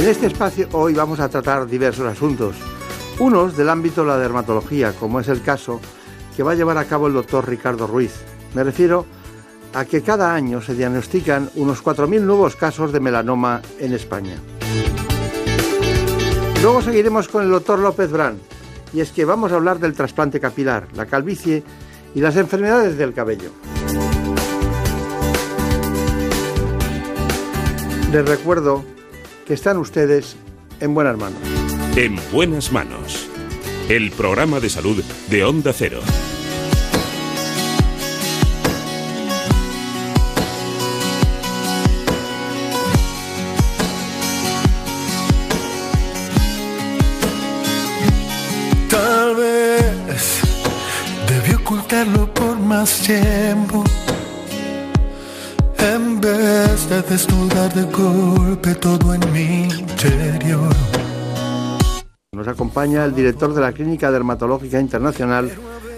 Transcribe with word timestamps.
En 0.00 0.08
este 0.08 0.28
espacio 0.28 0.66
hoy 0.72 0.94
vamos 0.94 1.20
a 1.20 1.28
tratar 1.28 1.66
diversos 1.66 2.06
asuntos, 2.06 2.56
unos 3.18 3.54
del 3.54 3.68
ámbito 3.68 4.00
de 4.00 4.06
la 4.06 4.16
dermatología, 4.16 4.94
como 4.94 5.20
es 5.20 5.28
el 5.28 5.42
caso 5.42 5.78
que 6.34 6.42
va 6.42 6.52
a 6.52 6.54
llevar 6.54 6.78
a 6.78 6.86
cabo 6.86 7.06
el 7.06 7.12
doctor 7.12 7.46
Ricardo 7.46 7.86
Ruiz. 7.86 8.14
Me 8.54 8.64
refiero 8.64 9.04
a 9.74 9.84
que 9.84 10.00
cada 10.00 10.32
año 10.32 10.62
se 10.62 10.74
diagnostican 10.74 11.50
unos 11.54 11.84
4.000 11.84 12.22
nuevos 12.22 12.56
casos 12.56 12.92
de 12.92 13.00
melanoma 13.00 13.60
en 13.78 13.92
España. 13.92 14.36
Luego 16.62 16.80
seguiremos 16.80 17.28
con 17.28 17.44
el 17.44 17.50
doctor 17.50 17.78
López 17.78 18.10
Brán, 18.10 18.38
y 18.94 19.00
es 19.00 19.12
que 19.12 19.26
vamos 19.26 19.52
a 19.52 19.56
hablar 19.56 19.80
del 19.80 19.92
trasplante 19.92 20.40
capilar, 20.40 20.88
la 20.94 21.04
calvicie 21.04 21.62
y 22.14 22.20
las 22.22 22.36
enfermedades 22.36 22.96
del 22.96 23.12
cabello. 23.12 23.50
Les 28.10 28.26
recuerdo 28.26 28.82
que 29.50 29.54
están 29.54 29.78
ustedes 29.78 30.36
en 30.78 30.94
buenas 30.94 31.18
manos. 31.18 31.40
En 31.96 32.16
buenas 32.30 32.70
manos. 32.70 33.28
El 33.88 34.12
programa 34.12 34.60
de 34.60 34.70
salud 34.70 35.02
de 35.28 35.44
Onda 35.44 35.72
Cero. 35.72 35.98
Tal 48.88 49.34
vez 49.34 50.40
debí 51.26 51.54
ocultarlo 51.56 52.32
por 52.32 52.56
más 52.56 53.00
tiempo. 53.00 53.82
De 56.90 57.00
desnudar 57.02 57.72
de 57.72 57.84
golpe 57.84 58.74
todo 58.74 59.14
en 59.14 59.32
mi 59.32 59.62
interior. 59.62 60.74
Nos 62.32 62.48
acompaña 62.48 63.04
el 63.04 63.14
director 63.14 63.54
de 63.54 63.60
la 63.60 63.70
Clínica 63.70 64.10
Dermatológica 64.10 64.80
Internacional, 64.80 65.52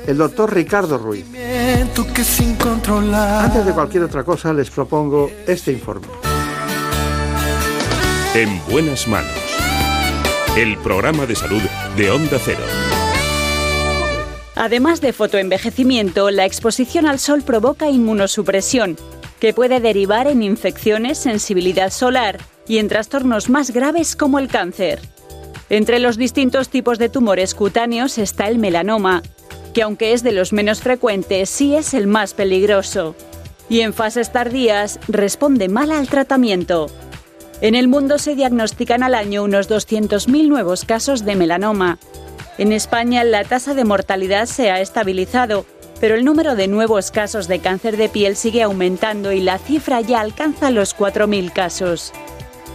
el 0.07 0.19
doctor 0.19 0.55
Ricardo 0.55 0.99
Ruiz. 0.99 1.25
Antes 1.35 1.97
de 3.65 3.73
cualquier 3.73 4.03
otra 4.03 4.23
cosa, 4.23 4.53
les 4.53 4.69
propongo 4.69 5.31
este 5.47 5.73
informe. 5.73 6.09
En 8.35 8.61
buenas 8.71 9.09
manos. 9.09 9.33
El 10.59 10.77
programa 10.77 11.25
de 11.25 11.37
salud 11.37 11.63
de 11.97 12.11
Onda 12.11 12.37
Cero. 12.39 12.65
Además 14.57 15.01
de 15.01 15.15
fotoenvejecimiento, 15.15 16.31
la 16.31 16.45
exposición 16.45 17.07
al 17.07 17.19
sol 17.19 17.43
provoca 17.43 17.89
inmunosupresión, 17.89 18.99
que 19.43 19.53
puede 19.53 19.81
derivar 19.81 20.29
en 20.29 20.41
infecciones, 20.41 21.19
sensibilidad 21.19 21.91
solar 21.91 22.39
y 22.69 22.79
en 22.79 22.87
trastornos 22.87 23.51
más 23.51 23.73
graves 23.73 24.15
como 24.15 24.39
el 24.39 24.47
cáncer. 24.47 25.01
Entre 25.69 25.99
los 25.99 26.17
distintos 26.17 26.69
tipos 26.69 26.97
de 27.01 27.09
tumores 27.09 27.57
cutáneos 27.57 28.19
está 28.19 28.47
el 28.47 28.61
melanoma, 28.61 29.21
que 29.75 29.83
aunque 29.83 30.13
es 30.13 30.23
de 30.23 30.31
los 30.31 30.53
menos 30.53 30.81
frecuentes, 30.81 31.51
sí 31.51 31.75
es 31.75 31.93
el 31.93 32.07
más 32.07 32.35
peligroso. 32.35 33.17
Y 33.69 33.81
en 33.81 33.93
fases 33.93 34.31
tardías 34.31 35.01
responde 35.09 35.69
mal 35.69 35.91
al 35.91 36.07
tratamiento. 36.07 36.87
En 37.61 37.75
el 37.75 37.89
mundo 37.89 38.19
se 38.19 38.37
diagnostican 38.37 39.03
al 39.03 39.17
año 39.17 39.43
unos 39.43 39.69
200.000 39.69 40.47
nuevos 40.47 40.85
casos 40.85 41.25
de 41.25 41.35
melanoma. 41.35 41.99
En 42.59 42.71
España 42.71 43.25
la 43.25 43.43
tasa 43.43 43.75
de 43.75 43.83
mortalidad 43.83 44.47
se 44.47 44.71
ha 44.71 44.81
estabilizado, 44.81 45.67
pero 46.03 46.17
el 46.17 46.25
número 46.25 46.57
de 46.57 46.67
nuevos 46.67 47.13
casos 47.13 47.47
de 47.47 47.61
cáncer 47.61 47.97
de 47.97 48.09
piel 48.09 48.35
sigue 48.35 48.65
aumentando 48.65 49.31
y 49.31 49.41
la 49.41 49.59
cifra 49.59 50.01
ya 50.01 50.19
alcanza 50.21 50.73
los 50.73 50.97
4.000 50.97 51.53
casos. 51.53 52.13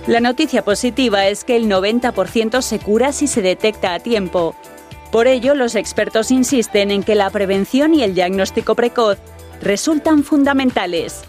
La 0.08 0.22
noticia 0.22 0.64
positiva 0.64 1.28
es 1.28 1.44
que 1.44 1.58
el 1.58 1.66
90% 1.66 2.62
se 2.62 2.80
cura 2.80 3.12
si 3.12 3.28
se 3.28 3.42
detecta 3.42 3.94
a 3.94 4.00
tiempo. 4.00 4.56
Por 5.12 5.28
ello, 5.28 5.56
los 5.56 5.76
expertos 5.76 6.32
insisten 6.32 6.90
en 6.90 7.04
que 7.04 7.16
la 7.16 7.30
prevención 7.30 7.94
y 7.94 8.02
el 8.02 8.16
diagnóstico 8.16 8.76
precoz 8.76 9.18
resultan 9.62 10.24
fundamentales. 10.24 11.26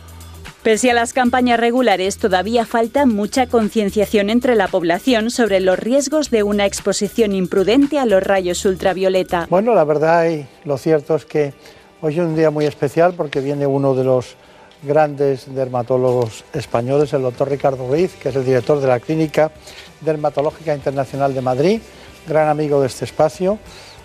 Pese 0.63 0.93
a 0.93 0.95
las 0.95 1.13
campañas 1.13 1.59
regulares, 1.59 2.19
todavía 2.19 2.65
falta 2.65 3.07
mucha 3.07 3.49
concienciación 3.49 4.31
entre 4.31 4.55
la 4.55 4.69
población 4.69 5.31
sobre 5.31 5.59
los 5.59 5.79
riesgos 5.79 6.31
de 6.31 6.45
una 6.45 6.65
exposición 6.65 7.33
imprudente 7.33 7.99
a 7.99 8.07
los 8.07 8.23
rayos 8.23 8.65
ultravioleta. 8.65 9.49
Bueno, 9.51 9.75
la 9.75 9.83
verdad 9.83 10.31
y 10.31 10.47
lo 10.65 10.79
cierto 10.79 11.17
es 11.17 11.25
que 11.25 11.55
hoy 12.01 12.13
es 12.13 12.19
un 12.21 12.37
día 12.37 12.51
muy 12.51 12.65
especial 12.65 13.15
porque 13.15 13.41
viene 13.41 13.67
uno 13.67 13.95
de 13.95 14.05
los 14.05 14.37
grandes 14.83 15.53
dermatólogos 15.53 16.45
españoles, 16.53 17.13
el 17.13 17.23
doctor 17.23 17.49
Ricardo 17.49 17.89
Ruiz, 17.89 18.15
que 18.15 18.29
es 18.29 18.37
el 18.37 18.45
director 18.45 18.81
de 18.81 18.87
la 18.87 19.01
Clínica 19.01 19.51
Dermatológica 20.01 20.75
Internacional 20.75 21.35
de 21.35 21.41
Madrid, 21.41 21.81
gran 22.27 22.49
amigo 22.49 22.81
de 22.81 22.87
este 22.87 23.05
espacio. 23.05 23.59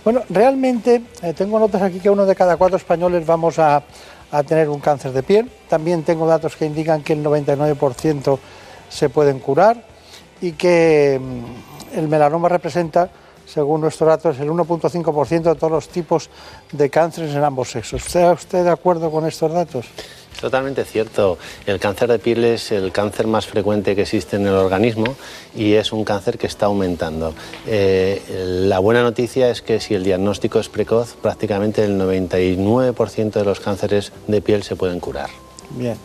Bueno, 0.03 0.23
realmente 0.29 1.03
eh, 1.21 1.33
tengo 1.33 1.59
notas 1.59 1.81
aquí 1.81 1.99
que 1.99 2.09
uno 2.09 2.25
de 2.25 2.35
cada 2.35 2.57
cuatro 2.57 2.77
españoles 2.77 3.25
vamos 3.25 3.59
a, 3.59 3.83
a 4.31 4.43
tener 4.43 4.69
un 4.69 4.79
cáncer 4.79 5.11
de 5.11 5.21
piel. 5.21 5.49
También 5.69 6.03
tengo 6.03 6.25
datos 6.25 6.55
que 6.55 6.65
indican 6.65 7.03
que 7.03 7.13
el 7.13 7.23
99% 7.23 8.39
se 8.89 9.09
pueden 9.09 9.39
curar 9.39 9.85
y 10.41 10.53
que 10.53 11.21
mm, 11.21 11.97
el 11.99 12.07
melanoma 12.07 12.49
representa, 12.49 13.09
según 13.45 13.81
nuestros 13.81 14.07
datos, 14.07 14.39
el 14.39 14.49
1.5% 14.49 15.41
de 15.41 15.55
todos 15.55 15.71
los 15.71 15.87
tipos 15.89 16.29
de 16.71 16.89
cánceres 16.89 17.35
en 17.35 17.43
ambos 17.43 17.71
sexos. 17.71 18.05
¿Está 18.05 18.31
usted 18.31 18.63
de 18.63 18.69
acuerdo 18.69 19.11
con 19.11 19.25
estos 19.25 19.51
datos? 19.51 19.85
Totalmente 20.39 20.83
cierto. 20.83 21.37
El 21.65 21.79
cáncer 21.79 22.09
de 22.09 22.19
piel 22.19 22.43
es 22.43 22.71
el 22.71 22.91
cáncer 22.91 23.27
más 23.27 23.45
frecuente 23.45 23.95
que 23.95 24.01
existe 24.01 24.35
en 24.35 24.45
el 24.47 24.53
organismo 24.53 25.15
y 25.55 25.73
es 25.73 25.93
un 25.93 26.03
cáncer 26.03 26.37
que 26.37 26.47
está 26.47 26.65
aumentando. 26.65 27.33
Eh, 27.65 28.21
la 28.67 28.79
buena 28.79 29.03
noticia 29.03 29.49
es 29.49 29.61
que 29.61 29.79
si 29.79 29.93
el 29.93 30.03
diagnóstico 30.03 30.59
es 30.59 30.67
precoz, 30.67 31.13
prácticamente 31.13 31.85
el 31.85 31.97
99% 31.97 33.31
de 33.31 33.45
los 33.45 33.59
cánceres 33.59 34.11
de 34.27 34.41
piel 34.41 34.63
se 34.63 34.75
pueden 34.75 34.99
curar. 34.99 35.29
Bien. 35.69 35.97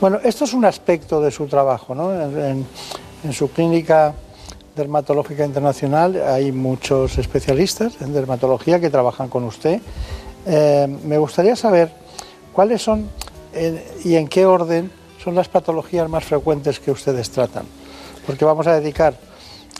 Bueno, 0.00 0.18
esto 0.22 0.44
es 0.44 0.52
un 0.52 0.64
aspecto 0.64 1.20
de 1.20 1.30
su 1.30 1.46
trabajo, 1.46 1.94
¿no? 1.94 2.12
En, 2.12 2.66
su 3.32 3.50
clínica 3.50 4.14
dermatológica 4.76 5.44
internacional 5.44 6.22
hay 6.22 6.52
muchos 6.52 7.18
especialistas 7.18 8.00
en 8.00 8.12
dermatología 8.12 8.80
que 8.80 8.90
trabajan 8.90 9.28
con 9.28 9.44
usted. 9.44 9.80
Eh, 10.46 10.98
me 11.04 11.18
gustaría 11.18 11.56
saber 11.56 11.92
cuáles 12.52 12.82
son 12.82 13.08
y 14.02 14.16
en 14.16 14.28
qué 14.28 14.46
orden 14.46 14.90
son 15.22 15.34
las 15.34 15.48
patologías 15.48 16.08
más 16.08 16.24
frecuentes 16.24 16.80
que 16.80 16.90
ustedes 16.90 17.30
tratan. 17.30 17.64
Porque 18.26 18.44
vamos 18.44 18.66
a 18.66 18.78
dedicar 18.78 19.14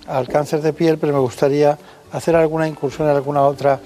al 0.06 0.28
cáncer 0.28 0.60
de 0.62 0.72
piel, 0.72 0.98
pero 0.98 1.12
me 1.12 1.18
gustaría 1.18 1.78
hacer 2.12 2.36
alguna 2.36 2.68
incursión 2.68 3.08
en 3.08 3.16
alguna 3.16 3.42
otra, 3.42 3.80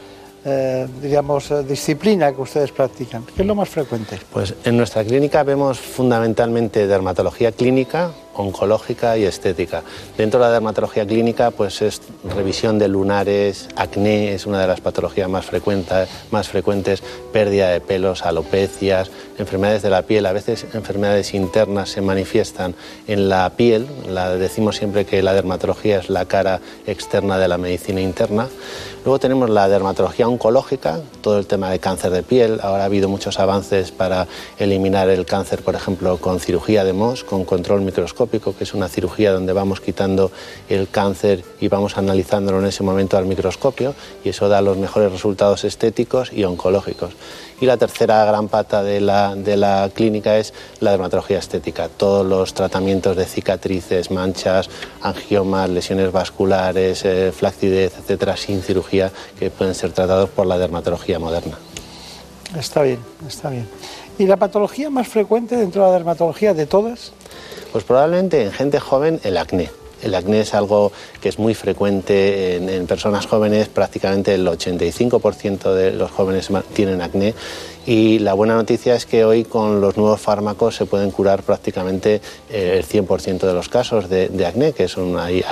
eh, 0.44 0.87
eh, 1.02 1.64
disciplina 1.67 2.32
que 2.32 2.41
ustedes 2.41 2.73
practican. 2.73 3.25
¿Qué 3.25 3.43
es 3.43 3.47
lo 3.47 3.55
más 3.55 3.69
frecuente? 3.69 4.19
Pues 4.32 4.55
en 4.64 4.76
nuestra 4.76 5.05
clínica 5.05 5.43
vemos 5.43 5.79
fundamentalmente 5.79 6.87
dermatología 6.87 7.52
clínica, 7.52 8.11
oncológica 8.37 9.17
y 9.17 9.25
estética. 9.25 9.83
Dentro 10.17 10.41
de 10.41 10.47
la 10.47 10.53
dermatología 10.53 11.06
clínica, 11.06 11.50
pues 11.50 11.83
es 11.83 12.00
revisión 12.35 12.79
de 12.79 12.88
lunares, 12.88 13.69
acné 13.77 14.35
es 14.35 14.47
una 14.47 14.61
de 14.61 14.67
las 14.67 14.81
patologías 14.81 15.29
más 15.29 15.44
frecuentes, 15.47 16.09
más 16.31 16.49
frecuentes, 16.49 17.03
pérdida 17.33 17.71
de 17.71 17.81
pelos, 17.81 18.23
alopecias, 18.23 19.11
enfermedades 19.38 19.83
de 19.83 19.91
la 19.91 20.03
piel, 20.03 20.27
a 20.27 20.33
veces 20.33 20.67
enfermedades 20.73 21.35
internas 21.35 21.91
se 21.91 22.00
manifiestan 22.00 22.75
en 23.06 23.29
la 23.29 23.50
piel, 23.50 23.87
la, 24.09 24.35
decimos 24.37 24.77
siempre 24.77 25.05
que 25.05 25.23
la 25.23 25.35
dermatología 25.35 25.99
es 25.99 26.11
la 26.11 26.27
cara 26.27 26.61
externa 26.87 27.38
de 27.38 27.49
la 27.49 27.59
medicina 27.59 28.00
interna. 28.00 28.49
Luego 29.05 29.21
tenemos 29.21 29.49
la 29.50 29.69
dermatología 29.69 30.27
oncológica, 30.27 31.00
todo 31.21 31.38
el 31.38 31.47
tema 31.47 31.71
de 31.71 31.79
cáncer 31.79 32.11
de 32.11 32.25
piel, 32.25 32.59
ahora 32.61 32.83
ha 32.83 32.87
habido 32.87 33.09
muchos 33.09 33.38
avances 33.38 33.93
para 33.93 34.27
eliminar 34.59 35.09
el 35.09 35.25
cáncer, 35.25 35.62
por 35.62 35.77
ejemplo, 35.77 36.17
con 36.17 36.41
cirugía 36.41 36.83
de 36.83 36.93
MOS, 36.93 37.23
con 37.23 37.44
control 37.44 37.83
microscópico, 37.83 38.56
que 38.56 38.65
es 38.65 38.75
una 38.75 38.88
cirugía 38.88 39.33
donde 39.33 39.53
vamos 39.53 39.81
quitando 39.81 40.33
el 40.69 40.88
cáncer 40.88 41.44
y 41.61 41.69
vamos 41.69 41.97
analizándolo 41.97 42.59
en 42.59 42.67
ese 42.67 42.83
momento 42.83 43.17
al 43.17 43.27
microscopio 43.27 43.94
y 44.25 44.31
eso 44.31 44.49
da 44.49 44.61
los 44.61 44.77
mejores 44.77 45.12
resultados 45.12 45.62
estéticos 45.65 46.33
y 46.33 46.43
oncológicos. 46.43 47.12
Y 47.61 47.67
la 47.67 47.76
tercera 47.76 48.25
gran 48.25 48.49
pata 48.49 48.82
de 48.82 49.00
la 49.00 49.35
de 49.35 49.56
la 49.56 49.91
clínica 49.94 50.37
es 50.37 50.53
la 50.81 50.91
dermatología 50.91 51.38
estética. 51.38 51.88
Todos 51.88 52.26
los 52.26 52.53
tratamientos 52.53 53.17
de 53.17 53.25
cicatrices, 53.25 54.11
manchas, 54.11 54.69
angiomas, 55.00 55.70
lesiones 55.70 56.12
vasculares, 56.12 57.05
eh, 57.05 57.32
flacidez, 57.32 57.94
etcétera, 57.99 58.37
sin 58.37 58.62
cirugía, 58.62 59.11
que 59.38 59.50
pueden 59.50 59.75
ser 59.75 59.93
tratados 59.93 60.29
por 60.31 60.47
la 60.47 60.58
dermatología 60.58 61.19
moderna. 61.19 61.56
Está 62.58 62.82
bien, 62.82 62.99
está 63.26 63.50
bien. 63.50 63.69
¿Y 64.19 64.26
la 64.26 64.37
patología 64.37 64.91
más 64.91 65.09
frecuente 65.09 65.56
dentro 65.56 65.82
de 65.82 65.88
la 65.88 65.94
dermatología 65.94 66.55
de 66.55 66.67
todas? 66.67 67.12
Pues 67.73 67.85
probablemente 67.85 68.43
en 68.43 68.52
gente 68.52 68.81
joven 68.81 69.20
el 69.25 69.37
acné. 69.37 69.70
El 70.03 70.15
acné 70.15 70.41
es 70.41 70.55
algo 70.55 70.93
que 71.21 71.29
es 71.29 71.39
muy 71.39 71.55
frecuente 71.55 72.57
en, 72.57 72.87
personas 72.87 73.27
jóvenes, 73.27 73.69
prácticamente 73.69 74.35
el 74.35 74.47
85% 74.47 75.73
de 75.73 75.93
los 75.93 76.11
jóvenes 76.11 76.49
tienen 76.75 77.01
acné 77.01 77.35
y 77.87 78.19
la 78.19 78.35
buena 78.35 78.56
noticia 78.56 78.97
es 78.97 79.06
que 79.06 79.25
hoy 79.25 79.44
con 79.44 79.81
los 79.81 79.97
nuevos 79.97 80.21
fármacos 80.21 80.75
se 80.75 80.87
pueden 80.87 81.12
curar 81.12 81.44
prácticamente 81.44 82.21
eh, 82.50 82.75
el 82.79 82.85
100% 82.85 83.47
de 83.47 83.55
los 83.55 83.69
casos 83.69 84.09
de, 84.09 84.44
acné, 84.44 84.73
que 84.73 84.88
son, 84.88 85.17
hay, 85.17 85.44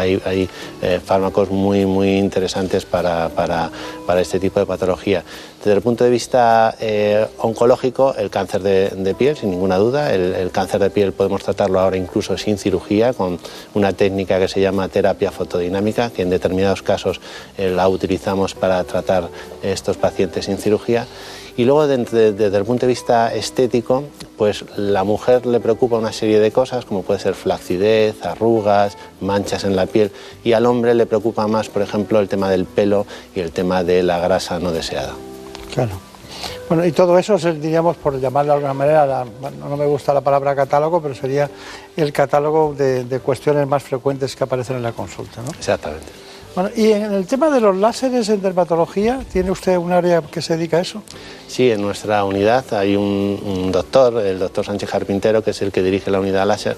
eh, 0.83 1.01
fármacos 1.05 1.51
muy, 1.51 1.87
muy 1.87 2.19
interesantes 2.19 2.85
para, 2.85 3.29
para, 3.29 3.71
para, 4.05 4.21
este 4.21 4.41
tipo 4.41 4.59
de 4.59 4.67
patología. 4.67 5.23
Desde 5.61 5.75
el 5.75 5.81
punto 5.81 6.03
de 6.03 6.11
vista 6.11 6.75
eh, 6.81 7.25
oncológico, 7.39 8.17
el 8.17 8.31
cáncer 8.31 8.63
de, 8.63 9.15
piel, 9.17 9.37
sin 9.37 9.51
ninguna 9.51 9.77
duda, 9.79 10.13
el, 10.13 10.51
cáncer 10.51 10.81
de 10.81 10.91
piel 10.91 11.13
podemos 11.13 11.43
tratarlo 11.45 11.79
ahora 11.79 11.97
incluso 11.97 12.37
sin 12.37 12.59
cirugía, 12.59 13.13
con 13.13 13.39
una 13.75 13.93
técnica 13.93 14.41
que 14.41 14.49
se 14.49 14.61
llama 14.61 14.89
terapia 14.89 15.31
fotodinámica, 15.31 16.11
que 16.11 16.23
en 16.23 16.31
determinados 16.31 16.83
casos 16.83 17.21
la 17.57 17.89
utilizamos 17.89 18.55
para 18.55 18.83
tratar 18.83 19.29
estos 19.63 19.97
pacientes 19.97 20.47
sin 20.47 20.59
cirugía. 20.59 21.07
Y 21.57 21.65
luego, 21.65 21.87
desde, 21.87 22.47
el 22.47 22.65
punto 22.65 22.87
de 22.87 22.89
vista 22.89 23.33
estético, 23.33 24.05
pues 24.37 24.65
la 24.77 25.05
mujer 25.05 25.47
le 25.47 25.61
preocupa 25.61 25.97
una 25.97 26.13
serie 26.13 26.41
de 26.41 26.51
cosas, 26.51 26.85
como 26.85 27.03
puede 27.03 27.21
ser 27.21 27.35
flacidez, 27.35 28.25
arrugas, 28.25 28.97
manchas 29.21 29.63
en 29.65 29.77
la 29.77 29.87
piel, 29.87 30.11
y 30.43 30.53
al 30.53 30.67
hombre 30.67 30.95
le 30.95 31.07
preocupa 31.07 31.47
más, 31.47 31.69
por 31.69 31.83
ejemplo, 31.83 32.19
el 32.19 32.29
tema 32.29 32.51
del 32.51 32.65
pelo 32.65 33.07
y 33.37 33.41
el 33.41 33.53
tema 33.53 33.85
de 33.85 34.03
la 34.03 34.19
grasa 34.19 34.59
no 34.59 34.73
deseada. 34.73 35.13
Claro. 35.73 35.93
Bueno, 36.69 36.85
y 36.85 36.93
todo 36.93 37.19
eso, 37.19 37.37
diríamos, 37.37 37.97
por 37.99 38.19
llamarlo 38.19 38.53
de 38.53 38.57
alguna 38.57 38.75
manera, 38.75 39.25
no 39.61 39.77
me 39.77 39.87
gusta 39.87 40.13
la 40.13 40.23
palabra 40.23 40.57
catálogo, 40.57 41.01
pero 41.01 41.15
sería 41.15 41.49
el 41.97 42.13
catálogo 42.13 42.75
de, 42.77 43.05
de 43.05 43.21
cuestiones 43.21 43.67
más 43.69 43.83
frecuentes 43.83 44.35
que 44.35 44.43
aparecen 44.43 44.77
en 44.77 44.83
la 44.83 44.93
consulta, 44.93 45.41
¿no? 45.43 45.51
Exactamente. 45.51 46.25
Bueno, 46.55 46.71
y 46.77 46.93
en 46.93 47.13
el 47.13 47.27
tema 47.27 47.51
de 47.51 47.61
los 47.61 47.77
láseres 47.77 48.29
en 48.29 48.41
dermatología, 48.41 49.21
¿tiene 49.33 49.51
usted 49.51 49.77
un 49.77 49.91
área 49.91 50.23
que 50.23 50.41
se 50.41 50.57
dedica 50.57 50.77
a 50.77 50.83
eso? 50.83 51.03
Sí, 51.49 51.69
en 51.69 51.83
nuestra 51.83 52.25
unidad 52.25 52.65
hay 52.75 52.95
un, 52.95 53.71
doctor, 53.73 54.25
el 54.25 54.39
doctor 54.39 54.65
Sánchez 54.65 54.89
Carpintero, 54.89 55.43
que 55.43 55.51
es 55.51 55.63
el 55.63 55.73
que 55.73 55.83
dirige 55.83 56.13
la 56.13 56.21
unidad 56.21 56.47
láser, 56.47 56.77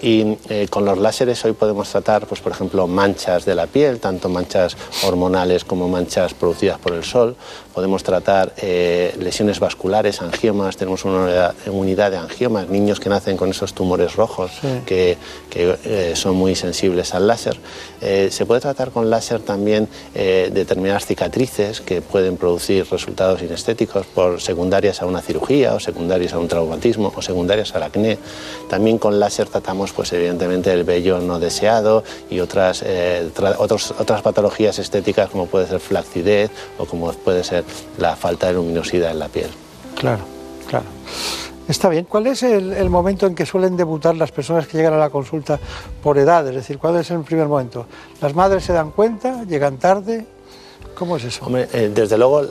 y 0.00 0.36
eh, 0.50 0.66
con 0.68 0.84
los 0.84 0.98
láseres 0.98 1.42
hoy 1.44 1.52
podemos 1.52 1.88
tratar, 1.88 2.26
pues, 2.26 2.40
por 2.40 2.52
ejemplo, 2.52 2.86
manchas 2.86 3.46
de 3.46 3.54
la 3.54 3.66
piel, 3.66 3.98
tanto 3.98 4.28
manchas 4.28 4.76
hormonales 5.04 5.64
como 5.64 5.88
manchas 5.88 6.34
producidas 6.34 6.78
por 6.78 6.92
el 6.92 7.02
sol. 7.02 7.34
Podemos 7.74 8.02
tratar 8.02 8.52
eh, 8.58 9.14
lesiones 9.18 9.58
vasculares, 9.58 10.20
angiomas. 10.20 10.76
Tenemos 10.76 11.04
una 11.04 11.54
unidad, 11.66 12.10
de 12.10 12.18
angiomas, 12.18 12.68
niños 12.68 13.00
que 13.00 13.08
nacen 13.08 13.36
con 13.36 13.50
esos 13.50 13.72
tumores 13.72 14.16
rojos 14.16 14.50
que, 14.84 15.16
eh, 15.54 16.12
son 16.14 16.36
muy 16.36 16.54
sensibles 16.54 17.14
al 17.14 17.26
láser. 17.26 17.58
se 18.00 18.46
puede 18.46 18.60
tratar 18.60 18.90
con 18.90 19.08
láser 19.08 19.40
también 19.40 19.88
determinadas 20.14 21.06
cicatrices 21.06 21.80
que 21.80 22.02
pueden 22.02 22.36
producir 22.36 22.86
resultados 22.90 23.42
inestéticos 23.42 24.06
por 24.06 24.40
secundarias 24.40 25.00
a 25.02 25.06
una 25.06 25.22
cirugía 25.22 25.74
o 25.74 25.80
secundarias 25.80 26.34
a 26.34 26.38
un 26.38 26.48
traumatismo 26.48 27.12
o 27.14 27.22
secundarias 27.22 27.74
al 27.74 27.82
acné. 27.82 28.18
También 28.68 28.98
con 28.98 29.18
láser 29.18 29.48
tratamos 29.48 29.85
pues 29.92 30.12
evidentemente 30.12 30.72
el 30.72 30.84
vello 30.84 31.20
no 31.20 31.38
deseado 31.38 32.04
y 32.30 32.40
otras, 32.40 32.82
eh, 32.84 33.30
otras 33.58 34.22
patologías 34.22 34.78
estéticas 34.78 35.30
como 35.30 35.46
puede 35.46 35.66
ser 35.66 35.80
flacidez 35.80 36.50
o 36.78 36.84
como 36.84 37.12
puede 37.12 37.44
ser 37.44 37.64
la 37.98 38.16
falta 38.16 38.48
de 38.48 38.54
luminosidad 38.54 39.10
en 39.10 39.18
la 39.18 39.28
piel. 39.28 39.50
Claro, 39.96 40.22
claro. 40.68 40.86
Está 41.68 41.88
bien. 41.88 42.04
¿Cuál 42.04 42.28
es 42.28 42.42
el, 42.44 42.88
momento 42.90 43.26
en 43.26 43.34
que 43.34 43.44
suelen 43.44 43.76
debutar 43.76 44.14
las 44.14 44.30
personas 44.30 44.68
que 44.68 44.76
llegan 44.76 44.94
a 44.94 44.98
la 44.98 45.10
consulta 45.10 45.58
por 46.02 46.16
edad? 46.16 46.46
Es 46.46 46.54
decir, 46.54 46.78
¿cuál 46.78 46.96
es 46.96 47.10
el 47.10 47.22
primer 47.22 47.48
momento? 47.48 47.86
¿Las 48.20 48.34
madres 48.34 48.64
se 48.64 48.72
dan 48.72 48.92
cuenta? 48.92 49.42
¿Llegan 49.44 49.78
tarde? 49.78 50.26
¿Cómo 50.94 51.16
es 51.16 51.24
eso? 51.24 51.44
Hombre, 51.44 51.68
eh, 51.72 51.90
desde 51.92 52.16
luego, 52.16 52.42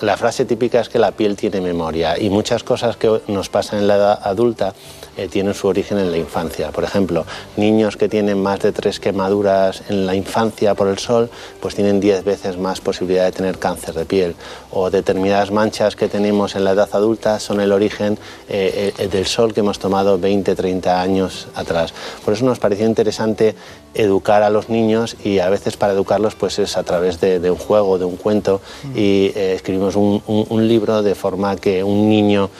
la 0.00 0.16
frase 0.16 0.44
típica 0.44 0.80
es 0.80 0.88
que 0.88 0.98
la 0.98 1.12
piel 1.12 1.36
tiene 1.36 1.60
memoria 1.60 2.20
y 2.20 2.28
muchas 2.28 2.64
cosas 2.64 2.96
que 2.96 3.22
nos 3.28 3.48
pasan 3.48 3.78
en 3.78 3.86
la 3.86 3.96
edad 3.96 4.20
adulta 4.22 4.74
eh, 5.16 5.28
tienen 5.28 5.54
su 5.54 5.68
origen 5.68 5.98
en 5.98 6.10
la 6.10 6.16
infancia. 6.16 6.70
Por 6.70 6.84
ejemplo, 6.84 7.24
niños 7.56 7.96
que 7.96 8.08
tienen 8.08 8.42
más 8.42 8.60
de 8.60 8.72
tres 8.72 9.00
quemaduras 9.00 9.82
en 9.88 10.06
la 10.06 10.14
infancia 10.14 10.74
por 10.74 10.88
el 10.88 10.98
sol, 10.98 11.30
pues 11.60 11.74
tienen 11.74 12.00
diez 12.00 12.24
veces 12.24 12.58
más 12.58 12.80
posibilidad 12.80 13.24
de 13.24 13.32
tener 13.32 13.58
cáncer 13.58 13.94
de 13.94 14.04
piel. 14.04 14.34
O 14.70 14.90
determinadas 14.90 15.50
manchas 15.50 15.96
que 15.96 16.08
tenemos 16.08 16.56
en 16.56 16.64
la 16.64 16.72
edad 16.72 16.88
adulta 16.92 17.40
son 17.40 17.60
el 17.60 17.72
origen 17.72 18.18
eh, 18.48 18.92
del 19.10 19.26
sol 19.26 19.54
que 19.54 19.60
hemos 19.60 19.78
tomado 19.78 20.18
20, 20.18 20.54
30 20.54 21.00
años 21.00 21.48
atrás. 21.54 21.92
Por 22.24 22.34
eso 22.34 22.44
nos 22.44 22.58
pareció 22.58 22.86
interesante 22.86 23.54
educar 23.96 24.42
a 24.42 24.50
los 24.50 24.68
niños 24.68 25.16
y 25.24 25.38
a 25.38 25.48
veces 25.48 25.76
para 25.76 25.92
educarlos 25.92 26.34
pues 26.34 26.58
es 26.58 26.76
a 26.76 26.82
través 26.82 27.20
de, 27.20 27.50
un 27.50 27.56
juego, 27.56 27.98
de 27.98 28.04
un 28.04 28.16
cuento 28.16 28.60
y 28.94 29.32
eh, 29.34 29.54
escribimos 29.54 29.96
un, 29.96 30.22
libro 30.68 31.02
de 31.02 31.14
forma 31.14 31.56
que 31.56 31.84
un 31.84 32.08
niño 32.08 32.50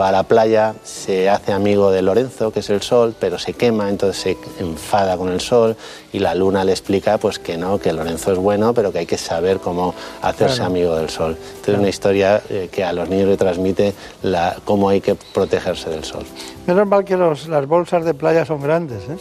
va 0.00 0.08
a 0.08 0.12
la 0.12 0.22
playa, 0.24 0.74
se 0.82 1.28
hace 1.28 1.52
amigo 1.52 1.90
de 1.90 2.02
Lorenzo, 2.02 2.50
que 2.52 2.60
es 2.60 2.70
el 2.70 2.82
sol, 2.82 3.14
pero 3.18 3.38
se 3.38 3.52
quema, 3.52 3.88
entonces 3.88 4.22
se 4.22 4.62
enfada 4.62 5.16
con 5.16 5.30
el 5.30 5.40
sol 5.40 5.76
y 6.12 6.18
la 6.18 6.34
luna 6.34 6.64
le 6.64 6.72
explica 6.72 7.18
pues 7.18 7.38
que 7.38 7.56
no, 7.56 7.78
que 7.78 7.92
Lorenzo 7.92 8.32
es 8.32 8.38
bueno, 8.38 8.74
pero 8.74 8.92
que 8.92 9.00
hay 9.00 9.06
que 9.06 9.18
saber 9.18 9.58
cómo 9.58 9.94
hacerse 10.22 10.62
amigo 10.62 10.96
del 10.96 11.10
sol. 11.10 11.36
Entonces 11.38 11.74
es 11.74 11.80
una 11.80 11.88
historia 11.88 12.42
eh, 12.48 12.68
que 12.70 12.84
a 12.84 12.92
los 12.92 13.08
niños 13.08 13.28
le 13.28 13.36
transmite 13.36 13.94
la, 14.22 14.56
cómo 14.64 14.88
hay 14.88 15.00
que 15.00 15.14
protegerse 15.14 15.90
del 15.90 16.04
sol. 16.04 16.24
Menos 16.66 16.86
mal 16.86 17.04
que 17.04 17.16
las 17.16 17.66
bolsas 17.66 18.04
de 18.04 18.14
playa 18.14 18.44
son 18.44 18.62
grandes, 18.62 19.02
¿eh? 19.08 19.16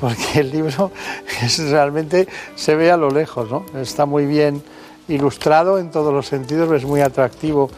porque 0.00 0.40
el 0.40 0.50
libro 0.50 0.90
es, 1.42 1.58
realmente 1.70 2.28
se 2.54 2.74
ve 2.74 2.90
a 2.90 2.96
lo 2.96 3.10
lejos, 3.10 3.50
¿no? 3.50 3.64
Está 3.80 4.06
muy 4.06 4.26
bien 4.26 4.62
ilustrado 5.08 5.78
en 5.78 5.90
todos 5.90 6.12
los 6.12 6.26
sentidos, 6.26 6.70
es 6.72 6.84
muy 6.84 7.00
atractivo 7.00 7.70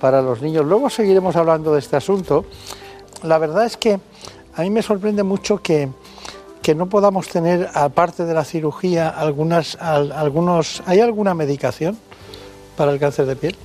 para 0.00 0.22
los 0.22 0.42
niños. 0.42 0.64
Luego 0.64 0.90
seguiremos 0.90 1.36
hablando 1.36 1.72
de 1.72 1.78
este 1.78 1.96
asunto. 1.96 2.44
La 3.22 3.38
verdad 3.38 3.66
es 3.66 3.76
que 3.76 4.00
a 4.54 4.62
mí 4.62 4.70
me 4.70 4.82
sorprende 4.82 5.22
mucho 5.22 5.58
que, 5.58 5.88
que 6.62 6.74
no 6.74 6.88
podamos 6.88 7.28
tener, 7.28 7.68
aparte 7.74 8.24
de 8.24 8.34
la 8.34 8.44
cirugía, 8.44 9.08
algunas, 9.08 9.76
algunos... 9.76 10.82
¿Hay 10.86 11.00
alguna 11.00 11.34
medicación 11.34 11.96
para 12.76 12.90
el 12.92 12.98
cáncer 12.98 13.26
de 13.26 13.36
piel? 13.36 13.56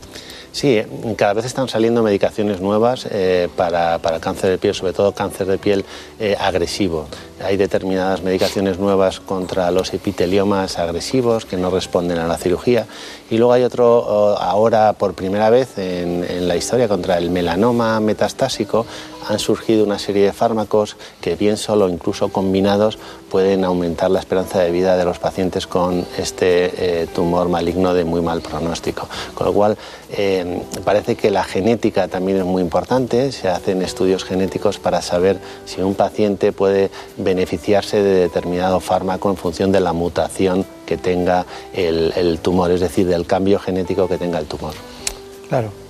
Sí, 0.55 0.81
cada 1.17 1.33
vez 1.33 1.43
están 1.43 1.67
saliendo 1.67 2.01
medicaciones 2.01 2.61
nuevas 2.61 3.05
eh, 3.11 3.49
para, 3.57 3.99
para, 3.99 4.21
cáncer 4.21 4.51
de 4.51 4.57
piel, 4.57 4.73
sobre 4.73 4.93
todo 4.93 5.11
cáncer 5.11 5.47
de 5.47 5.57
piel 5.57 5.83
eh, 6.17 6.37
agresivo. 6.39 7.09
Hay 7.43 7.57
determinadas 7.57 8.21
medicaciones 8.21 8.79
nuevas 8.79 9.19
contra 9.19 9.69
los 9.71 9.93
epiteliomas 9.93 10.79
agresivos 10.79 11.45
que 11.45 11.57
no 11.57 11.71
responden 11.71 12.19
a 12.19 12.27
la 12.27 12.37
cirugía. 12.37 12.87
Y 13.29 13.37
luego 13.37 13.51
hay 13.51 13.63
otro, 13.63 13.97
oh, 13.97 14.37
ahora 14.37 14.93
por 14.93 15.13
primera 15.13 15.49
vez 15.49 15.77
en, 15.77 16.23
en 16.23 16.47
la 16.47 16.55
historia, 16.55 16.87
contra 16.87 17.17
el 17.17 17.31
melanoma 17.31 17.99
metastásico, 17.99 18.85
han 19.27 19.39
surgido 19.39 19.83
una 19.83 19.99
serie 19.99 20.25
de 20.25 20.33
fármacos 20.33 20.97
que 21.21 21.35
bien 21.35 21.57
solo, 21.57 21.89
incluso 21.89 22.29
combinados, 22.29 22.97
pueden 23.29 23.65
aumentar 23.65 24.11
la 24.11 24.19
esperanza 24.19 24.59
de 24.59 24.71
vida 24.71 24.97
de 24.97 25.05
los 25.05 25.19
pacientes 25.19 25.67
con 25.67 26.05
este 26.17 27.01
eh, 27.01 27.07
tumor 27.07 27.49
maligno 27.49 27.93
de 27.93 28.05
muy 28.05 28.21
mal 28.21 28.41
pronóstico. 28.41 29.07
Con 29.33 29.47
lo 29.47 29.53
cual, 29.53 29.77
eh, 30.11 30.61
parece 30.83 31.15
que 31.15 31.31
la 31.31 31.43
genética 31.43 32.07
también 32.07 32.37
es 32.37 32.45
muy 32.45 32.61
importante. 32.61 33.31
Se 33.31 33.49
hacen 33.49 33.81
estudios 33.81 34.23
genéticos 34.23 34.79
para 34.79 35.01
saber 35.01 35.39
si 35.65 35.81
un 35.81 35.95
paciente 35.95 36.51
puede 36.51 36.91
beneficiarse 37.17 38.01
de 38.01 38.21
determinado 38.21 38.79
fármaco 38.79 39.29
en 39.29 39.37
función 39.37 39.71
de 39.71 39.79
la 39.79 39.93
mutación 39.93 40.65
que 40.85 40.97
tenga 40.97 41.45
el, 41.73 42.13
el 42.15 42.39
tumor, 42.39 42.71
es 42.71 42.81
decir, 42.81 43.07
del 43.07 43.25
cambio 43.25 43.59
genético 43.59 44.07
que 44.07 44.17
tenga 44.17 44.39
el 44.39 44.45
tumor. 44.45 44.73
Claro. 45.49 45.84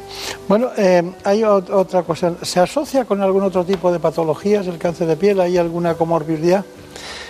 Bueno, 0.48 0.70
eh, 0.78 1.04
hay 1.24 1.44
otra 1.44 2.04
cosa. 2.04 2.36
¿Se 2.42 2.60
asocia 2.60 3.06
con 3.06 3.22
algún 3.22 3.44
otro 3.44 3.66
tipo 3.66 3.92
de 3.92 4.00
patologías 4.00 4.68
el 4.68 4.78
cáncer 4.78 5.08
de 5.08 5.18
piel? 5.18 5.40
¿Hay 5.40 5.58
alguna 5.58 5.96
comorbilidad? 5.96 6.64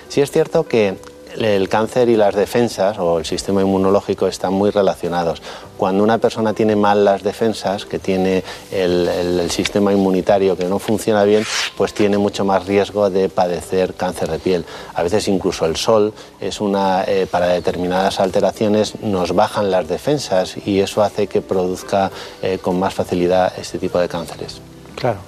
Sí 0.10 0.22
es 0.22 0.32
cierto 0.32 0.68
que 0.68 0.98
el 1.38 1.70
cáncer 1.70 2.10
y 2.10 2.16
las 2.16 2.36
defensas 2.36 2.98
o 3.00 3.20
el 3.20 3.26
sistema 3.26 3.62
inmunológico 3.62 4.28
están 4.28 4.54
muy 4.54 4.70
relacionados. 4.70 5.42
Cuando 5.78 6.04
una 6.04 6.18
persona 6.18 6.54
tiene 6.54 6.76
mal 6.76 7.04
las 7.04 7.24
defensas, 7.24 7.86
que 7.86 8.00
tiene 8.00 8.44
el, 8.72 9.50
sistema 9.50 9.94
inmunitario 9.94 10.58
que 10.58 10.66
no 10.66 10.80
funciona 10.80 11.24
bien, 11.24 11.46
pues 11.78 11.94
tiene 11.94 12.18
mucho 12.18 12.46
más 12.46 12.66
riesgo 12.66 13.10
de 13.10 13.30
padecer 13.30 13.94
cáncer 13.94 14.30
de 14.30 14.40
piel. 14.40 14.66
A 14.94 15.04
veces 15.04 15.28
incluso 15.28 15.66
el 15.66 15.76
sol 15.76 16.14
es 16.40 16.62
una, 16.62 17.04
eh, 17.04 17.28
para 17.30 17.48
determinadas 17.48 18.20
alteraciones 18.20 19.02
nos 19.02 19.34
bajan 19.34 19.72
las 19.72 19.88
defensas 19.88 20.56
y 20.66 20.80
eso 20.80 21.04
hace 21.04 21.28
que 21.28 21.42
produzca 21.42 22.12
eh, 22.42 22.58
con 22.62 22.80
más 22.80 22.94
facilidad 22.94 23.54
este 23.58 23.78
tipo 23.78 24.00
de 24.00 24.08
cánceres. 24.08 24.62
Claro. 24.96 25.20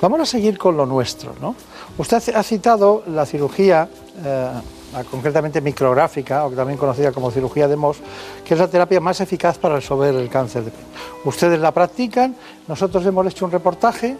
Vamos 0.00 0.20
a 0.20 0.26
seguir 0.26 0.58
con 0.58 0.76
lo 0.76 0.86
nuestro, 0.86 1.34
¿no? 1.40 1.54
Usted 1.98 2.34
ha 2.34 2.42
citado 2.42 3.02
la 3.06 3.24
cirugía, 3.24 3.88
eh, 4.24 4.50
concretamente 5.04 5.60
micrográfica, 5.60 6.46
o 6.46 6.50
también 6.50 6.78
conocida 6.78 7.12
como 7.12 7.30
cirugía 7.30 7.68
de 7.68 7.76
Moss, 7.76 7.98
que 8.44 8.54
es 8.54 8.60
la 8.60 8.68
terapia 8.68 9.00
más 9.00 9.20
eficaz 9.20 9.58
para 9.58 9.76
resolver 9.76 10.14
el 10.14 10.28
cáncer 10.28 10.64
de 10.64 10.70
piel. 10.70 10.84
Ustedes 11.24 11.60
la 11.60 11.72
practican, 11.72 12.34
nosotros 12.68 13.04
hemos 13.06 13.26
hecho 13.26 13.44
un 13.44 13.50
reportaje 13.50 14.16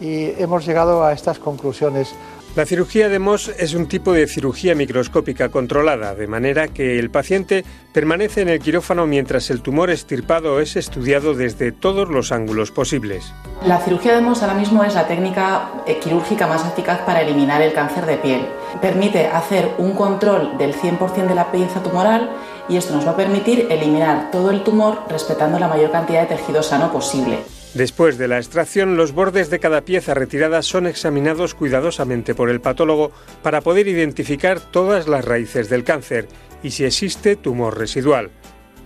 y 0.00 0.30
hemos 0.40 0.64
llegado 0.64 1.04
a 1.04 1.12
estas 1.12 1.38
conclusiones 1.38 2.14
la 2.58 2.66
cirugía 2.66 3.08
de 3.08 3.20
Moss 3.20 3.52
es 3.56 3.74
un 3.74 3.86
tipo 3.86 4.12
de 4.12 4.26
cirugía 4.26 4.74
microscópica 4.74 5.48
controlada, 5.48 6.16
de 6.16 6.26
manera 6.26 6.66
que 6.66 6.98
el 6.98 7.08
paciente 7.08 7.64
permanece 7.92 8.40
en 8.40 8.48
el 8.48 8.58
quirófano 8.58 9.06
mientras 9.06 9.50
el 9.50 9.62
tumor 9.62 9.90
estirpado 9.90 10.58
es 10.58 10.74
estudiado 10.74 11.34
desde 11.34 11.70
todos 11.70 12.08
los 12.08 12.32
ángulos 12.32 12.72
posibles. 12.72 13.32
La 13.64 13.78
cirugía 13.78 14.16
de 14.16 14.22
Moss 14.22 14.42
ahora 14.42 14.54
mismo 14.54 14.82
es 14.82 14.96
la 14.96 15.06
técnica 15.06 15.70
eh, 15.86 16.00
quirúrgica 16.00 16.48
más 16.48 16.66
eficaz 16.66 16.98
para 17.02 17.20
eliminar 17.20 17.62
el 17.62 17.72
cáncer 17.72 18.06
de 18.06 18.16
piel. 18.16 18.40
Permite 18.82 19.28
hacer 19.28 19.76
un 19.78 19.92
control 19.92 20.58
del 20.58 20.74
100% 20.74 21.28
de 21.28 21.34
la 21.36 21.52
pieza 21.52 21.80
tumoral 21.80 22.28
y 22.68 22.76
esto 22.76 22.92
nos 22.92 23.06
va 23.06 23.12
a 23.12 23.16
permitir 23.16 23.68
eliminar 23.70 24.32
todo 24.32 24.50
el 24.50 24.64
tumor 24.64 25.04
respetando 25.08 25.60
la 25.60 25.68
mayor 25.68 25.92
cantidad 25.92 26.22
de 26.22 26.34
tejido 26.34 26.64
sano 26.64 26.90
posible. 26.90 27.38
Después 27.74 28.16
de 28.16 28.28
la 28.28 28.38
extracción, 28.38 28.96
los 28.96 29.12
bordes 29.12 29.50
de 29.50 29.58
cada 29.58 29.82
pieza 29.82 30.14
retirada 30.14 30.62
son 30.62 30.86
examinados 30.86 31.54
cuidadosamente 31.54 32.34
por 32.34 32.48
el 32.48 32.60
patólogo 32.60 33.12
para 33.42 33.60
poder 33.60 33.88
identificar 33.88 34.58
todas 34.58 35.06
las 35.06 35.24
raíces 35.24 35.68
del 35.68 35.84
cáncer 35.84 36.28
y 36.62 36.70
si 36.70 36.84
existe 36.84 37.36
tumor 37.36 37.78
residual. 37.78 38.30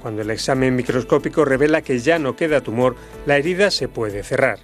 Cuando 0.03 0.23
el 0.23 0.31
examen 0.31 0.75
microscópico 0.75 1.45
revela 1.45 1.83
que 1.83 2.01
ya 2.01 2.19
no 2.19 2.35
queda 2.35 2.61
tumor, 2.61 2.97
la 3.25 3.37
herida 3.37 3.71
se 3.71 3.87
puede 3.87 4.25
cerrar. 4.25 4.59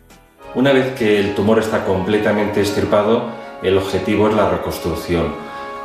Una 0.57 0.73
vez 0.73 0.95
que 0.99 1.21
el 1.21 1.37
tumor 1.37 1.61
está 1.61 1.85
completamente 1.85 2.61
estirpado, 2.61 3.31
el 3.63 3.79
objetivo 3.79 4.29
es 4.29 4.35
la 4.35 4.51
reconstrucción. 4.51 5.33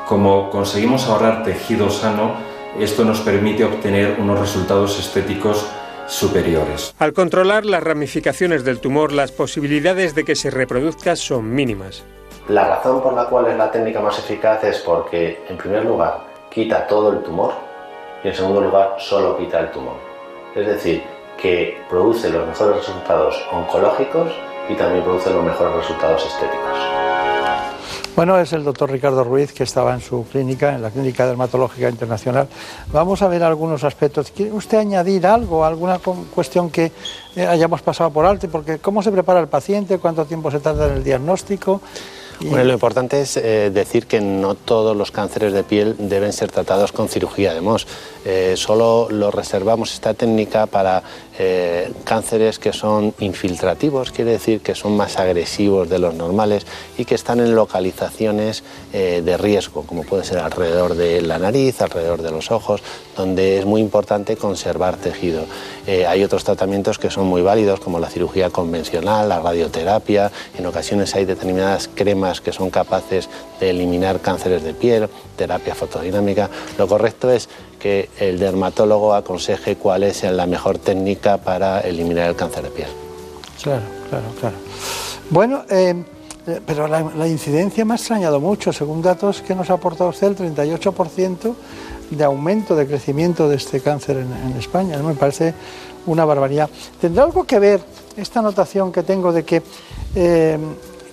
Como 0.07 0.49
conseguimos 0.49 1.05
ahorrar 1.05 1.43
tejido 1.43 1.91
sano, 1.91 2.35
esto 2.79 3.05
nos 3.05 3.21
permite 3.21 3.63
obtener 3.63 4.17
unos 4.19 4.39
resultados 4.39 4.99
estéticos 4.99 5.67
superiores. 6.07 6.95
Al 6.99 7.13
controlar 7.13 7.65
las 7.65 7.83
ramificaciones 7.83 8.63
del 8.63 8.79
tumor, 8.79 9.11
las 9.11 9.31
posibilidades 9.31 10.15
de 10.15 10.23
que 10.23 10.35
se 10.35 10.49
reproduzca 10.49 11.15
son 11.15 11.53
mínimas. 11.53 12.03
La 12.49 12.67
razón 12.67 13.01
por 13.01 13.13
la 13.13 13.25
cual 13.25 13.47
es 13.47 13.57
la 13.57 13.71
técnica 13.71 14.01
más 14.01 14.19
eficaz 14.19 14.63
es 14.63 14.79
porque, 14.79 15.43
en 15.47 15.57
primer 15.57 15.85
lugar, 15.85 16.19
quita 16.49 16.85
todo 16.87 17.13
el 17.13 17.23
tumor 17.23 17.53
y, 18.23 18.27
en 18.27 18.35
segundo 18.35 18.61
lugar, 18.61 18.95
solo 18.99 19.37
quita 19.37 19.59
el 19.59 19.71
tumor. 19.71 19.95
Es 20.55 20.67
decir, 20.67 21.03
que 21.41 21.77
produce 21.89 22.29
los 22.29 22.47
mejores 22.47 22.77
resultados 22.77 23.41
oncológicos 23.51 24.31
y 24.69 24.75
también 24.75 25.03
produce 25.03 25.29
los 25.31 25.43
mejores 25.43 25.75
resultados 25.75 26.25
estéticos. 26.25 27.12
Bueno, 28.15 28.39
es 28.39 28.53
el 28.53 28.63
doctor 28.63 28.91
Ricardo 28.91 29.23
Ruiz 29.23 29.53
que 29.53 29.63
estaba 29.63 29.91
en 29.91 29.99
su 29.99 30.23
clínica, 30.25 30.75
en 30.75 30.83
la 30.83 30.91
Clínica 30.91 31.25
Dermatológica 31.25 31.89
Internacional. 31.89 32.47
Vamos 32.91 33.23
a 33.23 33.27
ver 33.27 33.41
algunos 33.41 33.83
aspectos. 33.83 34.29
¿Quiere 34.29 34.51
usted 34.51 34.77
añadir 34.77 35.25
algo, 35.25 35.65
alguna 35.65 35.97
cuestión 35.97 36.69
que 36.69 36.91
eh, 37.35 37.47
hayamos 37.47 37.81
pasado 37.81 38.11
por 38.11 38.27
alto? 38.27 38.47
Porque 38.49 38.77
¿cómo 38.77 39.01
se 39.01 39.11
prepara 39.11 39.39
el 39.39 39.47
paciente? 39.47 39.97
¿Cuánto 39.97 40.25
tiempo 40.25 40.51
se 40.51 40.59
tarda 40.59 40.85
en 40.89 40.97
el 40.97 41.03
diagnóstico? 41.03 41.81
Bueno, 42.39 42.65
lo 42.65 42.73
importante 42.73 43.21
es 43.21 43.37
eh, 43.37 43.71
decir 43.73 44.05
que 44.05 44.19
no 44.19 44.55
todos 44.55 44.95
los 44.97 45.11
cánceres 45.11 45.53
de 45.53 45.63
piel 45.63 45.95
deben 45.97 46.33
ser 46.33 46.51
tratados 46.51 46.91
con 46.91 47.07
cirugía 47.07 47.53
de 47.53 47.61
MOS. 47.61 47.87
Eh, 48.25 48.55
solo 48.57 49.07
lo 49.09 49.31
reservamos 49.31 49.93
esta 49.93 50.13
técnica 50.13 50.65
para 50.65 51.03
eh, 51.39 51.91
cánceres 52.03 52.59
que 52.59 52.73
son 52.73 53.13
infiltrativos, 53.19 54.11
quiere 54.11 54.31
decir 54.31 54.61
que 54.61 54.75
son 54.75 54.95
más 54.95 55.17
agresivos 55.17 55.89
de 55.89 55.99
los 55.99 56.13
normales 56.13 56.65
y 56.97 57.05
que 57.05 57.15
están 57.15 57.39
en 57.39 57.55
localizaciones 57.55 58.63
de 58.91 59.37
riesgo, 59.37 59.83
como 59.83 60.03
puede 60.03 60.23
ser 60.23 60.37
alrededor 60.37 60.93
de 60.93 61.21
la 61.21 61.39
nariz, 61.39 61.81
alrededor 61.81 62.21
de 62.21 62.29
los 62.29 62.51
ojos, 62.51 62.81
donde 63.17 63.57
es 63.57 63.65
muy 63.65 63.81
importante 63.81 64.37
conservar 64.37 64.97
tejido. 64.97 65.45
hay 65.87 66.23
otros 66.23 66.43
tratamientos 66.43 66.99
que 66.99 67.09
son 67.09 67.25
muy 67.25 67.41
válidos, 67.41 67.79
como 67.79 67.99
la 67.99 68.09
cirugía 68.09 68.51
convencional, 68.51 69.29
la 69.29 69.39
radioterapia, 69.39 70.31
en 70.57 70.65
ocasiones 70.67 71.15
hay 71.15 71.25
determinadas 71.25 71.89
cremas 71.93 72.41
que 72.41 72.51
son 72.51 72.69
capaces 72.69 73.29
de 73.59 73.69
eliminar 73.71 74.19
cánceres 74.19 74.63
de 74.63 74.73
piel, 74.73 75.09
terapia 75.35 75.75
fotodinámica. 75.75 76.49
Lo 76.77 76.87
correcto 76.87 77.31
es 77.31 77.49
que 77.83 78.07
el 78.17 78.39
dermatólogo 78.39 79.13
aconseje 79.13 79.75
cuál 79.75 80.03
es 80.03 80.23
la 80.23 80.45
mejor 80.45 80.77
técnica 80.77 81.37
para 81.37 81.81
eliminar 81.81 82.29
el 82.29 82.35
cáncer 82.37 82.63
de 82.63 82.69
piel. 82.69 82.87
Claro, 83.61 83.81
claro, 84.09 84.25
claro. 84.39 84.55
Bueno, 85.29 85.65
eh, 85.69 85.93
eh, 86.47 86.61
pero 86.65 86.87
la, 86.87 87.27
incidencia 87.27 87.83
me 87.83 87.95
ha 87.95 87.97
extrañado 87.97 88.39
mucho. 88.39 88.71
Según 88.71 89.01
datos 89.01 89.41
que 89.41 89.53
nos 89.53 89.69
ha 89.69 89.73
aportado 89.73 90.11
usted, 90.11 90.27
el 90.27 90.55
38% 90.55 91.53
de 92.09 92.23
aumento 92.23 92.73
de 92.73 92.87
crecimiento 92.87 93.49
de 93.49 93.57
este 93.57 93.81
cáncer 93.81 94.15
en, 94.15 94.57
España. 94.57 94.97
Me 94.99 95.15
parece 95.15 95.53
una 96.05 96.23
barbaridad. 96.23 96.69
¿Tendrá 97.01 97.25
algo 97.25 97.43
que 97.43 97.59
ver 97.59 97.81
esta 98.15 98.39
anotación 98.39 98.93
que 98.93 99.03
tengo 99.03 99.33
de 99.33 99.43
que 99.43 99.61
eh, 100.15 100.57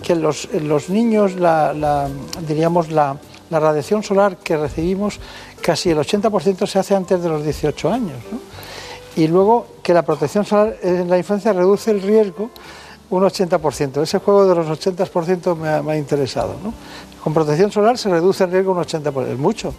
que 0.02 0.14
los, 0.14 0.48
los 0.52 0.88
niños, 0.88 1.34
la, 1.34 2.08
diríamos, 2.46 2.90
la, 2.90 3.16
radiación 3.50 4.04
solar 4.04 4.36
que 4.36 4.56
recibimos, 4.56 5.18
casi 5.70 5.90
el 5.90 5.98
80% 5.98 6.66
se 6.66 6.80
hace 6.80 6.96
antes 6.96 7.22
de 7.22 7.28
los 7.28 7.44
18 7.44 7.92
años. 7.92 8.16
Y 9.14 9.28
luego 9.28 9.68
que 9.84 9.94
la 9.94 10.02
protección 10.02 10.44
solar 10.44 10.74
en 10.82 11.08
la 11.08 11.16
infancia 11.16 11.52
reduce 11.52 11.92
el 11.92 12.02
riesgo 12.02 12.50
un 13.08 13.22
80%. 13.22 14.02
Ese 14.02 14.18
juego 14.18 14.48
de 14.48 14.56
los 14.56 14.66
80% 14.66 15.54
me 15.54 15.92
ha, 15.92 15.96
interesado. 15.96 16.56
Con 17.22 17.32
protección 17.32 17.70
solar 17.70 17.98
se 17.98 18.08
reduce 18.08 18.42
el 18.42 18.50
riesgo 18.50 18.72
un 18.72 18.78
80%. 18.78 19.28
Es 19.28 19.38
mucho 19.38 19.72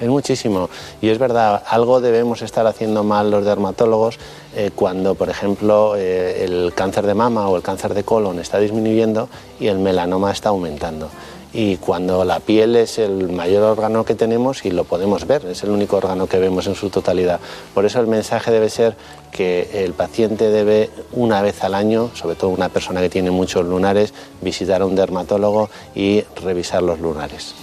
es 0.00 0.08
muchísimo. 0.08 0.68
Y 1.00 1.08
es 1.08 1.18
verdad, 1.18 1.62
algo 1.68 2.00
debemos 2.00 2.42
estar 2.42 2.66
haciendo 2.66 3.04
mal 3.04 3.30
los 3.30 3.44
dermatólogos 3.44 4.18
eh, 4.54 4.70
cuando, 4.74 5.14
por 5.14 5.30
ejemplo, 5.30 5.94
eh, 5.96 6.44
el 6.44 6.72
cáncer 6.74 7.06
de 7.06 7.14
mama 7.14 7.48
o 7.48 7.56
el 7.56 7.62
cáncer 7.62 7.94
de 7.94 8.04
colon 8.04 8.38
está 8.38 8.58
disminuyendo 8.58 9.28
y 9.60 9.68
el 9.68 9.78
melanoma 9.78 10.32
está 10.32 10.50
aumentando. 10.50 11.10
Y 11.56 11.76
cuando 11.76 12.24
la 12.24 12.40
piel 12.40 12.74
es 12.74 12.98
el 12.98 13.30
mayor 13.30 13.62
órgano 13.62 14.04
que 14.04 14.16
tenemos 14.16 14.64
y 14.64 14.72
lo 14.72 14.82
podemos 14.82 15.24
ver, 15.24 15.46
es 15.46 15.62
el 15.62 15.70
único 15.70 15.96
órgano 15.96 16.26
que 16.26 16.38
vemos 16.38 16.66
en 16.66 16.74
su 16.74 16.90
totalidad. 16.90 17.38
Por 17.72 17.84
eso 17.84 18.00
el 18.00 18.08
mensaje 18.08 18.50
debe 18.50 18.68
ser 18.68 18.96
que 19.30 19.84
el 19.84 19.92
paciente 19.92 20.50
debe 20.50 20.90
una 21.12 21.42
vez 21.42 21.62
al 21.62 21.74
año, 21.74 22.10
sobre 22.14 22.34
todo 22.34 22.50
una 22.50 22.70
persona 22.70 23.00
que 23.00 23.08
tiene 23.08 23.30
muchos 23.30 23.64
lunares, 23.64 24.12
visitar 24.42 24.82
a 24.82 24.86
un 24.86 24.96
dermatólogo 24.96 25.70
y 25.94 26.22
revisar 26.42 26.82
los 26.82 26.98
lunares. 26.98 27.54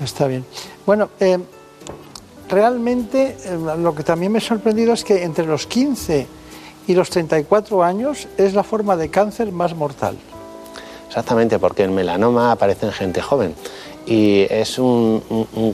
Está 0.00 0.28
bien. 0.28 0.44
Bueno, 0.86 1.10
eh, 1.18 1.38
realmente 2.48 3.36
eh, 3.44 3.58
lo 3.76 3.92
que 3.92 4.04
también 4.04 4.30
me 4.30 4.38
ha 4.38 4.40
sorprendido 4.40 4.92
es 4.92 5.02
que 5.02 5.24
entre 5.24 5.46
los 5.46 5.66
15 5.66 6.28
y 6.86 6.94
los 6.94 7.10
34 7.10 7.82
años 7.82 8.28
es 8.36 8.54
la 8.54 8.62
forma 8.62 8.96
de 8.96 9.08
cáncer 9.08 9.50
más 9.50 9.74
mortal. 9.74 10.16
Exactamente, 11.12 11.58
porque 11.58 11.84
el 11.84 11.90
melanoma 11.90 12.52
aparece 12.52 12.86
en 12.86 12.92
gente 12.92 13.20
joven 13.20 13.54
y 14.06 14.46
es 14.48 14.78
un, 14.78 15.22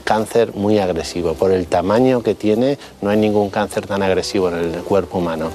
cáncer 0.03 0.53
muy 0.57 0.81
agresivo. 0.81 1.35
Por 1.35 1.53
el 1.53 1.69
tamaño 1.69 2.25
que 2.25 2.35
tiene, 2.35 2.77
no 3.03 3.11
hay 3.11 3.19
ningún 3.19 3.49
cáncer 3.49 3.87
tan 3.87 4.03
agresivo 4.03 4.49
en 4.49 4.57
el 4.57 4.83
cuerpo 4.83 5.19
humano. 5.19 5.51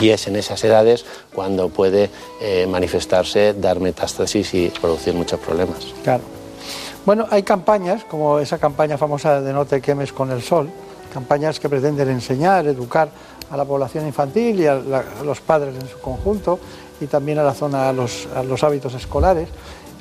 Y 0.00 0.10
es 0.10 0.28
en 0.28 0.36
esas 0.36 0.62
edades 0.62 1.04
cuando 1.34 1.68
puede 1.68 2.10
eh, 2.40 2.68
manifestarse, 2.70 3.54
dar 3.54 3.80
metástasis 3.80 4.54
y 4.54 4.68
producir 4.80 5.14
muchos 5.14 5.40
problemas. 5.40 5.78
Claro. 6.04 6.22
Bueno, 7.04 7.26
hay 7.28 7.42
campañas, 7.42 8.04
como 8.04 8.38
esa 8.38 8.58
campaña 8.58 8.98
famosa 8.98 9.40
de 9.40 9.52
No 9.52 9.64
te 9.64 9.80
quemes 9.80 10.12
con 10.12 10.30
el 10.30 10.42
sol, 10.42 10.70
campañas 11.12 11.58
que 11.58 11.68
pretenden 11.68 12.08
enseñar, 12.10 12.68
educar 12.68 13.08
a 13.50 13.56
la 13.56 13.64
población 13.64 14.06
infantil 14.06 14.60
y 14.60 14.66
a, 14.68 14.80
los 15.24 15.40
padres 15.40 15.74
en 15.74 15.88
su 15.88 15.98
conjunto 15.98 16.60
y 17.00 17.06
también 17.06 17.38
a 17.38 17.42
la 17.42 17.54
zona, 17.54 17.88
a 17.88 17.92
los, 17.92 18.26
a 18.34 18.42
los 18.42 18.62
hábitos 18.64 18.94
escolares, 18.94 19.48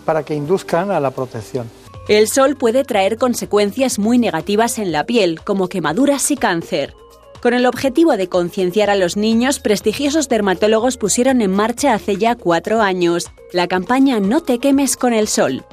para 0.05 0.23
que 0.23 0.35
induzcan 0.35 0.91
a 0.91 0.99
la 0.99 1.11
protección. 1.11 1.69
El 2.07 2.27
sol 2.27 2.55
puede 2.55 2.83
traer 2.83 3.17
consecuencias 3.17 3.99
muy 3.99 4.17
negativas 4.17 4.79
en 4.79 4.91
la 4.91 5.05
piel, 5.05 5.41
como 5.43 5.67
quemaduras 5.67 6.31
y 6.31 6.37
cáncer. 6.37 6.93
Con 7.41 7.53
el 7.53 7.65
objetivo 7.65 8.17
de 8.17 8.29
concienciar 8.29 8.89
a 8.89 8.95
los 8.95 9.17
niños, 9.17 9.59
prestigiosos 9.59 10.29
dermatólogos 10.29 10.97
pusieron 10.97 11.41
en 11.41 11.51
marcha 11.51 11.93
hace 11.93 12.15
ya 12.15 12.35
cuatro 12.35 12.81
años 12.81 13.29
la 13.51 13.67
campaña 13.67 14.19
No 14.19 14.41
te 14.41 14.59
quemes 14.59 14.97
con 14.97 15.13
el 15.13 15.27
sol, 15.27 15.63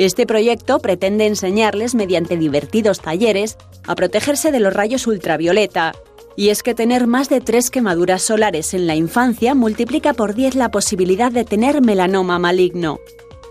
este 0.00 0.24
proyecto 0.24 0.78
pretende 0.78 1.26
enseñarles 1.26 1.94
mediante 1.94 2.38
divertidos 2.38 3.00
talleres 3.00 3.58
a 3.86 3.94
protegerse 3.94 4.50
de 4.50 4.58
los 4.58 4.72
rayos 4.72 5.06
ultravioleta. 5.06 5.92
Y 6.36 6.48
es 6.48 6.62
que 6.62 6.74
tener 6.74 7.06
más 7.06 7.28
de 7.28 7.40
tres 7.40 7.70
quemaduras 7.70 8.22
solares 8.22 8.72
en 8.74 8.86
la 8.86 8.94
infancia 8.94 9.54
multiplica 9.54 10.14
por 10.14 10.34
10 10.34 10.54
la 10.54 10.70
posibilidad 10.70 11.32
de 11.32 11.44
tener 11.44 11.82
melanoma 11.82 12.38
maligno. 12.38 13.00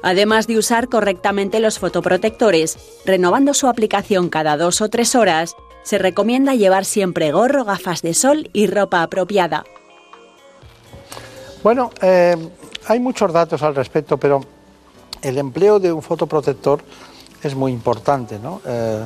Además 0.01 0.47
de 0.47 0.57
usar 0.57 0.87
correctamente 0.87 1.59
los 1.59 1.77
fotoprotectores, 1.77 2.77
renovando 3.05 3.53
su 3.53 3.67
aplicación 3.67 4.29
cada 4.29 4.55
dos 4.55 4.81
o 4.81 4.89
tres 4.89 5.13
horas, 5.13 5.55
se 5.83 5.97
recomienda 5.97 6.55
llevar 6.55 6.85
siempre 6.85 7.31
gorro, 7.31 7.65
gafas 7.65 8.01
de 8.01 8.13
sol 8.13 8.49
y 8.53 8.67
ropa 8.67 9.03
apropiada. 9.03 9.65
Bueno, 11.63 11.91
eh, 12.01 12.35
hay 12.87 12.99
muchos 12.99 13.33
datos 13.33 13.61
al 13.61 13.75
respecto, 13.75 14.17
pero 14.17 14.41
el 15.21 15.37
empleo 15.37 15.79
de 15.79 15.91
un 15.91 16.01
fotoprotector 16.01 16.81
es 17.43 17.55
muy 17.55 17.71
importante, 17.71 18.39
¿no? 18.39 18.61
Eh, 18.65 19.03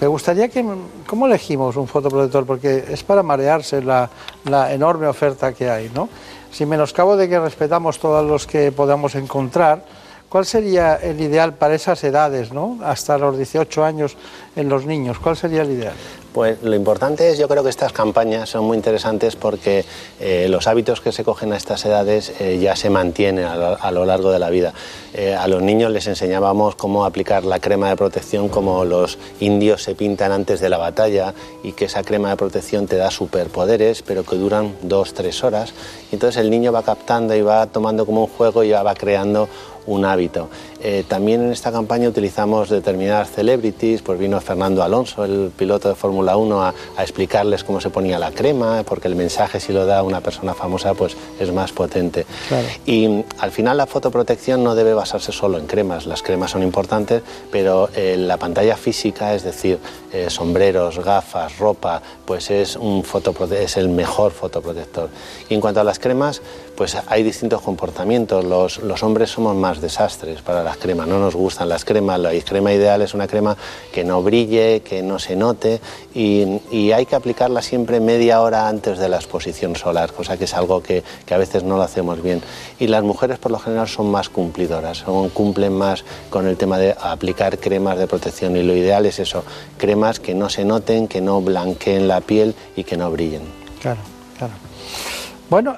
me 0.00 0.06
gustaría 0.06 0.48
que, 0.48 0.64
¿cómo 1.06 1.26
elegimos 1.26 1.76
un 1.76 1.88
fotoprotector? 1.88 2.44
Porque 2.44 2.84
es 2.90 3.02
para 3.02 3.22
marearse 3.22 3.82
la, 3.82 4.10
la 4.44 4.72
enorme 4.72 5.06
oferta 5.06 5.52
que 5.52 5.70
hay, 5.70 5.90
¿no? 5.94 6.08
Sin 6.50 6.68
menoscabo 6.68 7.16
de 7.16 7.28
que 7.28 7.38
respetamos 7.38 7.98
todos 7.98 8.24
los 8.26 8.46
que 8.46 8.72
podamos 8.72 9.14
encontrar, 9.14 9.82
¿Cuál 10.28 10.44
sería 10.44 10.96
el 10.96 11.20
ideal 11.20 11.54
para 11.54 11.76
esas 11.76 12.02
edades, 12.02 12.52
¿no? 12.52 12.78
hasta 12.82 13.16
los 13.16 13.36
18 13.36 13.84
años 13.84 14.16
en 14.56 14.68
los 14.68 14.84
niños? 14.84 15.18
¿Cuál 15.20 15.36
sería 15.36 15.62
el 15.62 15.70
ideal? 15.70 15.94
Pues 16.36 16.62
lo 16.62 16.76
importante 16.76 17.30
es, 17.30 17.38
yo 17.38 17.48
creo 17.48 17.62
que 17.62 17.70
estas 17.70 17.94
campañas 17.94 18.50
son 18.50 18.66
muy 18.66 18.76
interesantes 18.76 19.36
porque 19.36 19.86
eh, 20.20 20.48
los 20.50 20.66
hábitos 20.66 21.00
que 21.00 21.10
se 21.10 21.24
cogen 21.24 21.50
a 21.54 21.56
estas 21.56 21.86
edades 21.86 22.30
eh, 22.40 22.58
ya 22.60 22.76
se 22.76 22.90
mantienen 22.90 23.46
a 23.46 23.90
lo, 23.90 24.04
largo 24.04 24.30
de 24.30 24.38
la 24.38 24.50
vida. 24.50 24.74
Eh, 25.14 25.34
a 25.34 25.48
los 25.48 25.62
niños 25.62 25.90
les 25.92 26.06
enseñábamos 26.06 26.74
cómo 26.74 27.06
aplicar 27.06 27.46
la 27.46 27.58
crema 27.58 27.88
de 27.88 27.96
protección 27.96 28.50
como 28.50 28.84
los 28.84 29.16
indios 29.40 29.82
se 29.82 29.94
pintan 29.94 30.30
antes 30.30 30.60
de 30.60 30.68
la 30.68 30.76
batalla 30.76 31.32
y 31.62 31.72
que 31.72 31.86
esa 31.86 32.02
crema 32.02 32.28
de 32.28 32.36
protección 32.36 32.86
te 32.86 32.96
da 32.96 33.10
superpoderes, 33.10 34.02
pero 34.02 34.22
que 34.22 34.36
duran 34.36 34.76
dos, 34.82 35.14
tres 35.14 35.42
horas. 35.42 35.72
Entonces 36.12 36.42
el 36.42 36.50
niño 36.50 36.70
va 36.70 36.82
captando 36.82 37.34
y 37.34 37.40
va 37.40 37.66
tomando 37.68 38.04
como 38.04 38.24
un 38.24 38.28
juego 38.28 38.62
y 38.62 38.72
va 38.72 38.94
creando 38.94 39.48
un 39.86 40.04
hábito. 40.04 40.48
Eh, 40.82 41.04
también 41.08 41.42
en 41.42 41.52
esta 41.52 41.72
campaña 41.72 42.08
utilizamos 42.08 42.68
determinadas 42.68 43.30
celebrities, 43.30 44.02
pues 44.02 44.18
vino 44.18 44.40
Fernando 44.40 44.82
Alonso, 44.82 45.24
el 45.24 45.50
piloto 45.56 45.88
de 45.88 45.94
Fórmula 45.94 46.36
1, 46.36 46.62
a, 46.62 46.74
explicarles 46.98 47.64
cómo 47.64 47.80
se 47.80 47.90
ponía 47.90 48.18
la 48.18 48.30
crema, 48.30 48.82
porque 48.84 49.08
el 49.08 49.16
mensaje 49.16 49.60
si 49.60 49.72
lo 49.72 49.86
da 49.86 50.02
una 50.02 50.20
persona 50.20 50.54
famosa 50.54 50.94
pues 50.94 51.16
es 51.40 51.52
más 51.52 51.72
potente. 51.72 52.26
Y 52.84 53.24
al 53.38 53.50
final 53.50 53.76
la 53.76 53.86
fotoprotección 53.86 54.62
no 54.62 54.74
debe 54.74 54.94
basarse 54.94 55.32
solo 55.32 55.58
en 55.58 55.66
cremas, 55.66 56.06
las 56.06 56.22
cremas 56.22 56.50
son 56.50 56.62
importantes, 56.62 57.22
pero 57.50 57.88
eh, 57.94 58.16
la 58.18 58.36
pantalla 58.36 58.76
física, 58.76 59.34
es 59.34 59.42
decir, 59.42 59.78
eh, 60.16 60.30
sombreros, 60.30 60.98
gafas, 60.98 61.58
ropa, 61.58 62.00
pues 62.24 62.50
es, 62.50 62.76
un 62.76 63.04
es 63.50 63.76
el 63.76 63.88
mejor 63.88 64.32
fotoprotector. 64.32 65.10
Y 65.48 65.54
en 65.54 65.60
cuanto 65.60 65.80
a 65.80 65.84
las 65.84 65.98
cremas, 65.98 66.40
pues 66.76 66.96
hay 67.06 67.22
distintos 67.22 67.62
comportamientos, 67.62 68.44
los, 68.44 69.02
hombres 69.02 69.30
somos 69.30 69.56
más 69.56 69.80
desastres 69.80 70.42
para 70.42 70.62
las 70.62 70.76
cremas, 70.76 71.08
no 71.08 71.18
nos 71.18 71.34
gustan 71.34 71.68
las 71.68 71.84
cremas, 71.84 72.20
la 72.20 72.32
crema 72.40 72.72
ideal 72.72 73.02
es 73.02 73.14
una 73.14 73.26
crema 73.26 73.56
que 73.92 74.04
no 74.04 74.22
brille, 74.22 74.80
que 74.80 75.02
no 75.02 75.18
se 75.18 75.36
note 75.36 75.80
y, 76.14 76.46
hay 76.96 77.04
que 77.04 77.16
aplicarla 77.16 77.62
siempre 77.62 78.00
media 78.00 78.40
hora 78.40 78.68
antes 78.68 78.98
de 78.98 79.08
la 79.08 79.16
exposición 79.16 79.76
solar, 79.76 80.12
cosa 80.12 80.36
que 80.38 80.44
es 80.44 80.54
algo 80.54 80.82
que, 80.82 81.02
a 81.30 81.36
veces 81.36 81.62
no 81.62 81.76
lo 81.76 81.82
hacemos 81.82 82.22
bien. 82.22 82.40
Y 82.78 82.86
las 82.86 83.02
mujeres 83.02 83.38
por 83.38 83.50
lo 83.52 83.58
general 83.58 83.88
son 83.88 84.10
más 84.10 84.28
cumplidoras, 84.28 85.04
cumplen 85.34 85.74
más 85.74 86.04
con 86.30 86.46
el 86.46 86.56
tema 86.56 86.78
de 86.78 86.94
aplicar 86.98 87.58
cremas 87.58 87.98
de 87.98 88.06
protección 88.06 88.56
y 88.56 88.62
lo 88.62 88.74
ideal 88.74 89.04
es 89.04 89.18
eso, 89.18 89.44
cremas 90.06 90.20
que 90.20 90.34
no 90.34 90.48
se 90.48 90.64
noten, 90.64 91.08
que 91.08 91.20
no 91.20 91.40
blanqueen 91.40 92.08
la 92.08 92.20
piel 92.20 92.54
y 92.76 92.84
que 92.84 92.96
no 92.96 93.10
brillen. 93.10 93.42
Claro, 93.80 94.00
claro. 94.38 94.52
Bueno, 95.48 95.76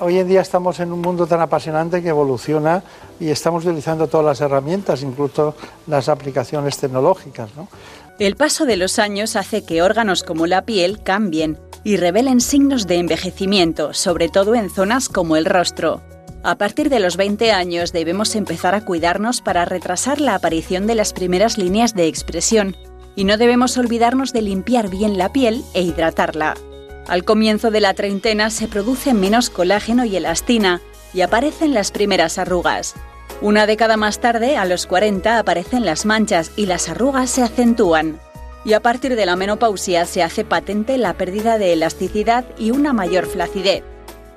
hoy 0.00 0.18
en 0.18 0.28
día 0.28 0.40
estamos 0.40 0.80
en 0.80 0.92
un 0.92 1.00
mundo 1.00 1.26
tan 1.26 1.40
apasionante 1.40 2.02
que 2.02 2.08
evoluciona 2.08 2.82
y 3.20 3.30
estamos 3.30 3.64
utilizando 3.64 4.08
todas 4.08 4.26
las 4.26 4.40
herramientas, 4.40 5.02
incluso 5.02 5.54
las 5.86 6.08
aplicaciones 6.08 6.76
tecnológicas. 6.78 7.50
El 8.18 8.34
paso 8.36 8.66
de 8.66 8.76
los 8.76 8.98
años 8.98 9.36
hace 9.36 9.64
que 9.64 9.82
órganos 9.82 10.24
como 10.24 10.46
la 10.46 10.62
piel 10.62 11.00
cambien 11.02 11.58
y 11.84 11.96
revelen 11.96 12.40
signos 12.40 12.86
de 12.86 12.96
envejecimiento, 12.96 13.92
sobre 13.92 14.28
todo 14.28 14.54
en 14.54 14.68
zonas 14.68 15.08
como 15.08 15.36
el 15.36 15.44
rostro. 15.44 16.00
A 16.42 16.56
partir 16.56 16.90
de 16.90 17.00
los 17.00 17.16
20 17.16 17.52
años 17.52 17.92
debemos 17.92 18.34
empezar 18.34 18.74
a 18.74 18.84
cuidarnos 18.84 19.40
para 19.40 19.64
retrasar 19.64 20.20
la 20.20 20.34
aparición 20.34 20.86
de 20.86 20.94
las 20.94 21.12
primeras 21.12 21.56
líneas 21.56 21.94
de 21.94 22.06
expresión 22.06 22.76
y 23.16 23.24
no 23.24 23.36
debemos 23.36 23.76
olvidarnos 23.76 24.32
de 24.32 24.42
limpiar 24.42 24.88
bien 24.88 25.18
la 25.18 25.32
piel 25.32 25.62
e 25.74 25.82
hidratarla. 25.82 26.54
Al 27.06 27.24
comienzo 27.24 27.70
de 27.70 27.80
la 27.80 27.94
treintena 27.94 28.50
se 28.50 28.66
produce 28.66 29.14
menos 29.14 29.50
colágeno 29.50 30.04
y 30.04 30.16
elastina 30.16 30.80
y 31.12 31.20
aparecen 31.20 31.74
las 31.74 31.90
primeras 31.90 32.38
arrugas. 32.38 32.94
Una 33.40 33.66
década 33.66 33.96
más 33.96 34.20
tarde, 34.20 34.56
a 34.56 34.64
los 34.64 34.86
40, 34.86 35.38
aparecen 35.38 35.84
las 35.84 36.06
manchas 36.06 36.50
y 36.56 36.66
las 36.66 36.88
arrugas 36.88 37.30
se 37.30 37.42
acentúan. 37.42 38.18
Y 38.64 38.72
a 38.72 38.80
partir 38.80 39.16
de 39.16 39.26
la 39.26 39.36
menopausia 39.36 40.06
se 40.06 40.22
hace 40.22 40.44
patente 40.44 40.96
la 40.96 41.12
pérdida 41.14 41.58
de 41.58 41.74
elasticidad 41.74 42.44
y 42.58 42.70
una 42.70 42.94
mayor 42.94 43.26
flacidez. 43.26 43.84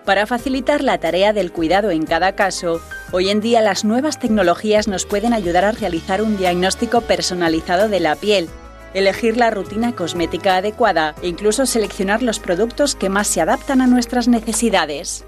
Para 0.04 0.26
facilitar 0.26 0.84
la 0.84 0.98
tarea 0.98 1.32
del 1.34 1.52
cuidado 1.52 1.92
en 1.92 2.06
cada 2.06 2.34
caso, 2.34 2.82
hoy 3.12 3.30
en 3.30 3.40
día 3.40 3.62
las 3.62 3.86
nuevas 3.86 4.20
tecnologías 4.20 4.88
nos 4.88 5.06
pueden 5.06 5.34
ayudar 5.34 5.66
a 5.66 5.72
realizar 5.72 6.22
un 6.22 6.38
diagnóstico 6.38 7.02
personalizado 7.02 7.88
de 7.90 8.00
la 8.00 8.16
piel 8.16 8.50
elegir 8.98 9.38
la 9.38 9.52
rutina 9.52 9.96
cosmética 9.96 10.58
adecuada 10.58 11.14
e 11.22 11.28
incluso 11.28 11.66
seleccionar 11.66 12.24
los 12.24 12.40
productos 12.40 12.96
que 12.96 13.10
más 13.10 13.28
se 13.28 13.42
adaptan 13.42 13.82
a 13.82 13.88
nuestras 13.88 14.28
necesidades. 14.28 15.24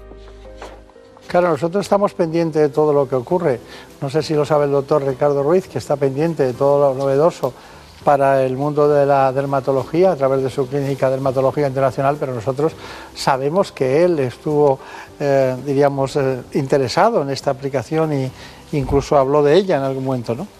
Claro, 1.28 1.50
nosotros 1.50 1.86
estamos 1.86 2.12
pendientes 2.12 2.60
de 2.60 2.68
todo 2.68 2.92
lo 2.92 3.08
que 3.08 3.14
ocurre. 3.14 3.60
No 4.00 4.10
sé 4.10 4.22
si 4.22 4.34
lo 4.34 4.44
sabe 4.44 4.64
el 4.64 4.72
doctor 4.72 5.06
Ricardo 5.06 5.44
Ruiz, 5.44 5.68
que 5.68 5.78
está 5.78 5.94
pendiente 5.94 6.42
de 6.42 6.52
todo 6.52 6.92
lo 6.92 6.98
novedoso 6.98 7.54
para 8.02 8.42
el 8.42 8.56
mundo 8.56 8.88
de 8.88 9.06
la 9.06 9.30
dermatología 9.32 10.10
a 10.10 10.16
través 10.16 10.42
de 10.42 10.50
su 10.50 10.66
clínica 10.66 11.08
Dermatología 11.08 11.68
Internacional, 11.68 12.16
pero 12.18 12.34
nosotros 12.34 12.72
sabemos 13.14 13.70
que 13.70 14.02
él 14.04 14.18
estuvo, 14.18 14.80
eh, 15.20 15.54
diríamos, 15.64 16.16
eh, 16.16 16.40
interesado 16.54 17.22
en 17.22 17.30
esta 17.30 17.52
aplicación 17.52 18.12
e 18.12 18.30
incluso 18.72 19.16
habló 19.16 19.44
de 19.44 19.54
ella 19.54 19.76
en 19.76 19.82
algún 19.82 20.04
momento, 20.04 20.34
¿no? 20.34 20.59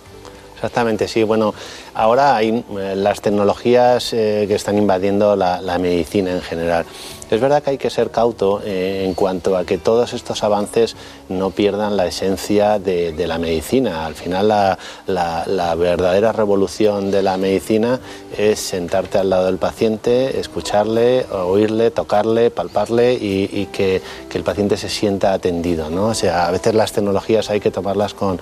Exactamente, 0.61 1.09
sí. 1.09 1.23
Bueno, 1.23 1.55
ahora 1.95 2.37
hay 2.37 2.65
eh, 2.79 2.95
las 2.95 3.23
tecnologías 3.23 4.11
que 4.11 4.55
están 4.55 4.77
invadiendo 4.77 5.35
la 5.35 5.79
medicina 5.79 6.33
en 6.33 6.43
general. 6.43 6.85
Es 7.31 7.41
verdad 7.41 7.63
que 7.63 7.71
hay 7.71 7.79
que 7.79 7.91
ser 7.91 8.11
cauto 8.11 8.61
eh, 8.65 9.05
en 9.07 9.15
cuanto 9.15 9.57
a 9.57 9.65
que 9.65 9.79
todos 9.79 10.15
estos 10.15 10.43
avances 10.43 10.97
no 11.31 11.51
pierdan 11.51 11.97
la 11.97 12.07
esencia 12.07 12.79
de, 12.79 13.15
la 13.27 13.39
medicina. 13.39 14.05
Al 14.05 14.15
final 14.15 14.49
la, 14.49 15.75
verdadera 15.77 16.33
revolución 16.33 17.11
de 17.11 17.23
la 17.23 17.37
medicina 17.37 18.01
es 18.37 18.59
sentarte 18.59 19.19
al 19.19 19.31
lado 19.31 19.47
del 19.47 19.59
paciente, 19.59 20.39
escucharle, 20.39 21.25
oírle, 21.33 21.91
tocarle, 21.91 22.51
palparle 22.51 23.15
y, 23.15 23.67
que, 23.73 24.03
el 24.35 24.43
paciente 24.43 24.77
se 24.77 24.89
sienta 24.89 25.33
atendido. 25.33 25.91
¿no? 25.91 26.07
O 26.07 26.15
sea, 26.15 26.47
a 26.47 26.51
veces 26.51 26.75
las 26.75 26.93
tecnologías 26.93 27.51
hay 27.51 27.61
que 27.61 27.71
tomarlas 27.71 28.15
con, 28.15 28.41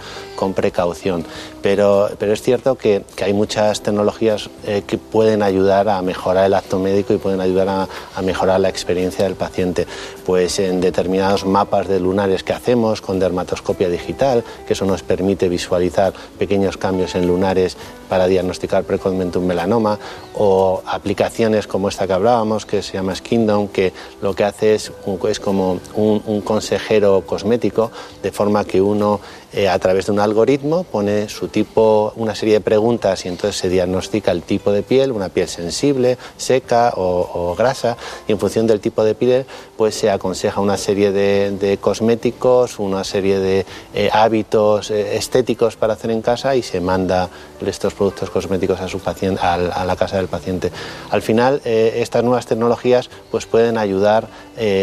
precaución, 0.55 1.25
pero, 1.63 2.09
pero 2.19 2.33
es 2.33 2.43
cierto 2.43 2.77
que, 2.77 3.05
hay 3.23 3.33
muchas 3.35 3.83
tecnologías 3.83 4.49
eh, 4.67 4.83
que 4.87 4.97
pueden 4.97 5.43
ayudar 5.43 5.89
a 5.89 6.01
mejorar 6.01 6.47
el 6.47 6.55
acto 6.55 6.79
médico 6.79 7.13
y 7.13 7.19
pueden 7.19 7.41
ayudar 7.41 7.69
a, 7.69 7.89
a 8.15 8.23
mejorar 8.23 8.61
la 8.61 8.69
experiencia 8.71 9.25
del 9.25 9.35
paciente, 9.35 9.87
pues 10.29 10.59
en 10.59 10.83
determinados 10.83 11.47
mapas 11.47 11.89
de 11.89 12.01
lunares 12.01 12.43
que 12.43 12.53
hacemos 12.53 13.01
con 13.01 13.19
dermatoscopia 13.19 13.89
digital, 13.89 14.45
que 14.67 14.75
eso 14.75 14.85
nos 14.85 15.03
permite 15.03 15.49
visualizar 15.49 16.13
pequeños 16.39 16.77
cambios 16.77 17.15
en 17.15 17.27
lunares 17.27 17.79
para 18.11 18.27
diagnosticar 18.27 18.85
precozmente 18.85 19.39
un 19.39 19.47
melanoma, 19.47 19.99
o 20.35 20.83
aplicaciones 20.85 21.67
como 21.67 21.89
esta 21.89 22.07
que 22.07 22.13
hablábamos, 22.13 22.67
que 22.67 22.83
se 22.83 22.93
llama 22.93 23.15
Skindom, 23.15 23.69
que 23.69 23.95
lo 24.21 24.35
que 24.35 24.45
hace 24.45 24.75
es, 24.75 24.93
es 25.31 25.41
como 25.41 25.81
un, 25.95 26.23
un 26.27 26.43
consejero 26.43 27.23
cosmético, 27.25 27.91
de 28.23 28.31
forma 28.31 28.67
que 28.67 28.83
uno 28.83 29.21
eh, 29.53 29.67
a 29.67 29.79
través 29.79 30.07
de 30.07 30.13
un 30.13 30.21
algoritmo 30.21 30.85
pone 30.85 31.29
su 31.31 31.49
tipo, 31.49 32.13
una 32.17 32.35
serie 32.35 32.55
de 32.55 32.61
preguntas 32.61 33.25
y 33.25 33.29
entonces 33.29 33.57
se 33.57 33.71
diagnostica 33.71 34.31
el 34.31 34.43
tipo 34.43 34.73
de 34.73 34.83
piel, 34.83 35.11
una 35.11 35.31
piel 35.31 35.49
sensible, 35.49 36.19
seca 36.37 36.93
o, 36.97 37.55
grasa, 37.57 37.97
y 38.27 38.33
en 38.33 38.39
función 38.39 38.67
del 38.67 38.81
tipo 38.81 39.03
de 39.05 39.15
piel 39.15 39.47
pues 39.77 39.95
se 39.95 40.11
aconseja 40.11 40.61
una 40.61 40.77
serie 40.77 41.13
de, 41.13 41.79
cosméticos, 41.81 42.79
una 42.79 43.05
serie 43.05 43.39
de 43.39 43.65
eh, 43.95 44.11
hábitos 44.13 44.91
eh, 44.91 45.17
estéticos 45.17 45.77
para 45.77 45.95
hacer 45.95 46.11
en 46.11 46.21
casa 46.21 46.55
y 46.55 46.63
se 46.63 46.81
manda 46.81 47.31
estos 47.65 47.95
productos 47.95 48.29
cosméticos 48.31 48.81
a, 48.81 48.89
su 48.89 49.01
paciente, 49.01 49.41
a, 49.43 49.57
la 49.57 49.97
casa 49.97 50.17
del 50.17 50.29
paciente. 50.29 50.71
Al 51.11 51.23
final, 51.23 51.61
estas 51.65 52.23
nuevas 52.23 52.47
tecnologías 52.47 53.11
pues 53.31 53.47
pueden 53.47 53.79
ayudar 53.79 54.29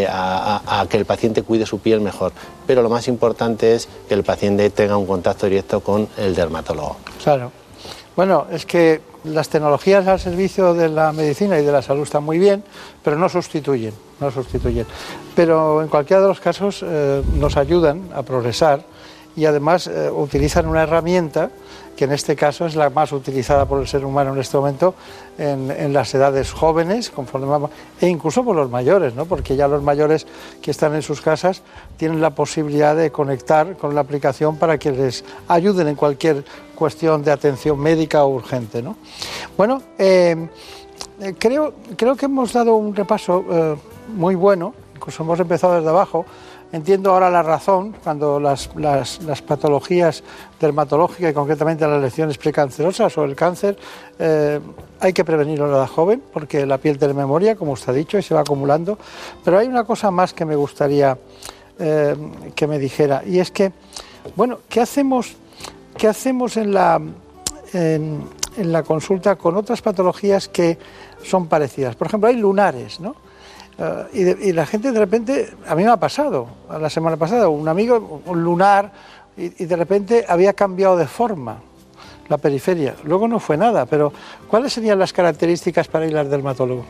a, 0.08 0.80
a 0.80 0.86
que 0.88 0.96
el 0.96 1.04
paciente 1.04 1.42
cuide 1.42 1.66
su 1.66 1.78
piel 1.78 2.00
mejor, 2.00 2.32
pero 2.66 2.82
lo 2.82 2.88
más 2.88 3.08
importante 3.08 3.74
es 3.74 3.88
que 4.08 4.14
el 4.14 4.24
paciente 4.24 4.70
tenga 4.70 4.96
un 4.96 5.06
contacto 5.06 5.46
directo 5.46 5.80
con 5.80 6.08
el 6.16 6.34
dermatólogo. 6.34 6.96
Claro. 7.22 7.52
Bueno, 8.16 8.46
es 8.50 8.64
que 8.64 9.02
las 9.24 9.48
tecnologías 9.50 10.06
al 10.06 10.18
servicio 10.18 10.72
de 10.72 10.88
la 10.88 11.12
medicina 11.12 11.58
y 11.58 11.64
de 11.64 11.72
la 11.72 11.82
salud 11.82 12.02
están 12.02 12.24
muy 12.24 12.38
bien, 12.38 12.64
pero 13.04 13.18
no 13.18 13.28
sustituyen, 13.28 13.92
no 14.20 14.30
sustituyen. 14.30 14.86
Pero 15.34 15.82
en 15.82 15.88
cualquiera 15.88 16.22
de 16.22 16.28
los 16.28 16.40
casos 16.40 16.82
eh, 16.82 17.22
nos 17.34 17.58
ayudan 17.58 18.08
a 18.14 18.22
progresar 18.22 18.84
y 19.36 19.44
además 19.44 19.86
eh, 19.86 20.10
utilizan 20.10 20.66
una 20.66 20.84
herramienta 20.84 21.50
que 21.96 22.04
en 22.04 22.12
este 22.12 22.36
caso 22.36 22.66
es 22.66 22.76
la 22.76 22.90
más 22.90 23.10
utilizada 23.12 23.64
por 23.64 23.80
el 23.80 23.88
ser 23.88 24.04
humano 24.04 24.34
en 24.34 24.40
este 24.40 24.56
momento 24.56 24.94
en, 25.38 25.92
las 25.92 26.14
edades 26.14 26.52
jóvenes, 26.52 27.10
conforme 27.10 27.68
e 28.00 28.08
incluso 28.08 28.44
por 28.44 28.54
los 28.54 28.70
mayores, 28.70 29.14
¿no? 29.14 29.24
porque 29.24 29.56
ya 29.56 29.66
los 29.66 29.82
mayores 29.82 30.26
que 30.60 30.70
están 30.70 30.94
en 30.94 31.02
sus 31.02 31.20
casas 31.20 31.62
tienen 31.96 32.20
la 32.20 32.30
posibilidad 32.30 32.94
de 32.94 33.10
conectar 33.10 33.76
con 33.76 33.94
la 33.94 34.02
aplicación 34.02 34.56
para 34.56 34.78
que 34.78 34.92
les 34.92 35.24
ayuden 35.48 35.88
en 35.88 35.94
cualquier 35.94 36.44
cuestión 36.74 37.24
de 37.24 37.32
atención 37.32 37.78
médica 37.78 38.24
o 38.24 38.28
urgente. 38.28 38.82
¿no? 38.82 38.96
Bueno, 39.56 39.82
eh, 39.98 40.48
creo, 41.38 41.74
creo 41.96 42.14
que 42.16 42.26
hemos 42.26 42.52
dado 42.52 42.76
un 42.76 42.94
repaso 42.94 43.44
eh, 43.50 43.76
muy 44.14 44.34
bueno, 44.34 44.74
incluso 44.94 45.22
hemos 45.22 45.40
empezado 45.40 45.76
desde 45.76 45.88
abajo 45.88 46.26
Entiendo 46.76 47.10
ahora 47.10 47.30
la 47.30 47.42
razón 47.42 47.94
cuando 48.04 48.38
las, 48.38 48.68
patologías 49.46 50.22
dermatológicas 50.60 51.30
y 51.30 51.34
concretamente 51.34 51.86
las 51.86 52.02
lesiones 52.02 52.36
precancerosas 52.36 53.16
o 53.16 53.24
el 53.24 53.34
cáncer 53.34 53.78
eh, 54.18 54.60
hay 55.00 55.12
que 55.14 55.24
prevenirlo 55.24 55.64
en 55.64 55.70
la 55.70 55.78
edad 55.78 55.86
joven 55.86 56.22
porque 56.30 56.66
la 56.66 56.76
piel 56.76 56.98
tiene 56.98 57.14
memoria, 57.14 57.56
como 57.56 57.72
usted 57.72 57.92
ha 57.92 57.94
dicho, 57.94 58.18
y 58.18 58.22
se 58.22 58.34
va 58.34 58.42
acumulando. 58.42 58.98
Pero 59.42 59.58
hay 59.58 59.68
una 59.68 59.84
cosa 59.84 60.10
más 60.10 60.34
que 60.34 60.44
me 60.44 60.54
gustaría 60.54 61.16
eh, 61.78 62.14
que 62.54 62.66
me 62.66 62.78
dijera 62.78 63.22
y 63.24 63.38
es 63.38 63.50
que, 63.50 63.72
bueno, 64.36 64.58
¿qué 64.68 64.82
hacemos, 64.82 65.34
qué 65.96 66.08
hacemos 66.08 66.58
en 66.58 66.74
la, 66.74 67.00
en 67.72 68.22
la 68.58 68.82
consulta 68.82 69.36
con 69.36 69.56
otras 69.56 69.80
patologías 69.80 70.46
que 70.46 70.76
son 71.22 71.46
parecidas? 71.46 71.96
Por 71.96 72.08
ejemplo, 72.08 72.28
hay 72.28 72.36
lunares, 72.36 73.00
¿no? 73.00 73.16
Eh, 73.78 74.36
y, 74.40 74.52
la 74.52 74.64
gente 74.66 74.90
de 74.90 74.98
repente, 74.98 75.50
a 75.66 75.74
mí 75.74 75.84
me 75.84 75.90
ha 75.90 75.96
pasado, 75.98 76.48
la 76.80 76.88
semana 76.88 77.16
pasada, 77.16 77.48
un 77.48 77.68
amigo, 77.68 78.22
un 78.24 78.42
lunar, 78.42 78.90
y, 79.36 79.64
de 79.64 79.76
repente 79.76 80.24
había 80.28 80.54
cambiado 80.54 80.96
de 80.96 81.06
forma 81.06 81.58
la 82.28 82.38
periferia. 82.38 82.94
Luego 83.04 83.28
no 83.28 83.38
fue 83.38 83.56
nada, 83.56 83.86
pero 83.86 84.12
¿cuáles 84.48 84.72
serían 84.72 84.98
las 84.98 85.12
características 85.12 85.88
para 85.88 86.06
ir 86.06 86.16
al 86.16 86.30
dermatólogo? 86.30 86.84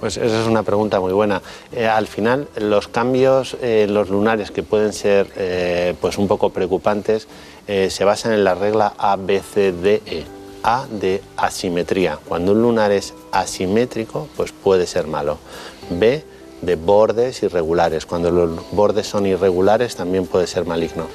Pues 0.00 0.16
esa 0.16 0.42
es 0.42 0.46
una 0.46 0.64
pregunta 0.64 0.98
muy 1.00 1.12
buena. 1.12 1.40
Eh, 1.72 1.86
al 1.86 2.08
final, 2.08 2.48
los 2.56 2.88
cambios 2.88 3.56
en 3.62 3.94
los 3.94 4.10
lunares 4.10 4.50
que 4.50 4.62
pueden 4.62 4.92
ser 4.92 5.28
eh, 5.36 5.94
pues 6.00 6.18
un 6.18 6.26
poco 6.28 6.50
preocupantes 6.50 7.28
se 7.66 8.04
basan 8.04 8.34
en 8.34 8.44
la 8.44 8.54
regla 8.54 8.92
ABCDE. 8.98 10.26
A 10.66 10.86
de 10.90 11.22
asimetría. 11.36 12.18
Cuando 12.26 12.52
un 12.52 12.62
lunar 12.62 12.90
es 12.90 13.12
asimétrico, 13.32 14.28
pues 14.34 14.50
puede 14.52 14.86
ser 14.86 15.06
malo. 15.06 15.36
B 15.90 16.24
de 16.62 16.76
bordes 16.76 17.42
irregulares. 17.42 18.06
Cuando 18.06 18.30
los 18.30 18.70
bordes 18.72 19.06
son 19.06 19.26
irregulares 19.26 19.96
también 19.96 20.26
puede 20.26 20.46
ser 20.46 20.64
maligno. 20.64 21.06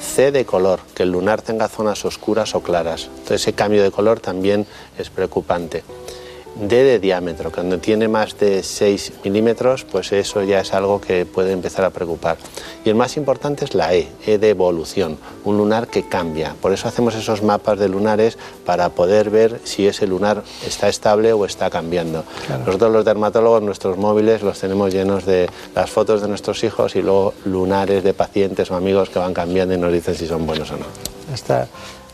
C 0.00 0.30
de 0.30 0.44
color, 0.44 0.80
que 0.94 1.04
el 1.04 1.12
lunar 1.12 1.42
tenga 1.42 1.68
zonas 1.68 2.04
oscuras 2.04 2.54
o 2.54 2.60
claras. 2.60 3.06
Entonces 3.06 3.42
ese 3.42 3.52
cambio 3.54 3.82
de 3.82 3.90
color 3.90 4.20
también 4.20 4.66
es 4.98 5.10
preocupante. 5.10 5.82
D 6.56 6.84
de 6.84 6.98
diámetro, 7.00 7.50
cuando 7.50 7.78
tiene 7.78 8.06
más 8.06 8.38
de 8.38 8.62
6 8.62 9.12
milímetros, 9.24 9.84
pues 9.84 10.12
eso 10.12 10.42
ya 10.42 10.60
es 10.60 10.72
algo 10.72 11.00
que 11.00 11.26
puede 11.26 11.52
empezar 11.52 11.84
a 11.84 11.90
preocupar. 11.90 12.36
Y 12.84 12.90
el 12.90 12.94
más 12.94 13.16
importante 13.16 13.64
es 13.64 13.74
la 13.74 13.94
E, 13.94 14.08
E 14.24 14.38
de 14.38 14.50
evolución, 14.50 15.18
un 15.44 15.56
lunar 15.56 15.88
que 15.88 16.08
cambia. 16.08 16.54
Por 16.60 16.72
eso 16.72 16.86
hacemos 16.86 17.14
esos 17.14 17.42
mapas 17.42 17.78
de 17.78 17.88
lunares 17.88 18.38
para 18.64 18.90
poder 18.90 19.30
ver 19.30 19.60
si 19.64 19.86
ese 19.86 20.06
lunar 20.06 20.44
está 20.64 20.88
estable 20.88 21.32
o 21.32 21.44
está 21.44 21.70
cambiando. 21.70 22.24
Nosotros 22.64 22.92
los 22.92 23.04
dermatólogos, 23.04 23.62
nuestros 23.62 23.98
móviles 23.98 24.42
los 24.42 24.58
tenemos 24.60 24.92
llenos 24.92 25.26
de 25.26 25.50
las 25.74 25.90
fotos 25.90 26.22
de 26.22 26.28
nuestros 26.28 26.62
hijos 26.62 26.94
y 26.94 27.02
luego 27.02 27.34
lunares 27.44 28.04
de 28.04 28.14
pacientes 28.14 28.70
o 28.70 28.76
amigos 28.76 29.10
que 29.10 29.18
van 29.18 29.34
cambiando 29.34 29.74
y 29.74 29.78
nos 29.78 29.92
dicen 29.92 30.14
si 30.14 30.26
son 30.26 30.46
buenos 30.46 30.70
o 30.70 30.76
no. 30.76 30.86
Está, 31.32 31.66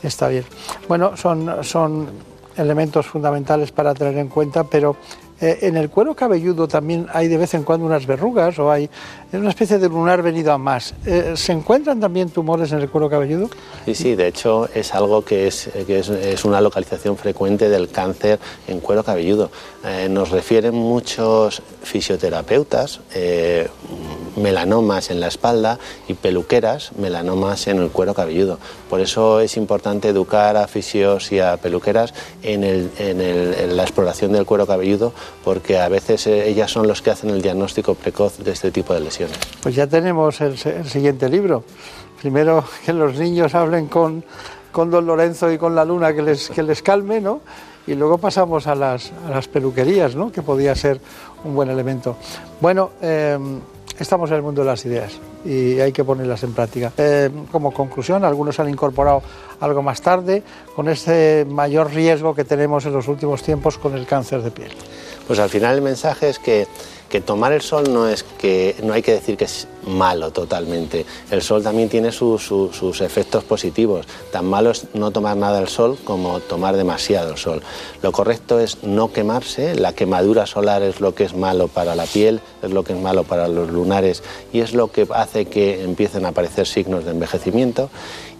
está 0.03 0.29
bien. 0.29 0.45
Bueno, 0.89 1.17
son, 1.17 1.63
son 1.63 2.30
elementos 2.57 3.07
fundamentales 3.07 3.73
para 3.73 3.95
tener 3.95 4.17
en 4.19 4.29
cuenta, 4.29 4.65
pero 4.65 4.97
eh, 5.41 5.59
en 5.63 5.77
el 5.79 5.89
cuero 5.89 6.15
cabelludo 6.15 6.69
también 6.69 7.07
hay 7.15 7.27
de 7.29 7.39
vez 7.39 7.55
en 7.55 7.63
cuando 7.63 7.87
unas 7.87 8.07
verrugas 8.07 8.59
o 8.59 8.71
hay 8.71 8.91
una 9.33 9.49
especie 9.49 9.79
de 9.79 9.89
lunar 9.89 10.23
venido 10.23 10.53
a 10.53 10.59
más. 10.59 10.95
Eh, 11.07 11.33
¿Se 11.35 11.53
encuentran 11.53 11.99
también 11.99 12.29
tumores 12.29 12.73
en 12.73 12.81
el 12.81 12.91
cuero 12.91 13.09
cabelludo? 13.09 13.49
Sí, 13.87 13.95
sí, 13.95 14.15
de 14.15 14.27
hecho 14.27 14.69
es 14.75 14.95
algo 14.95 15.25
que 15.25 15.47
es, 15.47 15.71
que 15.87 16.01
es, 16.01 16.45
una 16.45 16.61
localización 16.61 17.17
frecuente 17.17 17.71
del 17.71 17.89
cáncer 17.89 18.39
en 18.69 18.81
cuero 18.81 19.03
cabelludo. 19.03 19.51
Eh, 19.83 20.09
nos 20.11 20.31
refieren 20.31 20.75
muchos 20.75 21.63
fisioterapeutas 21.83 23.01
melanomas 24.37 25.11
en 25.11 25.21
la 25.21 25.29
espalda 25.29 25.79
y 26.09 26.15
peluqueras 26.15 26.93
melanomas 26.97 27.67
en 27.67 27.79
el 27.79 27.91
cuero 27.91 28.15
cabelludo. 28.15 28.59
Por 28.89 29.01
eso 29.01 29.41
es 29.41 29.57
importante 29.57 30.09
educar 30.09 30.57
a 30.57 30.67
fisios 30.67 31.33
y 31.33 31.41
a 31.41 31.57
peluqueras 31.57 32.15
en, 32.43 32.65
en 32.65 33.77
la 33.77 33.83
exploración 33.83 34.33
del 34.33 34.47
cuero 34.47 34.67
cabelludo 34.67 35.13
porque 35.45 35.79
a 35.79 35.89
veces 35.89 36.27
eh, 36.27 36.49
ellas 36.49 36.71
son 36.71 36.87
los 36.87 37.03
que 37.03 37.11
hacen 37.11 37.31
el 37.31 37.43
diagnóstico 37.43 37.95
precoz 37.95 38.39
de 38.39 38.53
este 38.53 38.71
tipo 38.71 38.95
de 38.95 39.01
lesiones. 39.01 39.39
Pues 39.63 39.75
ya 39.75 39.87
tenemos 39.87 40.41
el, 40.41 40.57
siguiente 40.59 41.29
libro. 41.29 41.65
Primero 42.21 42.65
que 42.85 42.93
los 42.93 43.19
niños 43.19 43.55
hablen 43.55 43.87
con, 43.87 44.25
con, 44.73 44.91
don 44.91 45.07
Lorenzo 45.07 45.51
y 45.51 45.59
con 45.59 45.75
la 45.75 45.85
luna 45.85 46.13
que 46.13 46.23
les, 46.23 46.51
que 46.51 46.63
les 46.63 46.83
calme, 46.83 47.21
¿no? 47.21 47.41
Y 47.91 47.97
luego 47.97 48.19
pasamos 48.19 48.69
a 48.69 48.77
las, 48.77 49.11
a 49.27 49.31
las 49.31 49.49
peluquerías, 49.49 50.15
¿no? 50.15 50.31
Que 50.31 50.43
podría 50.43 50.77
ser 50.77 51.01
un 51.43 51.57
buen 51.57 51.69
elemento. 51.71 52.17
Bueno, 52.61 52.93
em, 53.03 53.59
estamos 53.99 54.31
en 54.31 54.37
el 54.37 54.43
mundo 54.43 54.61
de 54.63 54.69
las 54.69 54.85
ideas 54.87 55.19
y 55.45 55.81
hay 55.81 55.91
que 55.91 56.05
ponerlas 56.05 56.45
en 56.45 56.53
práctica. 56.53 56.93
Em, 56.97 57.47
como 57.47 57.75
conclusión, 57.75 58.25
algunos 58.25 58.61
han 58.61 58.69
incorporado 58.69 59.25
algo 59.59 59.83
más 59.83 60.01
tarde 60.03 60.45
con 60.77 60.89
ese 60.89 61.45
mayor 61.51 61.93
riesgo 61.93 62.33
que 62.33 62.45
tenemos 62.45 62.87
en 62.87 62.93
los 62.93 63.09
últimos 63.09 63.43
tiempos 63.43 63.77
con 63.77 63.97
el 63.97 64.07
cáncer 64.07 64.43
de 64.43 64.53
piel. 64.53 64.71
Pues 65.27 65.41
al 65.41 65.49
final 65.49 65.75
el 65.75 65.83
mensaje 65.83 66.29
es 66.29 66.39
que, 66.39 66.69
tomar 67.21 67.53
el 67.53 67.61
sol 67.61 67.93
no 67.93 68.07
es 68.07 68.23
que 68.23 68.77
no 68.85 68.93
hay 68.93 69.03
que 69.03 69.13
decir 69.13 69.37
que 69.37 69.47
es 69.47 69.67
malo 69.85 70.31
totalmente. 70.31 71.05
El 71.33 71.43
sol 71.43 71.63
también 71.63 71.89
tiene 71.89 72.13
sus 72.13 73.01
efectos 73.01 73.43
positivos. 73.43 74.07
Tan 74.31 74.47
malo 74.47 74.71
es 74.71 74.87
no 74.95 75.11
tomar 75.11 75.37
nada 75.37 75.59
del 75.59 75.69
sol 75.69 75.99
como 76.05 76.39
tomar 76.39 76.77
demasiado 76.77 77.33
el 77.33 77.39
sol. 77.39 77.63
Lo 78.03 78.13
correcto 78.13 78.61
es 78.61 78.85
no 78.85 79.13
quemarse. 79.13 79.75
La 79.75 79.93
quemadura 79.93 80.47
solar 80.47 80.83
es 80.83 81.01
lo 81.01 81.15
que 81.15 81.25
es 81.25 81.35
malo 81.35 81.67
para 81.67 81.97
la 81.97 82.05
piel, 82.05 82.41
es 82.63 82.71
lo 82.71 82.85
que 82.85 82.93
es 82.93 83.01
malo 83.01 83.25
para 83.25 83.49
los 83.49 83.71
lunares 83.71 84.23
y 84.53 84.61
es 84.61 84.73
lo 84.73 84.93
que 84.93 85.09
hace 85.13 85.47
que 85.47 85.83
empiecen 85.83 86.27
a 86.27 86.29
aparecer 86.29 86.69
signos 86.69 87.05
de 87.05 87.11
envejecimiento. 87.11 87.91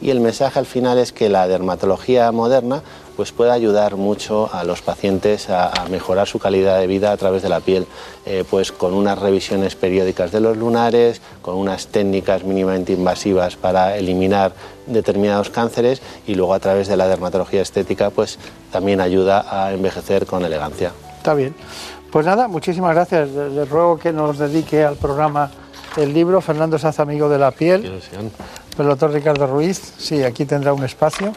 Y 0.01 0.11
el 0.11 0.21
mensaje 0.21 0.59
al 0.59 0.67
final 0.67 0.99
es 0.99 1.13
que 1.13 1.29
la 1.29 1.49
dermatología 1.49 2.31
moderna 2.33 2.83
pues 3.21 3.33
puede 3.33 3.51
ayudar 3.51 3.97
mucho 3.97 4.49
a 4.51 4.65
los 4.65 4.81
pacientes 4.81 5.51
a, 5.51 5.85
mejorar 5.91 6.27
su 6.27 6.39
calidad 6.39 6.81
de 6.81 6.87
vida 6.87 7.13
a 7.13 7.19
través 7.19 7.43
de 7.43 7.51
la 7.51 7.61
piel, 7.61 7.87
eh, 8.25 8.45
pues 8.49 8.73
con 8.73 8.95
unas 8.95 9.19
revisiones 9.19 9.77
periódicas 9.77 10.33
de 10.33 10.41
los 10.41 10.57
lunares, 10.57 11.21
con 11.43 11.57
unas 11.57 11.89
técnicas 11.89 12.45
mínimamente 12.45 12.95
invasivas 12.95 13.57
para 13.57 13.99
eliminar 13.99 14.53
determinados 14.87 15.51
cánceres 15.51 16.01
y 16.27 16.35
luego 16.35 16.55
a 16.55 16.61
través 16.61 16.89
de 16.89 16.97
la 16.97 17.09
dermatología 17.09 17.61
estética 17.61 18.09
pues 18.09 18.39
también 18.73 19.03
ayuda 19.03 19.45
a 19.51 19.75
envejecer 19.75 20.25
con 20.25 20.43
elegancia. 20.43 20.93
Está 21.19 21.35
bien. 21.35 21.55
Pues 22.11 22.25
nada, 22.25 22.49
muchísimas 22.49 22.95
gracias. 22.95 23.29
Les 23.29 23.69
ruego 23.69 23.99
que 23.99 24.15
nos 24.15 24.39
dedique 24.39 24.83
al 24.83 24.97
programa 24.97 25.51
el 25.99 26.15
libro 26.15 26.41
Fernando 26.41 26.79
Saz, 26.79 27.01
amigo 27.01 27.29
de 27.29 27.39
la 27.39 27.51
piel. 27.51 28.01
El 28.79 28.87
doctor 28.87 29.13
Ricardo 29.13 29.47
Ruiz, 29.47 29.79
sí, 29.99 30.23
aquí 30.23 30.47
tendrá 30.47 30.73
un 30.73 30.85
espacio. 30.85 31.35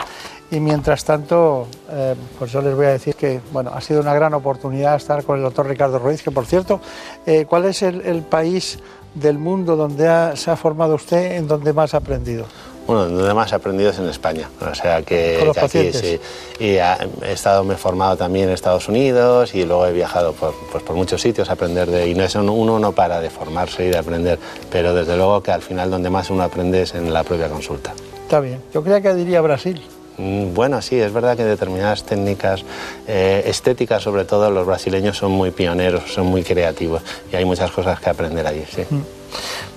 Y 0.52 0.60
mientras 0.60 1.04
tanto, 1.04 1.68
eh, 1.90 2.16
pues 2.38 2.52
yo 2.52 2.62
les 2.62 2.76
voy 2.76 2.86
a 2.86 2.90
decir 2.90 3.16
que 3.16 3.42
bueno, 3.52 3.72
ha 3.74 3.82
sido 3.82 4.02
una 4.02 4.14
gran 4.14 4.34
oportunidad 4.34 4.96
estar 4.96 5.24
con 5.24 5.38
el 5.38 5.44
doctor 5.44 5.68
Ricardo 5.68 5.98
Ruiz, 5.98 6.22
que 6.22 6.32
por 6.32 6.46
cierto, 6.46 6.80
eh, 7.26 7.46
¿cuál 7.48 7.66
es 7.66 7.82
el, 7.82 8.22
país 8.22 8.78
del 9.16 9.40
mundo 9.40 9.76
donde 9.76 10.36
se 10.36 10.52
ha 10.52 10.56
formado 10.56 10.96
usted, 10.96 11.38
en 11.38 11.48
donde 11.48 11.74
más 11.74 11.94
ha 11.96 11.98
aprendido? 11.98 12.46
Bueno, 12.86 13.08
donde 13.08 13.34
más 13.34 13.52
he 13.52 13.56
aprendido 13.56 13.90
es 13.90 13.98
en 13.98 14.10
España. 14.10 14.50
O 14.60 14.76
sea 14.76 15.02
que, 15.02 15.52
aquí 15.60 15.94
sí. 15.94 16.20
Y 16.60 16.76
he 16.76 17.32
estado, 17.32 17.64
me 17.64 17.76
he 17.76 17.78
formado 17.78 18.18
también 18.18 18.50
en 18.50 18.54
Estados 18.54 18.90
Unidos 18.90 19.56
y 19.56 19.64
luego 19.64 19.88
he 19.88 19.94
viajado 19.94 20.34
por, 20.34 20.54
pues 20.72 20.84
por 20.84 20.96
muchos 20.96 21.22
sitios 21.22 21.50
a 21.50 21.54
aprender 21.54 21.90
de. 21.90 22.10
Y 22.10 22.14
no 22.14 22.24
es 22.24 22.36
uno 22.36 22.80
no 22.80 22.92
para 22.92 23.22
de 23.22 23.30
formarse 23.30 23.86
y 23.86 23.90
de 23.90 23.98
aprender, 23.98 24.38
pero 24.70 24.94
desde 24.94 25.16
luego 25.16 25.42
que 25.42 25.52
al 25.52 25.62
final 25.62 25.90
donde 25.90 26.10
más 26.10 26.30
uno 26.30 26.44
aprende 26.44 26.82
es 26.82 26.94
en 26.94 27.12
la 27.14 27.24
propia 27.24 27.48
consulta. 27.48 27.94
Está 28.24 28.40
bien. 28.42 28.62
Yo 28.74 28.84
creía 28.84 29.02
que 29.02 29.14
diría 29.16 29.42
Brasil. 29.42 29.82
Mm, 30.18 30.54
bueno, 30.54 30.82
sí, 30.82 31.00
es 31.00 31.12
verdad 31.12 31.36
que 31.36 31.44
determinadas 31.44 32.04
técnicas 32.04 32.64
eh, 33.08 33.44
estéticas, 33.46 34.04
sobre 34.04 34.26
todo 34.26 34.52
los 34.52 34.66
brasileños, 34.66 35.18
son 35.18 35.32
muy 35.32 35.52
pioneros, 35.52 36.14
son 36.14 36.28
muy 36.28 36.44
creativos 36.44 37.02
y 37.32 37.36
hay 37.36 37.46
muchas 37.46 37.72
cosas 37.72 38.00
que 38.00 38.10
aprender 38.10 38.46
allí. 38.46 38.64
Sí. 38.74 38.84
Mm. 38.90 39.02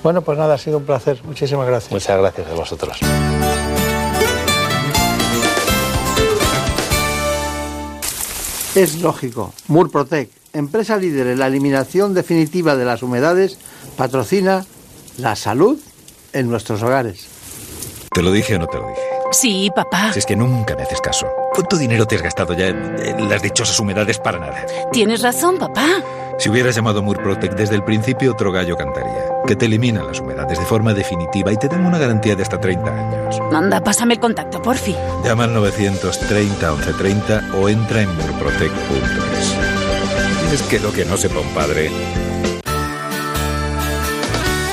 Bueno, 0.03 0.22
pues 0.22 0.38
nada, 0.38 0.55
ha 0.55 0.59
sido 0.59 0.79
un 0.79 0.85
placer. 0.85 1.20
Muchísimas 1.25 1.66
gracias. 1.66 1.92
Muchas 1.92 2.18
gracias 2.18 2.46
a 2.49 2.55
vosotros. 2.55 2.99
Es 8.75 9.01
lógico. 9.01 9.55
Murprotec, 9.68 10.29
empresa 10.53 10.99
líder 10.99 11.29
en 11.29 11.38
la 11.38 11.46
eliminación 11.46 12.12
definitiva 12.12 12.77
de 12.77 12.85
las 12.85 13.03
humedades, 13.03 13.59
patrocina 13.96 14.66
la 15.16 15.35
salud 15.35 15.79
en 16.35 16.51
nuestros 16.51 16.83
hogares. 16.83 17.27
¿Te 18.12 18.22
lo 18.22 18.33
dije 18.33 18.57
o 18.57 18.59
no 18.59 18.66
te 18.66 18.77
lo 18.77 18.87
dije? 18.88 19.06
Sí, 19.33 19.71
papá. 19.75 20.12
Si 20.12 20.21
es 20.21 20.27
que 20.27 20.37
nunca 20.37 20.75
me 20.77 20.83
haces 20.83 21.01
caso. 21.01 21.27
¿Cuánto 21.53 21.77
dinero 21.77 22.07
te 22.07 22.17
has 22.17 22.23
gastado 22.23 22.55
ya 22.55 22.69
en, 22.69 23.29
las 23.29 23.43
dichosas 23.43 23.79
humedades 23.81 24.19
para 24.19 24.39
nada? 24.39 24.65
Tienes 24.93 25.23
razón, 25.23 25.59
papá. 25.59 25.87
Si 26.39 26.51
hubieras 26.51 26.75
llamado 26.75 27.03
Murprotec 27.03 27.55
desde 27.55 27.77
el 27.77 27.83
principio, 27.83 28.33
otro 28.33 28.53
gallo 28.53 28.77
cantaría. 28.77 29.25
Que 29.47 29.57
te 29.57 29.67
elimina 29.67 30.03
las 30.05 30.21
humedades 30.21 30.59
de 30.59 30.65
forma 30.67 30.93
definitiva 30.93 31.53
y 31.53 31.57
te 31.57 31.69
dan 31.69 31.87
una 31.87 31.99
garantía 31.99 32.37
de 32.37 32.43
hasta 32.43 32.61
30 32.61 32.91
años. 32.91 33.41
Manda, 33.51 33.81
pásame 33.81 34.15
el 34.15 34.21
contacto, 34.21 34.61
por 34.61 34.77
fin. 34.77 34.97
Llama 35.25 35.45
al 35.45 35.55
930 35.55 36.73
1130 36.73 37.57
o 37.57 37.69
entra 37.69 38.03
en 38.03 38.15
murprotec.es. 38.15 39.57
Es 40.53 40.62
que 40.62 40.79
lo 40.79 40.93
que 40.93 41.05
no 41.05 41.17
sepa 41.17 41.41
un 41.41 41.49
padre. 41.55 41.91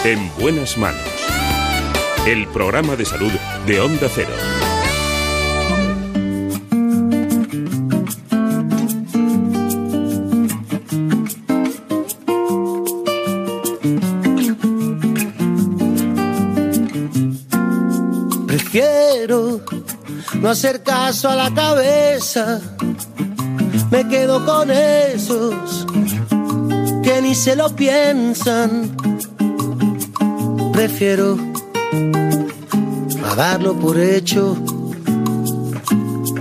En 0.03 0.29
buenas 0.37 0.77
manos. 0.77 1.12
El 2.25 2.47
programa 2.47 2.95
de 2.95 3.05
salud 3.05 3.31
de 3.67 3.79
Onda 3.79 4.07
Cero. 4.13 4.29
Prefiero 18.47 19.61
no 20.39 20.49
hacer 20.49 20.83
caso 20.83 21.29
a 21.29 21.35
la 21.35 21.53
cabeza. 21.53 22.61
Me 23.91 24.07
quedo 24.07 24.45
con 24.45 24.71
esos 24.71 25.85
que 27.03 27.21
ni 27.21 27.35
se 27.35 27.55
lo 27.55 27.75
piensan 27.75 28.95
prefiero 30.73 31.52
a 33.25 33.35
darlo 33.35 33.73
por 33.75 33.99
hecho, 33.99 34.57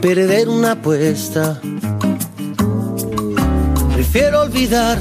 perder 0.00 0.48
una 0.48 0.72
apuesta. 0.72 1.60
Prefiero 3.94 4.42
olvidar 4.42 4.98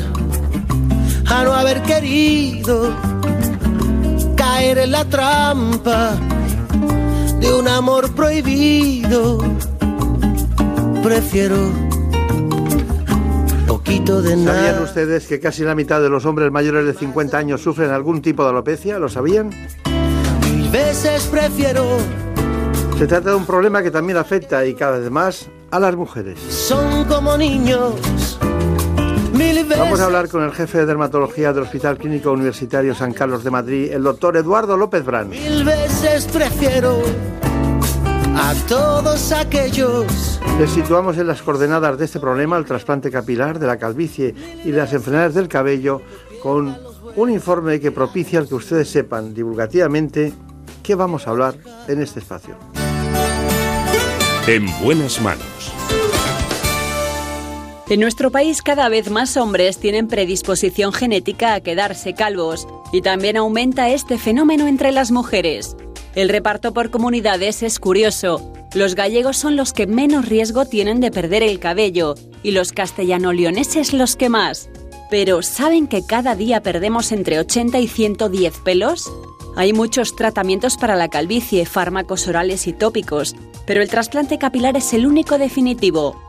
a 1.27 1.43
no 1.43 1.53
haber 1.53 1.81
querido 1.83 2.95
caer 4.35 4.79
en 4.79 4.91
la 4.91 5.05
trampa 5.05 6.15
de 7.39 7.53
un 7.53 7.67
amor 7.67 8.13
prohibido. 8.13 9.39
Prefiero 11.03 11.91
¿Sabían 14.07 14.81
ustedes 14.83 15.27
que 15.27 15.39
casi 15.39 15.63
la 15.63 15.75
mitad 15.75 16.01
de 16.01 16.09
los 16.09 16.25
hombres 16.25 16.51
mayores 16.51 16.85
de 16.85 16.93
50 16.93 17.37
años 17.37 17.61
sufren 17.61 17.91
algún 17.91 18.21
tipo 18.21 18.43
de 18.43 18.49
alopecia? 18.49 18.97
¿Lo 18.99 19.09
sabían? 19.09 19.51
Veces 20.71 21.27
prefiero. 21.27 21.97
Se 22.97 23.05
trata 23.05 23.31
de 23.31 23.35
un 23.35 23.45
problema 23.45 23.83
que 23.83 23.91
también 23.91 24.17
afecta 24.17 24.65
y 24.65 24.73
cada 24.73 24.99
vez 24.99 25.11
más 25.11 25.49
a 25.69 25.79
las 25.79 25.95
mujeres. 25.95 26.39
Son 26.39 27.03
como 27.05 27.37
niños. 27.37 28.39
Vamos 29.77 29.99
a 29.99 30.05
hablar 30.05 30.29
con 30.29 30.43
el 30.43 30.51
jefe 30.51 30.79
de 30.79 30.85
dermatología 30.85 31.51
del 31.51 31.63
Hospital 31.63 31.97
Clínico 31.97 32.31
Universitario 32.31 32.93
San 32.95 33.11
Carlos 33.11 33.43
de 33.43 33.51
Madrid, 33.51 33.91
el 33.91 34.03
doctor 34.03 34.37
Eduardo 34.37 34.77
López 34.77 35.03
Brán. 35.03 35.29
Mil 35.29 35.65
veces 35.65 36.25
prefiero 36.25 37.01
a 38.35 38.53
todos 38.67 39.31
aquellos. 39.31 40.39
Les 40.59 40.69
situamos 40.69 41.17
en 41.17 41.27
las 41.27 41.41
coordenadas 41.41 41.97
de 41.97 42.05
este 42.05 42.19
problema, 42.19 42.57
el 42.57 42.65
trasplante 42.65 43.11
capilar, 43.11 43.59
de 43.59 43.67
la 43.67 43.77
calvicie 43.77 44.35
y 44.63 44.71
las 44.71 44.93
enfermedades 44.93 45.33
del 45.33 45.47
cabello, 45.47 46.01
con 46.41 46.77
un 47.15 47.29
informe 47.29 47.79
que 47.79 47.91
propicia 47.91 48.39
el 48.39 48.47
que 48.47 48.55
ustedes 48.55 48.89
sepan 48.89 49.33
divulgativamente 49.33 50.33
qué 50.81 50.95
vamos 50.95 51.27
a 51.27 51.31
hablar 51.31 51.55
en 51.87 52.01
este 52.01 52.19
espacio. 52.19 52.55
En 54.47 54.65
buenas 54.83 55.21
manos. 55.21 55.71
En 57.89 57.99
nuestro 57.99 58.31
país 58.31 58.61
cada 58.61 58.87
vez 58.89 59.09
más 59.11 59.35
hombres 59.35 59.77
tienen 59.77 60.07
predisposición 60.07 60.93
genética 60.93 61.53
a 61.53 61.59
quedarse 61.59 62.13
calvos 62.13 62.67
y 62.93 63.01
también 63.01 63.37
aumenta 63.37 63.89
este 63.89 64.17
fenómeno 64.17 64.67
entre 64.67 64.91
las 64.91 65.11
mujeres. 65.11 65.75
El 66.15 66.29
reparto 66.29 66.73
por 66.73 66.89
comunidades 66.89 67.63
es 67.63 67.79
curioso. 67.79 68.53
Los 68.73 68.95
gallegos 68.95 69.37
son 69.37 69.57
los 69.57 69.73
que 69.73 69.87
menos 69.87 70.29
riesgo 70.29 70.65
tienen 70.65 71.01
de 71.01 71.11
perder 71.11 71.43
el 71.43 71.59
cabello 71.59 72.15
y 72.43 72.51
los 72.51 72.71
castellano-leoneses 72.71 73.93
los 73.93 74.15
que 74.15 74.29
más. 74.29 74.69
Pero 75.11 75.43
¿saben 75.43 75.85
que 75.87 76.03
cada 76.03 76.33
día 76.35 76.63
perdemos 76.63 77.11
entre 77.11 77.37
80 77.37 77.77
y 77.77 77.87
110 77.87 78.57
pelos? 78.61 79.11
Hay 79.55 79.73
muchos 79.73 80.15
tratamientos 80.15 80.77
para 80.77 80.95
la 80.95 81.09
calvicie, 81.09 81.67
fármacos 81.67 82.27
orales 82.27 82.65
y 82.65 82.73
tópicos, 82.73 83.35
pero 83.67 83.83
el 83.83 83.89
trasplante 83.89 84.39
capilar 84.39 84.75
es 84.77 84.93
el 84.93 85.05
único 85.05 85.37
definitivo. 85.37 86.19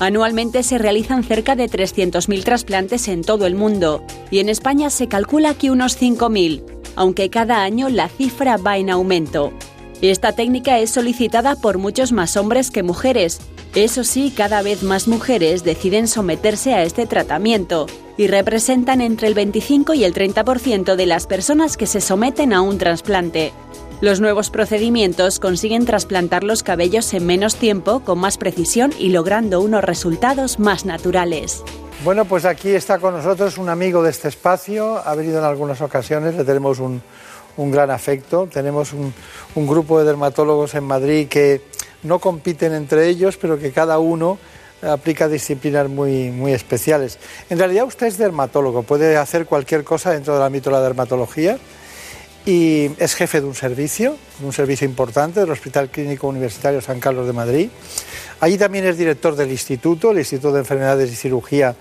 Anualmente 0.00 0.62
se 0.62 0.76
realizan 0.76 1.24
cerca 1.24 1.56
de 1.56 1.70
300.000 1.70 2.44
trasplantes 2.44 3.08
en 3.08 3.22
todo 3.22 3.46
el 3.46 3.54
mundo 3.54 4.02
y 4.30 4.40
en 4.40 4.50
España 4.50 4.90
se 4.90 5.08
calcula 5.08 5.54
que 5.54 5.70
unos 5.70 5.98
5.000 5.98 6.82
aunque 6.96 7.30
cada 7.30 7.62
año 7.62 7.88
la 7.88 8.08
cifra 8.08 8.56
va 8.56 8.78
en 8.78 8.90
aumento. 8.90 9.52
Esta 10.00 10.32
técnica 10.32 10.78
es 10.78 10.90
solicitada 10.90 11.56
por 11.56 11.78
muchos 11.78 12.12
más 12.12 12.36
hombres 12.36 12.70
que 12.70 12.82
mujeres. 12.82 13.40
Eso 13.74 14.04
sí, 14.04 14.34
cada 14.36 14.60
vez 14.60 14.82
más 14.82 15.08
mujeres 15.08 15.64
deciden 15.64 16.06
someterse 16.06 16.74
a 16.74 16.82
este 16.82 17.06
tratamiento 17.06 17.86
y 18.18 18.26
representan 18.26 19.00
entre 19.00 19.28
el 19.28 19.34
25 19.34 19.94
y 19.94 20.04
el 20.04 20.12
30% 20.12 20.94
de 20.94 21.06
las 21.06 21.26
personas 21.26 21.78
que 21.78 21.86
se 21.86 22.02
someten 22.02 22.52
a 22.52 22.60
un 22.60 22.76
trasplante. 22.76 23.54
Los 24.02 24.20
nuevos 24.20 24.50
procedimientos 24.50 25.38
consiguen 25.38 25.86
trasplantar 25.86 26.44
los 26.44 26.62
cabellos 26.62 27.14
en 27.14 27.24
menos 27.24 27.56
tiempo, 27.56 28.00
con 28.00 28.18
más 28.18 28.36
precisión 28.36 28.92
y 28.98 29.08
logrando 29.08 29.62
unos 29.62 29.82
resultados 29.82 30.58
más 30.58 30.84
naturales. 30.84 31.62
Bueno, 32.04 32.26
pues 32.26 32.44
aquí 32.44 32.70
está 32.70 32.98
con 32.98 33.14
nosotros 33.14 33.56
un 33.56 33.70
amigo 33.70 34.02
de 34.02 34.10
este 34.10 34.28
espacio, 34.28 35.00
ha 35.06 35.14
venido 35.14 35.38
en 35.38 35.44
algunas 35.44 35.80
ocasiones, 35.80 36.34
le 36.34 36.44
tenemos 36.44 36.78
un, 36.78 37.00
gran 37.56 37.90
afecto. 37.90 38.48
Tenemos 38.52 38.92
un, 38.92 39.14
grupo 39.54 40.00
de 40.00 40.04
dermatólogos 40.04 40.74
en 40.74 40.84
Madrid 40.84 41.28
que 41.28 41.62
no 42.02 42.18
compiten 42.18 42.72
entre 42.74 43.08
ellos, 43.08 43.36
pero 43.36 43.58
que 43.58 43.72
cada 43.72 43.98
uno 43.98 44.38
aplica 44.82 45.28
disciplinas 45.28 45.88
muy, 45.88 46.30
muy 46.30 46.52
especiales. 46.52 47.18
En 47.50 47.58
realidad 47.58 47.84
usted 47.84 48.06
es 48.06 48.18
dermatólogo, 48.18 48.82
puede 48.82 49.16
hacer 49.16 49.46
cualquier 49.46 49.84
cosa 49.84 50.10
dentro 50.10 50.34
del 50.34 50.42
ámbito 50.42 50.70
de 50.70 50.76
la 50.76 50.82
dermatología 50.82 51.58
y 52.44 52.90
es 52.98 53.14
jefe 53.14 53.40
de 53.40 53.46
un 53.46 53.54
servicio, 53.54 54.16
un 54.42 54.52
servicio 54.52 54.86
importante 54.86 55.40
del 55.40 55.50
Hospital 55.50 55.90
Clínico 55.90 56.26
Universitario 56.26 56.80
San 56.80 56.98
Carlos 56.98 57.26
de 57.26 57.32
Madrid. 57.32 57.68
Allí 58.40 58.58
también 58.58 58.84
es 58.86 58.98
director 58.98 59.36
del 59.36 59.52
instituto, 59.52 60.10
el 60.10 60.18
Instituto 60.18 60.52
de 60.52 60.60
Enfermedades 60.60 61.12
y 61.12 61.14
Cirugía 61.14 61.76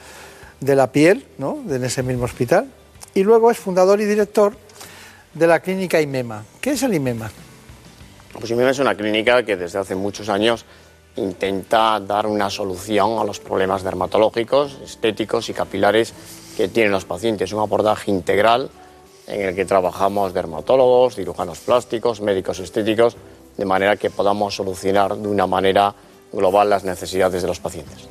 de 0.60 0.75
la 0.75 0.91
Piel, 0.91 1.25
¿no? 1.39 1.57
en 1.67 1.84
ese 1.84 2.03
mismo 2.03 2.25
hospital. 2.25 2.67
Y 3.15 3.23
luego 3.23 3.49
es 3.49 3.57
fundador 3.57 3.99
y 3.99 4.05
director 4.05 4.53
de 5.34 5.47
la 5.47 5.60
clínica 5.60 5.99
IMEMA. 5.99 6.45
¿Qué 6.62 6.71
es 6.71 6.84
el 6.84 6.93
IMEMA? 6.93 7.31
Pues 8.33 8.51
es 8.51 8.79
una 8.79 8.95
clínica 8.95 9.43
que 9.43 9.57
desde 9.57 9.79
hace 9.79 9.95
muchos 9.95 10.29
años 10.29 10.65
intenta 11.15 11.99
dar 11.99 12.25
una 12.25 12.49
solución 12.49 13.19
a 13.19 13.23
los 13.23 13.39
problemas 13.39 13.83
dermatológicos, 13.83 14.77
estéticos 14.83 15.49
y 15.49 15.53
capilares 15.53 16.13
que 16.55 16.69
tienen 16.69 16.91
los 16.91 17.05
pacientes. 17.05 17.51
Un 17.51 17.59
abordaje 17.59 18.09
integral 18.09 18.69
en 19.27 19.41
el 19.41 19.55
que 19.55 19.65
trabajamos 19.65 20.33
dermatólogos, 20.33 21.15
cirujanos 21.15 21.59
plásticos, 21.59 22.21
médicos 22.21 22.59
estéticos, 22.59 23.17
de 23.57 23.65
manera 23.65 23.97
que 23.97 24.09
podamos 24.09 24.55
solucionar 24.55 25.17
de 25.17 25.27
una 25.27 25.47
manera 25.47 25.93
global 26.31 26.69
las 26.69 26.83
necesidades 26.83 27.41
de 27.41 27.47
los 27.47 27.59
pacientes. 27.59 28.07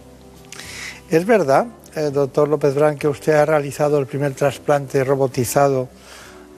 ¿Es 1.09 1.27
verdad, 1.27 1.67
eh, 1.97 2.11
doctor 2.13 2.49
López 2.49 2.75
Brán, 2.75 2.97
que 2.97 3.09
usted 3.09 3.33
ha 3.33 3.47
realizado 3.47 3.99
el 3.99 4.07
primer 4.07 4.35
trasplante 4.35 5.03
robotizado 5.03 5.89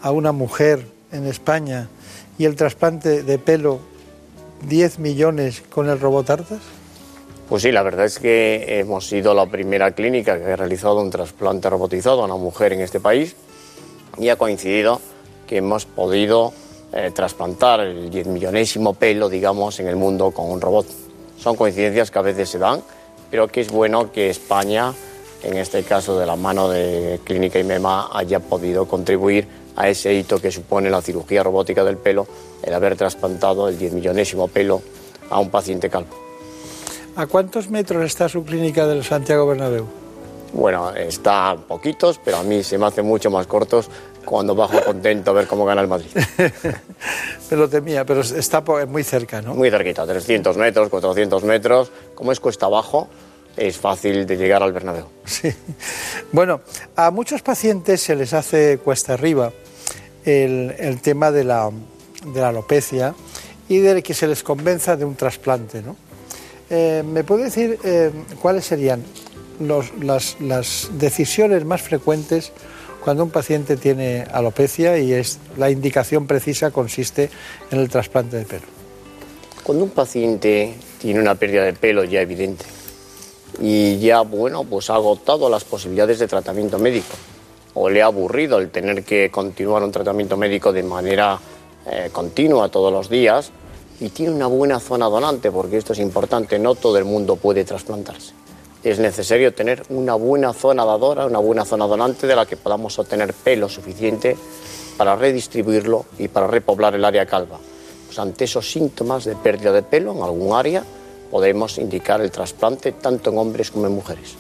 a 0.03 0.11
una 0.11 0.33
mujer 0.33 0.85
en 1.13 1.27
España 1.27 1.89
y 2.39 2.45
el 2.45 2.57
trasplante 2.57 3.23
de 3.23 3.39
pelo 3.39 3.81
10 4.69 4.99
millones 4.99 5.63
con 5.71 5.89
el 5.89 6.01
robot 6.01 6.31
Artas? 6.31 6.61
Pues 7.49 7.63
sí, 7.63 7.73
la 7.73 7.83
verdad 7.83 8.07
es 8.07 8.19
que 8.19 8.79
hemos 8.81 9.07
sido 9.07 9.35
la 9.35 9.47
primera 9.47 9.91
clínica 9.91 10.39
que 10.39 10.53
ha 10.53 10.57
realizado 10.57 11.01
un 11.01 11.11
trasplante 11.11 11.69
robotizado 11.69 12.23
a 12.23 12.25
una 12.25 12.37
mujer 12.37 12.73
en 12.73 12.81
este 12.81 13.01
país 13.01 13.37
y 14.19 14.29
ha 14.29 14.37
coincidido 14.37 15.01
que 15.47 15.59
hemos 15.59 15.85
podido 15.85 16.53
eh, 16.93 17.11
trasplantar 17.15 17.81
el 17.81 18.11
10 18.11 18.29
millonésimo 18.29 18.95
pelo, 18.95 19.29
digamos, 19.29 19.81
en 19.81 19.89
el 19.89 19.97
mundo 19.97 20.31
con 20.31 20.51
un 20.51 20.61
robot. 20.61 20.87
Son 21.39 21.57
coincidencias 21.57 22.11
que 22.11 22.19
a 22.19 22.23
veces 22.23 22.49
se 22.49 22.59
dan, 22.59 22.83
pero 23.31 23.49
que 23.49 23.61
es 23.61 23.71
bueno 23.71 24.13
que 24.13 24.31
España, 24.31 24.95
en 25.43 25.57
este 25.57 25.83
caso 25.83 26.19
de 26.19 26.27
la 26.27 26.37
mano 26.37 26.69
de 26.69 27.21
Clínica 27.25 27.59
IMEMA, 27.59 28.11
haya 28.13 28.41
podido 28.41 28.87
contribuir 28.87 29.47
a 29.77 29.89
ese 29.89 30.15
hito 30.15 30.41
que 30.41 30.51
supone 30.51 30.91
la 30.91 31.01
cirugía 31.01 31.43
robótica 31.43 31.85
del 31.85 31.97
pelo, 31.97 32.27
el 32.63 32.75
haber 32.75 32.97
trasplantado 32.97 33.69
el 33.69 33.79
10 33.79 33.95
millonésimo 33.95 34.49
pelo 34.49 34.83
a 35.31 35.39
un 35.39 35.51
paciente 35.51 35.89
calvo. 35.89 36.17
¿A 37.17 37.27
cuántos 37.27 37.69
metros 37.69 38.05
está 38.05 38.29
su 38.29 38.45
clínica 38.45 38.87
del 38.87 39.05
Santiago 39.05 39.47
Bernabéu? 39.47 39.87
Bueno, 40.53 40.91
está 40.95 41.57
poquitos, 41.67 42.21
pero 42.23 42.39
a 42.39 42.43
mí 42.43 42.63
se 42.63 42.77
me 42.77 42.87
hacen 42.87 43.07
mucho 43.07 43.31
más 43.31 43.47
cortos 43.47 43.89
cuando 44.25 44.55
bajo 44.55 44.83
contento 44.85 45.31
a 45.31 45.35
ver 45.35 45.47
cómo 45.47 45.65
gana 45.65 45.81
el 45.81 45.89
Madrid. 45.89 46.11
Me 47.51 47.57
lo 47.57 47.69
temía, 47.69 48.05
pero 48.05 48.21
está 48.21 48.63
muy 48.87 49.03
cerca, 49.03 49.43
¿no? 49.43 49.55
Muy 49.55 49.71
cerquita, 49.71 50.07
300 50.07 50.57
metros, 50.57 50.89
400 50.89 51.43
metros. 51.45 51.91
Como 52.15 52.33
es 52.33 52.41
cuesta 52.41 52.67
abajo, 52.67 53.09
es 53.57 53.77
fácil 53.77 54.27
de 54.27 54.37
llegar 54.37 54.63
al 54.63 54.73
Bernabéu. 54.73 55.07
Sí. 55.25 55.53
Bueno, 56.33 56.61
a 56.97 57.11
muchos 57.11 57.43
pacientes 57.43 58.01
se 58.01 58.15
les 58.17 58.33
hace 58.33 58.79
cuesta 58.79 59.15
arriba 59.15 59.53
el, 60.25 60.75
el 60.79 61.01
tema 61.01 61.31
de 61.31 61.45
la, 61.45 61.71
de 62.27 62.41
la 62.41 62.49
alopecia 62.49 63.15
y 63.69 63.79
de 63.79 64.03
que 64.03 64.15
se 64.15 64.27
les 64.27 64.43
convenza 64.43 64.97
de 64.97 65.05
un 65.05 65.15
trasplante, 65.17 65.83
¿no? 65.83 65.97
Eh, 66.71 67.03
¿Me 67.07 67.23
puede 67.25 67.45
decir 67.45 67.79
eh, 67.85 68.11
cuáles 68.41 68.65
serían 68.65 69.03
los- 69.61 69.93
las, 70.01 70.37
las 70.41 70.91
decisiones 70.95 71.65
más 71.65 71.83
frecuentes 71.83 72.53
cuando 73.05 73.25
un 73.25 73.31
paciente 73.31 73.77
tiene 73.77 74.23
alopecia 74.33 74.97
y 74.99 75.13
es 75.13 75.39
la 75.59 75.71
indicación 75.71 76.27
precisa 76.27 76.71
consiste 76.71 77.29
en 77.71 77.81
el 77.81 77.89
trasplante 77.91 78.37
de 78.39 78.45
pelo? 78.45 78.67
Cuando 79.63 79.85
un 79.85 79.91
paciente 79.91 80.75
tiene 81.01 81.21
una 81.21 81.35
pérdida 81.35 81.65
de 81.65 81.73
pelo 81.75 82.05
ya 82.05 82.21
evidente 82.23 82.65
y 83.61 83.99
ya, 83.99 84.23
bueno, 84.23 84.65
pues 84.65 84.91
ha 84.91 84.95
agotado 84.95 85.49
las 85.49 85.65
posibilidades 85.65 86.19
de 86.19 86.29
tratamiento 86.29 86.79
médico 86.79 87.15
o 87.75 87.89
le 87.89 88.03
ha 88.03 88.07
aburrido 88.07 88.59
el 88.59 88.71
tener 88.71 89.05
que 89.05 89.31
continuar 89.31 89.83
un 89.83 89.93
tratamiento 89.93 90.37
médico 90.37 90.73
de 90.73 90.83
manera 90.83 91.39
eh, 91.87 92.11
continua 92.13 92.69
todos 92.69 92.93
los 92.93 93.09
días 93.09 93.51
y 94.01 94.11
tiene 94.11 94.33
una 94.33 94.47
buena 94.47 94.81
zona 94.81 95.07
donante, 95.07 95.51
porque 95.51 95.77
esto 95.77 95.93
es 95.93 95.99
importante, 95.99 96.59
no 96.59 96.75
todo 96.75 96.99
el 96.99 97.05
mundo 97.05 97.37
puede 97.37 97.65
trasplantarse. 97.65 98.35
Es 98.83 98.99
necesario 98.99 99.55
tener 99.55 99.85
una 99.91 100.15
buena 100.15 100.53
zona 100.53 100.85
dadora, 100.85 101.27
una 101.27 101.39
buena 101.39 101.65
zona 101.65 101.87
donante 101.87 102.27
de 102.27 102.35
la 102.35 102.47
que 102.47 102.57
podamos 102.57 102.99
obtener 102.99 103.33
pelo 103.33 103.69
suficiente 103.69 104.37
para 104.97 105.15
redistribuirlo 105.15 106.05
y 106.19 106.29
para 106.29 106.49
repoblar 106.49 106.95
el 106.95 107.05
área 107.05 107.27
calva. 107.27 107.59
Pues 108.07 108.19
ante 108.19 108.45
esos 108.45 108.71
síntomas 108.71 109.25
de 109.25 109.37
pérdida 109.37 109.73
de 109.73 109.83
pelo 109.83 110.13
en 110.13 110.23
algún 110.23 110.55
área, 110.57 110.85
podemos 111.33 111.79
indicar 111.79 112.21
el 112.21 112.31
trasplante 112.31 112.93
tanto 112.93 113.31
en 113.31 113.39
hombres 113.39 113.71
como 113.71 113.87
en 113.87 113.93
mujeres. 113.95 114.35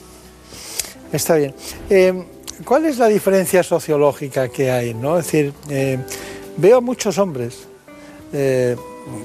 Está 1.10 1.36
bien. 1.36 1.54
Eh, 1.88 2.24
¿Cuál 2.64 2.84
es 2.84 2.98
la 2.98 3.08
diferencia 3.08 3.62
sociológica 3.62 4.48
que 4.48 4.70
hay? 4.70 4.92
¿no? 4.92 5.18
Es 5.18 5.24
decir, 5.24 5.52
eh, 5.70 5.98
veo 6.58 6.76
a 6.76 6.80
muchos 6.80 7.18
hombres, 7.18 7.66
eh, 8.32 8.76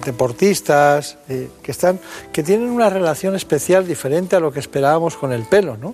deportistas, 0.06 1.18
que, 1.28 1.72
están, 1.72 2.00
que 2.32 2.42
tienen 2.42 2.70
una 2.70 2.90
relación 2.90 3.36
especial 3.36 3.86
diferente 3.86 4.38
a 4.38 4.40
lo 4.40 4.52
que 4.52 4.62
esperábamos 4.62 5.18
con 5.18 5.34
el 5.34 5.44
pelo. 5.44 5.78
¿no? 5.78 5.94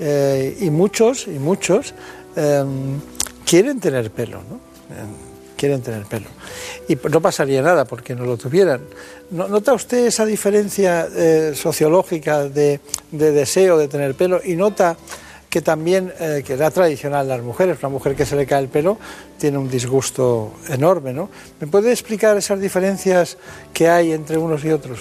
Y 0.00 0.70
muchos, 0.70 1.28
y 1.28 1.38
muchos 1.38 1.94
eh, 2.34 2.64
quieren 3.44 3.80
tener 3.80 4.10
pelo. 4.10 4.38
¿no? 4.38 4.56
Eh, 4.56 5.32
quieren 5.56 5.80
tener 5.80 6.04
pelo. 6.06 6.26
Y 6.88 6.96
no 7.08 7.20
pasaría 7.20 7.62
nada 7.62 7.84
porque 7.84 8.14
no 8.14 8.24
lo 8.24 8.36
tuvieran. 8.36 8.80
¿No- 9.32 9.48
¿Nota 9.48 9.72
usted 9.72 10.06
esa 10.06 10.24
diferencia 10.24 11.08
eh, 11.14 11.52
sociológica 11.54 12.44
de, 12.48 12.80
de 13.10 13.30
deseo 13.32 13.76
de 13.78 13.88
tener 13.88 14.14
pelo 14.14 14.40
y 14.44 14.54
nota 14.54 14.96
que 15.50 15.60
también, 15.60 16.12
eh, 16.18 16.42
que 16.46 16.54
era 16.54 16.70
tradicional 16.70 17.22
en 17.24 17.28
las 17.28 17.42
mujeres, 17.42 17.76
una 17.80 17.90
mujer 17.90 18.14
que 18.16 18.24
se 18.24 18.36
le 18.36 18.46
cae 18.46 18.62
el 18.62 18.68
pelo 18.68 18.96
tiene 19.38 19.58
un 19.58 19.68
disgusto 19.70 20.52
enorme, 20.70 21.12
¿no? 21.12 21.28
¿Me 21.60 21.66
puede 21.66 21.92
explicar 21.92 22.36
esas 22.38 22.58
diferencias 22.60 23.36
que 23.74 23.88
hay 23.88 24.12
entre 24.12 24.38
unos 24.38 24.64
y 24.64 24.70
otros? 24.70 25.00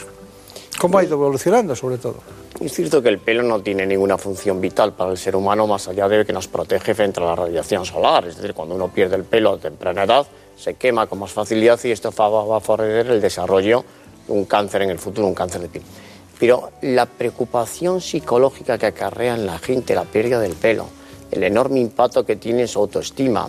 ¿Cómo 0.80 0.98
ha 0.98 1.04
ido 1.04 1.14
evolucionando, 1.14 1.76
sobre 1.76 1.98
todo? 2.00 2.16
Es 2.60 2.74
cierto 2.74 3.02
que 3.02 3.10
el 3.10 3.20
pelo 3.20 3.44
no 3.44 3.62
tiene 3.62 3.86
ninguna 3.86 4.18
función 4.18 4.60
vital 4.60 4.94
para 4.94 5.12
el 5.12 5.18
ser 5.18 5.36
humano 5.36 5.68
más 5.68 5.88
allá 5.88 6.08
de 6.10 6.26
que 6.26 6.34
nos 6.34 6.48
protege 6.48 6.94
frente 6.96 7.20
a 7.22 7.24
la 7.24 7.36
radiación 7.36 7.86
solar. 7.86 8.28
Es 8.28 8.36
decir, 8.36 8.54
cuando 8.54 8.76
uno 8.76 8.90
pierde 8.90 9.16
el 9.16 9.24
pelo 9.24 9.54
a 9.54 9.58
temprana 9.58 10.04
edad, 10.04 10.26
se 10.58 10.74
quema 10.76 11.08
con 11.08 11.20
más 11.20 11.32
facilidad 11.32 11.80
y 11.84 11.92
esto 11.92 12.12
va 12.12 12.58
a 12.58 12.60
favorecer 12.60 13.08
el 13.12 13.22
desarrollo 13.22 13.80
de 13.80 13.86
un 14.32 14.46
cáncer 14.46 14.82
en 14.82 14.90
el 14.90 15.00
futuro, 15.00 15.28
un 15.28 15.36
cáncer 15.36 15.62
de 15.62 15.70
piel. 15.70 15.84
Pero 16.40 16.72
la 16.82 17.06
preocupación 17.06 18.02
psicológica 18.02 18.78
que 18.78 18.88
acarrea 18.88 19.36
en 19.36 19.46
la 19.46 19.60
gente 19.60 19.94
la 19.94 20.06
pérdida 20.06 20.40
del 20.40 20.54
pelo, 20.54 20.88
el 21.30 21.44
enorme 21.44 21.80
impacto 21.80 22.26
que 22.26 22.36
tiene 22.36 22.62
en 22.62 22.68
su 22.68 22.80
autoestima, 22.80 23.48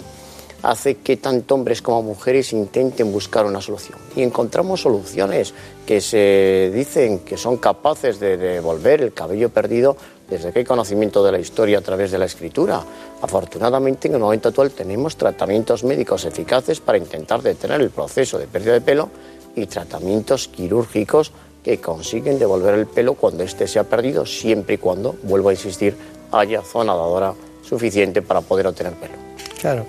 hace 0.63 0.97
que 0.99 1.17
tanto 1.17 1.55
hombres 1.55 1.83
como 1.83 2.03
mujeres 2.03 2.53
intenten 2.53 3.13
buscar 3.13 3.47
una 3.47 3.61
solución. 3.61 3.99
Y 4.15 4.23
encontramos 4.23 4.83
soluciones 4.83 5.55
que 5.87 6.01
se 6.01 6.71
dicen 6.73 7.21
que 7.21 7.37
son 7.37 7.57
capaces 7.57 8.21
de 8.21 8.37
devolver 8.37 9.03
el 9.03 9.13
cabello 9.13 9.49
perdido 9.49 9.97
desde 10.29 10.53
que 10.53 10.65
conocimiento 10.65 11.25
de 11.25 11.33
la 11.33 11.39
historia 11.39 11.79
a 11.79 11.83
través 11.83 12.11
de 12.11 12.19
la 12.19 12.27
escritura. 12.27 12.83
Afortunadamente, 13.21 14.09
en 14.09 14.15
el 14.15 14.21
momento 14.21 14.49
actual 14.49 14.71
tenemos 14.71 15.17
tratamientos 15.17 15.85
médicos 15.85 16.25
eficaces 16.25 16.81
para 16.81 16.99
intentar 16.99 17.43
detener 17.43 17.81
el 17.81 17.91
proceso 17.91 18.39
de 18.39 18.47
pérdida 18.47 18.75
de 18.75 18.81
pelo 18.81 19.11
y 19.55 19.67
tratamientos 19.67 20.49
quirúrgicos 20.49 21.33
que 21.63 21.79
consiguen 21.79 22.39
devolver 22.39 22.75
el 22.75 22.87
pelo 22.87 23.15
cuando 23.15 23.45
éste 23.45 23.69
se 23.69 23.79
ha 23.79 23.85
perdido, 23.85 24.27
siempre 24.27 24.75
y 24.75 24.79
cuando, 24.79 25.17
vuelvo 25.23 25.51
a 25.51 25.53
insistir, 25.53 25.97
haya 26.33 26.63
zona 26.63 26.95
dadora 26.95 27.35
suficiente 27.63 28.23
para 28.23 28.41
poder 28.41 28.67
obtener 28.67 28.95
pelo. 28.95 29.15
Claro. 29.61 29.87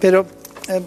Pero, 0.00 0.26
eh, 0.68 0.82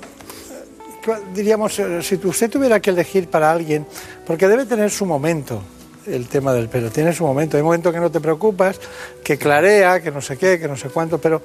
¿cuál- 1.04 1.34
diríamos, 1.34 1.80
eh, 1.80 2.02
si 2.04 2.16
usted 2.16 2.50
tuviera 2.52 2.80
que 2.80 2.92
elegir 2.92 3.30
para 3.30 3.52
alguien, 3.52 3.86
porque 4.26 4.48
debe 4.48 4.66
tener 4.66 4.92
su 4.92 5.06
momento 5.06 5.62
el 6.06 6.28
tema 6.28 6.54
del 6.54 6.70
pelo, 6.70 6.90
tiene 6.92 7.12
su 7.13 7.26
momento. 7.26 7.58
Hay 7.58 7.62
un 7.62 7.66
momento 7.68 7.92
que 7.92 8.00
no 8.00 8.10
te 8.12 8.20
preocupas, 8.22 8.80
que 9.24 9.38
clarea, 9.38 10.00
que 10.02 10.12
no 10.12 10.22
sé 10.22 10.38
qué, 10.38 10.58
que 10.60 10.68
no 10.68 10.78
sé 10.78 10.90
cuánto, 10.90 11.18
pero 11.18 11.42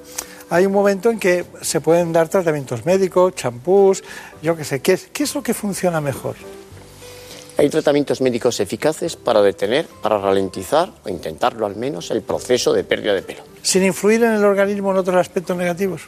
hay 0.49 0.65
un 0.65 0.71
momento 0.71 1.09
en 1.09 1.19
que 1.19 1.45
se 1.61 1.81
pueden 1.81 2.13
dar 2.13 2.29
tratamientos 2.29 2.85
médicos, 2.85 3.33
champús, 3.35 4.03
yo 4.41 4.55
qué 4.55 4.63
sé, 4.63 4.79
¿qué 4.81 4.93
es, 4.93 5.07
qué 5.11 5.23
es 5.23 5.35
lo 5.35 5.41
que 5.43 5.53
funciona 5.53 5.99
mejor? 5.99 6.35
Hay 7.55 7.69
tratamientos 7.69 8.19
médicos 8.19 8.59
eficaces 8.59 9.15
para 9.15 9.41
detener, 9.41 9.85
para 10.01 10.17
ralentizar 10.17 10.89
o 11.05 11.09
intentarlo 11.09 11.65
al 11.67 11.75
menos 11.75 12.09
el 12.09 12.23
proceso 12.23 12.73
de 12.73 12.83
pérdida 12.83 13.13
de 13.13 13.21
pelo. 13.21 13.43
Sin 13.61 13.83
influir 13.83 14.23
en 14.23 14.33
el 14.33 14.43
organismo 14.43 14.91
en 14.91 14.97
otros 14.97 15.17
aspectos 15.17 15.55
negativos. 15.55 16.03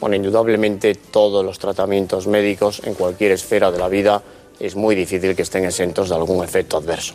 Bueno, 0.00 0.16
indudablemente 0.16 0.94
todos 0.94 1.44
los 1.44 1.58
tratamientos 1.58 2.26
médicos 2.26 2.82
en 2.84 2.94
cualquier 2.94 3.32
esfera 3.32 3.72
de 3.72 3.78
la 3.78 3.88
vida 3.88 4.22
es 4.60 4.76
muy 4.76 4.94
difícil 4.94 5.34
que 5.34 5.42
estén 5.42 5.64
exentos 5.64 6.10
de 6.10 6.14
algún 6.14 6.44
efecto 6.44 6.76
adverso. 6.76 7.14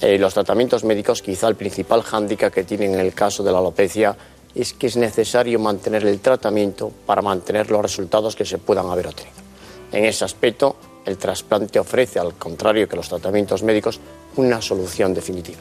Eh, 0.00 0.18
los 0.18 0.34
tratamientos 0.34 0.82
médicos, 0.82 1.22
quizá 1.22 1.46
el 1.46 1.54
principal 1.54 2.02
hándicap 2.02 2.52
que 2.52 2.64
tienen 2.64 2.94
en 2.94 3.00
el 3.00 3.14
caso 3.14 3.44
de 3.44 3.52
la 3.52 3.58
alopecia 3.58 4.16
es 4.54 4.72
que 4.72 4.88
es 4.88 4.96
necesario 4.96 5.58
mantener 5.60 6.04
el 6.04 6.20
tratamiento 6.20 6.90
para 7.06 7.22
mantener 7.22 7.70
los 7.70 7.80
resultados 7.80 8.34
que 8.34 8.44
se 8.44 8.58
puedan 8.58 8.90
haber 8.90 9.06
obtenido. 9.06 9.36
En 9.92 10.04
ese 10.04 10.24
aspecto, 10.24 10.76
el 11.04 11.18
trasplante 11.18 11.78
ofrece, 11.78 12.18
al 12.18 12.34
contrario 12.34 12.88
que 12.88 12.96
los 12.96 13.08
tratamientos 13.08 13.62
médicos, 13.62 14.00
una 14.36 14.62
solución 14.62 15.14
definitiva. 15.14 15.60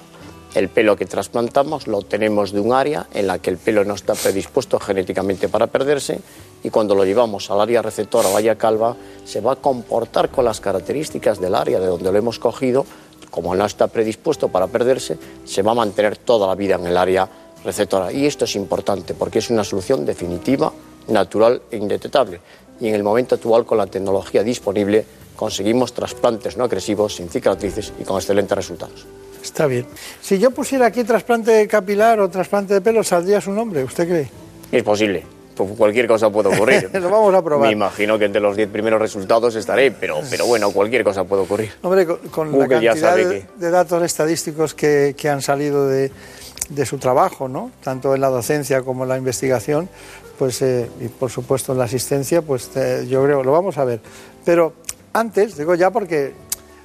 El 0.54 0.68
pelo 0.68 0.98
que 0.98 1.06
trasplantamos 1.06 1.88
lo 1.88 2.00
obtenemos 2.00 2.52
de 2.52 2.60
un 2.60 2.74
área 2.74 3.08
en 3.14 3.28
la 3.28 3.40
que 3.40 3.50
el 3.50 3.58
pelo 3.58 3.86
no 3.86 3.94
está 3.94 4.16
predispuesto 4.16 4.80
genéticamente 4.80 5.48
para 5.48 5.68
perderse 5.68 6.20
y 6.62 6.70
cuando 6.70 6.94
lo 6.94 7.06
llevamos 7.06 7.50
al 7.50 7.62
área 7.62 7.82
receptora 7.82 8.28
o 8.28 8.58
calva 8.58 8.98
se 9.24 9.40
va 9.40 9.54
a 9.54 9.56
comportar 9.56 10.30
con 10.30 10.44
las 10.44 10.60
características 10.60 11.40
del 11.40 11.56
área 11.56 11.80
de 11.80 11.88
donde 11.88 12.12
lo 12.12 12.18
hemos 12.18 12.38
cogido, 12.38 12.86
como 13.30 13.56
no 13.56 13.66
está 13.66 13.88
predispuesto 13.88 14.50
para 14.50 14.68
perderse, 14.68 15.18
se 15.46 15.62
va 15.62 15.72
a 15.72 15.76
mantener 15.76 16.18
toda 16.18 16.48
la 16.48 16.56
vida 16.56 16.76
en 16.76 16.86
el 16.86 16.98
área 16.98 17.30
receptora. 17.64 18.12
Y 18.12 18.26
esto 18.26 18.44
es 18.44 18.56
importante 18.58 19.14
porque 19.14 19.40
es 19.40 19.50
una 19.50 19.64
solución 19.64 20.06
definitiva, 20.06 20.74
natural 21.08 21.62
e 21.72 21.78
indetectable. 21.78 22.42
Y 22.82 22.90
en 22.90 22.96
el 22.96 23.04
momento 23.04 23.36
actual, 23.36 23.66
con 23.66 23.78
la 23.78 23.88
tecnología 23.88 24.44
disponible, 24.44 25.06
conseguimos 25.46 25.92
trasplantes 25.92 26.56
no 26.56 26.66
agresivos, 26.66 27.16
sin 27.16 27.28
cicatrices 27.28 27.92
y 28.00 28.04
con 28.04 28.18
excelentes 28.18 28.56
resultados. 28.56 29.08
Está 29.44 29.66
bien. 29.66 29.88
Si 30.22 30.38
yo 30.38 30.52
pusiera 30.52 30.86
aquí 30.86 31.04
trasplante 31.04 31.68
capilar 31.68 32.20
o 32.20 32.30
trasplante 32.30 32.76
de 32.76 32.82
pelo, 32.82 33.04
¿saldría 33.04 33.42
su 33.42 33.52
nombre? 33.52 33.84
¿Usted 33.84 34.08
cree? 34.08 34.30
Es 34.72 34.84
posible. 34.84 35.24
Pues 35.56 35.72
Cualquier 35.76 36.06
cosa 36.08 36.30
puede 36.30 36.50
ocurrir. 36.56 36.92
Lo 36.94 37.10
vamos 37.10 37.34
a 37.34 37.42
probar. 37.44 37.66
Me 37.68 37.74
imagino 37.74 38.20
que 38.20 38.26
entre 38.26 38.40
los 38.40 38.56
10 38.56 38.70
primeros 38.70 39.02
resultados 39.02 39.56
estaré, 39.56 39.90
pero, 39.92 40.20
pero 40.30 40.46
bueno, 40.46 40.70
cualquier 40.72 41.04
cosa 41.04 41.24
puede 41.24 41.42
ocurrir. 41.42 41.72
Hombre, 41.82 42.06
con, 42.06 42.20
con 42.30 42.60
la 42.60 42.68
cantidad 42.68 42.96
sabe 42.96 43.26
de, 43.26 43.40
que- 43.42 43.48
de 43.58 43.72
datos 43.72 44.04
estadísticos 44.04 44.76
que, 44.76 45.16
que 45.18 45.28
han 45.28 45.42
salido 45.42 45.88
de, 45.88 46.12
de 46.70 46.86
su 46.86 47.00
trabajo, 47.00 47.48
¿no? 47.50 47.72
tanto 47.84 48.14
en 48.14 48.22
la 48.22 48.30
docencia 48.30 48.84
como 48.84 49.04
en 49.04 49.10
la 49.10 49.18
investigación, 49.18 49.90
pues, 50.38 50.62
eh, 50.62 50.88
y 51.02 51.08
por 51.08 51.32
supuesto 51.32 51.72
en 51.72 51.80
la 51.80 51.86
asistencia, 51.86 52.44
pues 52.44 52.70
eh, 52.76 53.08
yo 53.10 53.24
creo, 53.24 53.44
lo 53.44 53.52
vamos 53.52 53.80
a 53.80 53.86
ver. 53.86 54.00
Pero 54.46 54.74
antes, 55.14 55.58
digo 55.58 55.76
ya 55.76 55.92
porque 55.92 56.34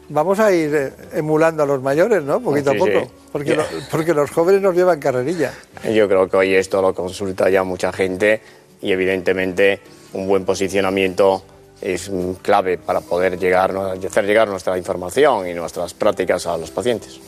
vamos 0.08 0.38
a 0.40 0.52
ir 0.52 0.74
eh, 0.74 0.92
emulando 1.14 1.62
a 1.62 1.66
los 1.66 1.82
mayores, 1.82 2.22
¿no? 2.22 2.40
Poquito 2.40 2.70
Sí, 2.72 2.76
a 2.76 2.78
poco, 2.78 3.00
sí. 3.00 3.10
porque, 3.32 3.56
lo- 3.56 3.64
porque 3.90 4.14
los 4.14 4.30
jóvenes 4.30 4.62
nos 4.62 4.74
llevan 4.74 5.00
carrerilla. 5.00 5.52
Yo 5.92 6.08
creo 6.08 6.28
que 6.28 6.36
hoy 6.36 6.54
esto 6.54 6.80
lo 6.82 6.94
consulta 6.94 7.48
ya 7.50 7.62
mucha 7.64 7.92
gente 7.92 8.40
y 8.80 8.92
evidentemente 8.92 9.80
un 10.12 10.26
buen 10.28 10.44
posicionamiento 10.44 11.42
es 11.80 12.10
clave 12.42 12.78
para 12.78 13.00
poder 13.00 13.38
llegar, 13.38 13.76
hacer 13.76 14.24
llegar 14.26 14.48
nuestra 14.48 14.78
información 14.78 15.46
y 15.46 15.54
nuestras 15.54 15.92
prácticas 15.94 16.46
a 16.46 16.56
los 16.56 16.70
pacientes. 16.70 17.20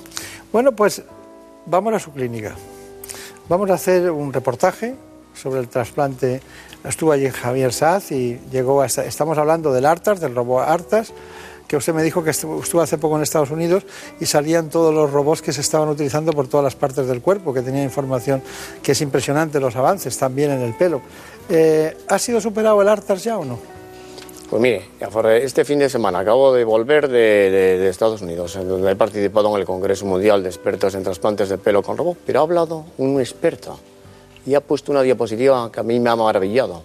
Bueno, 0.52 0.72
pues 0.72 1.02
vamos 1.66 1.92
a 1.94 1.98
su 1.98 2.12
clínica. 2.12 2.54
Vamos 3.48 3.68
a 3.70 3.74
hacer 3.74 4.10
un 4.10 4.32
reportaje 4.32 4.94
sobre 5.38 5.60
el 5.60 5.68
trasplante. 5.68 6.40
Estuvo 6.84 7.12
allí 7.12 7.28
Javier 7.30 7.72
Saz 7.72 8.12
y 8.12 8.38
llegó 8.50 8.82
hasta. 8.82 9.04
Estamos 9.04 9.38
hablando 9.38 9.72
del 9.72 9.86
Artas, 9.86 10.20
del 10.20 10.34
robot 10.34 10.64
Artas, 10.68 11.12
que 11.66 11.76
usted 11.76 11.92
me 11.92 12.02
dijo 12.02 12.22
que 12.24 12.30
estuvo 12.30 12.80
hace 12.80 12.96
poco 12.98 13.16
en 13.16 13.22
Estados 13.22 13.50
Unidos 13.50 13.84
y 14.20 14.26
salían 14.26 14.70
todos 14.70 14.94
los 14.94 15.10
robots 15.10 15.42
que 15.42 15.52
se 15.52 15.60
estaban 15.60 15.88
utilizando 15.88 16.32
por 16.32 16.48
todas 16.48 16.64
las 16.64 16.74
partes 16.76 17.06
del 17.06 17.20
cuerpo, 17.20 17.52
que 17.52 17.60
tenía 17.62 17.82
información 17.82 18.42
que 18.82 18.92
es 18.92 19.00
impresionante 19.00 19.60
los 19.60 19.76
avances, 19.76 20.16
también 20.16 20.50
en 20.50 20.62
el 20.62 20.74
pelo. 20.74 21.02
Eh, 21.50 21.96
¿Ha 22.08 22.18
sido 22.18 22.40
superado 22.40 22.80
el 22.80 22.88
Artas 22.88 23.22
ya 23.24 23.38
o 23.38 23.44
no? 23.44 23.58
Pues 24.48 24.62
mire, 24.62 24.86
este 25.44 25.62
fin 25.66 25.78
de 25.78 25.90
semana 25.90 26.20
acabo 26.20 26.54
de 26.54 26.64
volver 26.64 27.06
de, 27.08 27.18
de- 27.50 27.78
de 27.78 27.88
Estados 27.90 28.22
Unidos, 28.22 28.54
donde 28.54 28.90
he 28.90 28.96
participado 28.96 29.50
en 29.54 29.60
el 29.60 29.66
Congreso 29.66 30.06
Mundial 30.06 30.42
de 30.42 30.48
Expertos 30.48 30.94
en 30.94 31.02
Trasplantes 31.02 31.50
de 31.50 31.58
Pelo 31.58 31.82
con 31.82 31.98
Robot, 31.98 32.16
pero 32.24 32.40
ha 32.40 32.42
hablado 32.44 32.86
un 32.96 33.20
experto 33.20 33.78
y 34.48 34.54
ha 34.54 34.62
puesto 34.62 34.92
una 34.92 35.02
diapositiva 35.02 35.70
que 35.70 35.80
a 35.80 35.82
mí 35.82 36.00
me 36.00 36.08
ha 36.08 36.16
maravillado. 36.16 36.82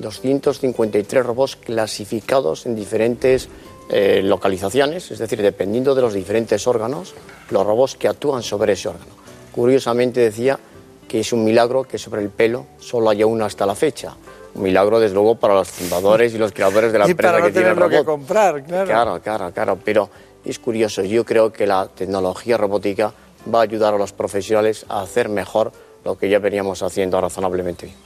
253 0.00 1.24
robots 1.24 1.54
clasificados 1.54 2.66
en 2.66 2.74
diferentes 2.74 3.48
eh, 3.88 4.22
localizaciones, 4.24 5.12
es 5.12 5.20
decir, 5.20 5.40
dependiendo 5.40 5.94
de 5.94 6.02
los 6.02 6.14
diferentes 6.14 6.66
órganos, 6.66 7.14
los 7.50 7.64
robots 7.64 7.94
que 7.94 8.08
actúan 8.08 8.42
sobre 8.42 8.72
ese 8.72 8.88
órgano. 8.88 9.12
Curiosamente 9.52 10.18
decía 10.20 10.58
que 11.06 11.20
es 11.20 11.32
un 11.32 11.44
milagro 11.44 11.84
que 11.84 11.96
sobre 11.96 12.22
el 12.22 12.30
pelo 12.30 12.66
solo 12.80 13.08
haya 13.08 13.24
uno 13.24 13.44
hasta 13.44 13.64
la 13.66 13.76
fecha. 13.76 14.16
Un 14.56 14.64
milagro, 14.64 14.98
desde 14.98 15.14
luego, 15.14 15.36
para 15.36 15.54
los 15.54 15.68
fundadores 15.68 16.34
y 16.34 16.38
los 16.38 16.50
creadores 16.50 16.90
de 16.92 16.98
la 16.98 17.06
y 17.08 17.12
empresa 17.12 17.32
para 17.34 17.40
no 17.40 17.46
que 17.46 17.52
tiene 17.52 17.68
el 17.68 17.74
tenerlo 17.74 17.88
que 17.88 18.02
robot. 18.02 18.06
comprar, 18.06 18.64
claro. 18.64 18.86
Claro, 18.86 19.22
claro, 19.22 19.52
claro, 19.52 19.78
pero 19.84 20.10
es 20.44 20.58
curioso. 20.58 21.04
Yo 21.04 21.24
creo 21.24 21.52
que 21.52 21.68
la 21.68 21.86
tecnología 21.86 22.56
robótica 22.56 23.12
va 23.54 23.60
a 23.60 23.62
ayudar 23.62 23.94
a 23.94 23.96
los 23.96 24.12
profesionales 24.12 24.84
a 24.88 25.02
hacer 25.02 25.28
mejor 25.28 25.70
lo 26.06 26.16
que 26.16 26.28
ya 26.28 26.38
veníamos 26.38 26.82
haciendo 26.82 27.20
razonablemente 27.20 27.86
bien. 27.86 27.98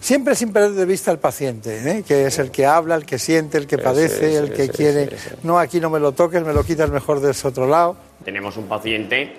Siempre 0.00 0.34
sin 0.34 0.52
perder 0.52 0.72
de 0.72 0.86
vista 0.86 1.10
al 1.10 1.18
paciente, 1.18 1.78
¿eh? 1.90 2.04
que 2.06 2.26
es 2.26 2.38
el 2.38 2.50
que 2.50 2.64
habla, 2.64 2.94
el 2.94 3.04
que 3.04 3.18
siente, 3.18 3.58
el 3.58 3.66
que 3.66 3.78
padece, 3.78 4.30
sí, 4.30 4.36
el 4.36 4.52
que 4.52 4.66
sí, 4.66 4.70
quiere. 4.70 5.10
sí, 5.10 5.16
sí. 5.16 5.34
No, 5.42 5.58
aquí 5.58 5.80
no 5.80 5.90
me 5.90 6.00
lo 6.00 6.12
toques, 6.12 6.42
me 6.42 6.52
lo 6.52 6.64
quitas 6.64 6.90
mejor 6.90 7.20
de 7.20 7.32
ese 7.32 7.48
otro 7.48 7.66
lado. 7.66 7.96
Tenemos 8.24 8.56
un 8.56 8.66
paciente 8.66 9.34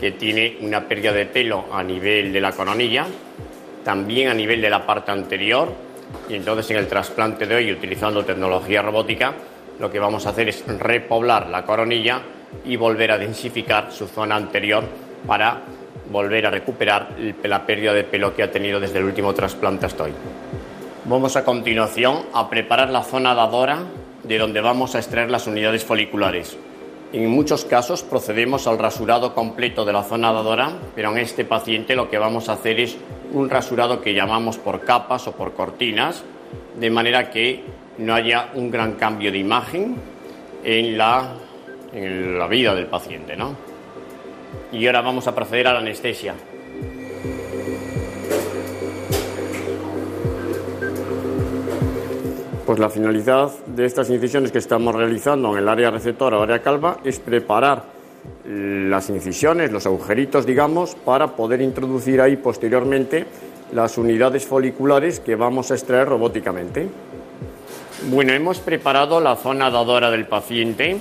que 0.00 0.12
tiene 0.12 0.58
una 0.60 0.86
pérdida 0.86 1.12
de 1.12 1.26
pelo 1.26 1.66
a 1.72 1.82
nivel 1.82 2.32
de 2.32 2.40
la 2.40 2.52
coronilla, 2.52 3.06
también 3.84 4.28
a 4.28 4.34
nivel 4.34 4.60
de 4.60 4.70
la 4.70 4.84
parte 4.84 5.10
anterior, 5.10 5.72
y 6.28 6.34
entonces 6.34 6.70
en 6.70 6.78
el 6.78 6.88
trasplante 6.88 7.46
de 7.46 7.54
hoy, 7.54 7.72
utilizando 7.72 8.24
tecnología 8.24 8.82
robótica, 8.82 9.34
lo 9.78 9.90
que 9.90 9.98
vamos 9.98 10.26
a 10.26 10.30
hacer 10.30 10.48
es 10.48 10.64
repoblar 10.66 11.48
la 11.48 11.64
coronilla 11.64 12.22
y 12.64 12.76
volver 12.76 13.12
a 13.12 13.18
densificar 13.18 13.90
su 13.92 14.06
zona 14.06 14.36
anterior 14.36 14.84
para 15.26 15.62
volver 16.12 16.46
a 16.46 16.50
recuperar 16.50 17.08
la 17.42 17.66
pérdida 17.66 17.94
de 17.94 18.04
pelo 18.04 18.36
que 18.36 18.42
ha 18.42 18.50
tenido 18.52 18.78
desde 18.78 18.98
el 18.98 19.04
último 19.04 19.32
trasplante 19.32 19.86
hasta 19.86 20.04
hoy. 20.04 20.12
Vamos 21.06 21.34
a 21.36 21.44
continuación 21.44 22.26
a 22.32 22.48
preparar 22.48 22.90
la 22.90 23.02
zona 23.02 23.34
dadora 23.34 23.80
de 24.22 24.38
donde 24.38 24.60
vamos 24.60 24.94
a 24.94 24.98
extraer 24.98 25.30
las 25.30 25.46
unidades 25.46 25.84
foliculares. 25.84 26.56
En 27.12 27.28
muchos 27.28 27.64
casos 27.64 28.02
procedemos 28.02 28.66
al 28.66 28.78
rasurado 28.78 29.34
completo 29.34 29.84
de 29.84 29.92
la 29.92 30.04
zona 30.04 30.32
dadora, 30.32 30.72
pero 30.94 31.10
en 31.10 31.18
este 31.18 31.44
paciente 31.44 31.96
lo 31.96 32.08
que 32.08 32.18
vamos 32.18 32.48
a 32.48 32.52
hacer 32.52 32.80
es 32.80 32.96
un 33.32 33.50
rasurado 33.50 34.00
que 34.00 34.14
llamamos 34.14 34.58
por 34.58 34.82
capas 34.82 35.26
o 35.26 35.32
por 35.32 35.54
cortinas, 35.54 36.22
de 36.78 36.90
manera 36.90 37.30
que 37.30 37.64
no 37.98 38.14
haya 38.14 38.50
un 38.54 38.70
gran 38.70 38.92
cambio 38.92 39.32
de 39.32 39.38
imagen 39.38 39.96
en 40.64 40.96
la, 40.96 41.34
en 41.92 42.38
la 42.38 42.46
vida 42.46 42.74
del 42.74 42.86
paciente. 42.86 43.36
¿no? 43.36 43.71
Y 44.72 44.86
ahora 44.86 45.02
vamos 45.02 45.26
a 45.26 45.34
proceder 45.34 45.68
a 45.68 45.74
la 45.74 45.80
anestesia. 45.80 46.34
Pues 52.66 52.78
la 52.78 52.88
finalidad 52.88 53.50
de 53.66 53.84
estas 53.84 54.08
incisiones 54.08 54.52
que 54.52 54.58
estamos 54.58 54.94
realizando 54.94 55.52
en 55.52 55.58
el 55.58 55.68
área 55.68 55.90
receptora 55.90 56.38
o 56.38 56.42
área 56.42 56.62
calva 56.62 56.98
es 57.04 57.18
preparar 57.18 57.84
las 58.44 59.10
incisiones, 59.10 59.72
los 59.72 59.84
agujeritos, 59.84 60.46
digamos, 60.46 60.94
para 60.94 61.28
poder 61.28 61.60
introducir 61.60 62.20
ahí 62.20 62.36
posteriormente 62.36 63.26
las 63.72 63.98
unidades 63.98 64.46
foliculares 64.46 65.20
que 65.20 65.34
vamos 65.34 65.70
a 65.70 65.74
extraer 65.74 66.08
robóticamente. 66.08 66.88
Bueno, 68.10 68.32
hemos 68.32 68.58
preparado 68.58 69.20
la 69.20 69.36
zona 69.36 69.70
dadora 69.70 70.10
del 70.10 70.26
paciente 70.26 70.98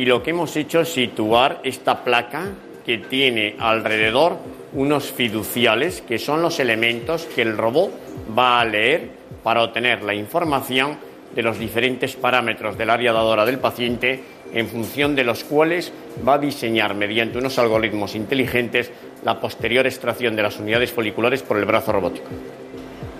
y 0.00 0.06
lo 0.06 0.22
que 0.22 0.30
hemos 0.30 0.56
hecho 0.56 0.80
es 0.80 0.88
situar 0.94 1.60
esta 1.62 2.02
placa 2.02 2.46
que 2.86 2.96
tiene 2.96 3.56
alrededor 3.58 4.38
unos 4.72 5.12
fiduciales, 5.12 6.00
que 6.00 6.18
son 6.18 6.40
los 6.40 6.58
elementos 6.58 7.26
que 7.26 7.42
el 7.42 7.58
robot 7.58 7.90
va 8.36 8.62
a 8.62 8.64
leer 8.64 9.10
para 9.42 9.62
obtener 9.62 10.02
la 10.02 10.14
información 10.14 10.96
de 11.34 11.42
los 11.42 11.58
diferentes 11.58 12.16
parámetros 12.16 12.78
del 12.78 12.88
área 12.88 13.12
dadora 13.12 13.44
del 13.44 13.58
paciente, 13.58 14.24
en 14.54 14.68
función 14.68 15.14
de 15.14 15.24
los 15.24 15.44
cuales 15.44 15.92
va 16.26 16.34
a 16.34 16.38
diseñar 16.38 16.94
mediante 16.94 17.36
unos 17.36 17.58
algoritmos 17.58 18.14
inteligentes 18.14 18.90
la 19.22 19.38
posterior 19.38 19.86
extracción 19.86 20.34
de 20.34 20.44
las 20.44 20.58
unidades 20.58 20.90
foliculares 20.90 21.42
por 21.42 21.58
el 21.58 21.66
brazo 21.66 21.92
robótico. 21.92 22.28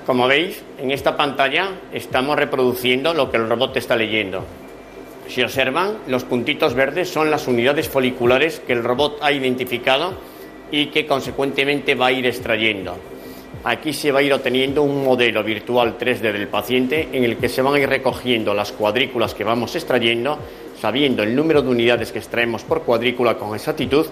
Como 0.06 0.26
veis, 0.26 0.62
en 0.78 0.92
esta 0.92 1.14
pantalla 1.14 1.72
estamos 1.92 2.36
reproduciendo 2.36 3.12
lo 3.12 3.30
que 3.30 3.36
el 3.36 3.50
robot 3.50 3.76
está 3.76 3.96
leyendo. 3.96 4.46
Si 5.30 5.44
observan, 5.44 5.98
los 6.08 6.24
puntitos 6.24 6.74
verdes 6.74 7.08
son 7.08 7.30
las 7.30 7.46
unidades 7.46 7.88
foliculares 7.88 8.58
que 8.58 8.72
el 8.72 8.82
robot 8.82 9.18
ha 9.22 9.30
identificado 9.30 10.12
y 10.72 10.86
que 10.86 11.06
consecuentemente 11.06 11.94
va 11.94 12.06
a 12.06 12.12
ir 12.12 12.26
extrayendo. 12.26 12.96
Aquí 13.62 13.92
se 13.92 14.10
va 14.10 14.18
a 14.18 14.22
ir 14.24 14.32
obteniendo 14.32 14.82
un 14.82 15.04
modelo 15.04 15.44
virtual 15.44 15.96
3D 15.96 16.32
del 16.32 16.48
paciente 16.48 17.10
en 17.12 17.22
el 17.22 17.36
que 17.36 17.48
se 17.48 17.62
van 17.62 17.74
a 17.74 17.78
ir 17.78 17.88
recogiendo 17.88 18.52
las 18.54 18.72
cuadrículas 18.72 19.32
que 19.34 19.44
vamos 19.44 19.76
extrayendo, 19.76 20.36
sabiendo 20.80 21.22
el 21.22 21.36
número 21.36 21.62
de 21.62 21.68
unidades 21.68 22.10
que 22.10 22.18
extraemos 22.18 22.64
por 22.64 22.82
cuadrícula 22.82 23.38
con 23.38 23.54
exactitud 23.54 24.06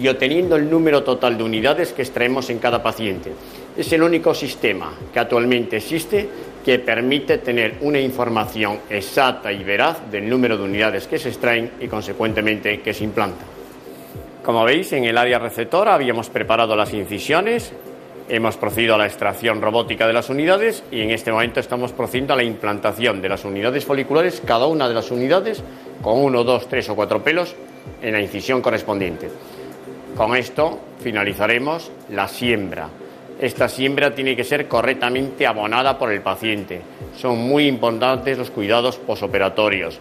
y 0.00 0.08
obteniendo 0.08 0.56
el 0.56 0.68
número 0.68 1.04
total 1.04 1.38
de 1.38 1.44
unidades 1.44 1.92
que 1.92 2.02
extraemos 2.02 2.50
en 2.50 2.58
cada 2.58 2.82
paciente. 2.82 3.30
Es 3.76 3.92
el 3.92 4.02
único 4.02 4.34
sistema 4.34 4.92
que 5.12 5.20
actualmente 5.20 5.76
existe 5.76 6.28
que 6.64 6.78
permite 6.78 7.38
tener 7.38 7.76
una 7.82 8.00
información 8.00 8.80
exacta 8.88 9.52
y 9.52 9.62
veraz 9.62 10.10
del 10.10 10.28
número 10.28 10.56
de 10.56 10.64
unidades 10.64 11.06
que 11.06 11.18
se 11.18 11.28
extraen 11.28 11.72
y 11.80 11.88
consecuentemente 11.88 12.80
que 12.80 12.94
se 12.94 13.04
implantan. 13.04 13.46
Como 14.42 14.64
veis, 14.64 14.92
en 14.92 15.04
el 15.04 15.18
área 15.18 15.38
receptora 15.38 15.94
habíamos 15.94 16.30
preparado 16.30 16.74
las 16.74 16.92
incisiones, 16.94 17.72
hemos 18.28 18.56
procedido 18.56 18.94
a 18.94 18.98
la 18.98 19.06
extracción 19.06 19.60
robótica 19.60 20.06
de 20.06 20.12
las 20.12 20.30
unidades 20.30 20.82
y 20.90 21.02
en 21.02 21.10
este 21.10 21.32
momento 21.32 21.60
estamos 21.60 21.92
procediendo 21.92 22.32
a 22.32 22.36
la 22.36 22.44
implantación 22.44 23.20
de 23.20 23.28
las 23.28 23.44
unidades 23.44 23.84
foliculares, 23.84 24.42
cada 24.44 24.66
una 24.66 24.88
de 24.88 24.94
las 24.94 25.10
unidades 25.10 25.62
con 26.02 26.18
uno, 26.18 26.44
dos, 26.44 26.68
tres 26.68 26.88
o 26.88 26.96
cuatro 26.96 27.22
pelos 27.22 27.54
en 28.02 28.12
la 28.12 28.20
incisión 28.20 28.62
correspondiente. 28.62 29.30
Con 30.16 30.36
esto 30.36 30.78
finalizaremos 31.00 31.90
la 32.10 32.28
siembra. 32.28 32.88
Esta 33.40 33.68
siembra 33.68 34.14
tiene 34.14 34.36
que 34.36 34.44
ser 34.44 34.68
correctamente 34.68 35.46
abonada 35.46 35.98
por 35.98 36.12
el 36.12 36.20
paciente. 36.20 36.80
Son 37.16 37.38
muy 37.38 37.66
importantes 37.66 38.38
los 38.38 38.50
cuidados 38.50 38.96
posoperatorios. 38.96 39.98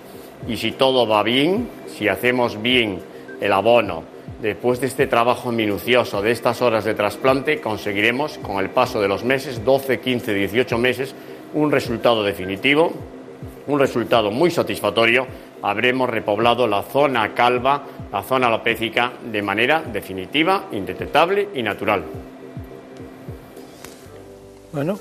Y 0.48 0.58
si 0.58 0.74
todo 0.74 1.08
va 1.08 1.24
bien, 1.24 1.68
si 1.88 2.08
hacemos 2.08 2.62
bien 2.62 3.00
el 3.42 3.52
abono, 3.52 4.04
después 4.42 4.80
de 4.82 4.88
este 4.88 5.08
trabajo 5.08 5.52
minucioso, 5.52 6.22
de 6.22 6.32
estas 6.32 6.62
horas 6.62 6.86
de 6.86 6.94
trasplante, 6.94 7.60
conseguiremos, 7.60 8.38
con 8.38 8.58
el 8.58 8.70
paso 8.70 9.02
de 9.02 9.08
los 9.08 9.24
meses, 9.24 9.64
12, 9.66 10.00
15, 10.00 10.34
18 10.34 10.78
meses, 10.78 11.16
un 11.54 11.72
resultado 11.72 12.24
definitivo, 12.24 12.94
un 13.68 13.80
resultado 13.80 14.32
muy 14.32 14.52
satisfactorio. 14.52 15.26
Habremos 15.62 16.10
repoblado 16.10 16.68
la 16.68 16.84
zona 16.84 17.34
calva, 17.34 17.84
la 18.12 18.22
zona 18.22 18.48
alopécica, 18.48 19.14
de 19.24 19.42
manera 19.42 19.82
definitiva, 19.82 20.66
indetectable 20.72 21.50
y 21.56 21.64
natural. 21.64 22.04
Bueno, 24.74 25.00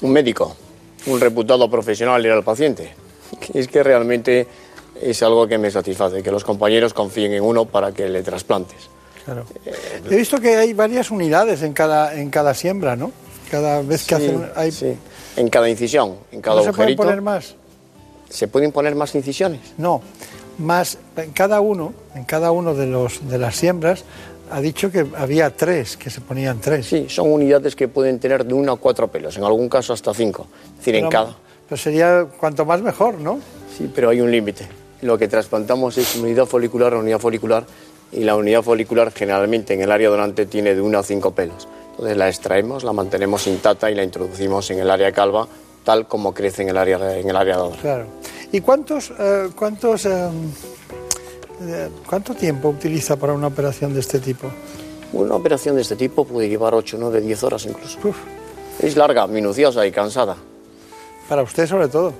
Un 0.00 0.12
médico, 0.12 0.54
un 1.06 1.18
reputado 1.20 1.68
profesional 1.70 2.24
era 2.24 2.36
el 2.36 2.44
paciente. 2.44 2.92
Es 3.52 3.66
que 3.68 3.82
realmente 3.82 4.46
es 5.00 5.22
algo 5.22 5.46
que 5.48 5.58
me 5.58 5.70
satisface, 5.70 6.22
que 6.22 6.30
los 6.30 6.44
compañeros 6.44 6.94
confíen 6.94 7.32
en 7.32 7.42
uno 7.42 7.64
para 7.64 7.92
que 7.92 8.08
le 8.08 8.22
trasplantes. 8.22 8.88
claro. 9.24 9.44
He 10.10 10.16
visto 10.16 10.40
que 10.40 10.56
hay 10.56 10.72
varias 10.72 11.10
unidades 11.10 11.62
en 11.62 11.72
cada, 11.72 12.14
en 12.14 12.30
cada 12.30 12.54
siembra, 12.54 12.94
¿no? 12.96 13.10
Cada 13.50 13.82
vez 13.82 14.04
que 14.06 14.16
Sí, 14.16 14.24
hacen... 14.24 14.50
Hay... 14.54 14.70
sí. 14.72 14.94
En 15.36 15.48
cada 15.48 15.68
incisión, 15.68 16.16
en 16.32 16.40
cada 16.42 16.56
¿No 16.56 16.62
se 16.64 16.66
pueden 16.72 16.80
agujerito. 16.94 17.02
poner 17.04 17.22
más? 17.22 17.54
¿Se 18.28 18.46
pueden 18.48 18.72
poner 18.72 18.94
más 18.94 19.14
incisiones? 19.14 19.60
No, 19.78 20.02
más 20.58 20.98
en 21.16 21.30
cada 21.32 21.60
uno, 21.60 21.92
en 22.14 22.24
cada 22.24 22.50
uno 22.50 22.74
de 22.74 22.86
los 22.86 23.28
de 23.28 23.38
las 23.38 23.56
siembras 23.56 24.04
ha 24.50 24.60
dicho 24.60 24.90
que 24.90 25.06
había 25.16 25.50
tres, 25.50 25.96
que 25.96 26.10
se 26.10 26.20
ponían 26.20 26.60
tres. 26.60 26.86
Sí, 26.86 27.06
son 27.08 27.32
unidades 27.32 27.74
que 27.76 27.88
pueden 27.88 28.18
tener 28.18 28.44
de 28.44 28.54
uno 28.54 28.72
a 28.72 28.76
cuatro 28.76 29.08
pelos, 29.08 29.36
en 29.36 29.44
algún 29.44 29.68
caso 29.68 29.92
hasta 29.92 30.12
cinco. 30.14 30.46
Es 30.72 30.78
decir, 30.78 30.94
en 30.96 31.08
Pero- 31.08 31.10
cada. 31.10 31.36
Pues 31.68 31.82
sería 31.82 32.26
cuanto 32.38 32.64
más 32.64 32.80
mejor, 32.80 33.18
¿no? 33.20 33.40
Sí, 33.76 33.90
pero 33.94 34.08
hay 34.08 34.20
un 34.22 34.30
límite. 34.30 34.66
Lo 35.02 35.18
que 35.18 35.28
trasplantamos 35.28 35.98
es 35.98 36.16
unidad 36.16 36.46
folicular 36.46 36.94
a 36.94 36.98
unidad 36.98 37.18
folicular 37.18 37.64
y 38.10 38.20
la 38.24 38.36
unidad 38.36 38.62
folicular 38.62 39.12
generalmente 39.12 39.74
en 39.74 39.82
el 39.82 39.92
área 39.92 40.08
donante 40.08 40.46
tiene 40.46 40.74
de 40.74 40.80
1 40.80 40.98
a 40.98 41.02
5 41.02 41.32
pelos. 41.32 41.68
Entonces 41.90 42.16
la 42.16 42.28
extraemos, 42.28 42.84
la 42.84 42.92
mantenemos 42.94 43.46
intacta 43.46 43.90
y 43.90 43.94
la 43.94 44.02
introducimos 44.02 44.70
en 44.70 44.78
el 44.78 44.90
área 44.90 45.12
calva 45.12 45.46
tal 45.84 46.06
como 46.08 46.32
crece 46.34 46.62
en 46.62 46.70
el 46.70 46.76
área, 46.78 47.18
en 47.18 47.28
el 47.28 47.36
área 47.36 47.56
donante. 47.56 47.80
Claro. 47.82 48.06
¿Y 48.52 48.60
cuántos, 48.60 49.12
eh, 49.18 49.48
cuántos, 49.54 50.06
eh, 50.06 50.28
cuánto 52.06 52.34
tiempo 52.34 52.68
utiliza 52.68 53.16
para 53.16 53.32
una 53.32 53.48
operación 53.48 53.94
de 53.94 54.00
este 54.00 54.18
tipo? 54.20 54.48
Una 55.12 55.34
operación 55.34 55.76
de 55.76 55.82
este 55.82 55.96
tipo 55.96 56.24
puede 56.24 56.48
llevar 56.48 56.74
8, 56.74 56.96
9, 57.00 57.20
10 57.20 57.42
horas 57.44 57.66
incluso. 57.66 57.98
Es 58.80 58.96
larga, 58.96 59.26
minuciosa 59.26 59.86
y 59.86 59.90
cansada. 59.90 60.36
Para 61.28 61.42
usted 61.42 61.66
sobre 61.66 61.88
todo. 61.88 62.12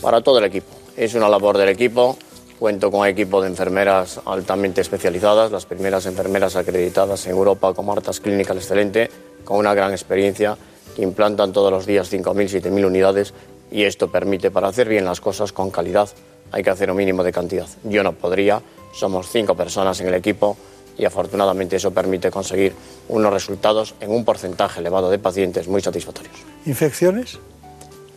Para 0.00 0.20
todo 0.20 0.38
el 0.38 0.44
equipo. 0.44 0.68
Es 0.96 1.14
una 1.14 1.28
labor 1.28 1.58
del 1.58 1.68
equipo. 1.68 2.16
Cuento 2.58 2.90
con 2.90 3.06
equipo 3.06 3.40
de 3.40 3.48
enfermeras 3.48 4.20
altamente 4.24 4.80
especializadas, 4.80 5.52
las 5.52 5.64
primeras 5.64 6.06
enfermeras 6.06 6.56
acreditadas 6.56 7.24
en 7.26 7.32
Europa 7.32 7.72
como 7.72 7.92
Artas 7.92 8.18
Clínica 8.18 8.52
Excelente, 8.52 9.10
con 9.44 9.58
una 9.58 9.74
gran 9.74 9.92
experiencia, 9.92 10.56
que 10.96 11.02
implantan 11.02 11.52
todos 11.52 11.70
los 11.70 11.86
días 11.86 12.12
5.000, 12.12 12.60
7.000 12.60 12.84
unidades 12.84 13.32
y 13.70 13.84
esto 13.84 14.10
permite, 14.10 14.50
para 14.50 14.68
hacer 14.68 14.88
bien 14.88 15.04
las 15.04 15.20
cosas 15.20 15.52
con 15.52 15.70
calidad, 15.70 16.08
hay 16.50 16.62
que 16.62 16.70
hacer 16.70 16.90
un 16.90 16.96
mínimo 16.96 17.22
de 17.22 17.32
cantidad. 17.32 17.68
Yo 17.84 18.02
no 18.02 18.12
podría, 18.12 18.60
somos 18.92 19.28
cinco 19.28 19.54
personas 19.54 20.00
en 20.00 20.08
el 20.08 20.14
equipo 20.14 20.56
y 20.98 21.04
afortunadamente 21.04 21.76
eso 21.76 21.92
permite 21.92 22.30
conseguir 22.30 22.74
unos 23.08 23.32
resultados 23.32 23.94
en 24.00 24.10
un 24.10 24.24
porcentaje 24.24 24.80
elevado 24.80 25.10
de 25.10 25.18
pacientes 25.18 25.68
muy 25.68 25.80
satisfactorios. 25.80 26.34
¿Infecciones? 26.66 27.38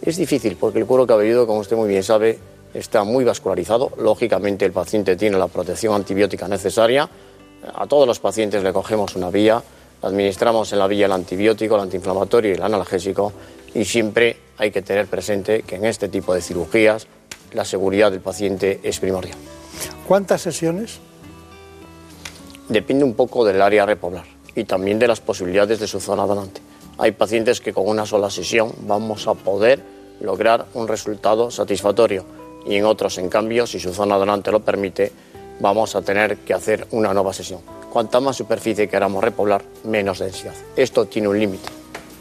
Es 0.01 0.17
difícil 0.17 0.57
porque 0.59 0.79
el 0.79 0.85
cuero 0.85 1.05
cabelludo, 1.05 1.45
como 1.45 1.59
usted 1.59 1.75
muy 1.75 1.87
bien 1.87 2.03
sabe, 2.03 2.39
está 2.73 3.03
muy 3.03 3.23
vascularizado. 3.23 3.91
Lógicamente 3.97 4.65
el 4.65 4.71
paciente 4.71 5.15
tiene 5.15 5.37
la 5.37 5.47
protección 5.47 5.93
antibiótica 5.93 6.47
necesaria. 6.47 7.07
A 7.75 7.85
todos 7.85 8.07
los 8.07 8.19
pacientes 8.19 8.63
le 8.63 8.73
cogemos 8.73 9.15
una 9.15 9.29
vía, 9.29 9.61
administramos 10.01 10.73
en 10.73 10.79
la 10.79 10.87
vía 10.87 11.05
el 11.05 11.11
antibiótico, 11.11 11.75
el 11.75 11.81
antiinflamatorio 11.81 12.51
y 12.51 12.55
el 12.55 12.63
analgésico 12.63 13.31
y 13.75 13.85
siempre 13.85 14.37
hay 14.57 14.71
que 14.71 14.81
tener 14.81 15.05
presente 15.05 15.61
que 15.61 15.75
en 15.75 15.85
este 15.85 16.09
tipo 16.09 16.33
de 16.33 16.41
cirugías 16.41 17.07
la 17.53 17.65
seguridad 17.65 18.11
del 18.11 18.21
paciente 18.21 18.79
es 18.83 18.99
primordial. 18.99 19.37
¿Cuántas 20.07 20.41
sesiones? 20.41 20.99
Depende 22.67 23.03
un 23.03 23.13
poco 23.13 23.45
del 23.45 23.61
área 23.61 23.83
a 23.83 23.85
repoblar 23.85 24.25
y 24.55 24.63
también 24.63 24.99
de 24.99 25.07
las 25.07 25.19
posibilidades 25.19 25.79
de 25.79 25.87
su 25.87 25.99
zona 25.99 26.25
donante. 26.25 26.61
Hay 26.97 27.13
pacientes 27.13 27.61
que 27.61 27.73
con 27.73 27.87
una 27.87 28.05
sola 28.05 28.29
sesión 28.29 28.71
vamos 28.81 29.27
a 29.27 29.33
poder 29.33 29.81
lograr 30.19 30.65
un 30.73 30.87
resultado 30.87 31.51
satisfactorio 31.51 32.25
y 32.65 32.75
en 32.75 32.85
otros, 32.85 33.17
en 33.17 33.29
cambio, 33.29 33.65
si 33.65 33.79
su 33.79 33.93
zona 33.93 34.17
donante 34.17 34.51
lo 34.51 34.59
permite, 34.59 35.11
vamos 35.59 35.95
a 35.95 36.01
tener 36.01 36.37
que 36.37 36.53
hacer 36.53 36.87
una 36.91 37.13
nueva 37.13 37.33
sesión. 37.33 37.61
Cuanta 37.91 38.19
más 38.19 38.37
superficie 38.37 38.87
queramos 38.87 39.23
repoblar, 39.23 39.63
menos 39.83 40.19
densidad. 40.19 40.53
Esto 40.75 41.05
tiene 41.05 41.27
un 41.27 41.39
límite. 41.39 41.69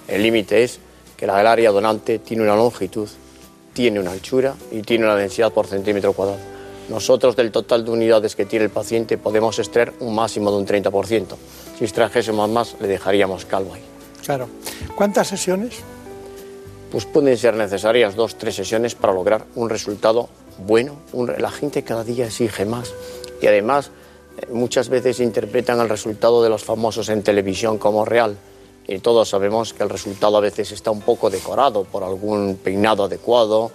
El 0.09 0.23
límite 0.23 0.65
es 0.65 0.81
que 1.17 1.27
la 1.27 1.39
área 1.39 1.71
donante 1.71 2.19
tiene 2.19 2.43
una 2.43 2.57
longitud, 2.57 3.09
tiene 3.73 4.01
una 4.01 4.13
anchura 4.13 4.55
y 4.73 4.81
tiene 4.83 5.05
una 5.05 5.15
densidad 5.15 5.53
por 5.53 5.67
centímetro 5.67 6.13
cuadrado. 6.13 6.50
Nosotros 6.91 7.37
del 7.37 7.53
total 7.53 7.85
de 7.85 7.93
unidades 7.93 8.35
que 8.35 8.45
tiene 8.45 8.65
el 8.65 8.71
paciente 8.71 9.17
podemos 9.17 9.61
extraer 9.61 9.93
un 10.01 10.13
máximo 10.13 10.51
de 10.51 10.57
un 10.57 10.67
30%. 10.67 11.37
Si 11.79 11.85
extrajésemos 11.85 12.51
más, 12.51 12.75
le 12.81 12.89
dejaríamos 12.89 13.45
calvo 13.45 13.75
ahí. 13.75 13.83
Claro. 14.25 14.49
¿Cuántas 14.97 15.29
sesiones? 15.29 15.77
Pues 16.91 17.07
pueden 17.07 17.39
ser 17.39 17.55
necesarias 17.55 18.17
dos, 18.17 18.37
tres 18.37 18.57
sesiones 18.57 18.97
para 18.97 19.13
lograr 19.13 19.47
un 19.55 19.71
resultado 19.71 20.29
bueno. 20.67 20.97
la 21.39 21.51
gente 21.53 21.85
cada 21.85 22.03
día 22.03 22.27
exige 22.27 22.65
más 22.67 22.93
y 23.41 23.47
además 23.47 23.93
eh, 24.37 24.47
muchas 24.51 24.89
veces 24.89 25.21
interpretan 25.21 25.79
el 25.81 25.89
resultado 25.89 26.43
de 26.43 26.49
los 26.49 26.65
famosos 26.65 27.09
en 27.09 27.23
televisión 27.23 27.79
como 27.79 28.05
real. 28.05 28.37
Y 28.89 28.99
todos 28.99 29.29
sabemos 29.29 29.73
que 29.73 29.85
el 29.85 29.91
resultado 29.91 30.37
a 30.37 30.41
veces 30.41 30.73
está 30.73 30.91
un 30.91 31.03
poco 31.03 31.31
decorado 31.31 31.85
por 31.85 32.03
algún 32.03 32.59
peinado 32.63 33.05
adecuado, 33.05 33.71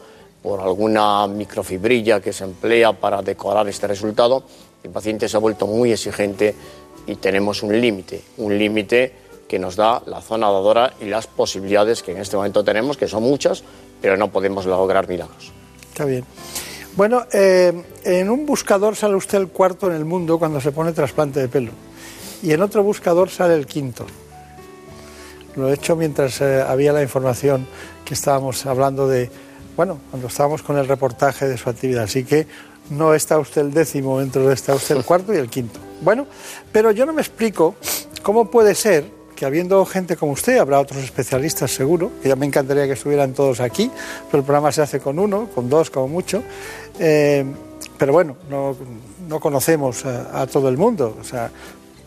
por 0.45 0.61
alguna 0.61 1.25
microfibrilla 1.25 2.21
que 2.21 2.31
se 2.31 2.43
emplea 2.43 2.93
para 2.93 3.23
decorar 3.23 3.67
este 3.67 3.87
resultado. 3.87 4.43
El 4.83 4.91
paciente 4.91 5.27
se 5.27 5.35
ha 5.37 5.39
vuelto 5.39 5.65
muy 5.65 5.91
exigente 5.91 6.53
y 7.07 7.15
tenemos 7.15 7.63
un 7.63 7.81
límite, 7.81 8.21
un 8.37 8.55
límite 8.55 9.11
que 9.47 9.57
nos 9.57 9.75
da 9.75 10.03
la 10.05 10.21
zona 10.21 10.45
dadora 10.51 10.93
y 11.01 11.05
las 11.05 11.25
posibilidades 11.25 12.03
que 12.03 12.11
en 12.11 12.19
este 12.19 12.37
momento 12.37 12.63
tenemos, 12.63 12.95
que 12.95 13.07
son 13.07 13.23
muchas, 13.23 13.63
pero 13.99 14.17
no 14.17 14.31
podemos 14.31 14.67
lograr 14.67 15.07
milagros. 15.07 15.51
Está 15.89 16.05
bien. 16.05 16.23
Bueno, 16.95 17.25
eh, 17.33 17.73
en 18.03 18.29
un 18.29 18.45
buscador 18.45 18.95
sale 18.95 19.15
usted 19.15 19.39
el 19.39 19.47
cuarto 19.47 19.87
en 19.87 19.95
el 19.95 20.05
mundo 20.05 20.37
cuando 20.37 20.61
se 20.61 20.71
pone 20.71 20.91
trasplante 20.91 21.39
de 21.39 21.47
pelo 21.47 21.71
y 22.43 22.51
en 22.51 22.61
otro 22.61 22.83
buscador 22.83 23.31
sale 23.31 23.55
el 23.55 23.65
quinto. 23.65 24.05
Lo 25.55 25.69
he 25.69 25.73
hecho 25.73 25.95
mientras 25.95 26.39
eh, 26.41 26.61
había 26.61 26.93
la 26.93 27.01
información 27.01 27.65
que 28.03 28.13
estábamos 28.13 28.63
hablando 28.67 29.07
de, 29.07 29.31
bueno, 29.75 29.99
cuando 30.09 30.27
estábamos 30.27 30.61
con 30.63 30.77
el 30.77 30.87
reportaje 30.87 31.47
de 31.47 31.57
su 31.57 31.69
actividad. 31.69 32.03
Así 32.03 32.23
que 32.23 32.47
no 32.89 33.13
está 33.13 33.39
usted 33.39 33.61
el 33.61 33.73
décimo, 33.73 34.19
dentro 34.19 34.47
de 34.47 34.53
está 34.53 34.73
usted 34.73 34.95
el 34.95 35.03
cuarto 35.05 35.33
y 35.33 35.37
el 35.37 35.49
quinto. 35.49 35.79
Bueno, 36.01 36.27
pero 36.71 36.91
yo 36.91 37.05
no 37.05 37.13
me 37.13 37.21
explico 37.21 37.75
cómo 38.23 38.49
puede 38.49 38.75
ser 38.75 39.05
que 39.35 39.45
habiendo 39.45 39.85
gente 39.85 40.15
como 40.15 40.31
usted, 40.31 40.57
habrá 40.57 40.79
otros 40.79 41.03
especialistas 41.03 41.69
seguro, 41.69 42.11
que 42.23 42.29
ya 42.29 42.37
me 42.37 42.45
encantaría 42.45 42.85
que 42.87 42.93
estuvieran 42.93 43.33
todos 43.33 43.59
aquí, 43.59 43.91
pero 44.31 44.39
el 44.39 44.45
programa 44.45 44.71
se 44.71 44.81
hace 44.81 44.99
con 45.01 45.19
uno, 45.19 45.49
con 45.53 45.69
dos 45.69 45.89
como 45.89 46.07
mucho, 46.07 46.41
eh, 46.99 47.45
pero 47.97 48.13
bueno, 48.13 48.37
no, 48.49 48.77
no 49.27 49.39
conocemos 49.41 50.05
a, 50.05 50.41
a, 50.41 50.47
todo 50.47 50.69
el 50.69 50.77
mundo, 50.77 51.17
o 51.19 51.23
sea, 51.25 51.51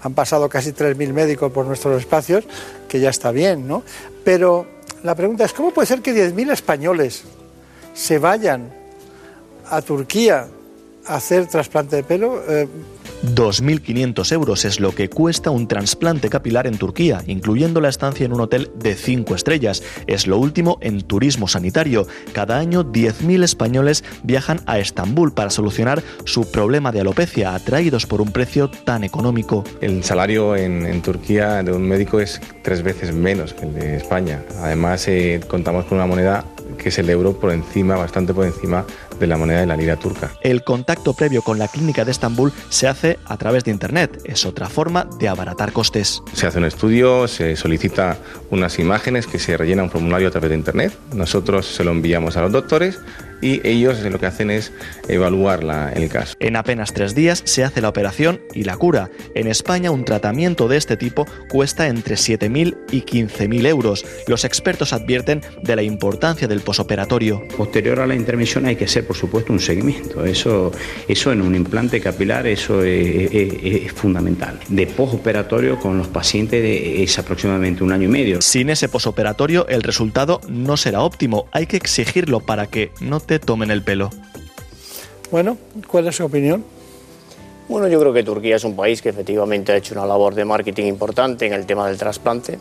han 0.00 0.14
pasado 0.14 0.48
casi 0.48 0.72
3.000 0.72 1.12
médicos 1.12 1.52
por 1.52 1.66
nuestros 1.66 2.00
espacios, 2.00 2.44
que 2.88 2.98
ya 2.98 3.10
está 3.10 3.30
bien, 3.30 3.68
¿no? 3.68 3.82
Pero 4.24 4.66
la 5.02 5.14
pregunta 5.14 5.44
es, 5.44 5.52
¿cómo 5.52 5.72
puede 5.72 5.86
ser 5.86 6.00
que 6.00 6.14
10.000 6.14 6.52
españoles 6.52 7.24
se 7.98 8.18
vayan 8.18 8.70
a 9.68 9.82
Turquía 9.82 10.46
a 11.04 11.16
hacer 11.16 11.46
trasplante 11.46 11.96
de 11.96 12.04
pelo? 12.04 12.40
Eh, 12.48 12.68
2.500 13.24 14.32
euros 14.32 14.64
es 14.64 14.78
lo 14.78 14.94
que 14.94 15.10
cuesta 15.10 15.50
un 15.50 15.66
trasplante 15.66 16.30
capilar 16.30 16.68
en 16.68 16.78
Turquía, 16.78 17.24
incluyendo 17.26 17.80
la 17.80 17.88
estancia 17.88 18.24
en 18.24 18.32
un 18.32 18.40
hotel 18.40 18.70
de 18.76 18.94
5 18.94 19.34
estrellas. 19.34 19.82
Es 20.06 20.28
lo 20.28 20.38
último 20.38 20.78
en 20.80 21.00
turismo 21.00 21.48
sanitario. 21.48 22.06
Cada 22.32 22.58
año 22.58 22.84
10.000 22.84 23.42
españoles 23.42 24.04
viajan 24.22 24.60
a 24.66 24.78
Estambul 24.78 25.32
para 25.32 25.50
solucionar 25.50 26.04
su 26.24 26.48
problema 26.48 26.92
de 26.92 27.00
alopecia, 27.00 27.56
atraídos 27.56 28.06
por 28.06 28.20
un 28.20 28.30
precio 28.30 28.70
tan 28.70 29.02
económico. 29.02 29.64
El 29.80 30.04
salario 30.04 30.54
en, 30.54 30.86
en 30.86 31.02
Turquía 31.02 31.64
de 31.64 31.72
un 31.72 31.82
médico 31.82 32.20
es 32.20 32.40
tres 32.62 32.82
veces 32.82 33.12
menos 33.12 33.54
que 33.54 33.66
el 33.66 33.74
de 33.74 33.96
España. 33.96 34.44
Además, 34.60 35.08
eh, 35.08 35.40
contamos 35.48 35.86
con 35.86 35.98
una 35.98 36.06
moneda 36.06 36.44
que 36.78 36.88
es 36.88 36.98
el 36.98 37.10
euro 37.10 37.34
por 37.34 37.52
encima, 37.52 37.96
bastante 37.96 38.32
por 38.32 38.46
encima 38.46 38.86
de 39.18 39.26
la 39.26 39.36
moneda 39.36 39.60
de 39.60 39.66
la 39.66 39.76
lira 39.76 39.96
turca. 39.96 40.30
El 40.40 40.64
contacto 40.64 41.12
previo 41.12 41.42
con 41.42 41.58
la 41.58 41.68
clínica 41.68 42.04
de 42.04 42.12
Estambul 42.12 42.52
se 42.68 42.88
hace 42.88 43.18
a 43.26 43.36
través 43.36 43.64
de 43.64 43.70
Internet. 43.70 44.22
Es 44.24 44.46
otra 44.46 44.68
forma 44.68 45.08
de 45.18 45.28
abaratar 45.28 45.72
costes. 45.72 46.22
Se 46.32 46.46
hace 46.46 46.58
un 46.58 46.64
estudio, 46.64 47.28
se 47.28 47.56
solicita 47.56 48.16
unas 48.50 48.78
imágenes 48.78 49.26
que 49.26 49.38
se 49.38 49.56
rellena 49.56 49.82
un 49.82 49.90
formulario 49.90 50.28
a 50.28 50.30
través 50.30 50.50
de 50.50 50.56
Internet. 50.56 50.92
Nosotros 51.12 51.66
se 51.66 51.84
lo 51.84 51.90
enviamos 51.90 52.36
a 52.36 52.42
los 52.42 52.52
doctores 52.52 52.98
y 53.40 53.66
ellos 53.66 54.00
lo 54.00 54.18
que 54.18 54.26
hacen 54.26 54.50
es 54.50 54.72
evaluar 55.08 55.64
la, 55.64 55.92
el 55.92 56.08
caso. 56.08 56.34
En 56.40 56.56
apenas 56.56 56.92
tres 56.92 57.14
días 57.14 57.42
se 57.44 57.64
hace 57.64 57.80
la 57.80 57.88
operación 57.88 58.40
y 58.54 58.64
la 58.64 58.76
cura. 58.76 59.10
En 59.34 59.46
España 59.46 59.90
un 59.90 60.04
tratamiento 60.04 60.68
de 60.68 60.76
este 60.76 60.96
tipo 60.96 61.26
cuesta 61.48 61.88
entre 61.88 62.16
7.000 62.16 62.76
y 62.90 63.02
15.000 63.02 63.66
euros. 63.66 64.04
Los 64.26 64.44
expertos 64.44 64.92
advierten 64.92 65.42
de 65.62 65.76
la 65.76 65.82
importancia 65.82 66.48
del 66.48 66.60
posoperatorio. 66.60 67.46
Posterior 67.56 68.00
a 68.00 68.06
la 68.06 68.14
intervención 68.14 68.66
hay 68.66 68.76
que 68.76 68.84
hacer, 68.84 69.06
por 69.06 69.16
supuesto, 69.16 69.52
un 69.52 69.60
seguimiento. 69.60 70.24
Eso, 70.24 70.72
eso 71.06 71.32
en 71.32 71.42
un 71.42 71.54
implante 71.54 72.00
capilar 72.00 72.46
eso 72.46 72.82
es, 72.82 73.32
es, 73.32 73.84
es 73.84 73.92
fundamental. 73.92 74.58
De 74.68 74.86
posoperatorio 74.86 75.78
con 75.78 75.98
los 75.98 76.08
pacientes 76.08 76.62
es 76.64 77.18
aproximadamente 77.18 77.84
un 77.84 77.92
año 77.92 78.04
y 78.04 78.08
medio. 78.08 78.40
Sin 78.40 78.70
ese 78.70 78.88
posoperatorio 78.88 79.66
el 79.68 79.82
resultado 79.82 80.40
no 80.48 80.76
será 80.76 81.00
óptimo. 81.02 81.48
Hay 81.52 81.66
que 81.66 81.76
exigirlo 81.76 82.40
para 82.40 82.66
que 82.66 82.90
no 83.00 83.20
te 83.28 83.38
tomen 83.38 83.70
el 83.70 83.82
pelo. 83.82 84.10
Bueno, 85.30 85.58
¿cuál 85.86 86.08
es 86.08 86.16
su 86.16 86.24
opinión? 86.24 86.64
Bueno, 87.68 87.86
yo 87.86 88.00
creo 88.00 88.14
que 88.14 88.24
Turquía 88.24 88.56
es 88.56 88.64
un 88.64 88.74
país 88.74 89.02
que 89.02 89.10
efectivamente 89.10 89.70
ha 89.70 89.76
hecho 89.76 89.94
una 89.94 90.06
labor 90.06 90.34
de 90.34 90.46
marketing 90.46 90.86
importante 90.86 91.46
en 91.46 91.52
el 91.52 91.66
tema 91.66 91.86
del 91.86 91.98
trasplante, 91.98 92.58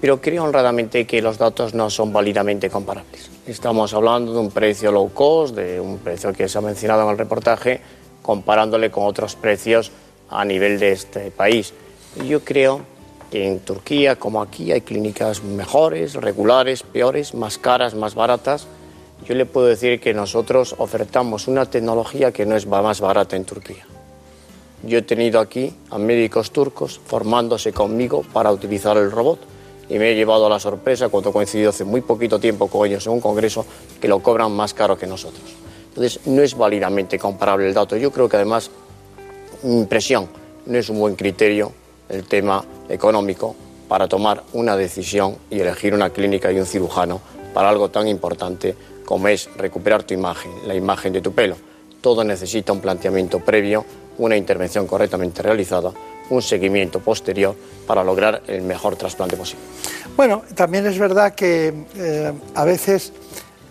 pero 0.00 0.18
creo 0.18 0.44
honradamente 0.44 1.06
que 1.06 1.20
los 1.20 1.36
datos 1.36 1.74
no 1.74 1.90
son 1.90 2.10
válidamente 2.10 2.70
comparables. 2.70 3.30
Estamos 3.46 3.92
hablando 3.92 4.32
de 4.32 4.38
un 4.38 4.50
precio 4.50 4.90
low 4.90 5.12
cost, 5.12 5.54
de 5.54 5.78
un 5.78 5.98
precio 5.98 6.32
que 6.32 6.48
se 6.48 6.56
ha 6.56 6.62
mencionado 6.62 7.02
en 7.02 7.10
el 7.10 7.18
reportaje, 7.18 7.82
comparándole 8.22 8.90
con 8.90 9.04
otros 9.04 9.36
precios 9.36 9.92
a 10.30 10.42
nivel 10.46 10.78
de 10.78 10.92
este 10.92 11.30
país. 11.30 11.74
Yo 12.26 12.40
creo 12.42 12.80
que 13.30 13.46
en 13.46 13.60
Turquía, 13.60 14.16
como 14.16 14.40
aquí, 14.40 14.72
hay 14.72 14.80
clínicas 14.80 15.42
mejores, 15.42 16.14
regulares, 16.14 16.82
peores, 16.82 17.34
más 17.34 17.58
caras, 17.58 17.94
más 17.94 18.14
baratas 18.14 18.66
yo 19.26 19.34
le 19.34 19.46
puedo 19.46 19.66
decir 19.66 20.00
que 20.00 20.14
nosotros 20.14 20.74
ofertamos 20.78 21.48
una 21.48 21.66
tecnología 21.66 22.32
que 22.32 22.46
no 22.46 22.56
es 22.56 22.66
más 22.66 23.00
barata 23.00 23.36
en 23.36 23.44
Turquía. 23.44 23.86
Yo 24.84 24.98
he 24.98 25.02
tenido 25.02 25.40
aquí 25.40 25.74
a 25.90 25.98
médicos 25.98 26.52
turcos 26.52 27.00
formándose 27.04 27.72
conmigo 27.72 28.24
para 28.32 28.52
utilizar 28.52 28.96
el 28.96 29.10
robot 29.10 29.40
y 29.88 29.98
me 29.98 30.12
he 30.12 30.14
llevado 30.14 30.46
a 30.46 30.50
la 30.50 30.60
sorpresa 30.60 31.08
cuando 31.08 31.30
he 31.30 31.32
coincidido 31.32 31.70
hace 31.70 31.84
muy 31.84 32.00
poquito 32.00 32.38
tiempo 32.38 32.68
con 32.68 32.86
ellos 32.86 33.06
en 33.06 33.12
un 33.14 33.20
congreso 33.20 33.66
que 34.00 34.06
lo 34.06 34.20
cobran 34.20 34.52
más 34.52 34.74
caro 34.74 34.96
que 34.96 35.06
nosotros. 35.06 35.42
Entonces, 35.88 36.20
no 36.26 36.42
es 36.42 36.56
válidamente 36.56 37.18
comparable 37.18 37.66
el 37.66 37.74
dato. 37.74 37.96
Yo 37.96 38.12
creo 38.12 38.28
que 38.28 38.36
además, 38.36 38.70
mi 39.64 39.78
impresión, 39.78 40.28
no 40.66 40.78
es 40.78 40.88
un 40.90 41.00
buen 41.00 41.16
criterio 41.16 41.72
el 42.08 42.24
tema 42.24 42.64
económico 42.88 43.56
para 43.88 44.06
tomar 44.06 44.44
una 44.52 44.76
decisión 44.76 45.36
y 45.50 45.60
elegir 45.60 45.94
una 45.94 46.10
clínica 46.10 46.52
y 46.52 46.58
un 46.60 46.66
cirujano 46.66 47.20
para 47.52 47.70
algo 47.70 47.88
tan 47.88 48.06
importante 48.06 48.76
como 49.08 49.26
es 49.28 49.48
recuperar 49.56 50.02
tu 50.02 50.12
imagen, 50.12 50.50
la 50.66 50.74
imagen 50.74 51.14
de 51.14 51.22
tu 51.22 51.32
pelo. 51.32 51.56
Todo 52.02 52.24
necesita 52.24 52.74
un 52.74 52.80
planteamiento 52.82 53.40
previo, 53.40 53.82
una 54.18 54.36
intervención 54.36 54.86
correctamente 54.86 55.40
realizada, 55.40 55.92
un 56.28 56.42
seguimiento 56.42 57.00
posterior 57.00 57.56
para 57.86 58.04
lograr 58.04 58.42
el 58.46 58.60
mejor 58.60 58.96
trasplante 58.96 59.34
posible. 59.34 59.64
Bueno, 60.14 60.42
también 60.54 60.84
es 60.84 60.98
verdad 60.98 61.34
que 61.34 61.72
eh, 61.96 62.32
a 62.54 62.64
veces 62.66 63.14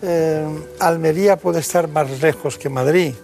eh, 0.02 0.44
Almería 0.80 1.36
puede 1.36 1.60
estar 1.60 1.86
más 1.86 2.20
lejos 2.20 2.58
que 2.58 2.68
Madrid 2.68 3.14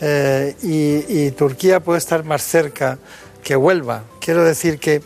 eh, 0.00 0.56
y, 0.60 1.26
y 1.26 1.30
Turquía 1.30 1.78
puede 1.78 1.98
estar 1.98 2.24
más 2.24 2.42
cerca 2.42 2.98
que 3.44 3.54
Huelva. 3.54 4.02
Quiero 4.18 4.42
decir 4.42 4.80
que 4.80 5.02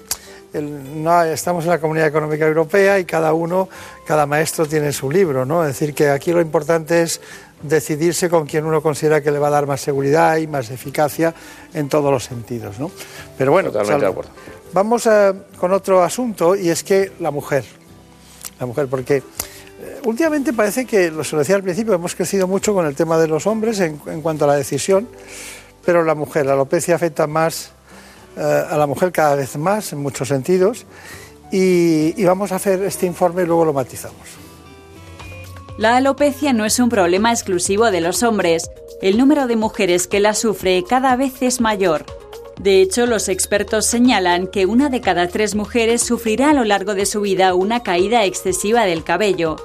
el- 0.52 1.02
no, 1.02 1.22
estamos 1.24 1.64
en 1.64 1.70
la 1.70 1.78
Comunidad 1.80 2.08
Económica 2.08 2.46
Europea 2.46 2.98
y 2.98 3.04
cada 3.04 3.32
uno, 3.32 3.68
cada 4.06 4.26
maestro 4.26 4.66
tiene 4.66 4.92
su 4.92 5.10
libro, 5.10 5.44
¿no? 5.44 5.62
Es 5.62 5.68
decir, 5.78 5.94
que 5.94 6.08
aquí 6.10 6.32
lo 6.32 6.40
importante 6.40 7.02
es 7.02 7.20
decidirse 7.62 8.28
con 8.28 8.46
quien 8.46 8.64
uno 8.66 8.82
considera 8.82 9.20
que 9.20 9.30
le 9.30 9.38
va 9.38 9.48
a 9.48 9.50
dar 9.50 9.66
más 9.66 9.80
seguridad 9.80 10.36
y 10.36 10.46
más 10.46 10.70
eficacia 10.70 11.32
en 11.74 11.88
todos 11.88 12.10
los 12.10 12.24
sentidos, 12.24 12.78
¿no? 12.78 12.90
Pero 13.38 13.52
bueno, 13.52 13.70
Totalmente 13.70 14.04
Salvo, 14.04 14.22
de 14.22 14.28
acuerdo. 14.28 14.30
vamos 14.72 15.06
a- 15.06 15.32
con 15.58 15.72
otro 15.72 16.02
asunto 16.02 16.56
y 16.56 16.70
es 16.70 16.82
que 16.82 17.12
la 17.20 17.30
mujer, 17.30 17.64
la 18.58 18.66
mujer, 18.66 18.88
porque 18.88 19.16
eh, 19.84 20.00
últimamente 20.04 20.52
parece 20.52 20.84
que, 20.86 21.10
lo 21.10 21.22
se 21.24 21.34
lo 21.36 21.40
decía 21.40 21.54
al 21.56 21.62
principio, 21.62 21.94
hemos 21.94 22.14
crecido 22.14 22.46
mucho 22.48 22.74
con 22.74 22.86
el 22.86 22.94
tema 22.96 23.16
de 23.18 23.28
los 23.28 23.46
hombres 23.46 23.78
en, 23.80 24.00
en 24.06 24.20
cuanto 24.22 24.44
a 24.44 24.48
la 24.48 24.54
decisión, 24.56 25.08
pero 25.84 26.04
la 26.04 26.14
mujer, 26.14 26.46
la 26.46 26.52
alopecia 26.52 26.94
afecta 26.96 27.26
más 27.26 27.66
eh, 27.66 27.72
a 28.36 28.76
la 28.76 28.86
mujer 28.86 29.12
cada 29.12 29.34
vez 29.34 29.56
más 29.56 29.92
en 29.92 30.00
muchos 30.00 30.28
sentidos 30.28 30.86
y, 31.50 32.20
y 32.20 32.24
vamos 32.24 32.52
a 32.52 32.56
hacer 32.56 32.82
este 32.82 33.06
informe 33.06 33.42
y 33.42 33.46
luego 33.46 33.64
lo 33.64 33.72
matizamos. 33.72 34.42
La 35.78 35.96
alopecia 35.96 36.52
no 36.52 36.64
es 36.64 36.78
un 36.78 36.88
problema 36.88 37.32
exclusivo 37.32 37.90
de 37.90 38.00
los 38.00 38.22
hombres. 38.22 38.70
El 39.00 39.18
número 39.18 39.46
de 39.46 39.56
mujeres 39.56 40.06
que 40.06 40.20
la 40.20 40.34
sufre 40.34 40.84
cada 40.88 41.16
vez 41.16 41.42
es 41.42 41.60
mayor. 41.60 42.04
De 42.60 42.80
hecho, 42.80 43.06
los 43.06 43.28
expertos 43.28 43.86
señalan 43.86 44.46
que 44.46 44.66
una 44.66 44.90
de 44.90 45.00
cada 45.00 45.28
tres 45.28 45.54
mujeres 45.54 46.02
sufrirá 46.02 46.50
a 46.50 46.54
lo 46.54 46.64
largo 46.64 46.94
de 46.94 47.06
su 47.06 47.22
vida 47.22 47.54
una 47.54 47.82
caída 47.82 48.24
excesiva 48.24 48.84
del 48.84 49.02
cabello. 49.02 49.56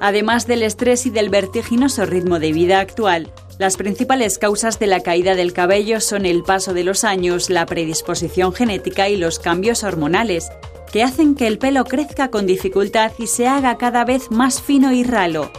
Además 0.00 0.46
del 0.46 0.62
estrés 0.62 1.06
y 1.06 1.10
del 1.10 1.28
vertiginoso 1.28 2.06
ritmo 2.06 2.38
de 2.38 2.52
vida 2.52 2.78
actual, 2.78 3.32
las 3.58 3.76
principales 3.76 4.38
causas 4.38 4.78
de 4.78 4.86
la 4.86 5.00
caída 5.00 5.34
del 5.34 5.52
cabello 5.52 6.00
son 6.00 6.26
el 6.26 6.44
paso 6.44 6.74
de 6.74 6.84
los 6.84 7.02
años, 7.02 7.50
la 7.50 7.66
predisposición 7.66 8.52
genética 8.52 9.08
y 9.08 9.16
los 9.16 9.40
cambios 9.40 9.82
hormonales, 9.82 10.48
que 10.92 11.02
hacen 11.02 11.34
que 11.34 11.48
el 11.48 11.58
pelo 11.58 11.84
crezca 11.84 12.30
con 12.30 12.46
dificultad 12.46 13.12
y 13.18 13.26
se 13.26 13.48
haga 13.48 13.76
cada 13.76 14.04
vez 14.04 14.30
más 14.30 14.62
fino 14.62 14.92
y 14.92 15.02
ralo. 15.02 15.50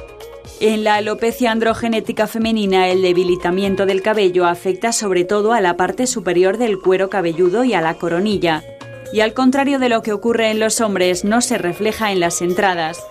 En 0.62 0.84
la 0.84 0.96
alopecia 0.96 1.52
androgenética 1.52 2.28
femenina, 2.28 2.88
el 2.88 3.02
debilitamiento 3.02 3.86
del 3.86 4.02
cabello 4.02 4.46
afecta 4.46 4.94
sobre 4.94 5.26
todo 5.26 5.52
a 5.52 5.62
la 5.62 5.76
parte 5.78 6.08
superior 6.08 6.58
del 6.58 6.80
cuero 6.80 7.10
cabelludo 7.10 7.66
y 7.66 7.74
a 7.74 7.82
la 7.82 7.96
coronilla, 7.96 8.64
y 9.12 9.20
al 9.20 9.34
contrario 9.34 9.78
de 9.78 9.90
lo 9.90 10.02
que 10.02 10.14
ocurre 10.14 10.52
en 10.52 10.60
los 10.60 10.80
hombres, 10.80 11.26
no 11.26 11.42
se 11.42 11.58
refleja 11.58 12.12
en 12.12 12.22
las 12.22 12.42
entradas. 12.42 13.06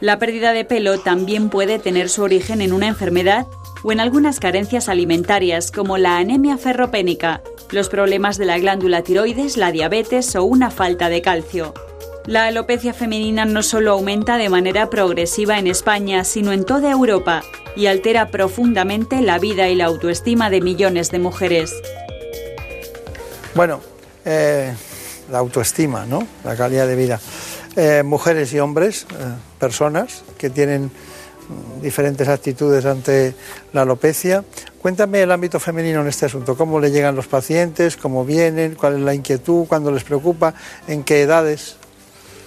La 0.00 0.18
pérdida 0.18 0.52
de 0.52 0.64
pelo 0.64 0.98
también 0.98 1.48
puede 1.48 1.78
tener 1.78 2.08
su 2.08 2.22
origen 2.22 2.60
en 2.60 2.72
una 2.72 2.88
enfermedad 2.88 3.46
o 3.82 3.92
en 3.92 4.00
algunas 4.00 4.40
carencias 4.40 4.88
alimentarias 4.88 5.70
como 5.70 5.98
la 5.98 6.18
anemia 6.18 6.56
ferropénica, 6.58 7.42
los 7.70 7.88
problemas 7.88 8.38
de 8.38 8.46
la 8.46 8.58
glándula 8.58 9.02
tiroides, 9.02 9.56
la 9.56 9.72
diabetes 9.72 10.34
o 10.36 10.44
una 10.44 10.70
falta 10.70 11.08
de 11.08 11.22
calcio. 11.22 11.74
La 12.26 12.46
alopecia 12.46 12.94
femenina 12.94 13.44
no 13.44 13.62
solo 13.62 13.92
aumenta 13.92 14.38
de 14.38 14.48
manera 14.48 14.90
progresiva 14.90 15.58
en 15.58 15.66
España, 15.66 16.22
sino 16.22 16.52
en 16.52 16.64
toda 16.64 16.90
Europa 16.90 17.42
y 17.74 17.86
altera 17.86 18.28
profundamente 18.28 19.22
la 19.22 19.38
vida 19.38 19.68
y 19.68 19.74
la 19.74 19.86
autoestima 19.86 20.48
de 20.48 20.60
millones 20.60 21.10
de 21.10 21.18
mujeres. 21.18 21.72
Bueno, 23.54 23.80
eh, 24.24 24.72
la 25.30 25.38
autoestima, 25.38 26.06
¿no? 26.06 26.26
La 26.44 26.56
calidad 26.56 26.86
de 26.86 26.94
vida. 26.94 27.20
Eh, 27.74 28.02
mujeres 28.04 28.52
y 28.52 28.60
hombres, 28.60 29.06
eh, 29.10 29.14
personas 29.58 30.22
que 30.38 30.48
tienen 30.48 30.90
diferentes 31.80 32.28
actitudes 32.28 32.84
ante 32.84 33.34
la 33.72 33.82
alopecia. 33.82 34.44
Cuéntame 34.80 35.22
el 35.22 35.30
ámbito 35.30 35.60
femenino 35.60 36.00
en 36.00 36.08
este 36.08 36.26
asunto, 36.26 36.56
cómo 36.56 36.80
le 36.80 36.90
llegan 36.90 37.14
los 37.14 37.26
pacientes, 37.26 37.96
cómo 37.96 38.24
vienen, 38.24 38.74
cuál 38.74 38.94
es 38.94 39.00
la 39.00 39.14
inquietud, 39.14 39.66
cuándo 39.66 39.90
les 39.90 40.04
preocupa, 40.04 40.54
en 40.88 41.04
qué 41.04 41.22
edades. 41.22 41.76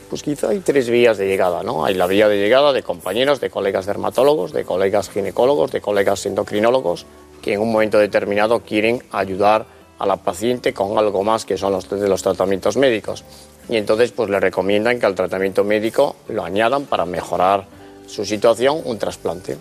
Pues 0.10 0.22
quizá 0.22 0.50
hay 0.50 0.60
tres 0.60 0.90
vías 0.90 1.18
de 1.18 1.28
llegada, 1.28 1.64
¿no? 1.64 1.86
Hay 1.86 1.96
la 1.96 2.08
vía 2.08 2.28
de 2.28 2.38
llegada 2.38 2.74
de 2.74 2.84
compañeros, 2.84 3.42
de 3.42 3.50
colegas 3.50 3.86
dermatólogos, 3.86 4.54
de 4.54 4.64
colegas 4.64 5.10
ginecólogos, 5.10 5.72
de 5.72 5.82
colegas 5.82 6.26
endocrinólogos, 6.26 7.06
que 7.42 7.54
en 7.54 7.62
un 7.62 7.72
momento 7.72 7.98
determinado 7.98 8.60
quieren 8.60 9.04
ayudar 9.12 9.66
a 9.98 10.06
la 10.06 10.18
paciente 10.18 10.74
con 10.74 10.98
algo 10.98 11.24
más 11.24 11.46
que 11.46 11.58
son 11.58 11.72
los, 11.72 11.90
de 11.90 12.08
los 12.08 12.22
tratamientos 12.22 12.78
médicos. 12.78 13.24
Y 13.70 13.78
entonces 13.78 14.12
pues 14.12 14.30
le 14.30 14.40
recomiendan 14.40 15.00
que 15.00 15.06
al 15.06 15.16
tratamiento 15.16 15.64
médico 15.64 16.16
lo 16.28 16.44
añadan 16.44 16.86
para 16.86 17.06
mejorar 17.06 17.66
su 18.08 18.26
situación 18.26 18.82
un 18.86 18.98
trasplante. 18.98 19.58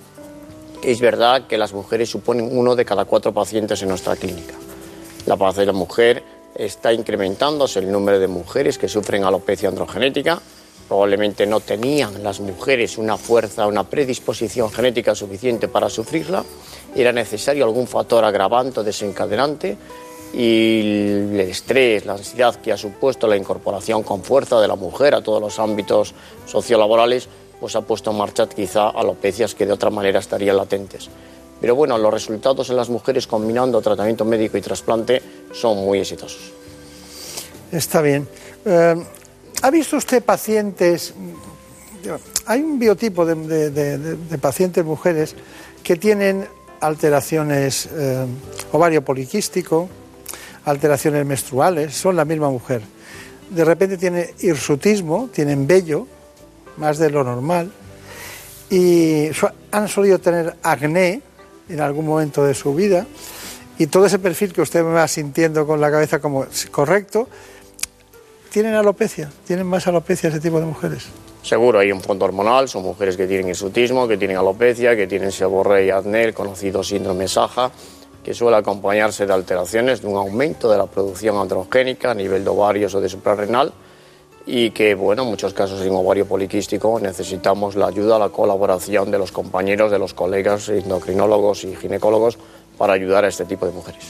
Es 0.83 1.01
verdad 1.01 1.47
que 1.47 1.57
las 1.57 1.73
mujeres 1.73 2.11
suponen 2.11 2.57
uno 2.57 2.77
de 2.77 2.85
cada 2.85 3.05
cuatro 3.05 3.33
pacientes 3.33 3.81
en 3.83 3.89
nuestra 3.89 4.17
clínica. 4.17 4.55
La 5.27 5.37
paz 5.37 5.57
de 5.57 5.67
la 5.67 5.73
mujer 5.73 6.23
está 6.55 6.93
incrementándose 6.93 7.79
el 7.79 7.91
número 7.91 8.19
de 8.19 8.29
mujeres 8.29 8.79
que 8.79 8.89
sufren 8.89 9.25
alopecia 9.25 9.69
androgenética. 9.69 10.41
Probablemente 10.87 11.47
no 11.47 11.61
tenían 11.61 12.23
las 12.23 12.41
mujeres 12.41 12.99
una 12.99 13.17
fuerza, 13.17 13.67
una 13.67 13.85
predisposición 13.85 14.71
genética 14.71 15.15
suficiente 15.15 15.69
para 15.69 15.89
sufrirla. 15.89 16.45
Era 16.95 17.13
necesario 17.13 17.65
algún 17.65 17.87
factor 17.87 18.25
agravante 18.25 18.81
o 18.81 18.85
desencadenante 18.85 19.79
y 20.35 20.81
el 20.81 21.41
estrés, 21.41 22.05
la 22.05 22.15
ansiedad 22.15 22.57
que 22.57 22.73
ha 22.73 22.77
supuesto 22.77 23.27
la 23.27 23.37
incorporación 23.37 24.03
con 24.03 24.23
fuerza 24.23 24.61
de 24.61 24.69
la 24.69 24.77
mujer 24.77 25.15
a 25.15 25.23
todos 25.23 25.41
los 25.41 25.59
ámbitos 25.59 26.13
sociolaborales, 26.47 27.29
pues 27.61 27.77
ha 27.77 27.83
puesto 27.83 28.11
en 28.11 28.19
marcha 28.19 28.49
quizá 28.49 28.91
alopecias 28.91 29.55
que 29.55 29.67
de 29.67 29.73
otra 29.73 29.91
manera 29.91 30.19
estarían 30.19 30.57
latentes. 30.57 31.09
Pero 31.61 31.77
bueno, 31.77 31.97
los 31.97 32.13
resultados 32.13 32.69
en 32.71 32.77
las 32.77 32.89
mujeres 32.89 33.27
combinando 33.27 33.81
tratamiento 33.81 34.25
médico 34.25 34.59
y 34.59 34.61
trasplante 34.61 35.23
son 35.53 35.79
muy 35.79 36.01
exitosos. 36.01 36.53
Está 37.73 38.03
bien. 38.03 38.29
Eh, 38.65 39.03
¿Ha 39.63 39.71
visto 39.71 39.97
usted 39.97 40.23
pacientes? 40.23 41.15
Hay 42.47 42.61
un 42.61 42.79
biotipo 42.79 43.25
de, 43.25 44.39
pacientes 44.41 44.85
mujeres 44.85 45.35
que 45.83 45.97
tienen 45.97 46.47
alteraciones 46.81 47.89
eh, 47.93 48.27
ovario 48.73 49.03
poliquístico, 49.03 49.89
alteraciones 50.67 51.25
menstruales, 51.25 51.95
son 51.95 52.17
la 52.17 52.25
misma 52.25 52.51
mujer. 52.51 52.83
De 53.49 53.65
repente 53.65 53.97
tiene 53.97 54.35
hirsutismo, 54.41 55.29
tienen 55.33 55.67
vello, 55.67 56.07
más 56.77 56.99
de 56.99 57.11
lo 57.11 57.25
normal, 57.25 57.71
y 58.71 59.29
han 59.71 59.89
solido 59.89 60.19
tener 60.19 60.57
acné 60.63 61.23
en 61.69 61.81
algún 61.81 62.07
momento 62.07 62.45
de 62.45 62.55
su 62.55 62.75
vida, 62.75 63.07
y 63.79 63.87
todo 63.87 64.07
ese 64.07 64.19
perfil 64.19 64.53
que 64.53 64.63
usted 64.63 64.83
me 64.85 64.93
va 64.93 65.09
sintiendo 65.09 65.67
con 65.67 65.81
la 65.81 65.91
cabeza 65.91 66.21
como 66.21 66.47
correcto, 66.71 67.29
tienen 68.51 68.75
alopecia, 68.75 69.31
tienen 69.47 69.67
más 69.67 69.87
alopecia 69.87 70.29
ese 70.29 70.41
tipo 70.41 70.61
de 70.61 70.67
mujeres. 70.67 71.07
Seguro 71.43 71.81
hay 71.81 71.93
un 71.93 72.01
fondo 72.01 72.25
hormonal, 72.25 72.69
son 72.69 72.85
mujeres 72.85 73.17
que 73.17 73.27
tienen 73.27 73.49
hirsutismo, 73.49 74.09
que 74.09 74.17
tienen 74.17 74.37
alopecia, 74.37 74.97
que 74.97 75.07
tienen 75.07 75.33
seborrea 75.33 75.85
y 75.85 75.91
acné, 75.91 76.25
el 76.25 76.35
conocido 76.35 76.83
síndrome 76.83 77.29
Saja, 77.29 77.71
que 78.23 78.33
suele 78.33 78.57
acompañarse 78.57 79.27
de 79.27 79.33
alteraciones, 79.35 80.01
de 80.01 80.07
un 80.07 80.17
aumento 80.17 80.71
de 80.71 80.79
la 80.79 80.87
producción 80.87 81.37
androgénica 81.37 82.13
a 82.13 82.15
nivel 82.15 82.45
de 82.45 82.51
ovarios 82.51 82.95
o 82.95 83.01
de 83.01 83.09
suprarrenal 83.09 83.73
y 84.47 84.71
que, 84.73 84.95
bueno, 84.95 85.23
en 85.23 85.29
muchos 85.29 85.55
casos 85.55 85.81
en 85.83 85.95
ovario 85.95 86.27
poliquístico 86.27 86.99
necesitamos 87.01 87.77
la 87.77 87.87
ayuda, 87.87 88.19
la 88.19 88.29
colaboración 88.29 89.11
de 89.11 89.19
los 89.19 89.33
compañeros, 89.33 89.91
de 89.91 89.99
los 89.99 90.13
colegas 90.15 90.69
endocrinólogos 90.69 91.65
y 91.65 91.75
ginecólogos 91.77 92.39
para 92.77 92.93
ayudar 92.93 93.25
a 93.25 93.29
este 93.29 93.45
tipo 93.47 93.65
de 93.67 93.73
mujeres. 93.73 94.03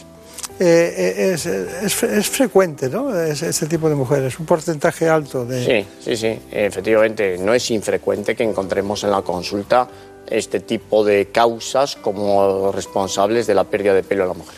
Eh, 0.60 0.94
eh, 0.96 1.32
es, 1.34 1.46
es- 1.46 2.02
es 2.02 2.28
frecuente, 2.28 2.88
¿no? 2.88 3.16
Es- 3.18 3.42
ese 3.42 3.66
tipo 3.66 3.88
de 3.88 3.94
mujeres, 3.94 4.38
un 4.38 4.46
porcentaje 4.46 5.08
alto 5.08 5.44
de... 5.44 5.64
Sí, 5.64 5.86
sí, 6.00 6.16
sí. 6.16 6.38
Efectivamente, 6.50 7.38
no 7.38 7.54
es 7.54 7.70
infrecuente 7.70 8.34
que 8.36 8.44
encontremos 8.44 9.02
en 9.04 9.10
la 9.10 9.22
consulta 9.22 9.88
este 10.28 10.60
tipo 10.60 11.04
de 11.04 11.26
causas 11.32 11.96
como 11.96 12.72
responsables 12.72 13.46
de 13.46 13.54
la 13.54 13.64
pérdida 13.64 13.94
de 13.94 14.02
pelo 14.02 14.22
en 14.22 14.28
la 14.28 14.34
mujer. 14.34 14.56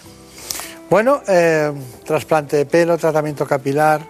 Bueno, 0.88 1.20
eh, 1.26 1.72
trasplante 2.04 2.56
de 2.58 2.66
pelo, 2.66 2.96
tratamiento 2.98 3.46
capilar, 3.46 4.06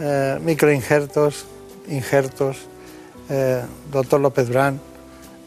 eh, 0.00 0.38
microinjertos, 0.42 1.46
injertos, 1.88 2.58
eh, 3.30 3.62
doctor 3.90 4.20
López 4.20 4.48
Durán, 4.48 4.80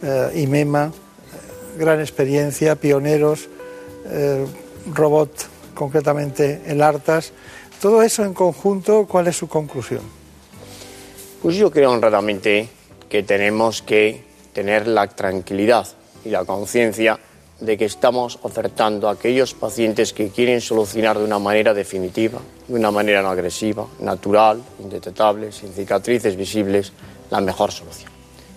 eh, 0.02 0.32
IMEMA, 0.36 0.86
eh, 0.88 1.78
gran 1.78 2.00
experiencia, 2.00 2.76
pioneros, 2.76 3.50
eh, 4.06 4.46
robot 4.94 5.32
concretamente 5.74 6.62
el 6.66 6.82
ARTAS. 6.82 7.32
Todo 7.82 8.02
eso 8.02 8.24
en 8.24 8.34
conjunto, 8.34 9.06
¿cuál 9.08 9.28
es 9.28 9.38
su 9.38 9.48
conclusión? 9.48 10.02
Pues 11.42 11.56
yo 11.56 11.70
creo 11.72 11.92
honradamente 11.92 12.70
que 13.10 13.24
tenemos 13.24 13.82
que 13.82 14.24
tener 14.54 14.88
la 14.88 15.08
tranquilidad 15.08 15.88
y 16.26 16.30
la 16.30 16.46
conciencia 16.46 17.20
de 17.60 17.78
que 17.78 17.86
estamos 17.86 18.40
ofertando 18.44 19.10
a 19.10 19.14
aquellos 19.14 19.54
pacientes 19.54 20.14
que 20.14 20.30
quieren 20.30 20.62
solucionar 20.62 21.18
de 21.18 21.24
una 21.24 21.40
manera 21.40 21.74
definitiva, 21.74 22.40
de 22.68 22.76
una 22.76 22.92
manera 22.92 23.22
no 23.22 23.30
agresiva, 23.30 23.88
natural, 24.00 24.62
indetectable, 24.80 25.52
sin 25.52 25.74
cicatrices 25.74 26.36
visibles, 26.36 26.94
la 27.32 27.42
mejor 27.42 27.72
solución. 27.72 28.12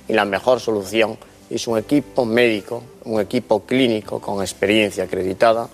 Y 0.08 0.12
la 0.12 0.24
mejor 0.24 0.60
solución 0.60 1.16
es 1.48 1.66
un 1.66 1.78
equipo 1.78 2.24
médico, 2.24 2.82
un 3.04 3.20
equipo 3.20 3.60
clínico 3.60 4.20
con 4.20 4.42
experiencia 4.42 5.04
acreditada, 5.04 5.68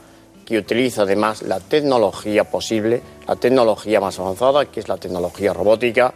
que 0.44 0.58
utiliza 0.58 1.02
además 1.02 1.42
la 1.42 1.58
tecnología 1.58 2.44
posible, 2.44 3.02
la 3.26 3.34
tecnología 3.34 4.00
más 4.00 4.18
avanzada, 4.20 4.66
que 4.66 4.78
es 4.78 4.88
la 4.88 4.96
tecnología 4.96 5.52
robótica, 5.52 6.14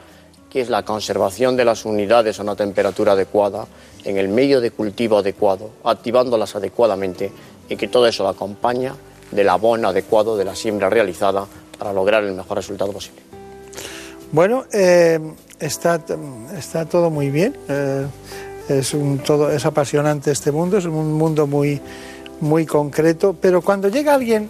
que 0.50 0.60
es 0.60 0.68
la 0.68 0.84
conservación 0.84 1.56
de 1.56 1.64
las 1.64 1.84
unidades 1.84 2.38
a 2.38 2.42
una 2.42 2.56
temperatura 2.56 3.12
adecuada, 3.12 3.66
en 4.04 4.16
el 4.16 4.28
medio 4.28 4.60
de 4.60 4.70
cultivo 4.70 5.18
adecuado, 5.18 5.70
activándolas 5.84 6.56
adecuadamente 6.56 7.30
y 7.68 7.76
que 7.76 7.88
todo 7.88 8.06
eso 8.06 8.22
lo 8.24 8.30
acompaña 8.30 8.94
del 9.30 9.48
abono 9.48 9.88
adecuado 9.88 10.36
de 10.36 10.44
la 10.44 10.56
siembra 10.56 10.90
realizada 10.90 11.46
para 11.78 11.92
lograr 11.92 12.24
el 12.24 12.34
mejor 12.34 12.56
resultado 12.56 12.92
posible. 12.92 13.22
Bueno, 14.32 14.64
eh, 14.72 15.20
está, 15.58 16.00
está 16.56 16.86
todo 16.86 17.10
muy 17.10 17.30
bien. 17.30 17.56
eh, 17.68 18.06
es, 18.68 18.94
un, 18.94 19.18
todo, 19.18 19.50
es 19.50 19.66
apasionante 19.66 20.30
este 20.30 20.52
mundo, 20.52 20.78
es 20.78 20.84
un 20.84 21.12
mundo 21.14 21.46
muy, 21.46 21.80
muy 22.40 22.66
concreto, 22.66 23.36
pero 23.40 23.62
cuando 23.62 23.88
llega 23.88 24.14
alguien, 24.14 24.48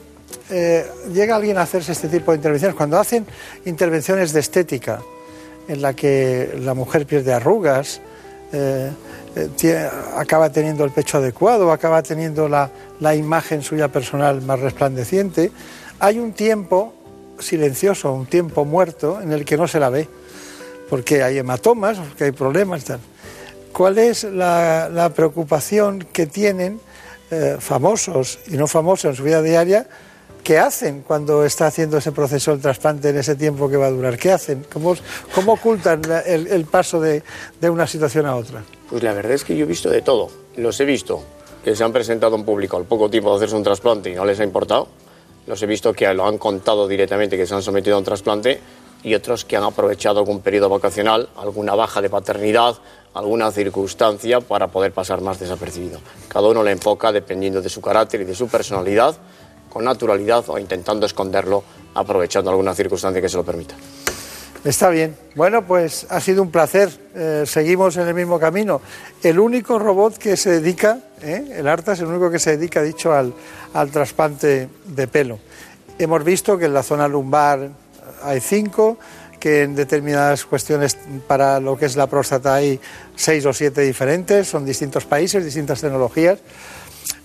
eh, 0.51 0.87
llega 1.13 1.37
alguien 1.37 1.59
a 1.59 1.63
hacerse 1.63 1.93
este 1.93 2.09
tipo 2.09 2.31
de 2.31 2.37
intervenciones, 2.37 2.77
cuando 2.77 2.99
hacen 2.99 3.27
intervenciones 3.65 4.33
de 4.33 4.41
estética, 4.41 5.01
en 5.71 5.83
la 5.83 5.95
que 5.95 6.53
la 6.59 6.75
mujer 6.75 7.07
pierde 7.07 7.33
arrugas, 7.33 8.01
eh, 8.53 8.91
eh, 9.37 9.89
acaba 10.17 10.51
teniendo 10.51 10.85
el 10.85 10.91
pecho 10.91 11.19
adecuado, 11.19 11.71
acaba 11.71 12.03
teniendo 12.03 12.49
la, 12.49 12.71
imagen 13.15 13.63
suya 13.63 13.87
personal 13.87 14.43
más 14.43 14.59
resplandeciente, 14.59 15.53
hay 16.01 16.19
un 16.19 16.33
tiempo 16.33 16.93
silencioso, 17.39 18.13
un 18.13 18.27
tiempo 18.27 18.65
muerto 18.65 19.21
en 19.21 19.31
el 19.31 19.45
que 19.45 19.57
no 19.57 19.69
se 19.69 19.79
la 19.79 19.91
ve, 19.91 20.09
porque 20.89 21.23
hay 21.23 21.39
hematomas, 21.39 21.99
porque 21.99 22.25
hay 22.25 22.33
problemas. 22.33 22.85
Tal. 22.85 22.99
¿Cuál 23.73 23.99
es 23.99 24.25
la, 24.25 24.89
la 24.93 25.11
preocupación 25.11 26.01
que 26.13 26.27
tienen 26.27 26.81
eh, 27.31 27.59
famosos 27.61 28.41
y 28.49 28.57
no 28.57 28.67
famosos 28.67 29.11
en 29.11 29.15
su 29.15 29.23
vida 29.23 29.41
diaria? 29.41 29.87
¿Qué 30.43 30.59
hacen 30.59 31.03
cuando 31.03 31.45
está 31.45 31.67
haciendo 31.67 31.99
ese 31.99 32.13
proceso 32.13 32.51
del 32.51 32.61
trasplante 32.61 33.11
en 33.11 33.19
ese 33.19 33.37
tiempo 33.37 33.69
que 33.69 33.77
va 33.77 33.87
a 33.87 33.91
durar? 33.91 34.19
¿Qué 34.19 34.33
hacen? 34.33 34.67
¿Cómo, 34.73 34.95
cómo 35.35 35.53
ocultan 35.53 36.03
el, 36.27 36.47
el 36.47 36.65
paso 36.65 37.01
de, 37.01 37.23
de 37.61 37.71
una 37.71 37.87
situación 37.87 38.27
a 38.27 38.37
otra? 38.37 38.63
Pues 38.89 39.03
la 39.03 39.13
verdad 39.13 39.33
es 39.33 39.45
que 39.45 39.57
yo 39.57 39.65
he 39.65 39.69
visto 39.69 39.91
de 39.91 40.03
todo. 40.03 40.29
Los 40.57 40.81
he 40.81 40.85
visto 40.85 41.23
que 41.65 41.77
se 41.77 41.85
han 41.85 41.93
presentado 41.93 42.37
en 42.37 42.45
público 42.45 42.77
al 42.77 42.85
poco 42.85 43.11
tiempo 43.11 43.31
de 43.31 43.37
hacerse 43.37 43.57
un 43.57 43.63
trasplante 43.63 44.11
y 44.11 44.15
no 44.15 44.25
les 44.25 44.41
ha 44.41 44.45
importado. 44.45 44.89
Los 45.47 45.63
he 45.63 45.67
visto 45.67 45.93
que 45.93 46.13
lo 46.15 46.27
han 46.27 46.39
contado 46.39 46.89
directamente 46.89 47.37
que 47.37 47.47
se 47.47 47.55
han 47.55 47.63
sometido 47.63 47.97
a 47.97 47.99
un 47.99 48.05
trasplante 48.05 48.61
y 49.03 49.15
otros 49.15 49.45
que 49.45 49.57
han 49.57 49.65
aprovechado 49.65 50.21
algún 50.21 50.41
periodo 50.41 50.69
vacacional, 50.69 51.29
alguna 51.37 51.75
baja 51.75 52.03
de 52.03 52.11
paternidad, 52.11 52.77
alguna 53.15 53.51
circunstancia 53.51 54.41
para 54.41 54.69
poder 54.69 54.93
pasar 54.93 55.21
más 55.21 55.39
desapercibido. 55.39 56.01
Cada 56.29 56.49
uno 56.49 56.63
le 56.63 56.73
enfoca 56.73 57.11
dependiendo 57.11 57.63
de 57.63 57.69
su 57.69 57.81
carácter 57.81 58.21
y 58.21 58.25
de 58.25 58.35
su 58.35 58.49
personalidad, 58.49 59.17
con 59.71 59.85
naturalidad 59.85 60.45
o 60.49 60.59
intentando 60.59 61.07
esconderlo, 61.07 61.65
aprovechando 61.95 62.51
alguna 62.51 62.75
circunstancia 62.75 63.23
que 63.23 63.29
se 63.29 63.37
lo 63.37 63.45
permita. 63.45 63.75
Está 64.63 64.91
bien. 64.91 65.17
Bueno, 65.37 65.67
pues 65.67 66.07
ha 66.11 66.21
sido 66.21 66.43
un 66.43 66.51
placer. 66.51 66.91
Eh, 67.15 67.45
seguimos 67.47 67.97
en 67.97 68.07
el 68.07 68.13
mismo 68.13 68.39
camino. 68.39 68.83
El 69.23 69.41
único 69.41 69.79
robot 69.79 70.19
que 70.19 70.37
se 70.37 70.61
dedica, 70.61 70.99
¿eh? 71.23 71.55
el 71.57 71.67
ARTA 71.67 71.93
es 71.93 72.01
el 72.01 72.07
único 72.07 72.31
que 72.31 72.39
se 72.39 72.59
dedica, 72.59 72.83
dicho, 72.83 73.15
al, 73.15 73.33
al 73.73 73.91
trasplante 73.91 74.69
de 74.85 75.09
pelo. 75.09 75.39
Hemos 75.99 76.23
visto 76.25 76.59
que 76.59 76.67
en 76.67 76.75
la 76.75 76.83
zona 76.83 77.09
lumbar 77.09 77.71
hay 78.23 78.41
cinco, 78.41 78.99
que 79.39 79.63
en 79.63 79.75
determinadas 79.75 80.45
cuestiones 80.45 80.99
para 81.27 81.59
lo 81.59 81.77
que 81.77 81.87
es 81.87 81.97
la 81.97 82.07
próstata 82.07 82.55
hay 82.55 82.79
seis 83.17 83.47
o 83.47 83.53
siete 83.53 83.81
diferentes, 83.81 84.47
son 84.47 84.67
distintos 84.67 85.07
países, 85.07 85.43
distintas 85.43 85.81
tecnologías, 85.81 86.39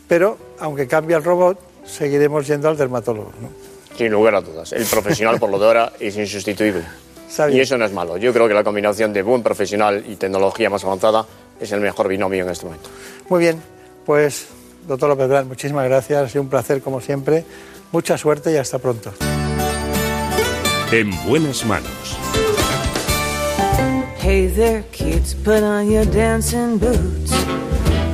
pero 0.08 0.38
aunque 0.60 0.88
cambie 0.88 1.18
el 1.18 1.24
robot, 1.24 1.60
seguiremos 1.86 2.48
yendo 2.48 2.70
al 2.70 2.78
dermatólogo. 2.78 3.32
¿no? 3.42 3.50
Sin 3.98 4.12
lugar 4.12 4.36
a 4.36 4.42
dudas. 4.42 4.74
El 4.74 4.86
profesional, 4.86 5.40
por 5.40 5.50
lo 5.50 5.60
de 5.60 5.66
ahora, 5.66 5.94
es 6.00 6.18
insustituible. 6.18 6.84
Está 7.28 7.50
Y 7.50 7.60
eso 7.60 7.78
no 7.78 7.86
es 7.86 7.92
malo. 7.92 8.18
Yo 8.18 8.32
creo 8.34 8.48
que 8.48 8.54
la 8.54 8.64
combinación 8.64 9.14
de 9.14 9.22
buen 9.22 9.42
profesional 9.42 10.04
y 10.08 10.16
tecnología 10.16 10.70
más 10.70 10.84
avanzada 10.84 11.26
es 11.60 11.72
el 11.72 11.82
mejor 11.82 12.08
binomio 12.08 12.44
en 12.44 12.50
este 12.50 12.66
momento. 12.66 12.90
Muy 13.30 13.40
bien, 13.40 13.62
pues 14.06 14.48
doctor 14.88 15.10
López 15.10 15.28
Blas, 15.28 15.46
muchísimas 15.46 15.86
gracias, 15.86 16.24
ha 16.24 16.30
sido 16.30 16.44
un 16.44 16.50
placer 16.50 16.82
como 16.82 17.02
siempre, 17.02 17.44
mucha 17.92 18.18
suerte 18.18 18.52
y 18.52 18.58
hasta 18.58 18.80
pronto. 18.80 19.12
En 20.92 21.12
buenas 21.26 21.66
manos. 21.66 22.18
Hey 24.20 24.52
there, 24.56 24.84
kids, 24.92 25.36
put 25.36 25.62
on 25.62 25.92
your 25.92 26.06
dancing 26.06 26.80
boots. 26.80 27.32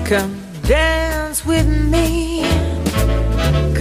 Come 0.05 0.35
dance 0.67 1.45
with 1.45 1.65
me. 1.65 2.30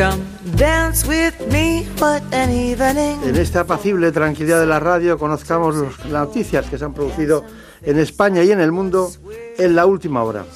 Come 0.00 0.22
dance 0.56 1.06
with 1.06 1.34
me. 1.52 1.86
What 2.00 2.22
an 2.32 2.50
evening. 2.50 3.22
En 3.22 3.36
esta 3.36 3.60
apacible 3.60 4.10
tranquilidad 4.12 4.58
de 4.58 4.64
la 4.64 4.80
radio 4.80 5.18
conozcamos 5.18 5.76
las 5.76 6.06
noticias 6.06 6.64
que 6.70 6.78
se 6.78 6.86
han 6.86 6.94
producido 6.94 7.44
en 7.82 7.98
España 7.98 8.42
y 8.42 8.50
en 8.50 8.60
el 8.60 8.72
mundo 8.72 9.12
en 9.58 9.76
la 9.76 9.84
última 9.84 10.22
hora. 10.22 10.46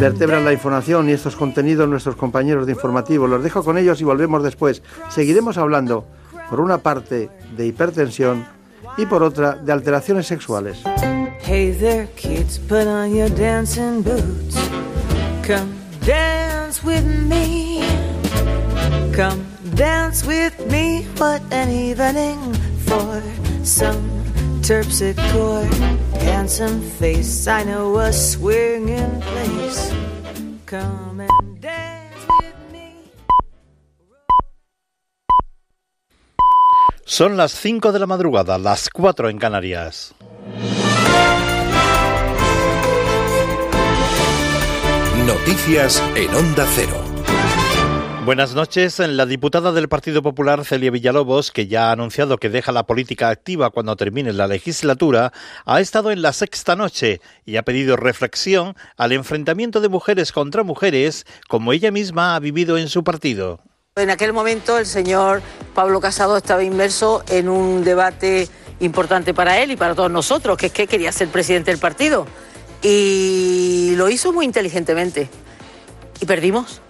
Vertebran 0.00 0.46
la 0.46 0.54
información 0.54 1.10
y 1.10 1.12
estos 1.12 1.36
contenidos 1.36 1.86
nuestros 1.86 2.16
compañeros 2.16 2.64
de 2.64 2.72
informativo. 2.72 3.26
Los 3.26 3.44
dejo 3.44 3.62
con 3.62 3.76
ellos 3.76 4.00
y 4.00 4.04
volvemos 4.04 4.42
después. 4.42 4.82
Seguiremos 5.10 5.58
hablando, 5.58 6.06
por 6.48 6.60
una 6.60 6.78
parte, 6.78 7.28
de 7.54 7.66
hipertensión 7.66 8.46
y 8.96 9.04
por 9.04 9.22
otra, 9.22 9.56
de 9.56 9.72
alteraciones 9.72 10.26
sexuales. 10.26 10.82
Hey 11.42 11.76
there, 11.78 12.08
kids, 12.16 12.58
put 12.60 12.86
on 12.86 13.14
your 13.14 13.28
dancing 13.28 14.02
boots. 14.02 14.56
Come 15.46 15.83
dance 16.04 16.82
with 16.84 17.04
me. 17.04 17.82
Come 19.12 19.44
dance 19.74 20.24
with 20.24 20.54
me. 20.70 21.04
What 21.18 21.42
an 21.50 21.70
evening 21.70 22.38
for 22.86 23.22
some 23.62 24.24
terpsichore. 24.60 25.68
Handsome 26.20 26.80
face, 26.98 27.46
I 27.46 27.64
know 27.64 27.98
a 27.98 28.12
swinging 28.12 29.20
place. 29.20 29.92
Come 30.66 31.20
and 31.20 31.60
dance 31.60 32.26
with 32.40 32.72
me. 32.72 33.10
Son 37.04 37.36
las 37.36 37.52
5 37.52 37.92
de 37.92 37.98
la 37.98 38.06
madrugada, 38.06 38.58
las 38.58 38.88
4 38.90 39.28
en 39.28 39.38
Canarias. 39.38 40.14
Noticias 45.26 46.02
en 46.16 46.34
Onda 46.34 46.66
Cero. 46.74 47.02
Buenas 48.26 48.54
noches. 48.54 48.98
La 48.98 49.24
diputada 49.24 49.72
del 49.72 49.88
Partido 49.88 50.22
Popular, 50.22 50.66
Celia 50.66 50.90
Villalobos, 50.90 51.50
que 51.50 51.66
ya 51.66 51.88
ha 51.88 51.92
anunciado 51.92 52.36
que 52.36 52.50
deja 52.50 52.72
la 52.72 52.82
política 52.82 53.30
activa 53.30 53.70
cuando 53.70 53.96
termine 53.96 54.34
la 54.34 54.46
legislatura, 54.46 55.32
ha 55.64 55.80
estado 55.80 56.10
en 56.10 56.20
la 56.20 56.34
sexta 56.34 56.76
noche 56.76 57.22
y 57.46 57.56
ha 57.56 57.62
pedido 57.62 57.96
reflexión 57.96 58.76
al 58.98 59.12
enfrentamiento 59.12 59.80
de 59.80 59.88
mujeres 59.88 60.30
contra 60.30 60.62
mujeres, 60.62 61.24
como 61.48 61.72
ella 61.72 61.90
misma 61.90 62.36
ha 62.36 62.40
vivido 62.40 62.76
en 62.76 62.90
su 62.90 63.02
partido. 63.02 63.60
En 63.96 64.10
aquel 64.10 64.34
momento 64.34 64.78
el 64.78 64.84
señor 64.84 65.40
Pablo 65.74 66.02
Casado 66.02 66.36
estaba 66.36 66.62
inmerso 66.62 67.24
en 67.30 67.48
un 67.48 67.82
debate 67.82 68.46
importante 68.80 69.32
para 69.32 69.62
él 69.62 69.70
y 69.70 69.76
para 69.76 69.94
todos 69.94 70.10
nosotros, 70.10 70.58
que 70.58 70.66
es 70.66 70.72
que 70.72 70.86
quería 70.86 71.12
ser 71.12 71.28
presidente 71.28 71.70
del 71.70 71.80
partido. 71.80 72.26
Y 72.84 73.94
lo 73.96 74.10
hizo 74.10 74.32
muy 74.32 74.44
inteligentemente. 74.44 75.30
Y 76.20 76.26
perdimos. 76.26 76.82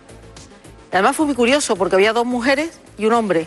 Además 0.91 1.17
fue 1.17 1.27
muy 1.27 1.37
curioso 1.37 1.77
porque 1.77 1.95
había 1.95 2.13
dos 2.13 2.27
mujeres 2.27 2.81
y 2.99 3.07
un 3.07 3.13
hombre. 3.13 3.47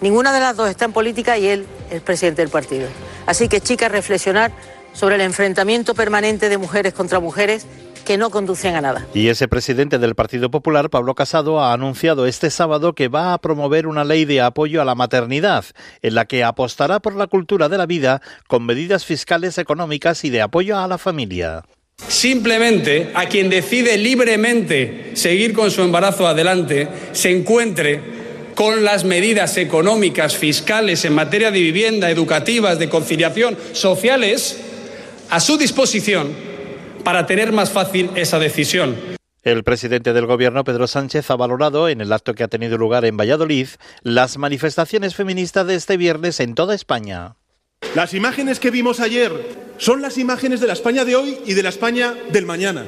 Ninguna 0.00 0.32
de 0.32 0.40
las 0.40 0.56
dos 0.56 0.68
está 0.68 0.84
en 0.84 0.92
política 0.92 1.38
y 1.38 1.46
él 1.46 1.66
es 1.90 2.02
presidente 2.02 2.42
del 2.42 2.50
partido. 2.50 2.88
Así 3.26 3.48
que, 3.48 3.60
chicas, 3.60 3.90
reflexionar 3.90 4.52
sobre 4.92 5.14
el 5.14 5.20
enfrentamiento 5.20 5.94
permanente 5.94 6.48
de 6.48 6.58
mujeres 6.58 6.92
contra 6.92 7.20
mujeres 7.20 7.66
que 8.08 8.16
no 8.16 8.30
conducen 8.30 8.74
a 8.74 8.80
nada. 8.80 9.06
Y 9.12 9.28
ese 9.28 9.48
presidente 9.48 9.98
del 9.98 10.14
Partido 10.14 10.50
Popular, 10.50 10.88
Pablo 10.88 11.14
Casado, 11.14 11.60
ha 11.60 11.74
anunciado 11.74 12.26
este 12.26 12.48
sábado 12.48 12.94
que 12.94 13.08
va 13.08 13.34
a 13.34 13.38
promover 13.38 13.86
una 13.86 14.02
ley 14.02 14.24
de 14.24 14.40
apoyo 14.40 14.80
a 14.80 14.86
la 14.86 14.94
maternidad, 14.94 15.66
en 16.00 16.14
la 16.14 16.24
que 16.24 16.42
apostará 16.42 17.00
por 17.00 17.14
la 17.14 17.26
cultura 17.26 17.68
de 17.68 17.76
la 17.76 17.84
vida 17.84 18.22
con 18.46 18.64
medidas 18.64 19.04
fiscales, 19.04 19.58
económicas 19.58 20.24
y 20.24 20.30
de 20.30 20.40
apoyo 20.40 20.78
a 20.78 20.88
la 20.88 20.96
familia. 20.96 21.64
Simplemente 21.98 23.12
a 23.14 23.26
quien 23.26 23.50
decide 23.50 23.98
libremente 23.98 25.10
seguir 25.12 25.52
con 25.52 25.70
su 25.70 25.82
embarazo 25.82 26.26
adelante 26.26 26.88
se 27.12 27.30
encuentre 27.36 28.00
con 28.54 28.84
las 28.84 29.04
medidas 29.04 29.58
económicas, 29.58 30.34
fiscales, 30.34 31.04
en 31.04 31.12
materia 31.12 31.50
de 31.50 31.60
vivienda, 31.60 32.10
educativas, 32.10 32.78
de 32.78 32.88
conciliación, 32.88 33.58
sociales, 33.74 34.60
a 35.28 35.40
su 35.40 35.58
disposición 35.58 36.47
para 37.08 37.24
tener 37.24 37.52
más 37.52 37.70
fácil 37.70 38.10
esa 38.16 38.38
decisión. 38.38 38.94
El 39.42 39.64
presidente 39.64 40.12
del 40.12 40.26
gobierno, 40.26 40.62
Pedro 40.62 40.86
Sánchez, 40.86 41.30
ha 41.30 41.36
valorado 41.36 41.88
en 41.88 42.02
el 42.02 42.12
acto 42.12 42.34
que 42.34 42.44
ha 42.44 42.48
tenido 42.48 42.76
lugar 42.76 43.06
en 43.06 43.16
Valladolid 43.16 43.66
las 44.02 44.36
manifestaciones 44.36 45.14
feministas 45.14 45.66
de 45.66 45.74
este 45.76 45.96
viernes 45.96 46.38
en 46.38 46.54
toda 46.54 46.74
España. 46.74 47.36
Las 47.94 48.12
imágenes 48.12 48.60
que 48.60 48.70
vimos 48.70 49.00
ayer 49.00 49.32
son 49.78 50.02
las 50.02 50.18
imágenes 50.18 50.60
de 50.60 50.66
la 50.66 50.74
España 50.74 51.06
de 51.06 51.16
hoy 51.16 51.38
y 51.46 51.54
de 51.54 51.62
la 51.62 51.70
España 51.70 52.14
del 52.30 52.44
mañana. 52.44 52.84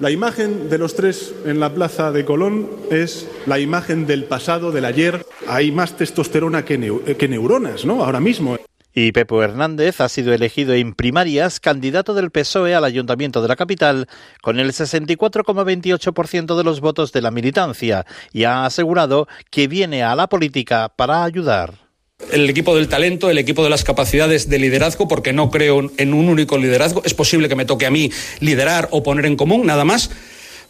La 0.00 0.10
imagen 0.10 0.68
de 0.68 0.76
los 0.76 0.94
tres 0.94 1.32
en 1.46 1.60
la 1.60 1.72
plaza 1.72 2.12
de 2.12 2.26
Colón 2.26 2.68
es 2.90 3.26
la 3.46 3.58
imagen 3.58 4.06
del 4.06 4.24
pasado, 4.24 4.70
del 4.70 4.84
ayer. 4.84 5.24
Hay 5.48 5.72
más 5.72 5.96
testosterona 5.96 6.66
que, 6.66 7.16
que 7.18 7.28
neuronas, 7.28 7.86
¿no? 7.86 8.04
Ahora 8.04 8.20
mismo. 8.20 8.58
Y 8.94 9.10
Pepo 9.10 9.42
Hernández 9.42 10.00
ha 10.00 10.08
sido 10.08 10.32
elegido 10.32 10.72
en 10.72 10.94
primarias 10.94 11.58
candidato 11.58 12.14
del 12.14 12.30
PSOE 12.30 12.76
al 12.76 12.84
Ayuntamiento 12.84 13.42
de 13.42 13.48
la 13.48 13.56
capital 13.56 14.06
con 14.40 14.60
el 14.60 14.72
64,28% 14.72 16.56
de 16.56 16.64
los 16.64 16.80
votos 16.80 17.12
de 17.12 17.20
la 17.20 17.32
militancia 17.32 18.06
y 18.32 18.44
ha 18.44 18.64
asegurado 18.64 19.26
que 19.50 19.66
viene 19.66 20.04
a 20.04 20.14
la 20.14 20.28
política 20.28 20.92
para 20.94 21.24
ayudar 21.24 21.84
el 22.30 22.48
equipo 22.48 22.76
del 22.76 22.88
talento, 22.88 23.28
el 23.28 23.38
equipo 23.38 23.64
de 23.64 23.70
las 23.70 23.84
capacidades 23.84 24.48
de 24.48 24.58
liderazgo, 24.58 25.08
porque 25.08 25.32
no 25.32 25.50
creo 25.50 25.90
en 25.98 26.14
un 26.14 26.28
único 26.28 26.56
liderazgo. 26.56 27.02
Es 27.04 27.12
posible 27.12 27.48
que 27.48 27.56
me 27.56 27.64
toque 27.64 27.86
a 27.86 27.90
mí 27.90 28.10
liderar 28.40 28.88
o 28.92 29.02
poner 29.02 29.26
en 29.26 29.36
común, 29.36 29.66
nada 29.66 29.84
más 29.84 30.10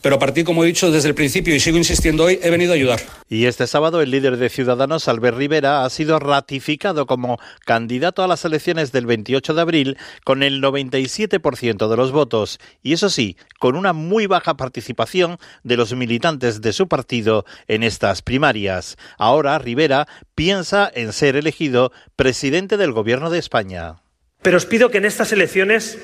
pero 0.04 0.16
a 0.16 0.18
partir, 0.18 0.44
como 0.44 0.62
he 0.62 0.66
dicho 0.66 0.90
desde 0.90 1.08
el 1.08 1.14
principio 1.14 1.54
y 1.54 1.60
sigo 1.60 1.78
insistiendo 1.78 2.24
hoy, 2.24 2.38
he 2.42 2.50
venido 2.50 2.72
a 2.72 2.74
ayudar. 2.74 3.00
Y 3.26 3.46
este 3.46 3.66
sábado 3.66 4.02
el 4.02 4.10
líder 4.10 4.36
de 4.36 4.50
Ciudadanos, 4.50 5.08
Albert 5.08 5.38
Rivera, 5.38 5.82
ha 5.82 5.88
sido 5.88 6.18
ratificado 6.18 7.06
como 7.06 7.38
candidato 7.64 8.22
a 8.22 8.28
las 8.28 8.44
elecciones 8.44 8.92
del 8.92 9.06
28 9.06 9.54
de 9.54 9.60
abril 9.62 9.96
con 10.22 10.42
el 10.42 10.60
97% 10.60 11.88
de 11.88 11.96
los 11.96 12.12
votos 12.12 12.60
y 12.82 12.92
eso 12.92 13.08
sí, 13.08 13.38
con 13.58 13.76
una 13.76 13.94
muy 13.94 14.26
baja 14.26 14.58
participación 14.58 15.38
de 15.62 15.78
los 15.78 15.94
militantes 15.94 16.60
de 16.60 16.74
su 16.74 16.86
partido 16.86 17.46
en 17.66 17.82
estas 17.82 18.20
primarias. 18.20 18.98
Ahora 19.16 19.58
Rivera 19.58 20.06
piensa 20.34 20.92
en 20.94 21.14
ser 21.14 21.34
elegido 21.34 21.92
presidente 22.14 22.76
del 22.76 22.92
Gobierno 22.92 23.30
de 23.30 23.38
España. 23.38 24.02
Pero 24.42 24.58
os 24.58 24.66
pido 24.66 24.90
que 24.90 24.98
en 24.98 25.06
estas 25.06 25.32
elecciones 25.32 25.96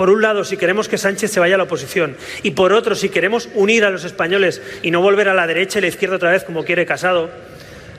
por 0.00 0.08
un 0.08 0.22
lado, 0.22 0.44
si 0.44 0.56
queremos 0.56 0.88
que 0.88 0.96
Sánchez 0.96 1.30
se 1.30 1.40
vaya 1.40 1.56
a 1.56 1.58
la 1.58 1.64
oposición 1.64 2.16
y 2.42 2.52
por 2.52 2.72
otro, 2.72 2.94
si 2.94 3.10
queremos 3.10 3.50
unir 3.52 3.84
a 3.84 3.90
los 3.90 4.04
españoles 4.04 4.62
y 4.80 4.90
no 4.90 5.02
volver 5.02 5.28
a 5.28 5.34
la 5.34 5.46
derecha 5.46 5.78
y 5.78 5.82
la 5.82 5.88
izquierda 5.88 6.16
otra 6.16 6.30
vez 6.30 6.42
como 6.42 6.64
quiere 6.64 6.86
Casado, 6.86 7.28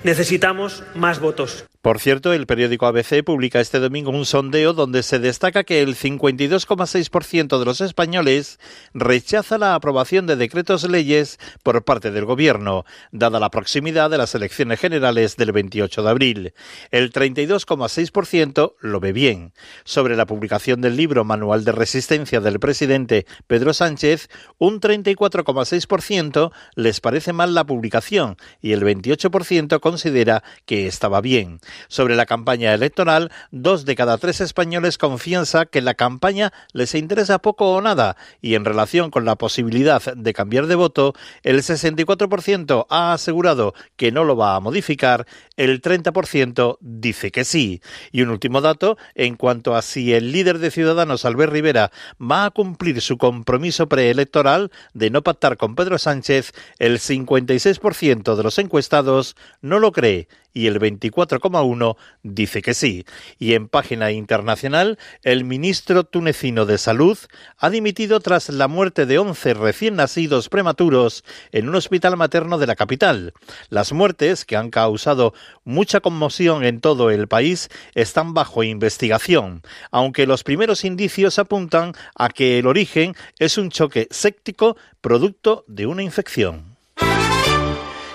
necesitamos 0.04 0.84
más 0.96 1.20
votos. 1.20 1.66
Por 1.82 2.00
cierto, 2.00 2.32
el 2.32 2.46
periódico 2.46 2.86
ABC 2.86 3.24
publica 3.24 3.60
este 3.60 3.80
domingo 3.80 4.12
un 4.12 4.28
sondeo 4.28 4.74
donde 4.74 5.02
se 5.02 5.18
destaca 5.18 5.64
que 5.64 5.82
el 5.82 5.96
52,6% 5.96 7.58
de 7.58 7.66
los 7.66 7.82
españoles 7.82 8.60
rechaza 8.94 9.58
la 9.58 9.74
aprobación 9.74 10.28
de 10.28 10.36
decretos 10.36 10.88
leyes 10.88 11.40
por 11.64 11.84
parte 11.84 12.12
del 12.12 12.26
gobierno, 12.26 12.86
dada 13.12 13.40
la 13.40 13.50
proximidad 13.50 14.12
de 14.12 14.20
las 14.20 14.36
elecciones 14.36 14.80
generales 14.80 15.38
del 15.38 15.54
28 15.54 16.04
de 16.04 16.10
abril. 16.12 16.54
El 16.92 17.12
32,6% 17.12 18.76
lo 18.80 19.00
ve 19.00 19.12
bien. 19.12 19.52
Sobre 19.84 20.16
la 20.16 20.28
publicación 20.28 20.82
del 20.82 20.98
libro 20.98 21.24
Manual 21.24 21.66
de 21.66 21.72
Resistencia 21.72 22.42
del 22.42 22.60
presidente 22.60 23.26
Pedro 23.48 23.74
Sánchez, 23.74 24.30
un 24.60 24.80
34,6% 24.80 26.52
les 26.76 27.02
parece 27.02 27.34
mal 27.34 27.56
la 27.56 27.66
publicación 27.66 28.38
y 28.62 28.74
el 28.74 28.84
28% 28.84 29.80
considera 29.92 30.42
que 30.66 30.88
estaba 30.88 31.20
bien. 31.20 31.60
Sobre 31.90 32.16
la 32.16 32.26
campaña 32.26 32.74
electoral, 32.74 33.30
dos 33.52 33.84
de 33.84 33.98
cada 33.98 34.18
tres 34.18 34.40
españoles 34.40 34.98
confianza 34.98 35.66
que 35.66 35.82
la 35.82 35.96
campaña 35.96 36.54
les 36.72 36.96
interesa 36.96 37.40
poco 37.40 37.74
o 37.74 37.82
nada 37.82 38.16
y 38.40 38.56
en 38.56 38.64
relación 38.64 39.12
con 39.12 39.26
la 39.26 39.36
posibilidad 39.36 40.02
de 40.16 40.34
cambiar 40.34 40.68
de 40.68 40.76
voto, 40.76 41.14
el 41.44 41.62
64% 41.62 42.86
ha 42.90 43.12
asegurado 43.12 43.74
que 43.98 44.14
no 44.14 44.24
lo 44.24 44.38
va 44.38 44.56
a 44.56 44.62
modificar, 44.62 45.28
el 45.58 45.82
30% 45.82 46.78
dice 46.80 47.32
que 47.32 47.44
sí. 47.44 47.82
Y 48.14 48.22
un 48.22 48.30
último 48.30 48.62
dato, 48.62 48.98
en 49.14 49.36
cuanto 49.36 49.76
a 49.76 49.82
si 49.82 50.14
el 50.14 50.32
líder 50.32 50.60
de 50.60 50.72
Ciudadanos, 50.72 51.26
Albert 51.26 51.52
Rivera, 51.52 51.92
va 52.18 52.46
a 52.46 52.52
cumplir 52.52 53.02
su 53.02 53.18
compromiso 53.18 53.90
preelectoral 53.90 54.72
de 54.94 55.10
no 55.10 55.22
pactar 55.22 55.58
con 55.58 55.76
Pedro 55.76 55.98
Sánchez, 55.98 56.54
el 56.80 57.00
56% 57.00 58.36
de 58.38 58.44
los 58.44 58.58
encuestados 58.58 59.36
no 59.62 59.81
lo 59.82 59.92
cree 59.92 60.30
y 60.54 60.68
el 60.68 60.80
24,1 60.80 61.96
dice 62.24 62.62
que 62.62 62.74
sí. 62.74 63.06
Y 63.40 63.54
en 63.54 63.68
página 63.68 64.12
internacional, 64.12 64.98
el 65.24 65.44
ministro 65.44 66.04
tunecino 66.04 66.66
de 66.66 66.78
Salud 66.78 67.18
ha 67.58 67.70
dimitido 67.70 68.20
tras 68.20 68.50
la 68.50 68.68
muerte 68.68 69.06
de 69.06 69.18
11 69.18 69.54
recién 69.54 69.96
nacidos 69.96 70.50
prematuros 70.50 71.24
en 71.52 71.70
un 71.70 71.76
hospital 71.76 72.18
materno 72.18 72.58
de 72.58 72.68
la 72.68 72.76
capital. 72.76 73.34
Las 73.70 73.94
muertes, 73.94 74.46
que 74.46 74.58
han 74.58 74.70
causado 74.70 75.34
mucha 75.64 76.00
conmoción 76.00 76.64
en 76.64 76.82
todo 76.82 77.12
el 77.12 77.28
país, 77.28 77.70
están 77.96 78.34
bajo 78.34 78.64
investigación, 78.64 79.62
aunque 79.92 80.28
los 80.28 80.44
primeros 80.44 80.84
indicios 80.86 81.40
apuntan 81.40 81.94
a 82.16 82.30
que 82.30 82.60
el 82.60 82.68
origen 82.68 83.16
es 83.40 83.58
un 83.58 83.70
choque 83.70 84.08
séptico 84.12 84.76
producto 85.02 85.64
de 85.68 85.86
una 85.86 86.04
infección. 86.04 86.71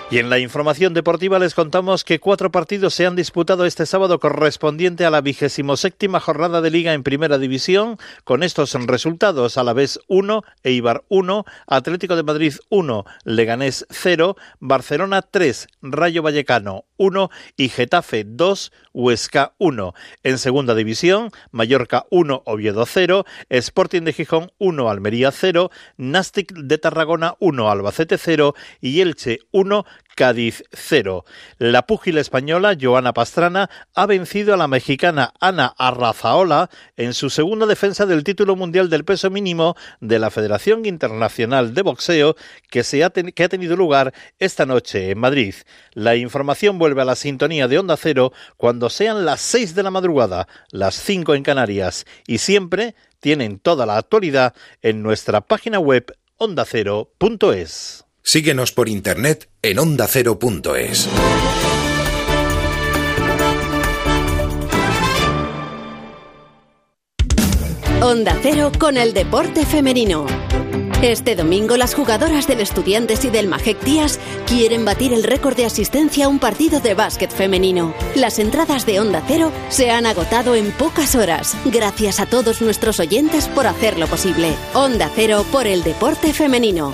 Y 0.09 0.19
en 0.19 0.29
la 0.29 0.39
información 0.39 0.93
deportiva 0.93 1.37
les 1.37 1.53
contamos 1.53 2.05
que 2.05 2.21
cuatro 2.21 2.49
partidos 2.49 2.93
se 2.93 3.05
han 3.05 3.17
disputado 3.17 3.65
este 3.65 3.85
sábado 3.85 4.21
correspondiente 4.21 5.03
a 5.03 5.09
la 5.09 5.19
vigésimo 5.19 5.75
séptima 5.75 6.21
jornada 6.21 6.61
de 6.61 6.71
Liga 6.71 6.93
en 6.93 7.03
Primera 7.03 7.37
División, 7.37 7.97
con 8.23 8.41
estos 8.41 8.71
resultados: 8.85 9.57
Alavés 9.57 9.99
1, 10.07 10.43
Eibar 10.63 11.03
1, 11.09 11.43
Atlético 11.67 12.15
de 12.15 12.23
Madrid 12.23 12.53
1, 12.69 13.03
Leganés 13.25 13.85
0, 13.89 14.37
Barcelona 14.61 15.23
3, 15.23 15.67
Rayo 15.81 16.23
Vallecano 16.23 16.85
1 16.95 17.29
y 17.57 17.67
Getafe 17.67 18.23
2, 18.25 18.71
Huesca 18.93 19.55
1. 19.57 19.93
En 20.23 20.37
Segunda 20.37 20.73
División, 20.73 21.31
Mallorca 21.51 22.05
1, 22.11 22.43
Oviedo 22.45 22.85
0, 22.85 23.25
Sporting 23.49 24.03
de 24.03 24.13
Gijón 24.13 24.51
1, 24.57 24.89
Almería 24.89 25.31
0, 25.31 25.69
Nastic 25.97 26.53
de 26.53 26.77
Tarragona 26.77 27.35
1, 27.39 27.69
Albacete 27.69 28.17
0 28.17 28.55
y 28.79 29.01
Elche 29.01 29.39
1, 29.51 29.85
Cádiz 30.17 30.63
0. 30.73 31.25
La 31.59 31.85
púgila 31.85 32.21
española 32.21 32.75
Joana 32.79 33.13
Pastrana 33.13 33.69
ha 33.93 34.07
vencido 34.07 34.53
a 34.53 34.57
la 34.57 34.67
mexicana 34.67 35.31
Ana 35.39 35.75
Arrazaola 35.77 36.71
en 36.95 37.13
su 37.13 37.29
segunda 37.29 37.67
defensa 37.67 38.07
del 38.07 38.23
título 38.23 38.55
mundial 38.55 38.89
del 38.89 39.05
peso 39.05 39.29
mínimo 39.29 39.75
de 39.99 40.17
la 40.17 40.31
Federación 40.31 40.87
Internacional 40.87 41.75
de 41.75 41.83
Boxeo 41.83 42.35
que, 42.71 42.83
se 42.83 43.03
ha, 43.03 43.11
que 43.11 43.43
ha 43.43 43.49
tenido 43.49 43.75
lugar 43.75 44.11
esta 44.39 44.65
noche 44.65 45.11
en 45.11 45.19
Madrid. 45.19 45.53
La 45.93 46.15
información 46.15 46.79
vuelve 46.79 47.03
a 47.03 47.05
la 47.05 47.15
sintonía 47.15 47.67
de 47.67 47.77
Onda 47.77 47.95
Cero 47.95 48.33
cuando 48.57 48.89
sean 48.89 49.23
las 49.23 49.41
6 49.41 49.75
de 49.75 49.83
la 49.83 49.91
madrugada, 49.91 50.47
las 50.71 50.95
5 50.95 51.35
en 51.35 51.43
Canarias 51.43 52.05
y 52.25 52.39
siempre 52.39 52.95
tienen 53.19 53.59
toda 53.59 53.85
la 53.85 53.97
actualidad 53.97 54.55
en 54.81 55.03
nuestra 55.03 55.41
página 55.41 55.77
web 55.77 56.17
ondacero.es. 56.37 58.06
Síguenos 58.29 58.73
por 58.73 58.89
internet 58.89 59.47
en 59.61 59.79
ondacero.es. 59.79 61.07
Onda 68.01 68.37
Cero 68.43 68.73
con 68.77 68.97
el 68.97 69.13
deporte 69.13 69.65
femenino. 69.65 70.25
Este 71.01 71.37
domingo 71.37 71.77
las 71.77 71.95
jugadoras 71.95 72.47
del 72.47 72.59
Estudiantes 72.59 73.23
y 73.23 73.29
del 73.29 73.47
Majek 73.47 73.81
Díaz 73.83 74.19
quieren 74.45 74.83
batir 74.83 75.13
el 75.13 75.23
récord 75.23 75.55
de 75.55 75.63
asistencia 75.63 76.25
a 76.25 76.27
un 76.27 76.39
partido 76.39 76.81
de 76.81 76.95
básquet 76.95 77.31
femenino. 77.31 77.93
Las 78.13 78.39
entradas 78.39 78.85
de 78.85 78.99
Onda 78.99 79.23
Cero 79.25 79.53
se 79.69 79.89
han 79.89 80.05
agotado 80.05 80.53
en 80.55 80.73
pocas 80.73 81.15
horas. 81.15 81.55
Gracias 81.63 82.19
a 82.19 82.25
todos 82.25 82.61
nuestros 82.61 82.99
oyentes 82.99 83.47
por 83.47 83.67
hacerlo 83.67 84.05
posible. 84.07 84.53
Onda 84.73 85.09
Cero 85.15 85.45
por 85.49 85.65
el 85.65 85.81
deporte 85.81 86.33
femenino. 86.33 86.93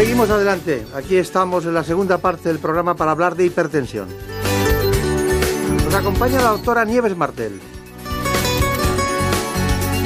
Seguimos 0.00 0.30
adelante. 0.30 0.86
Aquí 0.94 1.18
estamos 1.18 1.66
en 1.66 1.74
la 1.74 1.84
segunda 1.84 2.16
parte 2.16 2.48
del 2.48 2.58
programa 2.58 2.94
para 2.94 3.10
hablar 3.10 3.36
de 3.36 3.44
hipertensión. 3.44 4.08
Nos 5.84 5.94
acompaña 5.94 6.40
la 6.40 6.52
doctora 6.52 6.86
Nieves 6.86 7.14
Martel. 7.14 7.60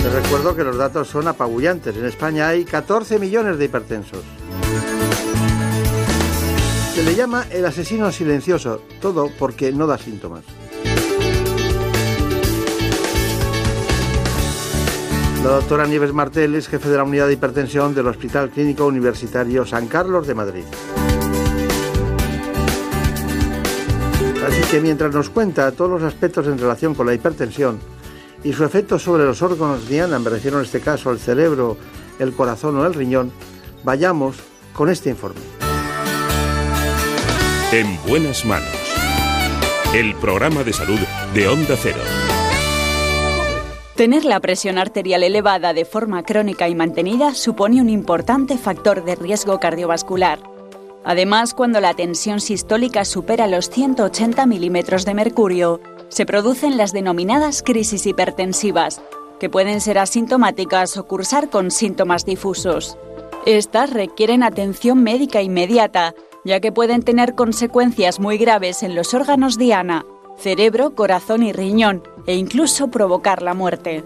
Les 0.02 0.12
recuerdo 0.12 0.56
que 0.56 0.64
los 0.64 0.76
datos 0.76 1.06
son 1.06 1.28
apabullantes. 1.28 1.96
En 1.96 2.06
España 2.06 2.48
hay 2.48 2.64
14 2.64 3.20
millones 3.20 3.56
de 3.56 3.66
hipertensos. 3.66 4.24
Se 6.92 7.04
le 7.04 7.14
llama 7.14 7.46
el 7.52 7.64
asesino 7.64 8.10
silencioso, 8.10 8.82
todo 9.00 9.30
porque 9.38 9.70
no 9.70 9.86
da 9.86 9.96
síntomas. 9.96 10.42
La 15.44 15.50
doctora 15.50 15.86
Nieves 15.86 16.14
Martel 16.14 16.54
es 16.54 16.68
jefe 16.68 16.88
de 16.88 16.96
la 16.96 17.04
unidad 17.04 17.26
de 17.26 17.34
hipertensión 17.34 17.94
del 17.94 18.06
Hospital 18.06 18.48
Clínico 18.48 18.86
Universitario 18.86 19.66
San 19.66 19.88
Carlos 19.88 20.26
de 20.26 20.34
Madrid. 20.34 20.64
Así 24.48 24.62
que 24.70 24.80
mientras 24.80 25.12
nos 25.12 25.28
cuenta 25.28 25.70
todos 25.72 25.90
los 25.90 26.02
aspectos 26.02 26.46
en 26.46 26.56
relación 26.56 26.94
con 26.94 27.04
la 27.04 27.12
hipertensión 27.12 27.78
y 28.42 28.54
su 28.54 28.64
efecto 28.64 28.98
sobre 28.98 29.26
los 29.26 29.42
órganos 29.42 29.86
diana, 29.86 30.18
me 30.18 30.30
refiero 30.30 30.60
en 30.60 30.64
este 30.64 30.80
caso 30.80 31.10
al 31.10 31.18
cerebro, 31.18 31.76
el 32.18 32.32
corazón 32.32 32.78
o 32.78 32.86
el 32.86 32.94
riñón, 32.94 33.30
vayamos 33.84 34.36
con 34.72 34.88
este 34.88 35.10
informe. 35.10 35.42
En 37.70 37.98
buenas 38.08 38.46
manos. 38.46 38.68
El 39.92 40.14
programa 40.14 40.64
de 40.64 40.72
salud 40.72 41.00
de 41.34 41.48
Onda 41.48 41.76
Cero. 41.76 42.00
Tener 43.96 44.24
la 44.24 44.40
presión 44.40 44.78
arterial 44.78 45.22
elevada 45.22 45.72
de 45.72 45.84
forma 45.84 46.24
crónica 46.24 46.68
y 46.68 46.74
mantenida 46.74 47.32
supone 47.32 47.80
un 47.80 47.88
importante 47.88 48.58
factor 48.58 49.04
de 49.04 49.14
riesgo 49.14 49.60
cardiovascular. 49.60 50.40
Además, 51.04 51.54
cuando 51.54 51.80
la 51.80 51.94
tensión 51.94 52.40
sistólica 52.40 53.04
supera 53.04 53.46
los 53.46 53.70
180 53.70 54.46
milímetros 54.46 55.04
de 55.04 55.14
mercurio, 55.14 55.80
se 56.08 56.26
producen 56.26 56.76
las 56.76 56.92
denominadas 56.92 57.62
crisis 57.62 58.04
hipertensivas, 58.06 59.00
que 59.38 59.48
pueden 59.48 59.80
ser 59.80 59.98
asintomáticas 59.98 60.96
o 60.96 61.06
cursar 61.06 61.48
con 61.48 61.70
síntomas 61.70 62.24
difusos. 62.24 62.98
Estas 63.46 63.92
requieren 63.92 64.42
atención 64.42 65.04
médica 65.04 65.40
inmediata, 65.40 66.14
ya 66.44 66.58
que 66.58 66.72
pueden 66.72 67.02
tener 67.02 67.36
consecuencias 67.36 68.18
muy 68.18 68.38
graves 68.38 68.82
en 68.82 68.96
los 68.96 69.14
órganos 69.14 69.56
diana, 69.56 70.04
cerebro, 70.38 70.94
corazón 70.94 71.42
y 71.42 71.52
riñón, 71.52 72.02
e 72.26 72.34
incluso 72.34 72.88
provocar 72.88 73.42
la 73.42 73.54
muerte. 73.54 74.04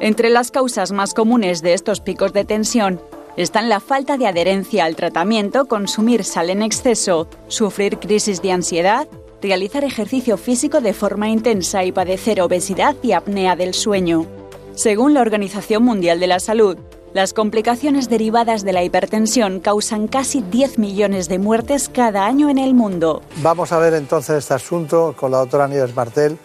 Entre 0.00 0.30
las 0.30 0.50
causas 0.50 0.92
más 0.92 1.14
comunes 1.14 1.62
de 1.62 1.74
estos 1.74 2.00
picos 2.00 2.32
de 2.32 2.44
tensión 2.44 3.00
están 3.36 3.68
la 3.68 3.80
falta 3.80 4.16
de 4.16 4.26
adherencia 4.26 4.84
al 4.84 4.96
tratamiento, 4.96 5.66
consumir 5.66 6.24
sal 6.24 6.50
en 6.50 6.62
exceso, 6.62 7.26
sufrir 7.48 7.98
crisis 7.98 8.42
de 8.42 8.52
ansiedad, 8.52 9.08
realizar 9.42 9.84
ejercicio 9.84 10.36
físico 10.36 10.80
de 10.80 10.94
forma 10.94 11.28
intensa 11.28 11.84
y 11.84 11.92
padecer 11.92 12.40
obesidad 12.40 12.96
y 13.02 13.12
apnea 13.12 13.56
del 13.56 13.74
sueño. 13.74 14.26
Según 14.74 15.14
la 15.14 15.20
Organización 15.20 15.82
Mundial 15.84 16.18
de 16.20 16.26
la 16.26 16.40
Salud, 16.40 16.76
las 17.14 17.32
complicaciones 17.32 18.08
derivadas 18.08 18.64
de 18.64 18.72
la 18.72 18.82
hipertensión 18.82 19.60
causan 19.60 20.08
casi 20.08 20.42
10 20.42 20.78
millones 20.78 21.28
de 21.28 21.38
muertes 21.38 21.88
cada 21.88 22.26
año 22.26 22.50
en 22.50 22.58
el 22.58 22.74
mundo. 22.74 23.22
Vamos 23.36 23.70
a 23.70 23.78
ver 23.78 23.94
entonces 23.94 24.38
este 24.38 24.54
asunto 24.54 25.14
con 25.16 25.30
la 25.30 25.38
doctora 25.38 25.68
Nieves 25.68 25.94
Martel. 25.94 26.36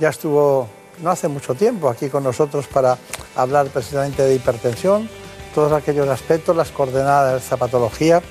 Ya 0.00 0.08
estuvo 0.08 0.66
no 1.02 1.10
hace 1.10 1.28
mucho 1.28 1.54
tiempo 1.54 1.90
aquí 1.90 2.08
con 2.08 2.24
nosotros 2.24 2.66
para 2.66 2.96
hablar 3.36 3.66
precisamente 3.68 4.22
de 4.22 4.34
hipertensión, 4.34 5.10
todos 5.54 5.72
aquellos 5.72 6.08
aspectos, 6.08 6.56
las 6.56 6.70
coordenadas 6.70 7.32
de 7.34 7.38
esta 7.40 7.58
patología. 7.58 8.22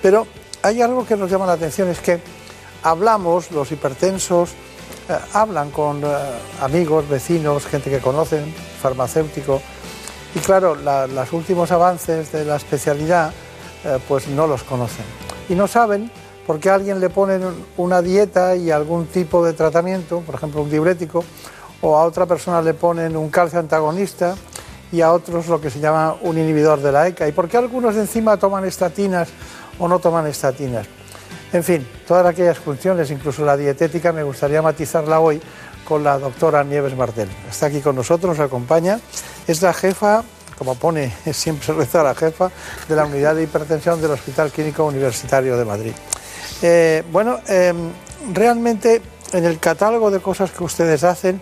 Pero 0.00 0.28
hay 0.62 0.80
algo 0.80 1.04
que 1.04 1.16
nos 1.16 1.28
llama 1.28 1.46
la 1.46 1.54
atención, 1.54 1.88
es 1.88 1.98
que 1.98 2.20
hablamos, 2.84 3.50
los 3.50 3.72
hipertensos, 3.72 4.50
eh, 5.08 5.18
hablan 5.32 5.72
con 5.72 6.04
eh, 6.04 6.06
amigos, 6.60 7.08
vecinos, 7.08 7.66
gente 7.66 7.90
que 7.90 7.98
conocen, 7.98 8.44
farmacéuticos, 8.80 9.60
y 10.36 10.38
claro, 10.40 10.74
los 10.74 11.32
últimos 11.32 11.72
avances 11.72 12.30
de 12.30 12.44
la 12.44 12.56
especialidad 12.56 13.32
eh, 13.84 13.98
pues 14.06 14.28
no 14.28 14.46
los 14.46 14.64
conocen. 14.64 15.06
Y 15.48 15.54
no 15.54 15.66
saben 15.66 16.10
por 16.46 16.60
qué 16.60 16.68
a 16.68 16.74
alguien 16.74 17.00
le 17.00 17.08
ponen 17.08 17.42
una 17.78 18.02
dieta 18.02 18.54
y 18.54 18.70
algún 18.70 19.06
tipo 19.06 19.42
de 19.42 19.54
tratamiento, 19.54 20.20
por 20.20 20.34
ejemplo 20.34 20.60
un 20.60 20.70
diurético, 20.70 21.24
o 21.80 21.96
a 21.96 22.04
otra 22.04 22.26
persona 22.26 22.60
le 22.60 22.74
ponen 22.74 23.16
un 23.16 23.30
calcio 23.30 23.58
antagonista 23.58 24.34
y 24.92 25.00
a 25.00 25.10
otros 25.10 25.46
lo 25.48 25.58
que 25.58 25.70
se 25.70 25.80
llama 25.80 26.16
un 26.20 26.36
inhibidor 26.36 26.82
de 26.82 26.92
la 26.92 27.08
ECA. 27.08 27.26
¿Y 27.26 27.32
por 27.32 27.48
qué 27.48 27.56
algunos 27.56 27.94
de 27.94 28.02
encima 28.02 28.36
toman 28.36 28.66
estatinas 28.66 29.30
o 29.78 29.88
no 29.88 30.00
toman 30.00 30.26
estatinas? 30.26 30.86
En 31.54 31.64
fin, 31.64 31.88
todas 32.06 32.26
aquellas 32.26 32.58
funciones, 32.58 33.10
incluso 33.10 33.42
la 33.42 33.56
dietética, 33.56 34.12
me 34.12 34.22
gustaría 34.22 34.60
matizarla 34.60 35.18
hoy 35.18 35.40
con 35.86 36.04
la 36.04 36.18
doctora 36.18 36.64
Nieves 36.64 36.94
Martel. 36.94 37.28
Está 37.48 37.66
aquí 37.66 37.80
con 37.80 37.96
nosotros, 37.96 38.36
nos 38.36 38.46
acompaña. 38.46 39.00
Es 39.46 39.62
la 39.62 39.72
jefa, 39.72 40.22
como 40.58 40.74
pone 40.74 41.14
siempre 41.32 41.72
reza 41.72 42.02
la 42.02 42.14
jefa, 42.14 42.50
de 42.88 42.96
la 42.96 43.06
unidad 43.06 43.34
de 43.34 43.44
hipertensión 43.44 44.02
del 44.02 44.10
Hospital 44.10 44.50
Clínico 44.50 44.84
Universitario 44.84 45.56
de 45.56 45.64
Madrid. 45.64 45.92
Eh, 46.60 47.02
bueno, 47.10 47.40
em, 47.46 47.90
realmente 48.34 49.00
en 49.32 49.44
el 49.44 49.58
catálogo 49.58 50.10
de 50.10 50.20
cosas 50.20 50.50
que 50.50 50.64
ustedes 50.64 51.04
hacen, 51.04 51.40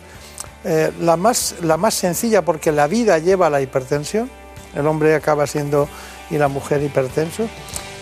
eh, 0.64 0.92
la, 1.00 1.16
más, 1.16 1.56
la 1.62 1.76
más 1.76 1.94
sencilla, 1.94 2.42
porque 2.42 2.70
la 2.70 2.86
vida 2.86 3.18
lleva 3.18 3.48
a 3.48 3.50
la 3.50 3.60
hipertensión, 3.60 4.30
el 4.74 4.86
hombre 4.86 5.14
acaba 5.14 5.46
siendo 5.46 5.88
y 6.30 6.38
la 6.38 6.48
mujer 6.48 6.82
hipertensos. 6.82 7.48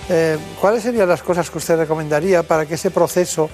Eh, 0.08 0.38
¿Cuáles 0.60 0.82
serían 0.82 1.08
las 1.08 1.22
cosas 1.22 1.50
que 1.50 1.58
usted 1.58 1.76
recomendaría 1.76 2.42
para 2.42 2.66
que 2.66 2.74
ese 2.74 2.90
proceso 2.90 3.48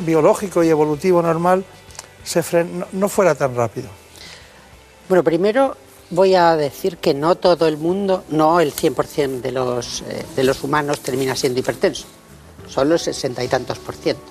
biológico 0.00 0.62
y 0.62 0.68
evolutivo 0.68 1.22
normal 1.22 1.64
se 2.28 2.66
no 2.92 3.08
fuera 3.08 3.34
tan 3.34 3.54
rápido? 3.54 3.88
Bueno, 5.08 5.24
primero 5.24 5.76
voy 6.10 6.34
a 6.34 6.56
decir 6.56 6.98
que 6.98 7.14
no 7.14 7.36
todo 7.36 7.66
el 7.66 7.76
mundo, 7.76 8.24
no 8.28 8.60
el 8.60 8.74
100% 8.74 9.40
de 9.40 9.52
los, 9.52 10.04
de 10.36 10.44
los 10.44 10.62
humanos 10.62 11.00
termina 11.00 11.34
siendo 11.34 11.60
hipertenso, 11.60 12.06
solo 12.68 12.94
el 12.94 13.00
sesenta 13.00 13.42
y 13.42 13.48
tantos 13.48 13.78
por 13.78 13.94
ciento. 13.94 14.22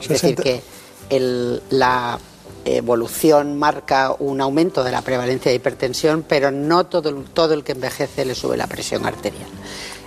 Es 0.00 0.08
decir, 0.08 0.36
que 0.36 0.62
el, 1.10 1.62
la 1.70 2.18
evolución 2.64 3.58
marca 3.58 4.14
un 4.18 4.40
aumento 4.40 4.84
de 4.84 4.92
la 4.92 5.02
prevalencia 5.02 5.50
de 5.50 5.56
hipertensión, 5.56 6.24
pero 6.26 6.50
no 6.50 6.86
todo, 6.86 7.12
todo 7.32 7.54
el 7.54 7.64
que 7.64 7.72
envejece 7.72 8.24
le 8.24 8.34
sube 8.34 8.56
la 8.56 8.66
presión 8.66 9.06
arterial. 9.06 9.48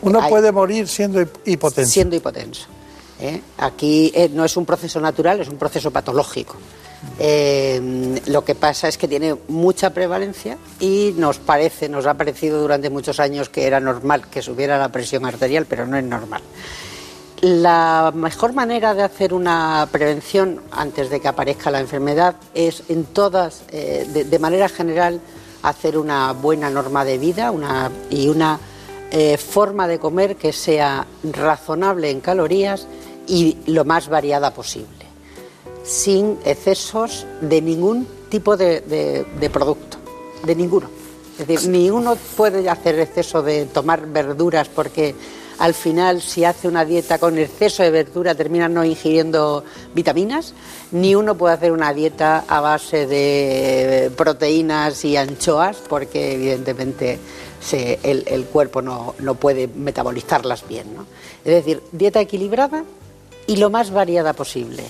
Uno 0.02 0.28
puede 0.30 0.52
morir 0.52 0.88
siendo 0.88 1.22
hipotenso. 1.46 1.92
Siendo 1.92 2.16
hipotenso. 2.16 2.68
¿eh? 3.20 3.42
Aquí 3.58 4.12
eh, 4.16 4.30
no 4.30 4.46
es 4.46 4.58
un 4.58 4.66
proceso 4.66 5.00
natural, 5.00 5.40
es 5.42 5.48
un 5.48 5.58
proceso 5.58 5.92
patológico. 5.92 6.56
Eh, 7.20 8.22
lo 8.28 8.44
que 8.46 8.56
pasa 8.56 8.88
es 8.88 8.98
que 8.98 9.08
tiene 9.08 9.36
mucha 9.48 9.92
prevalencia 9.92 10.58
y 10.80 11.14
nos 11.18 11.40
parece, 11.40 11.90
nos 11.90 12.06
ha 12.06 12.14
parecido 12.14 12.62
durante 12.62 12.90
muchos 12.90 13.20
años 13.20 13.50
que 13.50 13.66
era 13.66 13.80
normal 13.80 14.28
que 14.28 14.42
subiera 14.42 14.78
la 14.78 14.90
presión 14.90 15.26
arterial, 15.26 15.66
pero 15.68 15.88
no 15.88 15.98
es 15.98 16.04
normal. 16.04 16.42
La 17.42 18.12
mejor 18.14 18.54
manera 18.54 18.94
de 18.94 19.02
hacer 19.02 19.34
una 19.34 19.88
prevención 19.92 20.62
antes 20.72 21.10
de 21.10 21.20
que 21.20 21.28
aparezca 21.28 21.72
la 21.72 21.80
enfermedad 21.80 22.36
es 22.54 22.84
en 22.88 23.06
todas, 23.06 23.64
de, 23.68 24.40
manera 24.40 24.70
general, 24.70 25.20
hacer 25.64 25.98
una 25.98 26.34
buena 26.34 26.70
norma 26.70 27.04
de 27.04 27.18
vida 27.18 27.52
y 28.12 28.28
una 28.28 28.60
forma 29.40 29.88
de 29.88 29.98
comer 29.98 30.36
que 30.36 30.54
sea 30.54 31.08
razonable 31.24 32.12
en 32.12 32.22
calorías 32.22 32.86
y 33.28 33.58
lo 33.66 33.86
más 33.86 34.08
variada 34.08 34.54
posible, 34.54 35.01
sin 35.92 36.40
excesos 36.46 37.26
de 37.42 37.62
ningún 37.62 38.08
tipo 38.30 38.56
de, 38.56 39.26
producto, 39.52 39.98
de 40.46 40.56
ninguno. 40.56 40.90
Es 41.38 41.46
decir, 41.46 41.70
ni 41.70 41.90
uno 41.90 42.16
puede 42.38 42.70
hacer 42.70 42.98
exceso 43.00 43.42
de 43.42 43.66
tomar 43.66 44.08
verduras 44.08 44.70
porque 44.70 45.16
al 45.58 45.74
final 45.74 46.22
si 46.22 46.46
hace 46.46 46.68
una 46.68 46.86
dieta 46.86 47.20
con 47.20 47.38
exceso 47.38 47.84
de 47.84 47.92
verdura 47.92 48.36
termina 48.36 48.70
no 48.70 48.86
ingiriendo 48.86 49.66
vitaminas, 49.94 50.54
ni 50.92 51.14
uno 51.14 51.36
puede 51.36 51.56
hacer 51.56 51.74
una 51.74 51.94
dieta 51.94 52.46
a 52.48 52.62
base 52.62 53.06
de 53.06 54.12
proteínas 54.16 55.04
y 55.04 55.18
anchoas 55.18 55.78
porque 55.90 56.36
evidentemente 56.36 57.20
el, 57.74 58.46
cuerpo 58.46 58.82
no, 58.82 59.14
puede 59.40 59.68
metabolizarlas 59.68 60.66
bien. 60.68 60.88
Es 61.44 61.54
decir, 61.54 61.84
dieta 61.92 62.22
equilibrada 62.22 62.86
y 63.46 63.58
lo 63.58 63.70
más 63.70 63.92
variada 63.92 64.34
posible. 64.34 64.84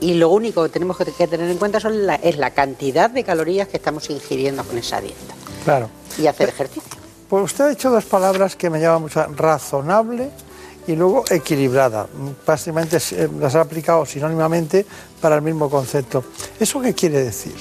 Y 0.00 0.14
lo 0.14 0.28
único 0.30 0.62
que 0.62 0.68
tenemos 0.68 0.96
que 0.96 1.26
tener 1.26 1.50
en 1.50 1.58
cuenta 1.58 1.80
son 1.80 2.06
la- 2.06 2.16
es 2.16 2.36
la 2.36 2.50
cantidad 2.50 3.08
de 3.10 3.24
calorías 3.24 3.68
que 3.68 3.78
estamos 3.78 4.08
ingiriendo 4.10 4.62
con 4.64 4.76
esa 4.78 5.00
dieta 5.00 5.34
Claro. 5.64 5.88
y 6.18 6.26
hacer 6.26 6.48
ejercicio. 6.50 6.82
Pues 7.28 7.44
usted 7.44 7.64
ha 7.64 7.68
dicho 7.70 7.90
dos 7.90 8.04
palabras 8.04 8.54
que 8.56 8.68
me 8.70 8.78
llaman 8.80 9.02
mucho, 9.02 9.24
razonable 9.34 10.30
y 10.86 10.94
luego 10.94 11.24
equilibrada. 11.30 12.06
Básicamente 12.46 12.98
eh, 13.12 13.28
las 13.40 13.54
ha 13.56 13.62
aplicado 13.62 14.04
sinónimamente 14.06 14.86
para 15.20 15.36
el 15.36 15.42
mismo 15.42 15.68
concepto. 15.70 16.22
¿Eso 16.60 16.80
qué 16.80 16.94
quiere 16.94 17.24
decir? 17.24 17.54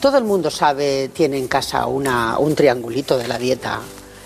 Todo 0.00 0.16
el 0.16 0.24
mundo 0.24 0.50
sabe, 0.50 1.10
tiene 1.12 1.36
en 1.36 1.46
casa 1.48 1.84
una, 1.86 2.38
un 2.38 2.54
triangulito 2.54 3.18
de 3.18 3.28
la 3.28 3.36
dieta 3.36 3.80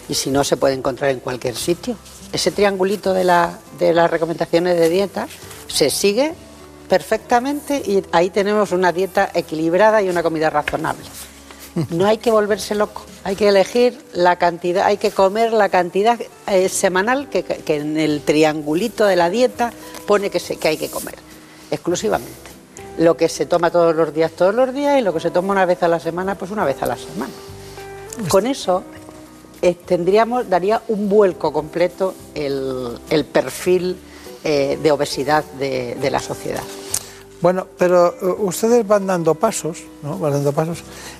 y 0.08 0.14
si 0.14 0.30
no 0.30 0.44
se 0.44 0.56
puede 0.56 0.74
encontrar 0.74 1.10
en 1.10 1.18
cualquier 1.20 1.56
sitio. 1.56 1.96
Ese 2.32 2.52
triangulito 2.52 3.12
de, 3.12 3.24
la, 3.24 3.58
de 3.78 3.92
las 3.92 4.08
recomendaciones 4.10 4.78
de 4.78 4.88
dieta 4.88 5.26
se 5.66 5.90
sigue 5.90 6.34
perfectamente 6.94 7.82
y 7.84 8.04
ahí 8.12 8.30
tenemos 8.30 8.70
una 8.70 8.92
dieta 8.92 9.28
equilibrada 9.34 10.00
y 10.00 10.08
una 10.08 10.22
comida 10.22 10.48
razonable. 10.48 11.02
No 11.90 12.06
hay 12.06 12.18
que 12.18 12.30
volverse 12.30 12.76
loco, 12.76 13.04
hay 13.24 13.34
que 13.34 13.48
elegir 13.48 14.00
la 14.12 14.36
cantidad, 14.36 14.86
hay 14.86 14.96
que 14.96 15.10
comer 15.10 15.52
la 15.52 15.70
cantidad 15.70 16.16
eh, 16.46 16.68
semanal 16.68 17.28
que, 17.28 17.42
que 17.42 17.78
en 17.78 17.98
el 17.98 18.20
triangulito 18.20 19.06
de 19.06 19.16
la 19.16 19.28
dieta 19.28 19.72
pone 20.06 20.30
que, 20.30 20.38
se, 20.38 20.54
que 20.54 20.68
hay 20.68 20.76
que 20.76 20.88
comer, 20.88 21.16
exclusivamente. 21.72 22.48
Lo 22.98 23.16
que 23.16 23.28
se 23.28 23.44
toma 23.44 23.72
todos 23.72 23.96
los 23.96 24.14
días, 24.14 24.30
todos 24.30 24.54
los 24.54 24.72
días, 24.72 24.96
y 25.00 25.02
lo 25.02 25.12
que 25.12 25.18
se 25.18 25.32
toma 25.32 25.50
una 25.50 25.66
vez 25.66 25.82
a 25.82 25.88
la 25.88 25.98
semana, 25.98 26.36
pues 26.36 26.52
una 26.52 26.64
vez 26.64 26.80
a 26.80 26.86
la 26.86 26.96
semana. 26.96 27.32
Con 28.28 28.46
eso 28.46 28.84
eh, 29.62 29.74
tendríamos, 29.74 30.48
daría 30.48 30.80
un 30.86 31.08
vuelco 31.08 31.52
completo 31.52 32.14
el, 32.36 32.96
el 33.10 33.24
perfil 33.24 33.96
eh, 34.44 34.78
de 34.80 34.92
obesidad 34.92 35.42
de, 35.58 35.96
de 35.96 36.10
la 36.12 36.20
sociedad. 36.20 36.62
Bueno, 37.44 37.66
pero 37.76 38.14
eh, 38.22 38.36
ustedes 38.38 38.88
van 38.88 39.06
dando 39.06 39.34
pasos, 39.34 39.82
¿no? 40.02 40.18
Van 40.18 40.32
dando 40.32 40.50
pasos 40.52 40.78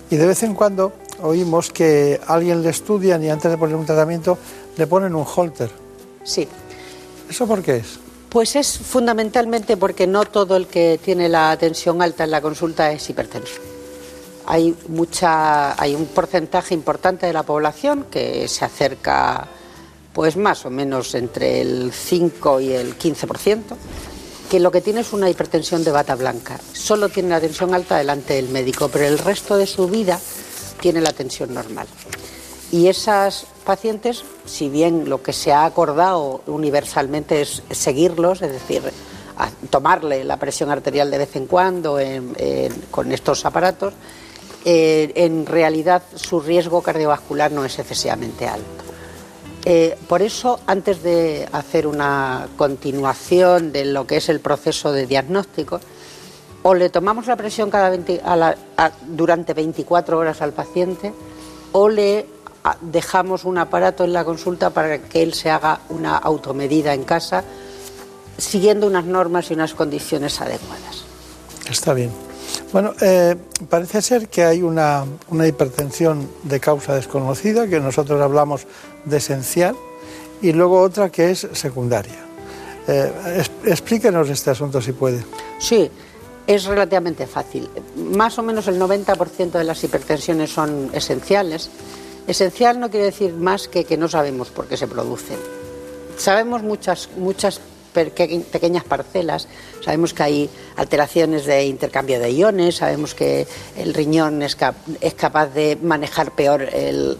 y 0.09 0.17
de 0.17 0.27
vez 0.27 0.43
en 0.43 0.55
cuando 0.55 0.95
oímos 1.21 1.71
que 1.71 2.19
alguien 2.27 2.63
le 2.63 2.71
estudian 2.71 3.23
y 3.23 3.29
antes 3.29 3.51
de 3.51 3.59
poner 3.59 3.77
un 3.77 3.85
tratamiento 3.85 4.39
le 4.79 4.87
ponen 4.87 5.15
un 5.15 5.27
holter. 5.27 5.71
Sí. 6.23 6.49
¿Eso 7.29 7.47
por 7.47 7.63
qué 7.63 7.77
es? 7.77 7.99
Pues 8.31 8.57
es 8.57 8.79
fundamentalmente 8.79 9.77
porque 9.77 10.07
no 10.07 10.25
todo 10.25 10.57
el 10.57 10.67
que 10.67 10.99
tiene 11.05 11.29
la 11.29 11.55
tensión 11.59 12.01
alta 12.01 12.25
en 12.25 12.31
la 12.31 12.41
consulta 12.41 12.91
es 12.91 13.11
hipertenso. 13.11 13.61
Hay 14.47 14.75
mucha, 14.89 15.79
hay 15.79 15.95
un 15.95 16.07
porcentaje 16.07 16.73
importante 16.73 17.27
de 17.27 17.35
la 17.35 17.43
población 17.43 18.07
que 18.11 18.49
se 18.49 18.65
acerca, 18.65 19.47
pues 20.15 20.39
más 20.39 20.65
o 20.65 20.71
menos 20.71 21.15
entre 21.17 21.61
el 21.61 21.93
5 21.93 22.63
y 22.63 22.73
el 22.73 22.99
15%, 22.99 23.77
que 24.51 24.61
lo 24.61 24.71
que 24.71 24.81
tiene 24.81 25.01
es 25.01 25.13
una 25.13 25.31
hipertensión 25.31 25.85
de 25.85 25.91
bata 25.91 26.15
blanca. 26.15 26.61
Solo 26.73 27.09
tiene 27.09 27.31
la 27.31 27.41
tensión 27.41 27.75
alta 27.75 27.97
delante 27.97 28.35
del 28.35 28.49
médico, 28.49 28.89
pero 28.89 29.07
el 29.07 29.19
resto 29.19 29.57
de 29.57 29.67
su 29.67 29.89
vida 29.89 30.21
tiene 30.81 31.01
la 31.01 31.13
tensión 31.13 31.55
normal. 31.55 31.87
Y 32.71 32.89
esas 32.89 33.47
pacientes, 33.65 34.25
si 34.47 34.69
bien 34.69 35.09
lo 35.09 35.23
que 35.23 35.33
se 35.33 35.53
ha 35.53 35.65
acordado 35.65 36.43
universalmente 36.47 37.41
es 37.41 37.63
seguirlos, 37.71 38.43
es 38.43 38.53
decir, 38.53 38.83
tomarle 39.71 40.25
la 40.25 40.39
presión 40.39 40.71
arterial 40.71 41.11
de 41.11 41.19
vez 41.19 41.37
en 41.37 41.47
cuando 41.47 41.99
con 42.91 43.13
estos 43.13 43.45
aparatos, 43.45 43.95
eh, 44.65 45.13
en 45.17 45.45
realidad 45.45 46.03
su 46.15 46.41
riesgo 46.41 46.81
cardiovascular 46.83 47.53
no 47.53 47.65
es 47.65 47.79
excesivamente 47.79 48.47
alto. 48.47 48.94
Eh, 49.65 49.97
por 50.09 50.21
eso, 50.21 50.61
antes 50.67 51.03
de 51.03 51.49
hacer 51.53 51.87
una 51.87 52.49
continuación 52.57 53.73
de 53.73 53.87
lo 53.87 54.07
que 54.07 54.19
es 54.19 54.29
el 54.29 54.41
proceso 54.41 54.93
de 54.93 55.07
diagnóstico, 55.07 55.81
o 56.63 56.75
le 56.75 56.91
tomamos 56.91 57.27
la 57.27 57.37
presión 57.37 57.71
cada 57.71 57.91
20 57.91 58.21
a 58.25 58.37
la- 58.37 58.57
a- 58.77 58.93
durante 59.07 59.55
24 59.55 60.19
horas 60.19 60.43
al 60.43 60.53
paciente, 60.53 61.13
o 61.73 61.89
le 61.89 62.27
dejamos 62.81 63.45
un 63.45 63.59
aparato 63.59 64.05
en 64.05 64.13
la 64.15 64.25
consulta 64.25 64.71
para 64.71 64.99
que 64.99 65.23
él 65.23 65.35
se 65.35 65.51
haga 65.51 65.81
una 65.91 66.17
automedida 66.17 66.95
en 66.95 67.05
casa, 67.05 67.45
siguiendo 68.39 68.87
unas 68.87 69.05
normas 69.05 69.51
y 69.51 69.55
unas 69.55 69.75
condiciones 69.75 70.41
adecuadas. 70.41 71.05
Está 71.71 71.93
bien. 71.93 72.11
Bueno, 72.73 72.93
eh, 73.01 73.37
parece 73.69 74.01
ser 74.03 74.29
que 74.29 74.45
hay 74.45 74.63
una, 74.63 75.05
una 75.29 75.47
hipertensión 75.47 76.29
de 76.43 76.61
causa 76.61 76.95
desconocida, 76.95 77.67
que 77.67 77.81
nosotros 77.81 78.21
hablamos 78.21 78.67
de 79.05 79.17
esencial, 79.17 79.77
y 80.43 80.53
luego 80.53 80.81
otra 80.81 81.11
que 81.11 81.31
es 81.31 81.49
secundaria. 81.53 82.25
Eh, 82.87 83.43
explíquenos 83.65 84.29
este 84.29 84.51
asunto 84.51 84.81
si 84.81 84.93
puede. 84.93 85.25
Sí, 85.59 85.91
es 86.47 86.65
relativamente 86.65 87.27
fácil. 87.27 87.69
Más 87.97 88.39
o 88.39 88.43
menos 88.43 88.69
el 88.69 88.79
90% 88.79 89.53
de 89.53 89.65
las 89.65 89.83
hipertensiones 89.83 90.51
son 90.51 90.91
esenciales. 90.93 91.71
Esencial 92.27 92.81
no 92.81 92.91
quiere 92.91 93.07
decir 93.07 93.35
más 93.35 93.69
que 93.69 93.85
que 93.85 93.97
no 93.97 94.09
sabemos 94.09 94.51
por 94.51 94.67
qué 94.67 94.77
se 94.77 94.87
producen. 94.87 95.39
Sabemos 96.17 96.63
muchas, 96.63 97.09
muchas 97.17 97.61
pequeñas 97.95 98.85
parcelas, 98.85 99.49
sabemos 99.83 100.13
que 100.13 100.23
hay 100.23 100.51
alteraciones 100.77 101.47
de 101.47 101.65
intercambio 101.65 102.19
de 102.21 102.31
iones, 102.33 102.77
sabemos 102.77 103.15
que 103.15 103.47
el 103.79 103.95
riñón 103.95 104.43
es, 104.43 104.57
cap- 104.57 104.75
es 105.01 105.15
capaz 105.15 105.47
de 105.47 105.79
manejar 105.81 106.33
peor 106.33 106.69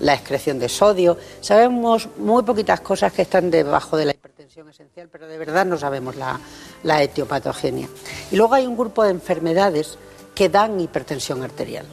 la 0.01 0.15
excreción 0.15 0.59
de 0.59 0.69
sodio, 0.69 1.17
sabemos 1.41 2.09
muy 2.19 2.43
poquitas 2.43 2.81
cosas 2.81 3.13
que 3.13 3.23
están 3.23 3.51
debajo 3.51 3.97
de 3.97 4.05
la 4.07 4.11
hipertensión 4.13 4.69
esencial, 4.69 5.09
pero 5.11 5.27
de 5.27 5.39
verdad 5.39 5.65
no 5.65 5.79
sabemos 5.79 6.17
la, 6.17 6.39
la 6.83 7.03
etiopatogenia. 7.03 7.89
Y 8.31 8.37
luego 8.37 8.55
hay 8.55 8.67
un 8.67 8.77
grupo 8.77 9.05
de 9.05 9.11
enfermedades 9.11 9.97
que 10.35 10.49
dan 10.49 10.81
hipertensión 10.81 11.43
arterial. 11.43 11.87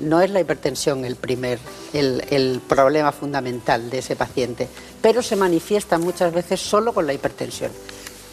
No 0.00 0.20
es 0.20 0.30
la 0.30 0.40
hipertensión 0.40 1.04
el 1.04 1.16
primer, 1.16 1.58
el, 1.92 2.22
el 2.30 2.60
problema 2.68 3.10
fundamental 3.10 3.90
de 3.90 3.98
ese 3.98 4.14
paciente, 4.14 4.68
pero 5.02 5.22
se 5.22 5.34
manifiesta 5.34 5.98
muchas 5.98 6.32
veces 6.32 6.60
solo 6.60 6.92
con 6.94 7.04
la 7.04 7.14
hipertensión. 7.14 7.72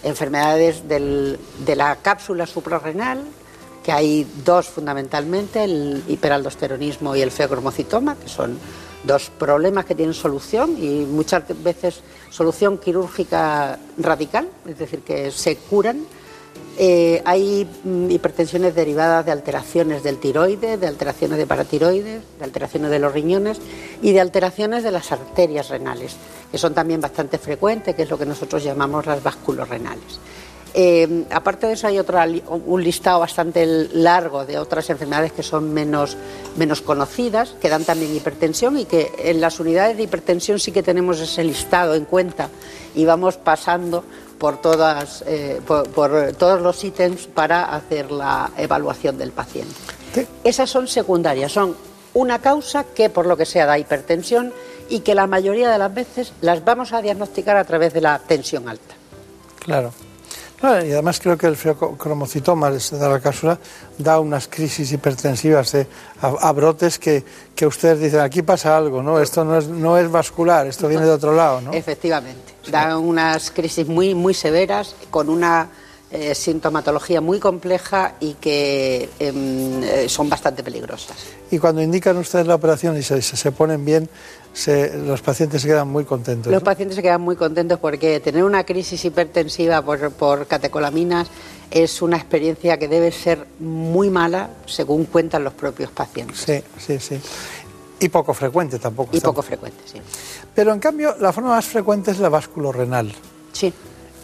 Enfermedades 0.06 0.88
del- 0.88 1.38
de 1.66 1.76
la 1.76 1.98
cápsula 1.98 2.46
suprarrenal, 2.46 3.24
que 3.84 3.92
hay 3.92 4.26
dos 4.46 4.68
fundamentalmente, 4.68 5.64
el 5.64 6.04
hiperaldosteronismo 6.08 7.16
y 7.16 7.22
el 7.22 7.32
feocromocitoma, 7.32 8.16
que 8.16 8.30
son 8.30 8.58
dos 9.04 9.30
problemas 9.38 9.86
que 9.86 9.94
tienen 9.96 10.14
solución 10.16 10.76
y 10.82 11.06
muchas 11.06 11.44
veces 11.64 12.02
solución 12.30 12.78
quirúrgica 12.78 13.78
radical, 13.98 14.48
es 14.68 14.80
decir, 14.80 15.02
que 15.02 15.30
se 15.32 15.58
curan. 15.58 16.06
Eh, 16.78 17.22
hay 17.26 17.68
mm, 17.84 18.12
hipertensiones 18.12 18.74
derivadas 18.76 19.26
de 19.26 19.32
alteraciones 19.32 20.04
del 20.04 20.18
tiroides, 20.18 20.80
de 20.80 20.88
alteraciones 20.88 21.38
de 21.38 21.48
paratiroides, 21.48 22.22
de 22.40 22.44
alteraciones 22.44 22.92
de 22.92 23.00
los 23.00 23.14
riñones 23.14 23.60
y 24.02 24.12
de 24.14 24.22
alteraciones 24.22 24.84
de 24.84 24.92
las 24.92 25.12
arterias 25.12 25.70
renales, 25.70 26.16
que 26.56 26.60
son 26.60 26.74
también 26.74 27.02
bastante 27.02 27.38
frecuentes, 27.38 27.94
que 27.94 28.04
es 28.04 28.10
lo 28.10 28.18
que 28.18 28.26
nosotros 28.26 28.64
llamamos 28.64 29.06
las 29.06 29.22
vasculorrenales. 29.22 30.22
Eh, 30.74 31.26
aparte 31.30 31.68
de 31.68 31.74
eso 31.74 31.88
hay 31.88 32.00
otra, 32.00 32.26
un 32.48 32.82
listado 32.82 33.20
bastante 33.20 33.66
largo 33.92 34.46
de 34.46 34.58
otras 34.58 34.90
enfermedades 34.90 35.34
que 35.34 35.44
son 35.44 35.74
menos, 35.74 36.16
menos 36.56 36.80
conocidas, 36.80 37.58
que 37.60 37.68
dan 37.68 37.84
también 37.84 38.16
hipertensión 38.16 38.78
y 38.80 38.86
que 38.86 39.12
en 39.18 39.42
las 39.42 39.60
unidades 39.60 39.98
de 39.98 40.04
hipertensión 40.04 40.58
sí 40.58 40.72
que 40.72 40.82
tenemos 40.82 41.20
ese 41.20 41.44
listado 41.44 41.94
en 41.94 42.06
cuenta 42.06 42.48
y 42.96 43.04
vamos 43.04 43.36
pasando 43.36 44.06
por, 44.38 44.62
todas, 44.62 45.26
eh, 45.28 45.60
por, 45.68 45.90
por 45.90 46.32
todos 46.38 46.62
los 46.62 46.82
ítems 46.86 47.28
para 47.28 47.66
hacer 47.66 48.12
la 48.12 48.50
evaluación 48.58 49.18
del 49.18 49.32
paciente. 49.32 49.76
Esas 50.46 50.70
son 50.70 50.88
secundarias, 50.88 51.52
son 51.52 51.76
una 52.14 52.40
causa 52.40 52.86
que 52.86 53.10
por 53.10 53.26
lo 53.26 53.36
que 53.36 53.46
sea 53.46 53.66
da 53.66 53.78
hipertensión 53.78 54.54
y 54.90 55.00
que 55.00 55.16
la 55.16 55.28
mayoría 55.28 55.70
de 55.70 55.78
las 55.78 55.94
veces 55.94 56.34
las 56.42 56.64
vamos 56.64 56.94
a 56.94 57.02
diagnosticar 57.02 57.58
a 57.58 57.64
través 57.64 57.94
de 57.94 58.02
la 58.02 58.20
tensión 58.20 58.68
alta. 58.70 58.96
Claro. 59.60 59.92
No, 60.62 60.84
y 60.84 60.92
además 60.94 61.20
creo 61.20 61.38
que 61.38 61.48
el 61.48 61.58
feocromocitoma, 61.58 62.80
se 62.80 62.98
da 62.98 63.10
la 63.10 63.20
cápsula, 63.20 63.60
da 63.98 64.20
unas 64.20 64.48
crisis 64.48 64.92
hipertensivas 64.92 65.72
de- 65.74 65.86
a, 66.22 66.28
a 66.28 66.52
brotes 66.54 66.98
que, 66.98 67.24
que 67.54 67.68
ustedes 67.68 68.00
dicen, 68.00 68.22
aquí 68.22 68.42
pasa 68.42 68.76
algo, 68.78 69.04
¿no? 69.04 69.20
Esto 69.20 69.44
no 69.44 69.58
es, 69.58 69.68
no 69.68 69.98
es 69.98 70.10
vascular, 70.10 70.66
esto 70.66 70.88
viene 70.88 71.06
de 71.06 71.12
otro 71.12 71.36
lado, 71.36 71.62
¿no? 71.62 71.74
Efectivamente. 71.74 72.54
Dan 72.72 72.94
unas 72.98 73.52
crisis 73.52 73.88
muy, 73.88 74.16
muy 74.16 74.34
severas, 74.34 74.96
con 75.12 75.30
una 75.30 75.68
eh, 76.10 76.34
sintomatología 76.34 77.20
muy 77.20 77.40
compleja 77.40 78.14
y 78.22 78.36
que 78.36 79.10
em, 79.20 79.84
eh, 79.84 80.08
son 80.08 80.30
bastante 80.30 80.64
peligrosas. 80.64 81.18
Y 81.52 81.60
cuando 81.60 81.82
indican 81.82 82.16
ustedes 82.18 82.48
la 82.48 82.56
operación 82.56 82.98
y 82.98 83.04
se, 83.04 83.22
se 83.22 83.52
ponen 83.52 83.84
bien, 83.84 84.10
se- 84.56 84.98
los 84.98 85.22
pacientes 85.22 85.62
se 85.62 85.68
quedan 85.68 85.90
muy 85.90 86.06
contentos. 86.06 86.52
Los 86.52 86.62
¿no? 86.62 86.66
pacientes 86.66 86.96
se 86.96 87.04
quedan 87.04 87.22
muy 87.22 87.36
contentos 87.36 87.78
porque 87.78 88.20
tener 88.22 88.44
una 88.44 88.64
crisis 88.64 89.04
hipertensiva 89.06 89.82
por, 89.84 90.12
por 90.12 90.48
catecolaminas 90.48 91.28
es 91.70 92.02
una 92.02 92.16
experiencia 92.16 92.80
que 92.80 92.88
debe 92.88 93.12
ser 93.12 93.46
muy 93.60 94.10
mala, 94.10 94.50
según 94.66 95.06
cuentan 95.06 95.44
los 95.44 95.54
propios 95.54 95.92
pacientes. 95.92 96.38
Sí, 96.40 96.64
sí, 96.80 97.00
sí. 97.00 97.20
Y 98.00 98.10
poco 98.10 98.34
frecuente 98.34 98.80
tampoco. 98.80 99.16
Y 99.16 99.20
poco 99.20 99.42
frecuente, 99.42 99.80
sí. 99.86 100.02
Pero 100.54 100.72
en 100.74 100.80
cambio, 100.80 101.16
la 101.20 101.34
forma 101.34 101.50
más 101.50 101.66
frecuente 101.66 102.12
es 102.12 102.20
la 102.20 102.30
vasculorrenal. 102.30 103.14
Sí. 103.52 103.74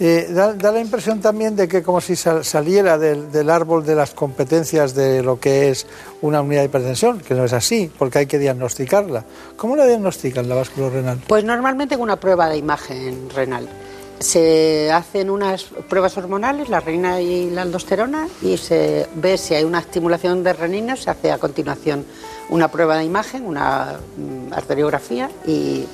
Eh, 0.04 0.30
da, 0.34 0.56
la 0.72 0.80
impresión 0.80 1.22
también 1.22 1.56
de 1.56 1.68
que 1.68 1.84
como 1.84 2.02
si 2.02 2.16
sal- 2.16 2.44
saliera 2.44 2.98
del, 2.98 3.50
árbol 3.52 3.86
de 3.86 3.94
las 3.94 4.16
competencias 4.16 4.96
de 4.96 5.22
lo 5.22 5.40
que 5.40 5.70
es 5.70 5.86
una 6.24 6.42
unidad 6.42 6.62
de 6.62 6.66
hipertensión, 6.66 7.20
que 7.20 7.36
no 7.36 7.46
es 7.46 7.54
así, 7.54 7.92
porque 8.00 8.18
hay 8.18 8.26
que 8.26 8.40
diagnosticarla. 8.40 9.26
¿Cómo 9.58 9.76
la 9.76 9.86
diagnostican 9.86 10.50
la 10.50 10.56
báscula 10.56 10.90
renal? 10.90 11.20
Pues 11.28 11.44
normalmente 11.44 11.98
con 11.98 12.04
una 12.06 12.20
prueba 12.20 12.50
de 12.50 12.58
imagen 12.58 13.30
renal. 13.30 13.70
Se 14.18 14.92
hacen 14.92 15.30
unas 15.30 15.66
pruebas 15.88 16.18
hormonales, 16.18 16.70
la 16.70 16.80
renina 16.80 17.22
y 17.22 17.52
la 17.52 17.62
aldosterona, 17.62 18.28
y 18.42 18.58
se 18.58 19.08
ve 19.14 19.38
si 19.38 19.54
hay 19.54 19.66
una 19.66 19.80
estimulación 19.82 20.44
de 20.44 20.54
renina, 20.54 20.96
se 20.96 21.12
hace 21.12 21.32
a 21.32 21.38
continuación 21.38 22.06
una 22.50 22.70
prueba 22.70 22.98
de 22.98 23.04
imagen, 23.04 23.46
una 23.46 24.00
mm, 24.18 24.54
arteriografía, 24.54 25.30
y, 25.46 25.86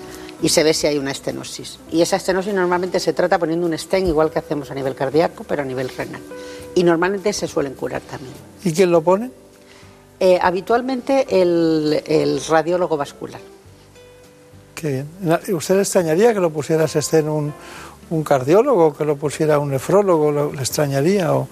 y 0.42 0.50
se 0.50 0.64
ve 0.64 0.74
si 0.74 0.88
hay 0.88 0.98
una 0.98 1.12
estenosis. 1.12 1.80
Y 1.92 2.02
esa 2.02 2.16
estenosis 2.16 2.54
normalmente 2.54 3.00
se 3.00 3.14
trata 3.14 3.40
poniendo 3.40 3.66
un 3.66 3.78
stent, 3.78 4.08
igual 4.08 4.30
que 4.32 4.40
hacemos 4.40 4.70
a 4.72 4.76
nivel 4.76 4.94
cardíaco, 4.96 5.44
pero 5.48 5.62
a 5.64 5.66
nivel 5.66 5.90
renal. 5.90 6.22
Y 6.76 6.84
normalmente 6.84 7.34
se 7.34 7.48
suelen 7.48 7.74
curar 7.74 8.02
también. 8.02 8.34
¿Y 8.64 8.72
quién 8.72 8.92
lo 8.92 9.02
pone? 9.02 9.32
Eh, 10.20 10.40
habitualmente 10.42 11.26
el, 11.42 12.02
el 12.06 12.42
radiólogo 12.48 12.98
vascular. 12.98 13.40
Qué 14.76 15.04
bien. 15.22 15.38
¿Usted 15.56 15.76
le 15.76 15.82
extrañaría 15.82 16.34
que 16.34 16.40
lo 16.40 16.52
pusiera 16.52 16.86
este 16.86 17.18
en 17.20 17.30
un, 17.30 17.54
un 18.12 18.24
cardiólogo, 18.24 18.96
que 18.96 19.06
lo 19.06 19.16
pusiera 19.16 19.58
un 19.58 19.72
nefrólogo? 19.72 20.32
¿Lo- 20.32 20.54
¿Le 20.54 20.60
extrañaría? 20.60 21.34
¿O, 21.34 21.48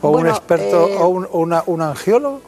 o 0.00 0.08
un 0.10 0.26
experto, 0.26 0.88
eh, 0.88 0.96
o 0.98 1.08
un, 1.08 1.24
o 1.30 1.38
una- 1.40 1.64
un 1.66 1.82
angiólogo? 1.82 2.40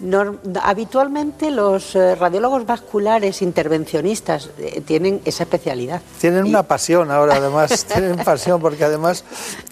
Norm- 0.00 0.38
habitualmente 0.62 1.50
los 1.50 1.96
eh, 1.96 2.14
radiólogos 2.14 2.64
vasculares 2.64 3.42
intervencionistas 3.42 4.48
eh, 4.58 4.80
tienen 4.86 5.20
esa 5.24 5.42
especialidad. 5.42 6.00
Tienen 6.20 6.44
una 6.44 6.62
pasión 6.62 7.10
ahora, 7.10 7.34
además, 7.36 7.84
tienen 7.92 8.16
pasión 8.18 8.60
porque 8.60 8.84
además 8.84 9.24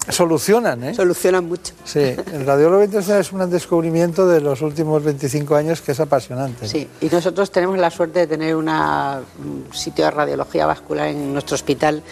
solucionan, 0.08 0.82
¿eh? 0.84 0.94
Solucionan 0.94 1.46
mucho. 1.48 1.74
Sí, 1.84 2.00
el 2.00 2.44
radiólogo 2.44 2.82
intensivo 2.82 3.18
es 3.18 3.32
un 3.32 3.48
descubrimiento 3.50 4.26
de 4.26 4.40
los 4.40 4.62
últimos 4.62 5.02
25 5.04 5.54
años 5.54 5.80
que 5.80 5.92
es 5.92 6.00
apasionante. 6.00 6.66
Sí, 6.68 6.88
y 7.00 7.06
nosotros 7.06 7.50
tenemos 7.50 7.78
la 7.78 7.90
suerte 7.90 8.20
de 8.20 8.26
tener 8.26 8.56
una- 8.56 9.20
un 9.38 9.66
sitio 9.72 10.06
de 10.06 10.10
radiología 10.10 10.66
vascular 10.66 11.08
en 11.08 11.32
nuestro 11.32 11.54
hospital 11.54 12.02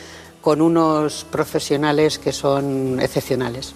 con 0.41 0.61
unos 0.61 1.27
profesionales 1.31 2.19
que 2.19 2.31
son 2.33 3.01
excepcionales. 3.01 3.73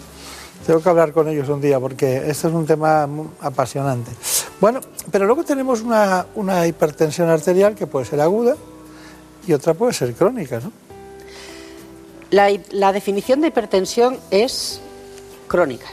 Tengo 0.69 0.83
que 0.83 0.89
hablar 0.91 1.15
con 1.15 1.27
ellos 1.31 1.49
un 1.49 1.63
día 1.63 1.81
porque 1.81 2.19
este 2.29 2.47
es 2.47 2.53
un 2.53 2.67
tema 2.67 3.09
apasionante. 3.41 4.11
Bueno, 4.61 4.81
pero 5.11 5.25
luego 5.25 5.43
tenemos 5.43 5.81
una, 5.81 6.27
una 6.35 6.67
hipertensión 6.67 7.31
arterial 7.31 7.75
que 7.75 7.87
puede 7.87 8.05
ser 8.05 8.21
aguda 8.21 8.55
y 9.47 9.55
otra 9.55 9.73
puede 9.73 9.95
ser 9.95 10.13
crónica, 10.13 10.61
¿no? 10.61 10.71
La, 12.29 12.93
definición 12.93 13.41
de 13.41 13.49
hipertensión 13.49 14.19
es 14.31 14.83
crónica. 15.47 15.87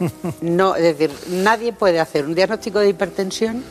No, 0.40 0.76
es 0.76 0.82
decir, 0.82 1.10
nadie 1.28 1.74
puede 1.74 2.00
hacer 2.00 2.24
un 2.24 2.34
diagnóstico 2.34 2.78
de 2.78 2.88
hipertensión 2.88 3.62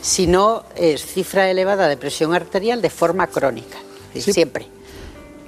si 0.00 0.28
no 0.28 0.62
es 0.76 1.04
cifra 1.04 1.50
elevada 1.50 1.88
de 1.88 1.96
presión 1.96 2.34
arterial 2.34 2.80
de 2.80 2.90
forma 2.90 3.26
crónica, 3.26 3.78
decir, 4.14 4.32
siempre. 4.32 4.68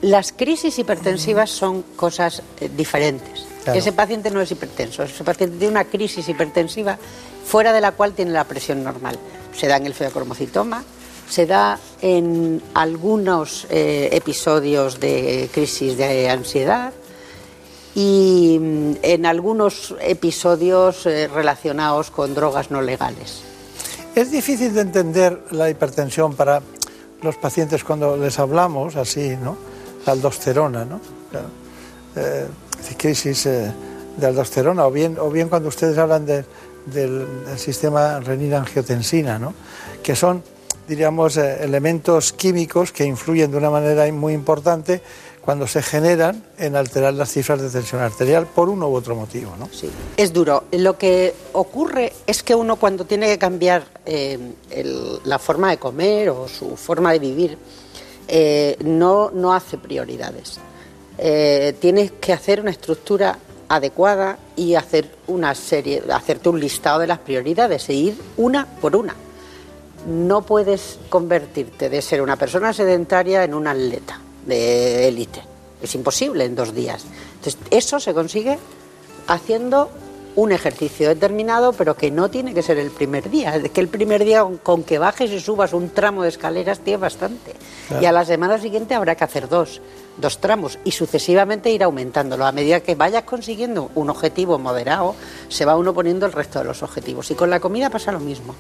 Las 0.01 0.33
crisis 0.33 0.77
hipertensivas 0.77 1.51
son 1.51 1.83
cosas 1.95 2.43
eh, 2.61 2.69
diferentes. 2.77 3.48
Claro. 3.69 3.79
Ese 3.79 3.93
paciente 3.93 4.31
no 4.31 4.41
es 4.41 4.51
hipertenso, 4.51 5.03
ese 5.03 5.25
paciente 5.25 5.59
tiene 5.59 5.73
una 5.73 5.85
crisis 5.85 6.27
hipertensiva 6.27 6.99
fuera 7.45 7.73
de 7.73 7.83
la 7.83 7.93
cual 7.93 8.15
tiene 8.15 8.31
la 8.31 8.45
presión 8.45 8.83
normal. 8.83 9.19
Se 9.55 9.67
da 9.67 9.77
en 9.77 9.85
el 9.85 9.93
feocromocitoma, 9.93 10.85
se 11.29 11.45
da 11.45 11.79
en 12.01 12.63
algunos 12.73 13.67
eh, 13.69 14.09
episodios 14.13 15.01
de 15.01 15.51
crisis 15.53 15.99
de 15.99 16.31
ansiedad 16.31 16.93
y 17.95 18.59
mm, 18.59 18.93
en 19.03 19.27
algunos 19.27 19.95
episodios 20.01 21.05
eh, 21.05 21.29
relacionados 21.29 22.11
con 22.11 22.35
drogas 22.35 22.71
no 22.71 22.81
legales. 22.81 23.43
Es 24.15 24.31
difícil 24.31 24.73
de 24.75 24.81
entender 24.81 25.43
la 25.51 25.69
hipertensión 25.69 26.35
para 26.35 26.63
los 27.23 27.37
pacientes 27.37 27.85
cuando 27.85 28.17
les 28.17 28.39
hablamos 28.39 28.97
así, 28.97 29.37
¿no? 29.37 29.57
La 30.07 30.13
aldosterona, 30.13 30.85
¿no? 30.85 31.01
Claro. 31.31 31.49
Eh, 32.17 32.47
crisis 32.97 33.47
eh, 33.47 33.73
de 34.17 34.27
aldosterona, 34.27 34.87
o 34.87 34.91
bien, 34.91 35.17
o 35.21 35.31
bien 35.31 35.49
cuando 35.49 35.69
ustedes 35.69 35.97
hablan 35.99 36.27
de- 36.27 36.45
del, 36.87 37.27
sistema 37.57 38.19
renina-angiotensina, 38.21 39.39
¿no? 39.39 39.55
Que 40.03 40.17
son, 40.17 40.43
diríamos, 40.89 41.37
eh, 41.37 41.59
elementos 41.63 42.33
químicos 42.33 42.93
que 42.93 43.05
influyen 43.05 43.51
de 43.51 43.59
una 43.59 43.71
manera 43.71 44.11
muy 44.13 44.33
importante 44.33 45.03
cuando 45.43 45.67
se 45.67 45.83
generan 45.83 46.45
en 46.59 46.77
alterar 46.77 47.15
las 47.15 47.31
cifras 47.33 47.61
de 47.61 47.71
tensión 47.71 48.01
arterial 48.03 48.47
por 48.47 48.69
uno 48.69 48.89
u 48.89 48.95
otro 48.95 49.15
motivo, 49.17 49.55
¿no? 49.59 49.69
Sí. 49.73 49.89
Es 50.17 50.33
duro. 50.33 50.65
Lo 50.73 50.99
que 50.99 51.35
ocurre 51.53 52.13
es 52.27 52.43
que 52.43 52.55
uno 52.55 52.77
cuando 52.77 53.05
tiene 53.05 53.27
que 53.29 53.39
cambiar 53.39 53.85
eh, 54.05 54.39
la 55.25 55.39
forma 55.39 55.71
de 55.71 55.79
comer 55.79 56.31
o 56.31 56.49
su 56.49 56.77
forma 56.77 57.13
de 57.13 57.19
vivir, 57.19 57.59
no, 58.85 59.31
no 59.31 59.55
hace 59.55 59.79
prioridades. 59.79 60.59
Eh, 61.19 61.75
tienes 61.81 62.13
que 62.13 62.33
hacer 62.33 62.61
una 62.61 62.71
estructura 62.71 63.39
adecuada 63.69 64.39
y 64.57 64.75
hacer 64.75 65.11
una 65.27 65.55
serie, 65.55 66.03
hacerte 66.13 66.49
un 66.49 66.61
listado 66.61 67.01
de 67.01 67.07
las 67.07 67.19
prioridades 67.19 67.89
e 67.89 67.95
ir 67.95 68.17
una 68.37 68.67
por 68.67 68.97
una. 68.97 69.15
No 70.07 70.43
puedes 70.43 70.99
convertirte 71.09 71.91
de 71.91 72.01
ser 72.01 72.23
una 72.23 72.37
persona 72.37 72.73
sedentaria 72.73 73.45
en 73.45 73.53
un 73.53 73.67
atleta 73.67 74.21
de 74.47 75.09
élite. 75.09 75.43
Es 75.83 75.95
imposible 75.95 76.45
en 76.45 76.55
dos 76.55 76.75
días. 76.75 77.05
Entonces, 77.35 77.59
eso 77.71 78.01
se 78.01 78.15
consigue 78.15 78.59
haciendo 79.27 79.91
un 80.37 80.53
ejercicio 80.53 81.09
determinado, 81.09 81.73
pero 81.73 81.97
que 81.97 82.13
no 82.13 82.31
tiene 82.31 82.55
que 82.55 82.63
ser 82.63 82.79
el 82.79 82.91
primer 82.91 83.29
día. 83.29 83.57
Es 83.57 83.71
que 83.71 83.81
el 83.81 83.89
primer 83.89 84.25
día, 84.25 84.47
con, 84.63 84.85
que 84.85 84.99
bajes 84.99 85.33
y 85.33 85.41
subas 85.41 85.73
un 85.73 85.91
tramo 85.91 86.23
de 86.23 86.29
escaleras, 86.29 86.79
tienes 86.79 87.01
bastante. 87.01 87.55
Claro. 87.89 88.03
Y 88.03 88.07
a 88.07 88.13
la 88.13 88.25
semana 88.25 88.59
siguiente 88.59 88.95
habrá 88.95 89.17
que 89.17 89.25
hacer 89.25 89.49
dos, 89.49 89.81
dos 90.21 90.39
tramos 90.39 90.79
y 90.85 90.91
sucesivamente 90.91 91.71
ir 91.71 91.83
aumentándolo. 91.83 92.45
A 92.47 92.53
medida 92.53 92.81
que 92.81 92.95
vayas 92.95 93.23
consiguiendo 93.25 93.91
un 93.95 94.11
objetivo 94.11 94.59
moderado, 94.59 95.15
se 95.49 95.65
va 95.65 95.77
uno 95.77 95.95
poniendo 95.95 96.27
el 96.27 96.33
resto 96.33 96.59
de 96.59 96.65
los 96.65 96.83
objetivos. 96.83 97.31
Y 97.31 97.35
con 97.35 97.51
la 97.51 97.61
comida 97.61 97.89
pasa 97.91 98.13
lo 98.13 98.21
mismo. 98.21 98.55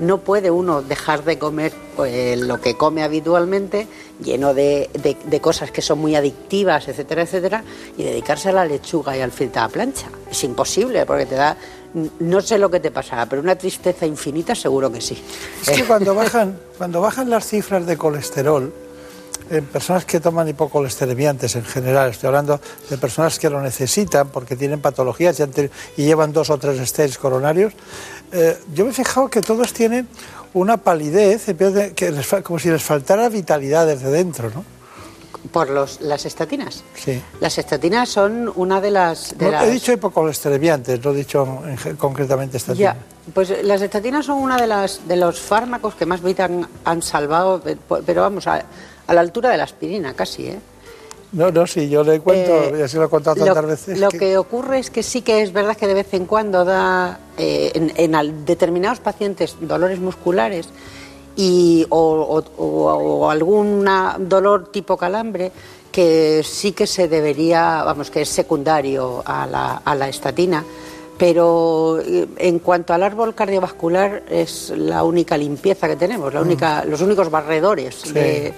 No 0.00 0.18
puede 0.18 0.50
uno 0.50 0.80
dejar 0.82 1.24
de 1.24 1.38
comer 1.38 1.72
pues, 1.96 2.38
lo 2.38 2.60
que 2.60 2.76
come 2.76 3.02
habitualmente, 3.02 3.88
lleno 4.22 4.54
de, 4.54 4.88
de- 5.02 5.16
de 5.24 5.40
cosas 5.40 5.72
que 5.72 5.82
son 5.82 5.98
muy 5.98 6.14
adictivas, 6.14 6.86
etcétera, 6.86 7.22
etcétera, 7.22 7.64
y 7.96 8.04
dedicarse 8.04 8.50
a 8.50 8.52
la 8.52 8.64
lechuga 8.64 9.16
y 9.16 9.20
al 9.20 9.32
filtro 9.32 9.62
a 9.62 9.64
la 9.64 9.70
plancha. 9.70 10.06
Es 10.30 10.44
imposible 10.44 11.04
porque 11.04 11.26
te 11.26 11.34
da, 11.34 11.56
no 12.20 12.40
sé 12.40 12.58
lo 12.58 12.70
que 12.70 12.78
te 12.78 12.92
pasará, 12.92 13.26
pero 13.26 13.42
una 13.42 13.56
tristeza 13.56 14.06
infinita 14.06 14.54
seguro 14.54 14.92
que 14.92 15.00
sí. 15.00 15.20
Es 15.62 15.70
que 15.70 15.84
cuando 15.84 16.14
bajan, 16.14 16.56
cuando 16.76 17.00
bajan 17.00 17.28
las 17.28 17.46
cifras 17.48 17.84
de 17.86 17.96
colesterol, 17.96 18.72
en 19.50 19.64
personas 19.66 20.04
que 20.04 20.20
toman 20.20 20.48
hipocolesteremiantes 20.48 21.56
en 21.56 21.64
general, 21.64 22.10
estoy 22.10 22.28
hablando 22.28 22.60
de 22.90 22.98
personas 22.98 23.38
que 23.38 23.48
lo 23.50 23.60
necesitan 23.60 24.28
porque 24.28 24.56
tienen 24.56 24.80
patologías 24.80 25.40
y, 25.96 26.02
llevan 26.04 26.32
dos 26.32 26.50
o 26.50 26.58
tres 26.58 26.86
stents 26.88 27.18
coronarios, 27.18 27.72
eh, 28.32 28.58
yo 28.74 28.84
me 28.84 28.90
he 28.90 28.94
fijado 28.94 29.28
que 29.28 29.40
todos 29.40 29.72
tienen 29.72 30.08
una 30.54 30.76
palidez, 30.78 31.46
que 31.94 32.10
les 32.10 32.26
como 32.42 32.58
si 32.58 32.70
les 32.70 32.82
faltara 32.82 33.28
vitalidad 33.28 33.86
desde 33.86 34.10
dentro, 34.10 34.50
¿no? 34.50 34.64
Por 35.52 35.70
los, 35.70 36.00
las 36.00 36.26
estatinas. 36.26 36.82
Sí. 36.96 37.22
Las 37.40 37.56
estatinas 37.58 38.08
son 38.08 38.50
una 38.56 38.80
de 38.80 38.90
las... 38.90 39.38
De 39.38 39.46
No, 39.46 39.52
las- 39.52 39.64
He 39.64 39.70
dicho 39.70 39.92
hipocolesteremiantes, 39.92 41.02
no 41.02 41.12
he 41.12 41.14
dicho 41.14 41.62
en 41.64 41.96
concretamente 41.96 42.56
estatina. 42.56 42.94
Ya, 42.94 42.96
pues 43.32 43.52
las 43.62 43.80
estatinas 43.80 44.26
son 44.26 44.38
una 44.38 44.56
de 44.56 44.66
las 44.66 45.06
de 45.06 45.16
los 45.16 45.38
fármacos 45.40 45.94
que 45.94 46.04
más 46.06 46.22
vida 46.22 46.46
han, 46.46 46.66
han 46.84 47.02
salvado, 47.02 47.60
pe- 47.62 47.76
pero 48.04 48.22
vamos, 48.22 48.46
a, 48.46 48.62
a 49.08 49.14
la 49.14 49.20
altura 49.22 49.50
de 49.50 49.56
la 49.56 49.64
aspirina 49.64 50.14
casi, 50.14 50.46
¿eh? 50.46 50.58
No, 51.32 51.50
no, 51.50 51.66
sí, 51.66 51.88
yo 51.90 52.02
le 52.04 52.20
cuento, 52.20 52.52
Eh, 52.52 52.74
ya 52.78 52.88
se 52.88 52.96
lo 52.96 53.04
he 53.04 53.08
contado 53.10 53.36
lo, 53.36 53.46
tantas 53.46 53.66
veces. 53.66 53.98
lo 53.98 54.08
que- 54.08 54.18
que... 54.18 54.38
ocurre 54.38 54.78
es 54.78 54.90
que 54.90 55.02
sí 55.02 55.20
que 55.22 55.42
es 55.42 55.52
verdad 55.52 55.76
que 55.76 55.86
de 55.86 55.94
vez 55.94 56.14
en 56.14 56.24
cuando 56.24 56.64
da 56.64 57.18
eh, 57.36 57.90
en, 57.96 58.44
determinados 58.46 59.00
pacientes 59.00 59.56
dolores 59.60 59.98
musculares 59.98 60.68
y, 61.36 61.84
o, 61.90 61.98
o- 62.00 62.62
o- 62.62 62.92
o 62.94 63.30
algún 63.30 63.84
dolor 64.20 64.70
tipo 64.72 64.96
calambre 64.96 65.52
que 65.92 66.42
sí 66.44 66.72
que 66.72 66.86
se 66.86 67.08
debería, 67.08 67.82
vamos, 67.84 68.10
que 68.10 68.22
es 68.22 68.28
secundario 68.30 69.22
a 69.26 69.46
la, 69.46 69.82
a 69.84 69.94
la 69.94 70.08
estatina. 70.08 70.64
Pero 71.18 71.98
eh, 72.00 72.28
en 72.38 72.60
cuanto 72.60 72.94
al 72.94 73.02
árbol 73.02 73.34
cardiovascular 73.34 74.22
es 74.30 74.70
la 74.76 75.02
única 75.02 75.36
limpieza 75.36 75.88
que 75.88 75.96
tenemos, 75.96 76.32
la 76.32 76.40
única, 76.40 76.84
los 76.84 77.00
únicos 77.00 77.28
barredores 77.30 77.96
Mm. 78.04 78.06
Sí. 78.08 78.12
de, 78.12 78.54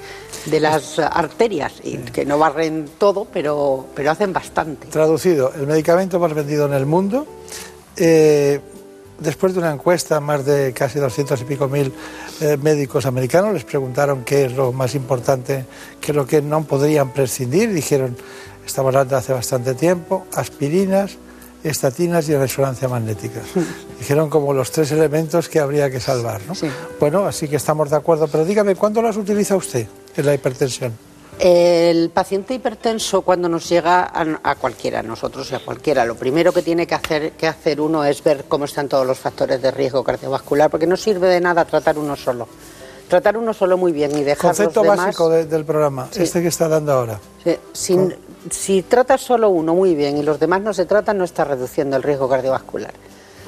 de 0.46 0.60
las 0.60 0.98
arterias, 0.98 1.72
y 1.82 1.96
que 1.98 2.24
no 2.26 2.38
barren 2.38 2.86
todo, 2.98 3.26
pero, 3.32 3.86
pero 3.94 4.10
hacen 4.10 4.32
bastante. 4.32 4.86
Traducido, 4.88 5.52
el 5.54 5.66
medicamento 5.66 6.18
más 6.20 6.34
vendido 6.34 6.66
en 6.66 6.74
el 6.74 6.86
mundo. 6.86 7.26
eh, 7.96 8.60
después 9.18 9.52
de 9.52 9.58
una 9.60 9.72
encuesta, 9.72 10.18
más 10.20 10.46
de 10.46 10.72
casi 10.72 10.98
200 10.98 11.40
y 11.42 11.44
pico 11.44 11.68
mil 11.68 11.92
eh, 12.40 12.56
médicos 12.56 13.04
americanos 13.04 13.52
les 13.52 13.64
preguntaron 13.64 14.24
qué 14.24 14.46
es 14.46 14.54
lo 14.56 14.72
más 14.72 14.94
importante, 14.94 15.66
qué 16.00 16.12
es 16.12 16.16
lo 16.16 16.26
que 16.26 16.40
no 16.40 16.64
podrían 16.64 17.12
prescindir. 17.12 17.70
Dijeron 17.72 18.16
estamos 18.64 18.94
hablando 18.94 19.16
hace 19.16 19.34
bastante 19.34 19.74
tiempo, 19.74 20.24
aspirinas, 20.34 21.18
estatinas 21.64 22.28
y 22.28 22.36
resonancia 22.36 22.88
magnética. 22.88 23.40
Dijeron 23.98 24.30
como 24.30 24.52
los 24.52 24.70
tres 24.70 24.90
elementos 24.92 25.48
que 25.48 25.60
habría 25.60 25.90
que 25.90 26.00
salvar. 26.00 26.40
¿no? 26.48 26.54
Bueno, 26.98 27.26
así 27.26 27.48
que 27.48 27.56
estamos 27.56 27.90
de 27.90 27.96
acuerdo, 27.96 28.28
pero 28.28 28.44
dígame, 28.44 28.74
¿cuándo 28.76 29.02
las 29.02 29.16
utiliza 29.16 29.56
usted 29.56 29.86
en 30.16 30.26
la 30.26 30.34
hipertensión? 30.34 30.92
El 31.38 32.10
paciente 32.10 32.52
hipertenso 32.52 33.22
cuando 33.22 33.48
nos 33.48 33.66
llega 33.68 34.02
a, 34.02 34.40
a 34.42 34.54
cualquiera, 34.56 34.98
a 35.00 35.02
nosotros 35.02 35.50
y 35.50 35.54
a 35.54 35.60
cualquiera, 35.64 36.04
lo 36.04 36.14
primero 36.14 36.52
que 36.52 36.60
tiene 36.60 36.86
que 36.86 36.94
hacer, 36.94 37.32
que 37.32 37.46
hacer 37.46 37.80
uno 37.80 38.04
es 38.04 38.22
ver 38.22 38.44
cómo 38.46 38.66
están 38.66 38.88
todos 38.88 39.06
los 39.06 39.18
factores 39.18 39.62
de 39.62 39.70
riesgo 39.70 40.04
cardiovascular, 40.04 40.68
porque 40.70 40.86
no 40.86 40.98
sirve 40.98 41.28
de 41.28 41.40
nada 41.40 41.64
tratar 41.64 41.98
uno 41.98 42.14
solo. 42.14 42.46
Tratar 43.08 43.38
uno 43.38 43.54
solo 43.54 43.76
muy 43.78 43.90
bien 43.92 44.12
y 44.16 44.22
dejar 44.22 44.50
Concepto 44.50 44.84
los 44.84 44.92
demás... 44.92 45.06
básico 45.06 45.30
de- 45.30 45.46
del 45.46 45.64
programa, 45.64 46.08
Sí. 46.10 46.22
este 46.22 46.42
que 46.42 46.48
está 46.48 46.68
dando 46.68 46.92
ahora. 46.92 47.18
Sí, 47.42 47.56
sin- 47.72 48.14
si 48.48 48.82
tratas 48.82 49.20
solo 49.20 49.50
uno 49.50 49.74
muy 49.74 49.94
bien 49.94 50.16
y 50.16 50.22
los 50.22 50.40
demás 50.40 50.62
no 50.62 50.72
se 50.72 50.86
tratan, 50.86 51.18
no 51.18 51.24
estás 51.24 51.46
reduciendo 51.46 51.96
el 51.96 52.02
riesgo 52.02 52.28
cardiovascular. 52.28 52.92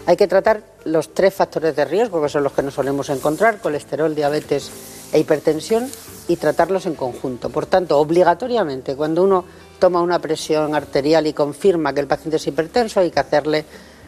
Hay 0.04 0.16
que 0.16 0.26
tratar 0.26 0.62
los 0.84 1.14
tres 1.14 1.32
factores 1.32 1.76
de 1.76 1.84
riesgo, 1.84 2.20
que 2.20 2.28
son 2.28 2.42
los 2.42 2.52
que 2.52 2.62
nos 2.62 2.74
solemos 2.74 3.08
encontrar, 3.08 3.58
colesterol, 3.58 4.14
diabetes 4.14 4.70
e 5.12 5.20
hipertensión, 5.20 5.88
y 6.28 6.36
tratarlos 6.36 6.86
en 6.86 6.94
conjunto. 6.94 7.50
Por 7.50 7.66
tanto, 7.66 7.98
obligatoriamente, 7.98 8.94
cuando 8.96 9.22
uno 9.24 9.44
toma 9.78 10.02
una 10.02 10.18
presión 10.20 10.74
arterial 10.74 11.26
y 11.26 11.32
confirma 11.32 11.92
que 11.92 12.00
el 12.00 12.06
paciente 12.06 12.36
es 12.36 12.46
hipertenso, 12.46 13.00
hay 13.00 13.10
que 13.10 13.20
hacerle, 13.20 13.64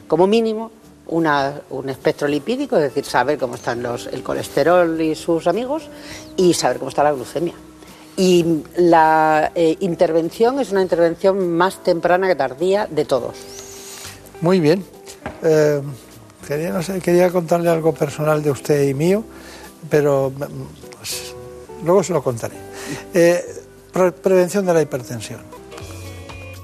como 0.09 0.27
mínimo, 0.27 0.71
una- 1.07 1.61
un 1.71 1.89
espectro 1.89 2.27
lipídico, 2.29 2.77
es 2.77 2.83
decir, 2.83 3.05
saber 3.05 3.39
cómo 3.39 3.57
están 3.57 3.83
los, 3.83 4.07
el 4.09 4.23
colesterol 4.23 5.01
y 5.01 5.15
sus 5.15 5.47
amigos, 5.47 5.89
y 6.37 6.55
saber 6.55 6.79
cómo 6.79 6.89
está 6.89 7.05
la 7.05 7.13
glucemia. 7.13 7.55
Y 8.17 8.63
la 8.77 9.51
eh, 9.55 9.77
intervención 9.81 10.61
es 10.61 10.71
una 10.71 10.83
intervención 10.83 11.51
más 11.57 11.83
temprana 11.83 12.29
que 12.29 12.37
tardía 12.37 12.87
de 12.87 13.05
todos. 13.05 13.37
Muy 14.41 14.61
bien. 14.61 14.85
Eh, 15.43 15.81
quería, 16.47 16.71
no 16.71 16.83
sé, 16.83 17.01
quería 17.01 17.31
contarle 17.31 17.71
algo 17.71 17.93
personal 17.93 18.43
de 18.43 18.51
usted 18.53 18.87
y 18.89 18.95
mío, 18.95 19.25
pero 19.91 20.31
mm, 20.31 20.43
pues, 20.99 21.35
luego 21.85 22.03
se 22.05 22.13
lo 22.13 22.23
contaré. 22.23 22.55
Eh, 23.13 23.43
pre- 23.93 24.13
prevención 24.13 24.65
de 24.65 24.75
la 24.75 24.83
hipertensión. 24.83 25.41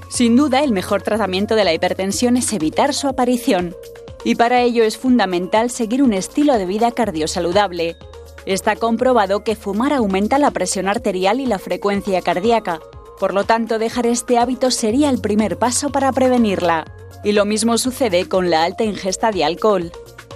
Sin 0.09 0.37
duda, 0.37 0.63
el 0.63 0.73
mejor 0.73 1.03
tratamiento 1.03 1.55
de 1.57 1.65
la 1.65 1.73
hipertensión 1.73 2.37
es 2.37 2.53
evitar 2.53 2.95
su 2.95 3.09
aparición. 3.09 3.75
Y 4.23 4.35
para 4.35 4.61
ello 4.61 4.85
es 4.85 4.99
fundamental 4.99 5.71
seguir 5.71 6.03
un 6.03 6.13
estilo 6.13 6.59
de 6.59 6.67
vida 6.67 6.93
cardiosaludable. 6.93 7.97
Está 8.47 8.77
comprobado 8.77 9.45
que 9.45 9.55
fumar 9.55 9.93
aumenta 9.93 10.39
la 10.39 10.51
presión 10.51 10.89
arterial 10.89 11.41
y 11.41 11.47
la 11.47 11.59
frecuencia 11.59 12.23
cardíaca. 12.23 12.81
Por 13.19 13.35
lo 13.35 13.45
tanto, 13.45 13.79
dejar 13.79 14.07
este 14.07 14.39
hábito 14.39 14.71
sería 14.71 15.11
el 15.11 15.21
primer 15.21 15.59
paso 15.59 15.91
para 15.91 16.11
prevenirla. 16.11 16.87
Y 17.23 17.33
lo 17.33 17.45
mismo 17.45 17.77
sucede 17.77 18.29
con 18.29 18.49
la 18.49 18.65
alta 18.65 18.83
ingesta 18.85 19.31
de 19.31 19.45
alcohol. 19.45 19.93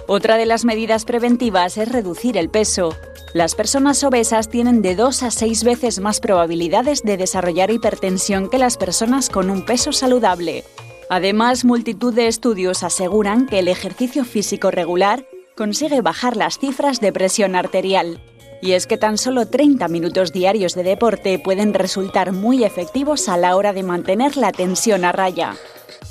Otra 0.07 0.37
de 0.37 0.45
las 0.45 0.65
medidas 0.65 1.03
preventivas 1.03 1.77
es 1.77 1.91
reducir 1.91 2.37
el 2.37 2.49
peso. 2.49 2.95
Las 3.33 3.55
personas 3.55 4.03
obesas 4.03 4.49
tienen 4.49 4.83
de 4.83 4.95
2 4.95 5.23
a 5.23 5.31
6 5.31 5.63
veces 5.63 5.99
más 5.99 6.19
probabilidades 6.19 7.01
de 7.01 7.17
desarrollar 7.17 7.71
hipertensión 7.71 8.49
que 8.49 8.59
las 8.59 8.77
personas 8.77 9.29
con 9.29 9.49
un 9.49 9.65
peso 9.65 9.91
saludable. 9.91 10.63
Además, 11.09 11.65
multitud 11.65 12.13
de 12.13 12.27
estudios 12.27 12.83
aseguran 12.83 13.47
que 13.47 13.59
el 13.59 13.67
ejercicio 13.67 14.25
físico 14.25 14.69
regular 14.69 15.25
consigue 15.55 16.01
bajar 16.01 16.35
las 16.35 16.59
cifras 16.59 16.99
de 16.99 17.13
presión 17.13 17.55
arterial. 17.55 18.21
Y 18.61 18.73
es 18.73 18.87
que 18.87 18.97
tan 18.97 19.17
solo 19.17 19.47
30 19.47 19.87
minutos 19.87 20.31
diarios 20.31 20.75
de 20.75 20.83
deporte 20.83 21.39
pueden 21.39 21.73
resultar 21.73 22.31
muy 22.31 22.63
efectivos 22.63 23.29
a 23.29 23.37
la 23.37 23.55
hora 23.55 23.73
de 23.73 23.83
mantener 23.83 24.37
la 24.37 24.51
tensión 24.51 25.05
a 25.05 25.11
raya. 25.11 25.55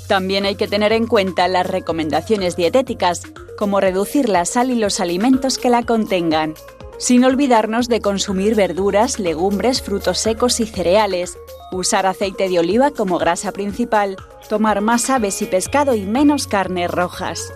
También 0.07 0.45
hay 0.45 0.55
que 0.55 0.67
tener 0.67 0.93
en 0.93 1.07
cuenta 1.07 1.47
las 1.47 1.65
recomendaciones 1.67 2.55
dietéticas, 2.55 3.23
como 3.57 3.79
reducir 3.79 4.29
la 4.29 4.45
sal 4.45 4.69
y 4.69 4.75
los 4.75 4.99
alimentos 4.99 5.57
que 5.57 5.69
la 5.69 5.83
contengan, 5.83 6.53
sin 6.97 7.25
olvidarnos 7.25 7.87
de 7.87 8.01
consumir 8.01 8.55
verduras, 8.55 9.19
legumbres, 9.19 9.81
frutos 9.81 10.19
secos 10.19 10.59
y 10.59 10.65
cereales, 10.65 11.37
usar 11.71 12.05
aceite 12.05 12.47
de 12.49 12.59
oliva 12.59 12.91
como 12.91 13.17
grasa 13.17 13.51
principal, 13.51 14.15
tomar 14.49 14.81
más 14.81 15.09
aves 15.09 15.41
y 15.41 15.45
pescado 15.45 15.95
y 15.95 16.03
menos 16.05 16.47
carnes 16.47 16.89
rojas. 16.91 17.51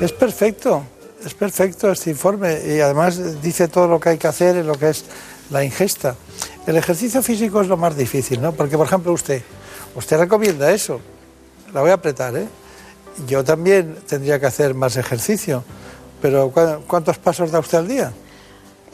Es 0.00 0.12
perfecto, 0.12 0.82
es 1.24 1.34
perfecto 1.34 1.90
este 1.90 2.10
informe 2.10 2.58
y 2.66 2.80
además 2.80 3.42
dice 3.42 3.68
todo 3.68 3.86
lo 3.86 4.00
que 4.00 4.10
hay 4.10 4.18
que 4.18 4.26
hacer 4.28 4.56
en 4.56 4.66
lo 4.66 4.74
que 4.76 4.90
es 4.90 5.04
la 5.50 5.62
ingesta. 5.64 6.14
El 6.66 6.76
ejercicio 6.76 7.22
físico 7.22 7.60
es 7.60 7.68
lo 7.68 7.76
más 7.76 7.96
difícil, 7.96 8.40
¿no? 8.40 8.52
Porque, 8.52 8.76
por 8.76 8.86
ejemplo, 8.86 9.12
usted, 9.12 9.42
usted 9.94 10.18
recomienda 10.18 10.72
eso. 10.72 11.00
La 11.74 11.80
voy 11.82 11.90
a 11.90 11.94
apretar, 11.94 12.34
¿eh? 12.36 12.46
Yo 13.26 13.44
también 13.44 13.96
tendría 14.06 14.40
que 14.40 14.46
hacer 14.46 14.72
más 14.74 14.96
ejercicio, 14.96 15.62
pero 16.22 16.50
¿cu- 16.50 16.82
¿cuántos 16.86 17.18
pasos 17.18 17.50
da 17.50 17.58
usted 17.58 17.78
al 17.78 17.88
día? 17.88 18.12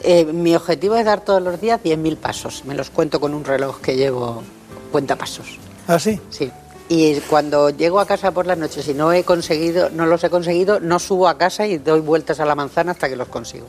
Eh, 0.03 0.25
mi 0.25 0.55
objetivo 0.55 0.95
es 0.95 1.05
dar 1.05 1.21
todos 1.21 1.41
los 1.41 1.59
días 1.61 1.79
10.000 1.83 2.17
pasos. 2.17 2.63
Me 2.65 2.75
los 2.75 2.89
cuento 2.89 3.19
con 3.19 3.33
un 3.33 3.45
reloj 3.45 3.79
que 3.79 3.95
llevo 3.95 4.43
cuenta 4.91 5.15
pasos. 5.15 5.57
¿Ah, 5.87 5.97
sí? 5.99 6.19
Sí. 6.29 6.51
Y 6.89 7.19
cuando 7.21 7.69
llego 7.69 7.99
a 7.99 8.05
casa 8.05 8.31
por 8.31 8.45
las 8.45 8.57
noches 8.57 8.87
y 8.87 8.93
no 8.93 9.11
he 9.11 9.23
conseguido, 9.23 9.89
no 9.89 10.05
los 10.05 10.23
he 10.23 10.29
conseguido, 10.29 10.79
no 10.79 10.99
subo 10.99 11.27
a 11.27 11.37
casa 11.37 11.67
y 11.67 11.77
doy 11.79 11.99
vueltas 11.99 12.39
a 12.39 12.45
la 12.45 12.55
manzana 12.55 12.91
hasta 12.93 13.09
que 13.09 13.15
los 13.17 13.27
consigo. 13.27 13.67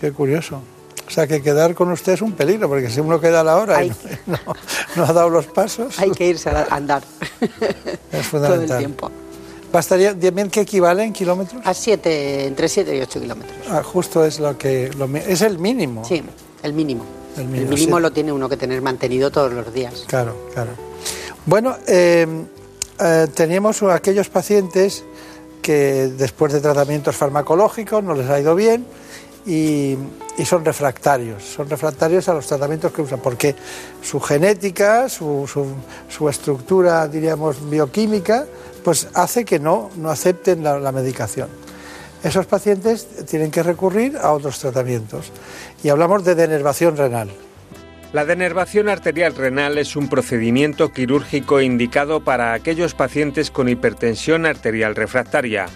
Qué 0.00 0.12
curioso. 0.12 0.60
O 1.06 1.10
sea, 1.10 1.26
que 1.26 1.40
quedar 1.40 1.74
con 1.74 1.90
usted 1.90 2.12
es 2.14 2.22
un 2.22 2.32
peligro, 2.32 2.68
porque 2.68 2.90
si 2.90 3.00
uno 3.00 3.20
queda 3.20 3.40
a 3.40 3.44
la 3.44 3.56
hora 3.56 3.82
y 3.82 3.88
no, 3.88 3.94
no- 4.46 4.54
no 4.96 5.04
ha 5.04 5.12
dado 5.12 5.30
los 5.30 5.46
pasos, 5.46 5.98
Hay 5.98 6.10
que 6.10 6.26
irse 6.26 6.50
a 6.50 6.66
andar 6.70 7.02
es 7.40 7.50
todo 8.10 8.18
el 8.18 8.24
fundamental. 8.24 8.78
tiempo. 8.78 9.10
¿Bastaría 9.72 10.14
10.000 10.14 10.50
que 10.50 10.60
equivale 10.62 11.04
en 11.04 11.12
kilómetros? 11.12 11.60
A 11.64 11.74
7, 11.74 12.46
entre 12.46 12.68
7 12.68 12.96
y 12.96 13.00
8 13.02 13.20
kilómetros. 13.20 13.56
Ah, 13.70 13.82
justo 13.82 14.24
es 14.24 14.40
lo 14.40 14.56
que... 14.58 14.90
lo 14.96 15.06
es 15.16 15.42
el 15.42 15.58
mínimo. 15.58 16.04
Sí, 16.04 16.22
el 16.62 16.72
mínimo. 16.72 17.04
El 17.36 17.42
El 17.42 17.48
mínimo, 17.48 17.70
mínimo 17.70 17.96
sí. 17.98 18.02
lo 18.02 18.10
tiene 18.10 18.32
uno 18.32 18.48
que 18.48 18.56
tener 18.56 18.80
mantenido 18.82 19.30
todos 19.30 19.52
los 19.52 19.72
días. 19.72 20.04
Claro, 20.08 20.34
claro. 20.54 20.70
Bueno, 21.48 21.78
eh, 21.86 22.26
eh, 23.00 23.26
teníamos 23.32 23.82
aquellos 23.82 24.28
pacientes 24.28 25.02
que 25.62 26.08
después 26.08 26.52
de 26.52 26.60
tratamientos 26.60 27.16
farmacológicos 27.16 28.04
no 28.04 28.12
les 28.12 28.28
ha 28.28 28.38
ido 28.38 28.54
bien 28.54 28.84
y, 29.46 29.96
son 30.44 30.62
refractarios. 30.62 31.42
Son 31.42 31.66
refractarios 31.70 32.28
a 32.28 32.34
los 32.34 32.46
tratamientos 32.46 32.92
que 32.92 33.00
usan 33.00 33.20
porque 33.20 33.56
su 34.02 34.20
genética, 34.20 35.08
su, 35.08 35.48
su- 36.08 36.28
estructura, 36.28 37.08
diríamos, 37.08 37.56
bioquímica, 37.70 38.44
pues 38.84 39.08
hace 39.14 39.46
que 39.46 39.58
no, 39.58 39.88
no 39.96 40.10
acepten 40.10 40.62
la 40.62 40.92
medicación. 40.92 41.48
Esos 42.22 42.44
pacientes 42.44 43.08
tienen 43.24 43.50
que 43.50 43.62
recurrir 43.62 44.18
a 44.20 44.32
otros 44.32 44.58
tratamientos. 44.58 45.32
Y 45.82 45.88
hablamos 45.88 46.24
de 46.24 46.34
denervación 46.34 46.94
renal. 46.94 47.30
La 48.12 48.24
denervación 48.24 48.88
arterial 48.88 49.36
renal 49.36 49.76
es 49.76 49.94
un 49.94 50.08
procedimiento 50.08 50.92
quirúrgico 50.92 51.60
indicado 51.60 52.24
para 52.24 52.54
aquellos 52.54 52.94
pacientes 52.94 53.50
con 53.50 53.68
hipertensión 53.68 54.46
arterial 54.46 54.96
refractaria, 54.96 55.66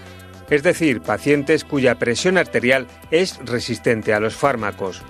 es 0.48 0.62
decir, 0.62 1.02
pacientes 1.02 1.62
cuya 1.62 1.96
presión 1.96 2.38
arterial 2.38 2.86
es 3.10 3.38
resistente 3.44 4.14
a 4.14 4.20
los 4.20 4.34
fármacos. 4.34 5.02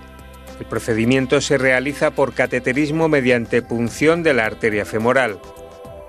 El 0.59 0.67
procedimiento 0.67 1.41
se 1.41 1.59
realiza 1.59 2.11
por 2.11 2.35
cateterismo 2.35 3.09
mediante 3.09 3.63
punción 3.63 4.25
de 4.25 4.35
la 4.35 4.47
arteria 4.47 4.85
femoral. 4.85 5.39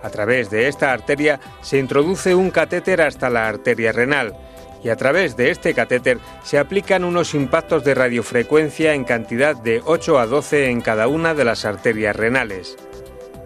A 0.02 0.10
través 0.10 0.50
de 0.50 0.68
esta 0.68 0.94
arteria 0.94 1.40
se 1.62 1.78
introduce 1.78 2.34
un 2.34 2.50
catéter 2.50 3.02
hasta 3.02 3.30
la 3.30 3.48
arteria 3.48 3.92
renal 3.92 4.36
y 4.84 4.90
a 4.90 4.96
través 4.96 5.38
de 5.38 5.50
este 5.50 5.74
catéter 5.74 6.20
se 6.44 6.60
aplican 6.60 7.04
unos 7.04 7.34
impactos 7.34 7.84
de 7.84 7.96
radiofrecuencia 7.96 8.94
en 8.94 9.06
cantidad 9.06 9.56
de 9.56 9.82
8 9.84 10.20
a 10.20 10.26
12 10.26 10.70
en 10.70 10.82
cada 10.82 11.08
una 11.08 11.34
de 11.34 11.46
las 11.46 11.66
arterias 11.66 12.16
renales. 12.16 12.78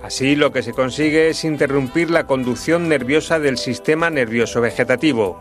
Así 0.01 0.35
lo 0.35 0.51
que 0.51 0.63
se 0.63 0.73
consigue 0.73 1.29
es 1.29 1.43
interrumpir 1.43 2.09
la 2.09 2.25
conducción 2.25 2.87
nerviosa 2.89 3.39
del 3.39 3.57
sistema 3.57 4.09
nervioso 4.09 4.61
vegetativo, 4.61 5.39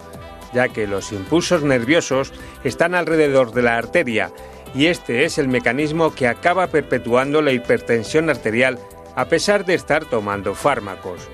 ya 0.53 0.69
que 0.69 0.87
los 0.87 1.13
impulsos 1.13 1.63
nerviosos 1.63 2.33
están 2.65 2.95
alrededor 2.95 3.53
de 3.53 3.63
la 3.63 3.77
arteria 3.77 4.33
y 4.75 4.87
este 4.87 5.25
es 5.25 5.39
el 5.39 5.49
mecanismo 5.49 6.15
que 6.15 6.29
acaba 6.29 6.67
perpetuando 6.67 7.41
la 7.41 7.53
hipertensión 7.53 8.29
arterial 8.29 8.79
a 9.15 9.27
pesar 9.27 9.65
de 9.65 9.75
estar 9.75 10.05
tomando 10.05 10.55
fármacos. 10.55 11.29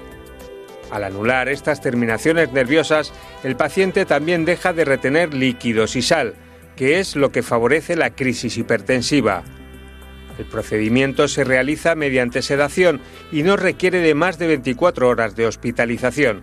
Al 0.93 1.05
anular 1.05 1.49
estas 1.49 1.81
terminaciones 1.81 2.53
nerviosas, 2.53 3.15
el 3.45 3.57
paciente 3.57 4.05
también 4.05 4.45
deja 4.45 4.75
de 4.75 4.85
retener 4.85 5.33
líquidos 5.33 5.97
y 5.97 6.03
sal, 6.03 6.35
que 6.77 7.01
es 7.01 7.17
lo 7.17 7.33
que 7.33 7.43
favorece 7.43 7.97
la 7.97 8.11
crisis 8.11 8.59
hipertensiva. 8.59 9.43
El 10.39 10.45
procedimiento 10.45 11.29
se 11.29 11.45
realiza 11.45 11.95
mediante 11.95 12.43
sedación 12.43 13.01
y 13.33 13.43
no 13.43 13.57
requiere 13.57 14.01
de 14.01 14.15
más 14.15 14.39
de 14.39 14.49
24 14.49 15.09
horas 15.09 15.35
de 15.35 15.47
hospitalización. 15.47 16.43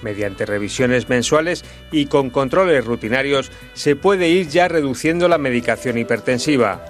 Mediante 0.00 0.46
revisiones 0.46 1.10
mensuales 1.10 1.62
y 1.92 2.06
con 2.06 2.30
controles 2.30 2.82
rutinarios 2.82 3.52
se 3.74 3.94
puede 3.94 4.30
ir 4.30 4.48
ya 4.48 4.68
reduciendo 4.68 5.28
la 5.28 5.36
medicación 5.36 5.98
hipertensiva. 5.98 6.82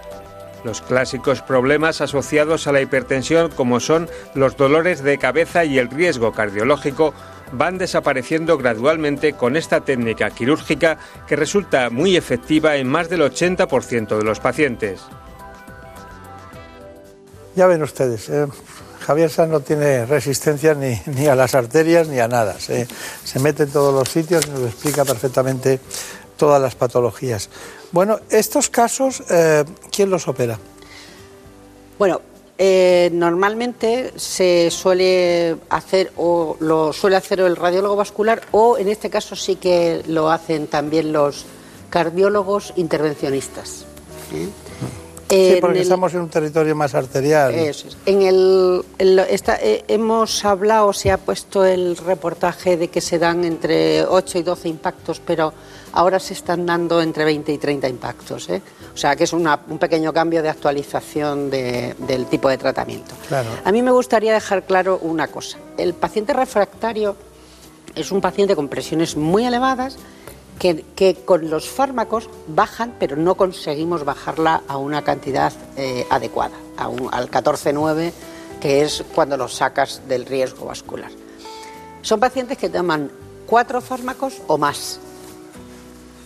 Los 0.66 0.82
clásicos 0.82 1.40
problemas 1.40 2.00
asociados 2.00 2.66
a 2.66 2.72
la 2.72 2.82
hipertensión 2.82 3.50
como 3.50 3.80
son 3.80 4.08
los 4.34 4.56
dolores 4.56 5.02
de 5.02 5.16
cabeza 5.18 5.64
y 5.64 5.78
el 5.78 5.88
riesgo 5.88 6.32
cardiológico 6.32 7.14
van 7.52 7.78
desapareciendo 7.78 8.58
gradualmente 8.58 9.32
con 9.32 9.56
esta 9.56 9.80
técnica 9.80 10.30
quirúrgica 10.30 10.98
que 11.26 11.36
resulta 11.36 11.90
muy 11.90 12.16
efectiva 12.16 12.76
en 12.76 12.88
más 12.88 13.08
del 13.08 13.22
80% 13.22 14.18
de 14.18 14.24
los 14.24 14.40
pacientes. 14.40 15.00
Ya 17.54 17.66
ven 17.66 17.82
ustedes, 17.82 18.28
eh, 18.28 18.46
Javier 19.06 19.30
Sanz 19.30 19.50
no 19.50 19.60
tiene 19.60 20.04
resistencia 20.04 20.74
ni, 20.74 21.00
ni, 21.06 21.26
a 21.26 21.36
las 21.36 21.54
arterias 21.54 22.08
ni 22.08 22.18
a 22.18 22.26
nada. 22.26 22.58
Se, 22.58 22.88
se, 23.24 23.38
mete 23.38 23.62
en 23.62 23.70
todos 23.70 23.94
los 23.94 24.08
sitios 24.08 24.46
y 24.46 24.50
nos 24.50 24.62
explica 24.62 25.04
perfectamente 25.04 25.80
todas 26.36 26.60
las 26.60 26.74
patologías. 26.74 27.48
Bueno, 27.92 28.20
estos 28.30 28.68
casos, 28.68 29.22
eh, 29.30 29.64
¿quién 29.90 30.10
los 30.10 30.28
opera? 30.28 30.58
Bueno, 31.98 32.20
eh, 32.58 33.10
normalmente 33.12 34.12
se 34.16 34.70
suele 34.70 35.56
hacer 35.68 36.12
o 36.16 36.56
lo 36.60 36.92
suele 36.92 37.16
hacer 37.16 37.40
el 37.40 37.54
radiólogo 37.54 37.96
vascular 37.96 38.40
o 38.50 38.78
en 38.78 38.88
este 38.88 39.10
caso 39.10 39.36
sí 39.36 39.56
que 39.56 40.02
lo 40.06 40.30
hacen 40.30 40.66
también 40.66 41.12
los 41.12 41.44
cardiólogos 41.90 42.72
intervencionistas. 42.76 43.84
¿eh? 44.32 44.48
Sí, 45.28 45.58
porque 45.60 45.78
en 45.78 45.82
el, 45.82 45.82
estamos 45.82 46.14
en 46.14 46.20
un 46.20 46.28
territorio 46.28 46.76
más 46.76 46.94
arterial. 46.94 47.52
Eso 47.54 47.88
es. 47.88 47.96
En 48.06 48.22
el, 48.22 48.84
en 48.98 49.18
eh, 49.18 49.84
hemos 49.88 50.44
hablado, 50.44 50.92
se 50.92 51.10
ha 51.10 51.18
puesto 51.18 51.64
el 51.64 51.96
reportaje 51.96 52.76
de 52.76 52.88
que 52.88 53.00
se 53.00 53.18
dan 53.18 53.44
entre 53.44 54.04
8 54.04 54.38
y 54.38 54.42
12 54.42 54.68
impactos, 54.68 55.20
pero 55.20 55.52
ahora 55.96 56.20
se 56.20 56.34
están 56.34 56.66
dando 56.66 57.00
entre 57.00 57.24
20 57.24 57.52
y 57.52 57.58
30 57.58 57.88
impactos. 57.88 58.48
¿eh? 58.50 58.60
O 58.94 58.96
sea 58.96 59.16
que 59.16 59.24
es 59.24 59.32
una, 59.32 59.58
un 59.66 59.78
pequeño 59.78 60.12
cambio 60.12 60.42
de 60.42 60.50
actualización 60.50 61.50
de, 61.50 61.94
del 61.98 62.26
tipo 62.26 62.48
de 62.50 62.58
tratamiento. 62.58 63.14
Claro. 63.28 63.48
A 63.64 63.72
mí 63.72 63.82
me 63.82 63.90
gustaría 63.90 64.34
dejar 64.34 64.64
claro 64.64 64.98
una 65.02 65.28
cosa. 65.28 65.58
El 65.78 65.94
paciente 65.94 66.34
refractario 66.34 67.16
es 67.94 68.12
un 68.12 68.20
paciente 68.20 68.54
con 68.54 68.68
presiones 68.68 69.16
muy 69.16 69.46
elevadas 69.46 69.96
que, 70.58 70.84
que, 70.94 71.14
con 71.14 71.48
los 71.48 71.66
fármacos 71.66 72.28
bajan, 72.46 72.94
pero 72.98 73.16
no 73.16 73.34
conseguimos 73.34 74.04
bajarla 74.04 74.62
a 74.68 74.76
una 74.76 75.02
cantidad 75.02 75.52
eh, 75.78 76.06
adecuada, 76.10 76.56
a 76.76 76.88
un, 76.88 77.08
al 77.10 77.30
14,9, 77.30 78.12
que 78.60 78.82
es 78.82 79.02
cuando 79.14 79.38
los 79.38 79.54
sacas 79.54 80.02
del 80.08 80.26
riesgo 80.26 80.66
vascular. 80.66 81.10
Son 82.02 82.20
pacientes 82.20 82.58
que 82.58 82.68
toman 82.68 83.10
cuatro 83.46 83.80
fármacos 83.80 84.42
o 84.46 84.58
más, 84.58 85.00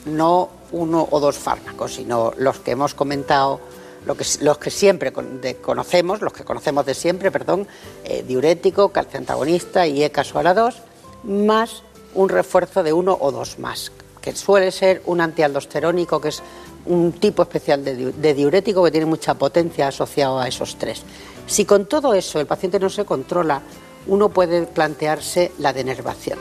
no 0.07 0.49
uno 0.73 1.07
o 1.11 1.21
dos 1.21 1.37
fármacos, 1.37 1.95
sino 1.95 2.33
los 2.37 2.59
que 2.61 2.73
hemos 2.73 2.95
comentado, 2.95 3.61
los 4.07 4.59
que 4.59 4.71
siempre 4.71 5.13
conocemos, 5.13 6.23
los 6.23 6.33
que 6.33 6.45
conocemos 6.45 6.87
de 6.87 6.95
siempre, 6.95 7.31
perdón, 7.31 7.67
eh, 8.05 8.25
diurético, 8.27 8.91
calcio 8.91 9.19
antagonista 9.19 9.87
y 9.87 10.03
ECASOALA 10.03 10.55
2, 10.55 10.77
más 11.25 11.83
un 12.15 12.29
refuerzo 12.29 12.83
de 12.83 12.93
uno 12.93 13.17
o 13.21 13.31
dos 13.31 13.59
más, 13.59 13.93
que 14.21 14.35
suele 14.35 14.71
ser 14.71 15.03
un 15.07 15.21
antialdosterónico, 15.21 16.21
que 16.21 16.29
es 16.29 16.43
un 16.87 17.13
tipo 17.13 17.43
especial 17.43 17.85
de, 17.85 18.13
de, 18.13 18.35
diurético 18.35 18.83
que 18.83 18.91
tiene 18.91 19.07
mucha 19.07 19.35
potencia 19.35 19.89
asociado 19.89 20.39
a 20.39 20.49
esos 20.49 20.77
tres. 20.77 21.03
Si 21.47 21.65
con 21.65 21.87
todo 21.87 22.15
eso 22.15 22.41
el 22.41 22.47
paciente 22.47 22.81
no 22.81 22.89
se 22.89 23.05
controla, 23.05 23.61
uno 24.07 24.31
puede 24.31 24.63
plantearse 24.67 25.53
la 25.59 25.73
denervación. 25.73 26.39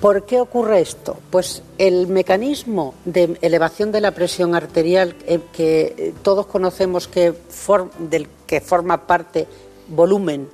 ¿Por 0.00 0.24
qué 0.26 0.40
ocurre 0.40 0.80
esto? 0.80 1.16
Pues 1.30 1.62
el 1.78 2.08
mecanismo 2.08 2.94
de 3.04 3.38
elevación 3.40 3.90
de 3.92 4.00
la 4.00 4.10
presión 4.10 4.54
arterial 4.54 5.16
eh, 5.26 5.40
que 5.52 6.12
todos 6.22 6.46
conocemos 6.46 7.08
que 7.08 7.32
que 8.46 8.60
forma 8.60 9.06
parte 9.06 9.46
volumen 9.88 10.48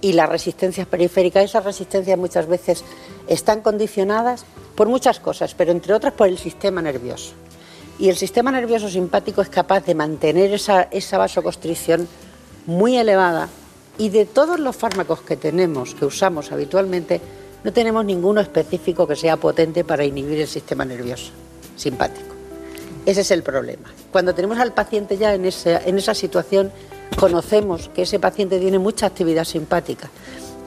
y 0.00 0.12
las 0.12 0.28
resistencias 0.28 0.86
periféricas, 0.86 1.44
esas 1.44 1.64
resistencias 1.64 2.18
muchas 2.18 2.46
veces 2.46 2.84
están 3.26 3.62
condicionadas 3.62 4.44
por 4.74 4.88
muchas 4.88 5.18
cosas, 5.18 5.54
pero 5.54 5.72
entre 5.72 5.94
otras 5.94 6.12
por 6.12 6.28
el 6.28 6.36
sistema 6.36 6.82
nervioso. 6.82 7.32
Y 7.98 8.08
el 8.08 8.16
sistema 8.16 8.50
nervioso 8.50 8.88
simpático 8.88 9.40
es 9.40 9.48
capaz 9.48 9.86
de 9.86 9.94
mantener 9.94 10.52
esa, 10.52 10.82
esa 10.90 11.16
vasoconstricción 11.16 12.08
muy 12.66 12.98
elevada 12.98 13.48
y 13.96 14.08
de 14.08 14.26
todos 14.26 14.58
los 14.58 14.76
fármacos 14.76 15.20
que 15.22 15.36
tenemos, 15.36 15.94
que 15.94 16.04
usamos 16.04 16.52
habitualmente, 16.52 17.20
no 17.64 17.72
tenemos 17.72 18.04
ninguno 18.04 18.40
específico 18.40 19.06
que 19.06 19.16
sea 19.16 19.36
potente 19.38 19.84
para 19.84 20.04
inhibir 20.04 20.40
el 20.40 20.46
sistema 20.46 20.84
nervioso 20.84 21.32
simpático. 21.76 22.34
Ese 23.06 23.22
es 23.22 23.30
el 23.30 23.42
problema. 23.42 23.92
Cuando 24.12 24.34
tenemos 24.34 24.58
al 24.58 24.72
paciente 24.72 25.16
ya 25.16 25.34
en 25.34 25.44
esa, 25.46 25.82
en 25.82 25.98
esa 25.98 26.14
situación, 26.14 26.70
conocemos 27.18 27.90
que 27.94 28.02
ese 28.02 28.18
paciente 28.18 28.58
tiene 28.60 28.78
mucha 28.78 29.06
actividad 29.06 29.44
simpática 29.44 30.10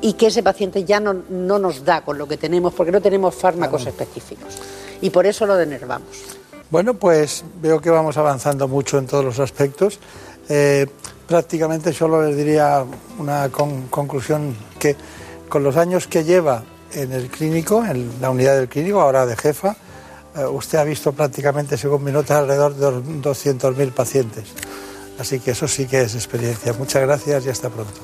y 0.02 0.14
que 0.14 0.28
ese 0.28 0.44
paciente 0.44 0.84
ya 0.84 1.00
no, 1.00 1.14
no 1.30 1.58
nos 1.58 1.84
da 1.86 2.02
con 2.02 2.18
lo 2.18 2.28
que 2.28 2.38
tenemos 2.38 2.74
porque 2.74 2.92
no 2.92 3.02
tenemos 3.02 3.34
fármacos 3.34 3.84
claro. 3.84 3.98
específicos. 3.98 4.58
Y 5.02 5.10
por 5.10 5.26
eso 5.26 5.46
lo 5.46 5.56
denervamos. 5.56 6.10
Bueno, 6.70 6.96
pues 6.96 7.44
veo 7.62 7.80
que 7.80 7.90
vamos 7.90 8.18
avanzando 8.18 8.68
mucho 8.68 8.98
en 8.98 9.08
todos 9.08 9.24
los 9.24 9.40
aspectos. 9.40 10.00
Eh, 10.50 10.86
prácticamente 11.28 11.94
solo 11.94 12.24
les 12.24 12.36
diría 12.36 12.84
una 13.20 13.50
con 13.50 13.88
conclusión 13.88 14.56
que 14.80 14.96
con 15.50 15.64
los 15.64 15.78
años 15.78 16.08
que 16.08 16.24
lleva 16.24 16.64
en 16.94 17.12
el 17.12 17.28
clínico, 17.30 17.86
en 17.86 18.10
la 18.22 18.30
unidad 18.30 18.58
del 18.58 18.68
clínico, 18.68 19.02
ahora 19.02 19.26
de 19.26 19.36
jefa, 19.36 19.76
eh, 20.36 20.46
usted 20.46 20.78
ha 20.78 20.84
visto 20.84 21.12
prácticamente, 21.12 21.78
según 21.78 22.04
mi 22.04 22.12
nota, 22.12 22.40
alrededor 22.40 22.76
de 22.76 23.22
200.000 23.22 23.92
pacientes. 23.92 24.46
Así 25.20 25.40
que 25.40 25.52
eso 25.52 25.68
sí 25.68 25.88
que 25.88 26.02
es 26.02 26.16
experiencia. 26.16 26.74
Muchas 26.74 27.02
gracias 27.02 27.46
y 27.46 27.50
hasta 27.50 27.70
pronto. 27.70 28.02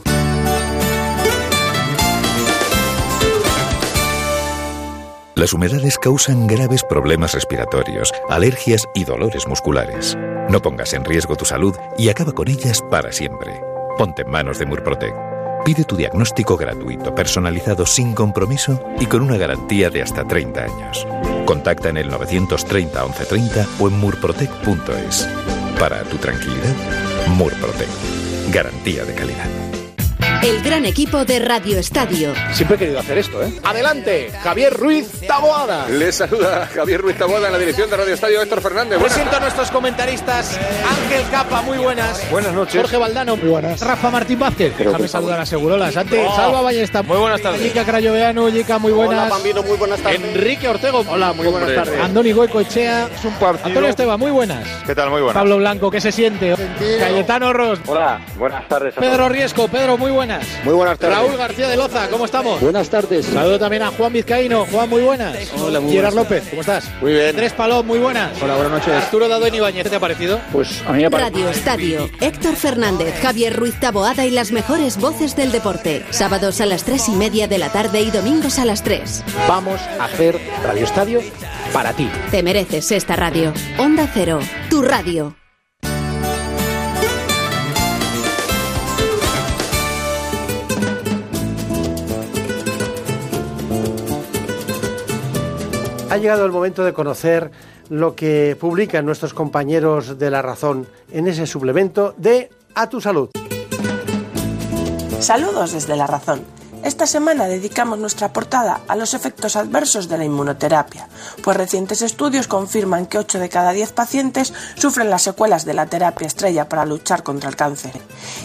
Las 5.35 5.51
humedades 5.53 5.97
causan 5.97 6.47
graves 6.47 6.84
problemas 6.84 7.34
respiratorios, 7.34 8.14
alergias 8.30 8.88
y 8.93 9.03
dolores 9.03 9.47
musculares. 9.47 10.15
No 10.49 10.61
pongas 10.61 10.93
en 10.93 11.03
riesgo 11.03 11.35
tu 11.35 11.43
salud 11.43 11.76
y 11.97 12.10
acaba 12.10 12.31
con 12.34 12.47
ellas 12.47 12.81
para 12.89 13.11
siempre. 13.11 13.60
Ponte 13.97 14.22
en 14.22 14.30
manos 14.30 14.60
de 14.60 14.65
Murprotec. 14.65 15.32
Pide 15.65 15.85
tu 15.85 15.95
diagnóstico 15.95 16.57
gratuito, 16.57 17.15
personalizado 17.15 17.85
sin 17.85 18.14
compromiso 18.14 18.81
y 18.99 19.06
con 19.06 19.22
una 19.22 19.38
garantía 19.38 19.90
de 19.90 20.02
hasta 20.02 20.26
30 20.26 20.61
años. 20.61 21.07
Contacta 21.45 21.90
en 21.90 21.98
el 21.98 22.10
930 22.10 23.02
1130 23.02 23.68
o 23.80 23.88
en 23.88 23.99
murprotec.es. 23.99 25.30
Para 25.80 26.03
tu 26.03 26.18
tranquilidad, 26.18 26.76
Murprotec. 27.30 27.90
Garantía 28.52 29.06
de 29.06 29.14
calidad. 29.14 29.73
El 30.44 30.61
gran 30.61 30.84
equipo 30.86 31.24
de 31.24 31.40
Radio 31.40 31.80
Estadio. 31.80 32.34
Siempre 32.52 32.76
he 32.76 32.80
querido 32.80 32.99
hacer 32.99 33.18
esto, 33.18 33.41
¿eh? 33.41 33.48
Adelante, 33.64 34.30
Javier 34.44 34.74
Ruiz 34.74 35.07
Taboada. 35.26 35.88
Les 35.88 36.15
saluda 36.15 36.68
Javier 36.74 36.99
Ruiz 36.99 37.18
Taboada 37.18 37.48
en 37.48 37.53
la 37.53 37.60
dirección 37.60 37.90
de 37.90 37.95
Radio 37.95 38.14
Estadio 38.14 38.41
Héctor 38.41 38.61
Fernández. 38.61 38.99
Presento 38.99 39.38
a 39.38 39.40
nuestros 39.40 39.72
comentaristas. 39.72 40.60
Ángel 40.99 41.24
Capa, 41.32 41.61
muy 41.61 41.78
buenas. 41.78 42.30
Buenas 42.30 42.52
noches. 42.53 42.82
Jorge 42.82 42.98
Valdano. 42.98 43.38
Muy 43.38 43.48
buenas. 43.49 43.80
Rafa 43.80 44.10
Martín 44.11 44.38
Vázquez. 44.40 44.78
Déjame 44.78 44.98
que... 45.03 45.07
saludar 45.07 45.40
a 45.40 45.45
Segurolas. 45.45 45.95
Antes, 45.95 46.20
Oh. 46.28 46.36
Salva 46.36 46.61
Ballesta. 46.61 47.03
Muy 47.03 47.18
buenas 47.18 47.41
tardes. 47.41 47.61
Yica 47.61 47.86
Crayoveano, 47.86 48.49
Yica, 48.49 48.80
muy 48.80 48.91
buenas. 48.91 49.20
Hola, 49.28 49.30
Bambino, 49.30 49.64
muy 49.64 49.78
buenas 49.78 49.99
tardes. 50.02 50.22
Enrique 50.22 50.68
Ortego. 50.68 51.06
Hola, 51.07 51.32
muy 51.34 51.48
buenas 51.48 51.70
Hombre. 51.70 51.76
tardes. 51.86 52.02
Andoni 52.03 52.32
Goico 52.34 52.60
Echea. 52.60 53.07
Es 53.15 53.24
un 53.24 53.34
partido. 53.36 53.68
Antonio 53.68 53.90
Esteban, 53.90 54.20
muy 54.20 54.32
buenas. 54.32 54.68
¿Qué 54.86 54.94
tal? 54.94 55.10
Muy 55.10 55.22
buenas. 55.22 55.36
Pablo 55.41 55.57
Blanco, 55.57 55.90
¿qué 55.90 56.02
se 56.02 56.11
siente? 56.11 56.53
Cayetano 56.99 57.53
Ros. 57.53 57.80
Hola, 57.88 58.20
buenas 58.38 58.68
tardes. 58.68 58.98
a 58.98 58.99
Pedro. 58.99 59.30
Riesco. 59.30 59.68
Pedro, 59.70 59.98
muy 59.98 60.11
buenas. 60.11 60.32
Muy 60.64 60.73
buenas 60.73 60.97
tardes. 60.99 61.18
Raúl 61.18 61.38
García 61.38 61.68
de 61.68 61.77
Loza, 61.77 62.07
¿cómo 62.10 62.26
estamos? 62.26 62.60
Buenas 62.61 62.89
tardes. 62.89 63.26
Saludo 63.26 63.60
también 63.60 63.84
a 63.84 63.91
Juan 63.91 64.14
Vizcaíno. 64.14 64.65
Juan, 64.72 64.89
muy 64.89 65.01
buenas. 65.01 65.35
Hola, 65.60 65.80
muy 65.80 65.91
Gerard 65.91 66.14
buenas. 66.14 66.31
López, 66.31 66.49
¿cómo 66.49 66.61
estás? 66.61 66.89
Muy 67.01 67.14
bien. 67.14 67.30
Andrés 67.30 67.53
Palop, 67.53 67.85
muy 67.85 67.99
buenas. 67.99 68.31
Hola, 68.41 68.55
buenas 68.55 68.72
noches. 68.73 68.93
Arturo 68.93 69.27
Daduen 69.27 69.55
Ibáñez, 69.55 69.84
¿qué 69.84 69.89
te 69.89 69.95
ha 69.95 69.99
parecido? 69.99 70.39
Pues 70.51 70.81
a 70.88 70.93
mí 70.93 71.03
me 71.03 71.11
parece. 71.11 71.30
Radio 71.31 71.49
Estadio. 71.49 72.10
Héctor 72.22 72.55
Fernández, 72.55 73.14
Javier 73.22 73.55
Ruiz 73.55 73.80
Taboada 73.80 74.26
y 74.26 74.31
las 74.31 74.51
mejores 74.51 74.97
voces 74.97 75.35
del 75.35 75.51
deporte. 75.51 76.05
Sábados 76.11 76.61
a 76.61 76.65
las 76.65 76.84
tres 76.84 77.07
y 77.10 77.11
media 77.14 77.47
de 77.47 77.57
la 77.57 77.69
tarde 77.69 78.01
y 78.01 78.11
domingos 78.11 78.60
a 78.60 78.65
las 78.65 78.84
3. 78.84 79.23
Vamos 79.47 79.80
a 79.99 80.05
hacer 80.05 80.39
Radio 80.64 80.84
Estadio 80.84 81.22
para 81.73 81.93
ti. 81.93 82.10
Te 82.31 82.43
mereces 82.43 82.91
esta 82.91 83.15
radio. 83.15 83.53
Onda 83.77 84.10
Cero, 84.14 84.39
tu 84.69 84.81
radio. 84.81 85.35
Ha 96.14 96.18
llegado 96.18 96.45
el 96.45 96.52
momento 96.52 96.84
de 96.84 96.94
conocer 96.94 97.49
lo 97.90 98.14
que 98.14 98.56
publican 98.61 99.03
nuestros 99.03 99.34
compañeros 99.34 100.19
de 100.19 100.30
La 100.30 100.44
Razón 100.44 100.85
en 101.11 101.27
ese 101.27 101.48
suplemento 101.48 102.14
de 102.18 102.52
A 102.76 102.88
tu 102.88 103.02
Salud. 103.02 103.31
Saludos 105.19 105.72
desde 105.72 105.98
La 105.98 106.06
Razón. 106.06 106.44
Esta 106.84 107.07
semana 107.07 107.45
dedicamos 107.45 107.98
nuestra 107.98 108.31
portada 108.31 108.81
a 108.88 108.95
los 108.95 109.15
efectos 109.15 109.56
adversos 109.56 110.07
de 110.07 110.19
la 110.19 110.26
inmunoterapia, 110.26 111.07
pues 111.41 111.57
recientes 111.57 112.03
estudios 112.03 112.48
confirman 112.48 113.07
que 113.07 113.18
8 113.18 113.40
de 113.40 113.49
cada 113.49 113.72
10 113.72 113.94
pacientes 113.94 114.53
sufren 114.76 115.10
las 115.10 115.23
secuelas 115.23 115.65
de 115.65 115.73
la 115.73 115.88
terapia 115.88 116.27
estrella 116.27 116.69
para 116.69 116.85
luchar 116.85 117.23
contra 117.23 117.49
el 117.49 117.56
cáncer. 117.56 117.94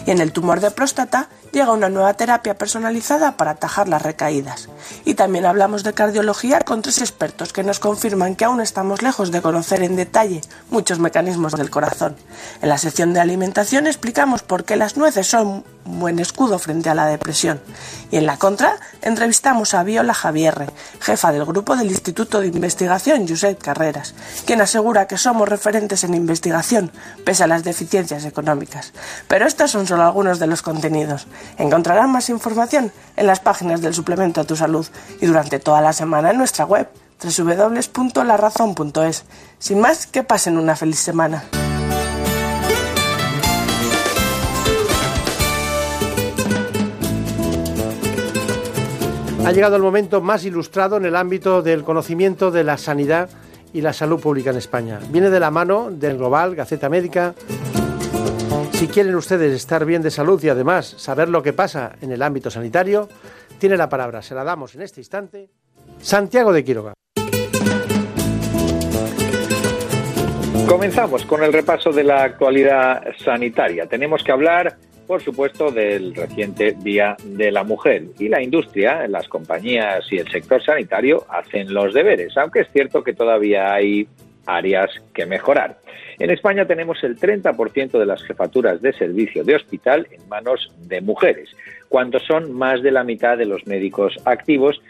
Y 0.07 0.11
en 0.11 0.21
el 0.21 0.31
tumor 0.31 0.59
de 0.61 0.71
próstata 0.71 1.29
llega 1.51 1.71
una 1.71 1.89
nueva 1.89 2.13
terapia 2.13 2.57
personalizada 2.57 3.37
para 3.37 3.51
atajar 3.51 3.87
las 3.87 4.01
recaídas. 4.01 4.69
Y 5.05 5.15
también 5.15 5.45
hablamos 5.45 5.83
de 5.83 5.93
cardiología 5.93 6.61
con 6.61 6.81
tres 6.81 6.99
expertos 6.99 7.53
que 7.53 7.63
nos 7.63 7.79
confirman 7.79 8.35
que 8.35 8.45
aún 8.45 8.61
estamos 8.61 9.01
lejos 9.01 9.31
de 9.31 9.41
conocer 9.41 9.83
en 9.83 9.95
detalle 9.95 10.41
muchos 10.69 10.99
mecanismos 10.99 11.53
del 11.53 11.69
corazón. 11.69 12.15
En 12.61 12.69
la 12.69 12.77
sección 12.77 13.13
de 13.13 13.19
alimentación 13.19 13.87
explicamos 13.87 14.43
por 14.43 14.63
qué 14.63 14.75
las 14.75 14.97
nueces 14.97 15.27
son 15.27 15.63
un 15.85 15.99
buen 15.99 16.19
escudo 16.19 16.59
frente 16.59 16.89
a 16.89 16.95
la 16.95 17.07
depresión. 17.07 17.59
Y 18.11 18.17
en 18.17 18.25
la 18.25 18.37
contra, 18.37 18.77
entrevistamos 19.01 19.73
a 19.73 19.83
Viola 19.83 20.13
Javierre, 20.13 20.67
jefa 20.99 21.31
del 21.31 21.45
grupo 21.45 21.75
del 21.75 21.89
Instituto 21.89 22.41
de 22.41 22.47
Investigación 22.47 23.27
Josep 23.27 23.61
Carreras, 23.61 24.13
quien 24.45 24.61
asegura 24.61 25.07
que 25.07 25.17
somos 25.17 25.49
referentes 25.49 26.03
en 26.03 26.13
investigación, 26.13 26.91
pese 27.25 27.43
a 27.43 27.47
las 27.47 27.63
deficiencias 27.63 28.25
económicas. 28.25 28.93
Pero 29.27 29.47
estos 29.47 29.71
son 29.71 29.87
solo 29.87 30.03
algunos 30.03 30.39
de 30.39 30.47
los 30.47 30.61
contenidos. 30.61 31.27
Encontrarán 31.57 32.11
más 32.11 32.29
información 32.29 32.91
en 33.15 33.27
las 33.27 33.39
páginas 33.39 33.81
del 33.81 33.93
suplemento 33.93 34.41
a 34.41 34.45
tu 34.45 34.55
salud 34.55 34.87
y 35.21 35.25
durante 35.25 35.59
toda 35.59 35.81
la 35.81 35.93
semana 35.93 36.31
en 36.31 36.37
nuestra 36.37 36.65
web 36.65 36.89
www.larazón.es. 37.21 39.25
Sin 39.59 39.79
más, 39.79 40.07
que 40.07 40.23
pasen 40.23 40.57
una 40.57 40.75
feliz 40.75 40.99
semana. 40.99 41.43
Ha 49.45 49.51
llegado 49.51 49.77
el 49.77 49.81
momento 49.81 50.21
más 50.21 50.45
ilustrado 50.45 50.97
en 50.97 51.05
el 51.05 51.15
ámbito 51.15 51.61
del 51.61 51.83
conocimiento 51.83 52.51
de 52.51 52.63
la 52.63 52.77
sanidad 52.77 53.29
y 53.73 53.81
la 53.81 53.93
salud 53.93 54.19
pública 54.19 54.51
en 54.51 54.57
España. 54.57 54.99
Viene 55.09 55.29
de 55.29 55.39
la 55.39 55.49
mano 55.49 55.89
del 55.91 56.17
Global, 56.17 56.55
Gaceta 56.55 56.89
Médica. 56.89 57.33
Si 58.79 58.87
quieren 58.87 59.13
ustedes 59.15 59.53
estar 59.53 59.83
bien 59.83 60.01
de 60.01 60.09
salud 60.09 60.41
y 60.41 60.47
además 60.47 60.87
saber 60.87 61.27
lo 61.27 61.43
que 61.43 61.51
pasa 61.51 61.97
en 62.01 62.13
el 62.13 62.21
ámbito 62.21 62.49
sanitario, 62.49 63.09
tiene 63.57 63.75
la 63.75 63.89
palabra, 63.89 64.21
se 64.21 64.33
la 64.33 64.45
damos 64.45 64.73
en 64.73 64.83
este 64.83 65.01
instante, 65.01 65.49
Santiago 65.99 66.53
de 66.53 66.63
Quiroga. 66.63 66.93
Comenzamos 70.65 71.25
con 71.25 71.43
el 71.43 71.51
repaso 71.51 71.91
de 71.91 72.05
la 72.05 72.23
actualidad 72.23 73.03
sanitaria. 73.17 73.85
Tenemos 73.85 74.23
que 74.23 74.31
hablar 74.31 74.77
por 75.09 75.23
supuesto, 75.23 75.71
del 75.71 76.13
reciente 76.13 76.75
Día 76.83 77.17
de 77.23 77.51
la 77.51 77.63
Mujer. 77.63 78.03
Y 78.19 78.29
la 78.29 78.43
industria, 78.43 79.07
las 79.07 79.27
compañías 79.27 80.05
y 80.11 80.19
el 80.19 80.29
sector 80.29 80.63
sanitario 80.63 81.25
hacen 81.27 81.73
los 81.73 81.95
deberes, 81.95 82.37
aunque 82.37 82.59
es 82.59 82.67
cierto 82.71 83.03
que 83.03 83.13
todavía 83.13 83.73
hay 83.73 84.07
áreas 84.55 84.91
que 85.13 85.25
mejorar. 85.25 85.77
En 86.19 86.29
España 86.29 86.65
tenemos 86.65 87.03
el 87.03 87.17
30% 87.17 87.97
de 87.97 88.05
las 88.05 88.23
jefaturas 88.23 88.81
de 88.81 88.93
servicio 88.93 89.43
de 89.43 89.55
hospital 89.55 90.07
en 90.11 90.27
manos 90.27 90.71
de 90.77 91.01
mujeres, 91.01 91.49
cuando 91.87 92.19
son 92.19 92.51
más 92.51 92.81
de 92.83 92.91
la 92.91 93.03
mitad 93.03 93.37
de 93.37 93.45
los 93.45 93.65
médicos 93.65 94.17
activos 94.25 94.81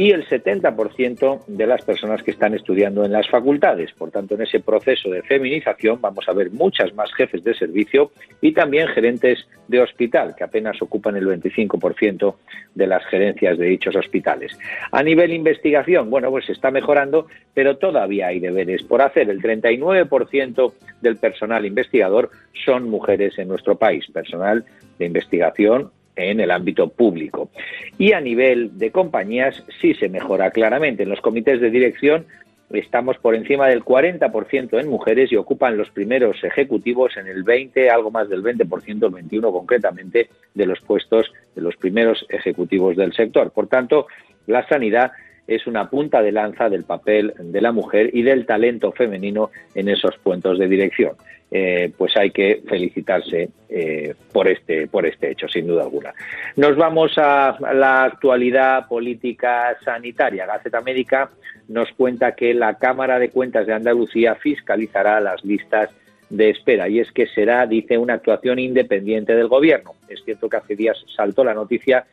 y 0.00 0.12
el 0.12 0.26
70% 0.26 1.44
de 1.46 1.66
las 1.66 1.84
personas 1.84 2.22
que 2.22 2.30
están 2.30 2.54
estudiando 2.54 3.04
en 3.04 3.12
las 3.12 3.28
facultades. 3.28 3.92
Por 3.92 4.10
tanto, 4.10 4.34
en 4.34 4.40
ese 4.40 4.60
proceso 4.60 5.10
de 5.10 5.20
feminización 5.20 6.00
vamos 6.00 6.26
a 6.26 6.32
ver 6.32 6.50
muchas 6.50 6.94
más 6.94 7.12
jefes 7.12 7.44
de 7.44 7.52
servicio 7.52 8.10
y 8.40 8.54
también 8.54 8.88
gerentes 8.88 9.46
de 9.68 9.82
hospital, 9.82 10.34
que 10.34 10.44
apenas 10.44 10.80
ocupan 10.80 11.16
el 11.16 11.26
25% 11.26 12.34
de 12.74 12.86
las 12.86 13.04
gerencias 13.08 13.58
de 13.58 13.66
dichos 13.66 13.94
hospitales. 13.94 14.58
A 14.90 15.02
nivel 15.02 15.34
investigación, 15.34 16.08
bueno, 16.08 16.30
pues 16.30 16.46
se 16.46 16.52
está 16.52 16.70
mejorando, 16.70 17.26
pero 17.52 17.76
todavía 17.76 18.28
hay 18.28 18.40
deberes 18.40 18.82
por 18.82 19.02
hacer. 19.02 19.28
El 19.28 19.42
39% 19.42 20.72
del 21.02 21.18
personal 21.18 21.66
investigador 21.66 22.30
son 22.64 22.88
mujeres 22.88 23.38
en 23.38 23.48
nuestro 23.48 23.76
país, 23.76 24.10
personal 24.10 24.64
de 24.98 25.04
investigación 25.04 25.90
en 26.16 26.40
el 26.40 26.50
ámbito 26.50 26.88
público. 26.88 27.50
Y 27.98 28.12
a 28.12 28.20
nivel 28.20 28.78
de 28.78 28.90
compañías 28.90 29.64
sí 29.80 29.94
se 29.94 30.08
mejora 30.08 30.50
claramente. 30.50 31.02
En 31.02 31.08
los 31.08 31.20
comités 31.20 31.60
de 31.60 31.70
dirección 31.70 32.26
estamos 32.70 33.18
por 33.18 33.34
encima 33.34 33.66
del 33.66 33.84
40% 33.84 34.80
en 34.80 34.88
mujeres 34.88 35.32
y 35.32 35.36
ocupan 35.36 35.76
los 35.76 35.90
primeros 35.90 36.42
ejecutivos 36.44 37.16
en 37.16 37.26
el 37.26 37.42
20, 37.42 37.90
algo 37.90 38.10
más 38.10 38.28
del 38.28 38.42
20%, 38.42 39.06
el 39.06 39.12
21 39.12 39.52
concretamente, 39.52 40.28
de 40.54 40.66
los 40.66 40.80
puestos 40.80 41.32
de 41.54 41.62
los 41.62 41.76
primeros 41.76 42.24
ejecutivos 42.28 42.96
del 42.96 43.12
sector. 43.12 43.50
Por 43.50 43.66
tanto, 43.66 44.06
la 44.46 44.66
sanidad 44.68 45.12
es 45.46 45.66
una 45.66 45.90
punta 45.90 46.22
de 46.22 46.30
lanza 46.30 46.68
del 46.68 46.84
papel 46.84 47.34
de 47.36 47.60
la 47.60 47.72
mujer 47.72 48.10
y 48.12 48.22
del 48.22 48.46
talento 48.46 48.92
femenino 48.92 49.50
en 49.74 49.88
esos 49.88 50.16
puestos 50.18 50.58
de 50.58 50.68
dirección. 50.68 51.14
Eh, 51.52 51.92
pues 51.98 52.16
hay 52.16 52.30
que 52.30 52.62
felicitarse 52.68 53.50
eh, 53.68 54.14
por 54.32 54.46
este 54.46 54.86
por 54.86 55.04
este 55.04 55.32
hecho, 55.32 55.48
sin 55.48 55.66
duda 55.66 55.82
alguna. 55.82 56.14
Nos 56.54 56.76
vamos 56.76 57.18
a 57.18 57.58
la 57.74 58.04
actualidad 58.04 58.86
política 58.86 59.76
sanitaria. 59.84 60.46
Gaceta 60.46 60.80
Médica 60.80 61.28
nos 61.66 61.90
cuenta 61.92 62.36
que 62.36 62.54
la 62.54 62.78
Cámara 62.78 63.18
de 63.18 63.30
Cuentas 63.30 63.66
de 63.66 63.74
Andalucía 63.74 64.36
fiscalizará 64.36 65.20
las 65.20 65.44
listas 65.44 65.90
de 66.30 66.50
espera 66.50 66.88
y 66.88 67.00
es 67.00 67.10
que 67.12 67.26
será, 67.26 67.66
dice, 67.66 67.98
una 67.98 68.14
actuación 68.14 68.58
independiente 68.58 69.34
del 69.34 69.48
Gobierno. 69.48 69.94
Es 70.08 70.22
cierto 70.24 70.48
que 70.48 70.56
hace 70.56 70.76
días 70.76 70.96
saltó 71.14 71.44
la 71.44 71.54
noticia 71.54 72.06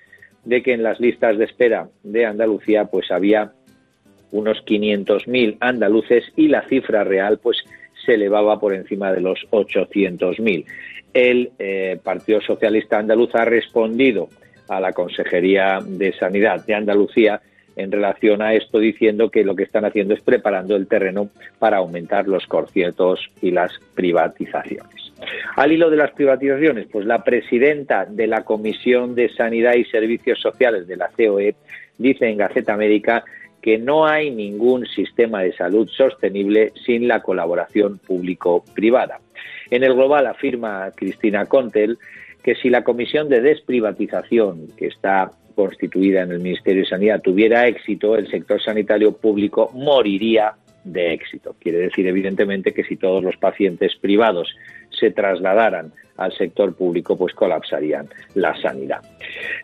de 0.43 0.63
que 0.63 0.73
en 0.73 0.83
las 0.83 0.99
listas 0.99 1.37
de 1.37 1.45
espera 1.45 1.87
de 2.03 2.25
Andalucía 2.25 2.85
pues 2.85 3.11
había 3.11 3.51
unos 4.31 4.63
500.000 4.65 5.57
andaluces 5.59 6.25
y 6.35 6.47
la 6.47 6.63
cifra 6.63 7.03
real 7.03 7.37
pues 7.37 7.63
se 8.07 8.13
elevaba 8.13 8.57
por 8.57 8.73
encima 8.73 9.11
de 9.11 9.19
los 9.19 9.37
800.000. 9.51 10.65
El 11.13 11.51
eh, 11.59 11.99
Partido 12.01 12.39
Socialista 12.41 12.97
Andaluz 12.97 13.35
ha 13.35 13.43
respondido 13.43 14.29
a 14.69 14.79
la 14.79 14.93
Consejería 14.93 15.79
de 15.85 16.13
Sanidad 16.13 16.65
de 16.65 16.73
Andalucía 16.73 17.41
en 17.75 17.91
relación 17.91 18.41
a 18.41 18.53
esto 18.53 18.79
diciendo 18.79 19.29
que 19.29 19.43
lo 19.43 19.55
que 19.55 19.63
están 19.63 19.85
haciendo 19.85 20.13
es 20.13 20.21
preparando 20.21 20.75
el 20.75 20.87
terreno 20.87 21.29
para 21.59 21.77
aumentar 21.77 22.27
los 22.27 22.47
conciertos 22.47 23.19
y 23.41 23.51
las 23.51 23.71
privatizaciones. 23.93 25.13
Al 25.55 25.71
hilo 25.71 25.89
de 25.89 25.97
las 25.97 26.11
privatizaciones, 26.11 26.87
pues 26.91 27.05
la 27.05 27.23
presidenta 27.23 28.05
de 28.05 28.27
la 28.27 28.43
Comisión 28.43 29.15
de 29.15 29.29
Sanidad 29.29 29.75
y 29.75 29.83
Servicios 29.85 30.39
Sociales 30.39 30.87
de 30.87 30.95
la 30.95 31.09
COE 31.09 31.55
dice 31.97 32.27
en 32.27 32.37
Gaceta 32.37 32.77
Médica 32.77 33.23
que 33.67 33.77
no 33.77 34.07
hay 34.07 34.31
ningún 34.31 34.85
sistema 34.85 35.41
de 35.41 35.51
salud 35.51 35.89
sostenible 35.89 36.71
sin 36.85 37.05
la 37.05 37.21
colaboración 37.21 37.97
público-privada. 37.97 39.19
En 39.69 39.83
el 39.83 39.93
global 39.93 40.25
afirma 40.25 40.89
Cristina 40.95 41.47
Contel 41.47 41.97
que 42.41 42.55
si 42.55 42.69
la 42.69 42.85
Comisión 42.85 43.27
de 43.27 43.41
Desprivatización, 43.41 44.67
que 44.77 44.87
está 44.87 45.31
constituida 45.53 46.21
en 46.21 46.31
el 46.31 46.39
Ministerio 46.39 46.83
de 46.83 46.87
Sanidad, 46.87 47.21
tuviera 47.21 47.67
éxito, 47.67 48.15
el 48.15 48.31
sector 48.31 48.63
sanitario 48.63 49.11
público 49.11 49.69
moriría 49.73 50.53
de 50.91 51.13
éxito. 51.13 51.55
Quiere 51.59 51.79
decir, 51.79 52.07
evidentemente, 52.07 52.73
que 52.73 52.83
si 52.83 52.95
todos 52.95 53.23
los 53.23 53.37
pacientes 53.37 53.95
privados 53.95 54.55
se 54.89 55.11
trasladaran 55.11 55.91
al 56.17 56.33
sector 56.33 56.75
público, 56.75 57.17
pues 57.17 57.33
colapsarían 57.33 58.09
la 58.33 58.59
sanidad. 58.59 59.01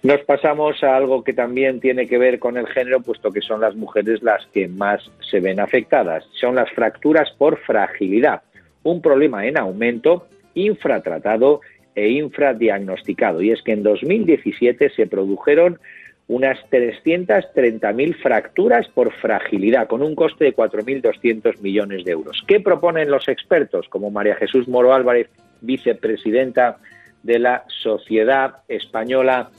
Nos 0.03 0.21
pasamos 0.21 0.83
a 0.83 0.95
algo 0.95 1.23
que 1.23 1.33
también 1.33 1.79
tiene 1.79 2.07
que 2.07 2.17
ver 2.17 2.39
con 2.39 2.57
el 2.57 2.67
género, 2.67 3.01
puesto 3.01 3.31
que 3.31 3.41
son 3.41 3.61
las 3.61 3.75
mujeres 3.75 4.21
las 4.21 4.45
que 4.47 4.67
más 4.67 5.09
se 5.29 5.39
ven 5.39 5.59
afectadas. 5.59 6.25
Son 6.39 6.55
las 6.55 6.69
fracturas 6.71 7.31
por 7.37 7.57
fragilidad, 7.59 8.43
un 8.83 9.01
problema 9.01 9.47
en 9.47 9.57
aumento, 9.57 10.27
infratratado 10.53 11.61
e 11.95 12.09
infradiagnosticado. 12.09 13.41
Y 13.41 13.51
es 13.51 13.61
que 13.61 13.71
en 13.71 13.83
2017 13.83 14.89
se 14.91 15.07
produjeron 15.07 15.79
unas 16.27 16.57
330.000 16.71 18.15
fracturas 18.21 18.87
por 18.89 19.11
fragilidad, 19.13 19.87
con 19.87 20.01
un 20.01 20.15
coste 20.15 20.45
de 20.45 20.55
4.200 20.55 21.59
millones 21.59 22.05
de 22.05 22.11
euros. 22.11 22.43
¿Qué 22.47 22.59
proponen 22.59 23.11
los 23.11 23.27
expertos, 23.27 23.87
como 23.89 24.09
María 24.09 24.35
Jesús 24.35 24.67
Moro 24.67 24.93
Álvarez, 24.93 25.29
vicepresidenta 25.61 26.77
de 27.23 27.39
la 27.39 27.65
Sociedad 27.67 28.57
Española 28.67 29.49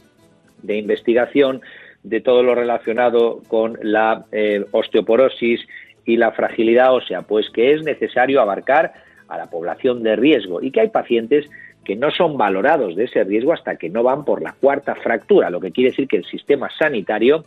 de 0.63 0.77
Investigación 0.79 1.61
de 2.03 2.21
todo 2.21 2.43
lo 2.43 2.55
relacionado 2.55 3.43
con 3.49 3.79
la 3.83 4.27
eh, 4.33 4.65
osteoporosis 4.71 5.61
y 6.07 6.17
la 6.17 6.33
fragilidad 6.33 6.95
ósea? 6.95 7.23
Pues 7.23 7.51
que 7.51 7.73
es 7.73 7.83
necesario 7.83 8.41
abarcar 8.41 8.95
a 9.29 9.39
la 9.39 9.47
población 9.47 10.03
de 10.03 10.17
riesgo 10.17 10.63
y 10.63 10.71
que 10.71 10.81
hay 10.81 10.89
pacientes 10.89 11.47
que 11.85 11.97
no 11.97 12.11
son 12.11 12.37
valorados 12.37 12.97
de 12.97 13.05
ese 13.05 13.23
riesgo 13.25 13.53
hasta 13.53 13.77
que 13.77 13.91
no 13.91 14.03
van 14.03 14.25
por 14.25 14.43
la 14.43 14.53
cuarta 14.53 14.95
fractura, 14.95 15.51
lo 15.51 15.61
que 15.61 15.71
quiere 15.71 15.91
decir 15.91 16.09
que 16.09 16.17
el 16.17 16.25
sistema 16.25 16.69
sanitario 16.79 17.45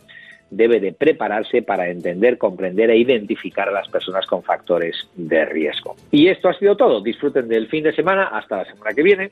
debe 0.50 0.80
de 0.80 0.92
prepararse 0.92 1.62
para 1.62 1.88
entender, 1.88 2.38
comprender 2.38 2.90
e 2.90 2.96
identificar 2.96 3.68
a 3.68 3.72
las 3.72 3.88
personas 3.88 4.26
con 4.26 4.42
factores 4.42 5.08
de 5.14 5.44
riesgo. 5.44 5.96
Y 6.10 6.28
esto 6.28 6.48
ha 6.48 6.54
sido 6.54 6.76
todo. 6.76 7.02
Disfruten 7.02 7.48
del 7.48 7.68
fin 7.68 7.84
de 7.84 7.92
semana. 7.92 8.28
Hasta 8.28 8.58
la 8.58 8.64
semana 8.64 8.90
que 8.94 9.02
viene. 9.02 9.30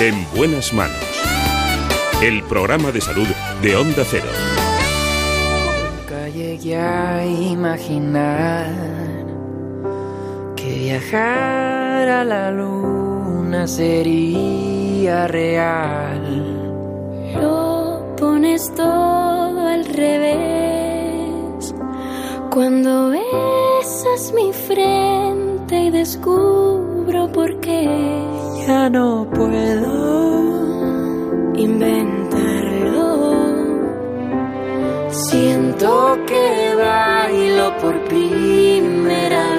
En 0.00 0.14
buenas 0.36 0.72
manos. 0.72 1.08
el 2.22 2.42
programa 2.44 2.92
de 2.92 3.00
salud 3.00 3.26
de 3.62 3.76
Onda 3.76 4.04
Cero. 4.04 4.24
Nunca 5.98 6.28
llegué 6.28 6.76
a 6.76 7.24
imaginar 7.26 8.70
que 10.56 10.78
viajar 10.78 11.81
a 12.08 12.24
la 12.24 12.50
luna 12.50 13.66
sería 13.66 15.26
real. 15.28 16.22
Lo 17.40 18.14
pones 18.16 18.72
todo 18.74 19.60
al 19.66 19.84
revés 19.84 21.74
cuando 22.50 23.10
besas 23.10 24.32
mi 24.34 24.52
frente 24.52 25.84
y 25.84 25.90
descubro 25.90 27.30
por 27.32 27.60
qué 27.60 27.88
Ya 28.66 28.90
no 28.90 29.26
puedo 29.30 29.92
inventarlo. 31.54 33.02
Siento 35.08 36.18
que 36.26 36.74
bailo 36.76 37.76
por 37.78 37.98
primera 38.04 39.51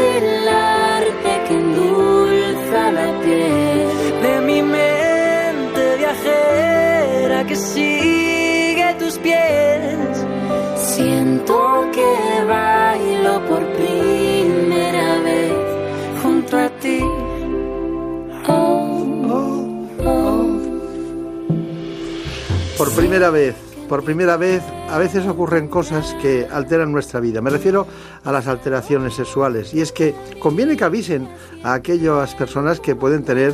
el 0.00 0.48
arte 0.48 1.32
que 1.46 1.54
endulza 1.54 2.92
la 2.92 3.20
piel. 3.22 3.88
de 4.22 4.40
mi 4.48 4.62
mente 4.62 5.96
viajera 5.98 7.46
que 7.46 7.56
sigue 7.56 8.94
tus 8.98 9.18
pies. 9.18 10.26
Siento 10.76 11.56
que 11.94 12.10
bailo 12.46 13.34
por 13.48 13.62
primera 13.80 15.18
vez 15.28 15.52
junto 16.22 16.56
a 16.58 16.68
ti. 16.82 17.00
Oh, 18.48 19.04
oh, 19.38 20.04
oh. 20.04 20.46
Por 22.76 22.90
primera 22.94 23.30
vez, 23.30 23.54
por 23.90 24.04
primera 24.04 24.36
vez, 24.36 24.62
a 24.88 24.98
veces 24.98 25.26
ocurren 25.26 25.66
cosas 25.66 26.16
que 26.22 26.46
alteran 26.48 26.92
nuestra 26.92 27.18
vida. 27.18 27.40
Me 27.40 27.50
refiero 27.50 27.88
a 28.24 28.30
las 28.30 28.46
alteraciones 28.46 29.14
sexuales. 29.14 29.74
Y 29.74 29.80
es 29.80 29.90
que 29.90 30.14
conviene 30.38 30.76
que 30.76 30.84
avisen 30.84 31.28
a 31.64 31.74
aquellas 31.74 32.36
personas 32.36 32.78
que 32.78 32.94
pueden 32.94 33.24
tener 33.24 33.52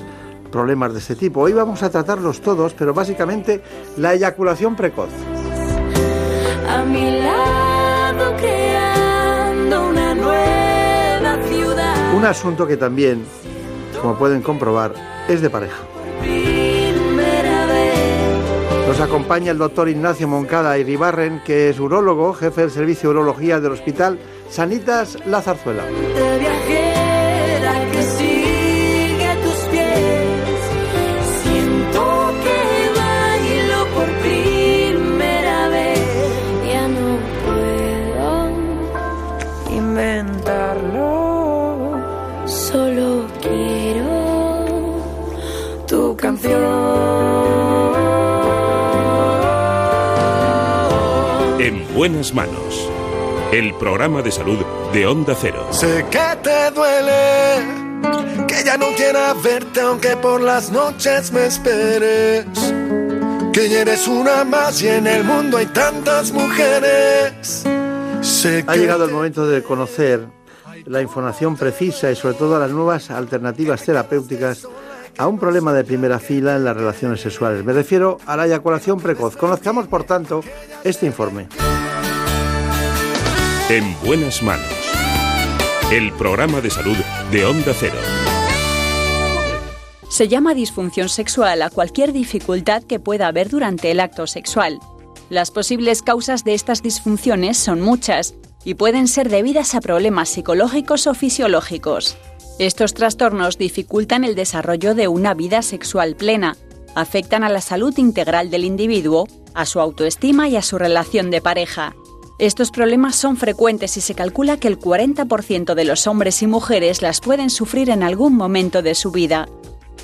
problemas 0.52 0.92
de 0.92 0.98
este 0.98 1.16
tipo. 1.16 1.40
Hoy 1.40 1.54
vamos 1.54 1.82
a 1.82 1.88
tratarlos 1.88 2.42
todos, 2.42 2.74
pero 2.74 2.92
básicamente 2.92 3.62
la 3.96 4.12
eyaculación 4.12 4.76
precoz. 4.76 5.08
A 6.68 6.84
mi 6.84 7.18
lado 7.18 8.36
creando 8.36 9.88
una 9.88 10.14
nueva 10.14 11.42
ciudad. 11.48 12.14
Un 12.14 12.26
asunto 12.26 12.66
que 12.66 12.76
también, 12.76 13.24
como 14.02 14.18
pueden 14.18 14.42
comprobar, 14.42 14.92
es 15.28 15.40
de 15.40 15.48
pareja. 15.48 15.95
Nos 18.96 19.08
acompaña 19.08 19.52
el 19.52 19.58
doctor 19.58 19.90
Ignacio 19.90 20.26
Moncada 20.26 20.78
Iribarren, 20.78 21.42
que 21.44 21.68
es 21.68 21.78
urólogo, 21.78 22.32
jefe 22.32 22.62
del 22.62 22.70
servicio 22.70 23.10
de 23.10 23.16
urología 23.16 23.60
del 23.60 23.72
Hospital 23.72 24.18
Sanitas 24.48 25.18
La 25.26 25.42
Zarzuela. 25.42 25.84
Buenas 52.08 52.32
manos. 52.32 52.88
El 53.50 53.74
programa 53.74 54.22
de 54.22 54.30
salud 54.30 54.64
de 54.92 55.08
Onda 55.08 55.34
Cero. 55.36 55.66
Sé 55.72 56.04
que 56.08 56.38
te 56.40 56.70
duele, 56.70 58.46
que 58.46 58.62
ya 58.64 58.76
no 58.76 58.86
quiera 58.94 59.34
verte 59.34 59.80
aunque 59.80 60.16
por 60.16 60.40
las 60.40 60.70
noches 60.70 61.32
me 61.32 61.46
esperes. 61.46 62.46
Que 63.52 63.68
ya 63.68 63.80
eres 63.80 64.06
una 64.06 64.44
más 64.44 64.80
y 64.82 64.86
en 64.86 65.08
el 65.08 65.24
mundo 65.24 65.56
hay 65.56 65.66
tantas 65.66 66.30
mujeres. 66.30 67.64
Sé 68.20 68.64
Ha 68.64 68.74
que 68.74 68.78
llegado 68.78 69.06
el 69.06 69.10
momento 69.10 69.44
de 69.44 69.64
conocer 69.64 70.28
la 70.84 71.02
información 71.02 71.56
precisa 71.56 72.12
y 72.12 72.14
sobre 72.14 72.34
todo 72.34 72.60
las 72.60 72.70
nuevas 72.70 73.10
alternativas 73.10 73.82
terapéuticas 73.82 74.68
a 75.18 75.26
un 75.26 75.40
problema 75.40 75.72
de 75.72 75.82
primera 75.82 76.20
fila 76.20 76.54
en 76.54 76.64
las 76.64 76.76
relaciones 76.76 77.20
sexuales. 77.20 77.64
Me 77.64 77.72
refiero 77.72 78.18
a 78.26 78.36
la 78.36 78.46
eyaculación 78.46 79.00
precoz. 79.00 79.36
Conozcamos, 79.36 79.88
por 79.88 80.04
tanto, 80.04 80.42
este 80.84 81.06
informe. 81.06 81.48
En 83.68 83.96
buenas 84.04 84.44
manos. 84.44 84.70
El 85.90 86.12
programa 86.12 86.60
de 86.60 86.70
salud 86.70 86.96
de 87.32 87.44
Onda 87.44 87.74
Cero. 87.76 87.96
Se 90.08 90.28
llama 90.28 90.54
disfunción 90.54 91.08
sexual 91.08 91.62
a 91.62 91.70
cualquier 91.70 92.12
dificultad 92.12 92.84
que 92.84 93.00
pueda 93.00 93.26
haber 93.26 93.48
durante 93.48 93.90
el 93.90 93.98
acto 93.98 94.28
sexual. 94.28 94.78
Las 95.30 95.50
posibles 95.50 96.02
causas 96.02 96.44
de 96.44 96.54
estas 96.54 96.80
disfunciones 96.80 97.58
son 97.58 97.80
muchas 97.80 98.36
y 98.64 98.74
pueden 98.74 99.08
ser 99.08 99.30
debidas 99.30 99.74
a 99.74 99.80
problemas 99.80 100.28
psicológicos 100.28 101.08
o 101.08 101.14
fisiológicos. 101.14 102.16
Estos 102.60 102.94
trastornos 102.94 103.58
dificultan 103.58 104.22
el 104.22 104.36
desarrollo 104.36 104.94
de 104.94 105.08
una 105.08 105.34
vida 105.34 105.62
sexual 105.62 106.14
plena, 106.14 106.56
afectan 106.94 107.42
a 107.42 107.48
la 107.48 107.60
salud 107.60 107.98
integral 107.98 108.48
del 108.48 108.64
individuo, 108.64 109.26
a 109.54 109.66
su 109.66 109.80
autoestima 109.80 110.48
y 110.48 110.54
a 110.54 110.62
su 110.62 110.78
relación 110.78 111.32
de 111.32 111.40
pareja. 111.40 111.96
Estos 112.38 112.70
problemas 112.70 113.16
son 113.16 113.38
frecuentes 113.38 113.96
y 113.96 114.02
se 114.02 114.14
calcula 114.14 114.58
que 114.58 114.68
el 114.68 114.78
40% 114.78 115.74
de 115.74 115.84
los 115.86 116.06
hombres 116.06 116.42
y 116.42 116.46
mujeres 116.46 117.00
las 117.00 117.22
pueden 117.22 117.48
sufrir 117.48 117.88
en 117.88 118.02
algún 118.02 118.36
momento 118.36 118.82
de 118.82 118.94
su 118.94 119.10
vida. 119.10 119.48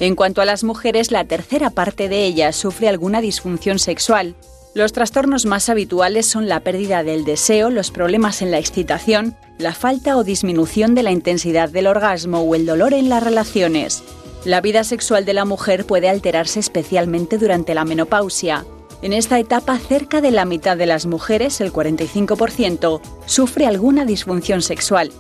En 0.00 0.16
cuanto 0.16 0.40
a 0.40 0.46
las 0.46 0.64
mujeres, 0.64 1.10
la 1.10 1.26
tercera 1.26 1.68
parte 1.68 2.08
de 2.08 2.24
ellas 2.24 2.56
sufre 2.56 2.88
alguna 2.88 3.20
disfunción 3.20 3.78
sexual. 3.78 4.34
Los 4.74 4.94
trastornos 4.94 5.44
más 5.44 5.68
habituales 5.68 6.24
son 6.24 6.48
la 6.48 6.60
pérdida 6.60 7.02
del 7.02 7.26
deseo, 7.26 7.68
los 7.68 7.90
problemas 7.90 8.40
en 8.40 8.50
la 8.50 8.58
excitación, 8.58 9.36
la 9.58 9.74
falta 9.74 10.16
o 10.16 10.24
disminución 10.24 10.94
de 10.94 11.02
la 11.02 11.10
intensidad 11.10 11.68
del 11.68 11.86
orgasmo 11.86 12.40
o 12.40 12.54
el 12.54 12.64
dolor 12.64 12.94
en 12.94 13.10
las 13.10 13.22
relaciones. 13.22 14.02
La 14.46 14.62
vida 14.62 14.84
sexual 14.84 15.26
de 15.26 15.34
la 15.34 15.44
mujer 15.44 15.84
puede 15.84 16.08
alterarse 16.08 16.60
especialmente 16.60 17.36
durante 17.36 17.74
la 17.74 17.84
menopausia. 17.84 18.64
En 19.02 19.12
esta 19.12 19.40
etapa, 19.40 19.76
cerca 19.78 20.20
de 20.20 20.30
la 20.30 20.44
mitad 20.44 20.76
de 20.76 20.86
las 20.86 21.06
mujeres, 21.06 21.60
el 21.60 21.72
45%, 21.72 23.00
sufre 23.26 23.66
alguna 23.66 24.04
disfunción 24.04 24.62
sexual. 24.62 25.10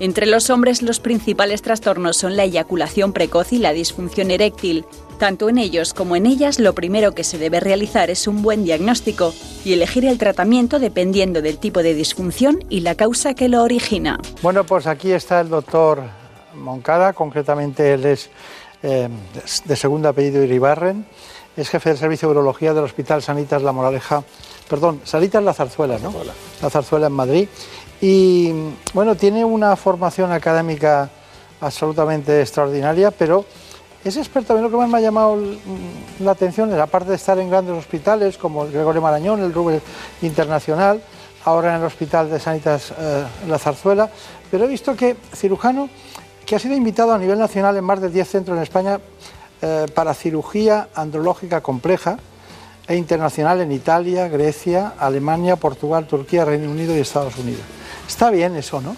Entre 0.00 0.26
los 0.26 0.50
hombres 0.50 0.82
los 0.82 1.00
principales 1.00 1.62
trastornos 1.62 2.18
son 2.18 2.36
la 2.36 2.44
eyaculación 2.44 3.14
precoz 3.14 3.54
y 3.54 3.58
la 3.58 3.72
disfunción 3.72 4.30
eréctil. 4.30 4.84
Tanto 5.18 5.48
en 5.48 5.56
ellos 5.56 5.94
como 5.94 6.14
en 6.14 6.26
ellas 6.26 6.58
lo 6.58 6.74
primero 6.74 7.12
que 7.12 7.24
se 7.24 7.38
debe 7.38 7.58
realizar 7.58 8.10
es 8.10 8.26
un 8.26 8.42
buen 8.42 8.64
diagnóstico 8.64 9.32
y 9.64 9.72
elegir 9.72 10.04
el 10.04 10.18
tratamiento 10.18 10.78
dependiendo 10.78 11.40
del 11.40 11.56
tipo 11.56 11.82
de 11.82 11.94
disfunción 11.94 12.62
y 12.68 12.80
la 12.80 12.96
causa 12.96 13.32
que 13.32 13.48
lo 13.48 13.62
origina. 13.62 14.18
Bueno, 14.42 14.64
pues 14.64 14.86
aquí 14.86 15.10
está 15.10 15.40
el 15.40 15.48
doctor 15.48 16.02
Moncada, 16.54 17.14
concretamente 17.14 17.94
él 17.94 18.04
es 18.04 18.28
eh, 18.82 19.08
de 19.64 19.76
segundo 19.76 20.08
apellido 20.08 20.42
Iribarren, 20.42 21.06
es 21.56 21.68
jefe 21.68 21.90
del 21.90 21.98
servicio 21.98 22.28
de 22.28 22.32
urología 22.32 22.72
del 22.72 22.84
Hospital 22.84 23.22
Sanitas 23.22 23.62
La 23.62 23.72
Moraleja, 23.72 24.22
perdón, 24.68 25.00
Sanitas 25.04 25.42
La 25.42 25.52
Zarzuela, 25.52 25.98
¿no? 25.98 26.12
La 26.62 26.70
Zarzuela 26.70 27.08
en 27.08 27.12
Madrid. 27.12 27.48
Y 28.00 28.52
bueno, 28.94 29.14
tiene 29.14 29.44
una 29.44 29.76
formación 29.76 30.32
académica 30.32 31.08
absolutamente 31.60 32.40
extraordinaria, 32.40 33.10
pero 33.10 33.44
es 34.04 34.16
experto. 34.16 34.52
A 34.52 34.56
mí 34.56 34.62
lo 34.62 34.70
que 34.70 34.76
más 34.76 34.88
me 34.88 34.98
ha 34.98 35.00
llamado 35.00 35.38
la 36.20 36.32
atención 36.32 36.72
es, 36.72 36.78
aparte 36.80 37.10
de 37.10 37.16
estar 37.16 37.38
en 37.38 37.50
grandes 37.50 37.76
hospitales 37.76 38.36
como 38.36 38.64
el 38.64 38.72
Gregorio 38.72 39.00
Marañón, 39.00 39.40
el 39.40 39.52
Rubén 39.52 39.80
Internacional, 40.22 41.00
ahora 41.44 41.74
en 41.74 41.80
el 41.80 41.86
Hospital 41.86 42.30
de 42.30 42.40
Sanitas 42.40 42.92
eh, 42.98 43.24
La 43.48 43.58
Zarzuela, 43.58 44.10
pero 44.50 44.64
he 44.64 44.68
visto 44.68 44.96
que 44.96 45.16
cirujano 45.34 45.88
que 46.44 46.56
ha 46.56 46.58
sido 46.58 46.74
invitado 46.74 47.12
a 47.12 47.18
nivel 47.18 47.38
nacional 47.38 47.76
en 47.76 47.84
más 47.84 48.00
de 48.00 48.10
10 48.10 48.28
centros 48.28 48.56
en 48.56 48.62
España 48.62 48.98
eh, 49.62 49.86
para 49.94 50.12
cirugía 50.12 50.88
andrológica 50.94 51.60
compleja 51.60 52.18
e 52.88 52.96
internacional 52.96 53.60
en 53.60 53.70
Italia, 53.72 54.28
Grecia, 54.28 54.94
Alemania, 54.98 55.56
Portugal, 55.56 56.06
Turquía, 56.06 56.44
Reino 56.44 56.70
Unido 56.70 56.96
y 56.96 57.00
Estados 57.00 57.38
Unidos. 57.38 57.62
Está 58.08 58.30
bien 58.30 58.56
eso, 58.56 58.80
¿no? 58.80 58.96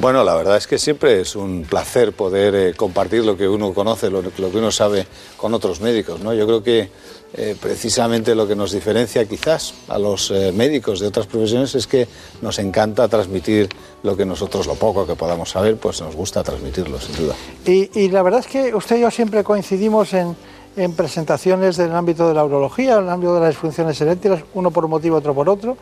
Bueno, 0.00 0.24
la 0.24 0.34
verdad 0.34 0.56
es 0.56 0.66
que 0.66 0.78
siempre 0.78 1.20
es 1.20 1.36
un 1.36 1.66
placer 1.68 2.12
poder 2.12 2.54
eh, 2.54 2.74
compartir 2.74 3.24
lo 3.24 3.36
que 3.36 3.46
uno 3.46 3.74
conoce, 3.74 4.10
lo, 4.10 4.22
lo, 4.22 4.32
que 4.32 4.56
uno 4.56 4.72
sabe 4.72 5.06
con 5.36 5.52
otros 5.54 5.80
médicos. 5.80 6.20
¿no? 6.20 6.32
Yo 6.32 6.46
creo 6.46 6.62
que 6.62 6.88
eh, 7.34 7.56
precisamente 7.58 8.34
lo 8.34 8.46
que 8.46 8.54
nos 8.54 8.72
diferencia 8.72 9.24
quizás 9.26 9.72
a 9.88 9.98
los 9.98 10.30
eh, 10.30 10.52
médicos 10.52 11.00
de 11.00 11.06
otras 11.06 11.26
profesiones 11.26 11.74
es 11.74 11.86
que 11.86 12.06
nos 12.42 12.58
encanta 12.58 13.08
transmitir 13.08 13.70
lo 14.02 14.14
que 14.16 14.26
nosotros, 14.26 14.66
lo 14.66 14.74
poco 14.74 15.06
que 15.06 15.14
podamos 15.14 15.50
saber, 15.50 15.76
pues 15.76 16.02
nos 16.02 16.14
gusta 16.14 16.42
transmitirlo, 16.42 17.00
sin 17.00 17.16
duda. 17.16 17.34
Y, 17.64 18.08
la 18.10 18.22
verdad 18.22 18.40
es 18.40 18.46
que 18.46 18.74
usted 18.74 18.96
y 18.96 19.00
yo 19.00 19.10
siempre 19.10 19.42
coincidimos 19.44 20.12
en, 20.12 20.36
en 20.76 20.92
presentaciones 20.94 21.78
del 21.78 21.94
ámbito 21.94 22.28
de 22.28 22.34
la 22.34 22.44
urología, 22.44 22.96
en 22.96 23.04
el 23.04 23.10
ámbito 23.10 23.34
de 23.34 23.40
las 23.40 23.50
disfunciones 23.50 23.98
eréctiles, 24.00 24.44
uno 24.52 24.70
por 24.70 24.84
un 24.84 24.90
motivo, 24.90 25.16
otro 25.16 25.34
por 25.34 25.48
otro. 25.48 25.78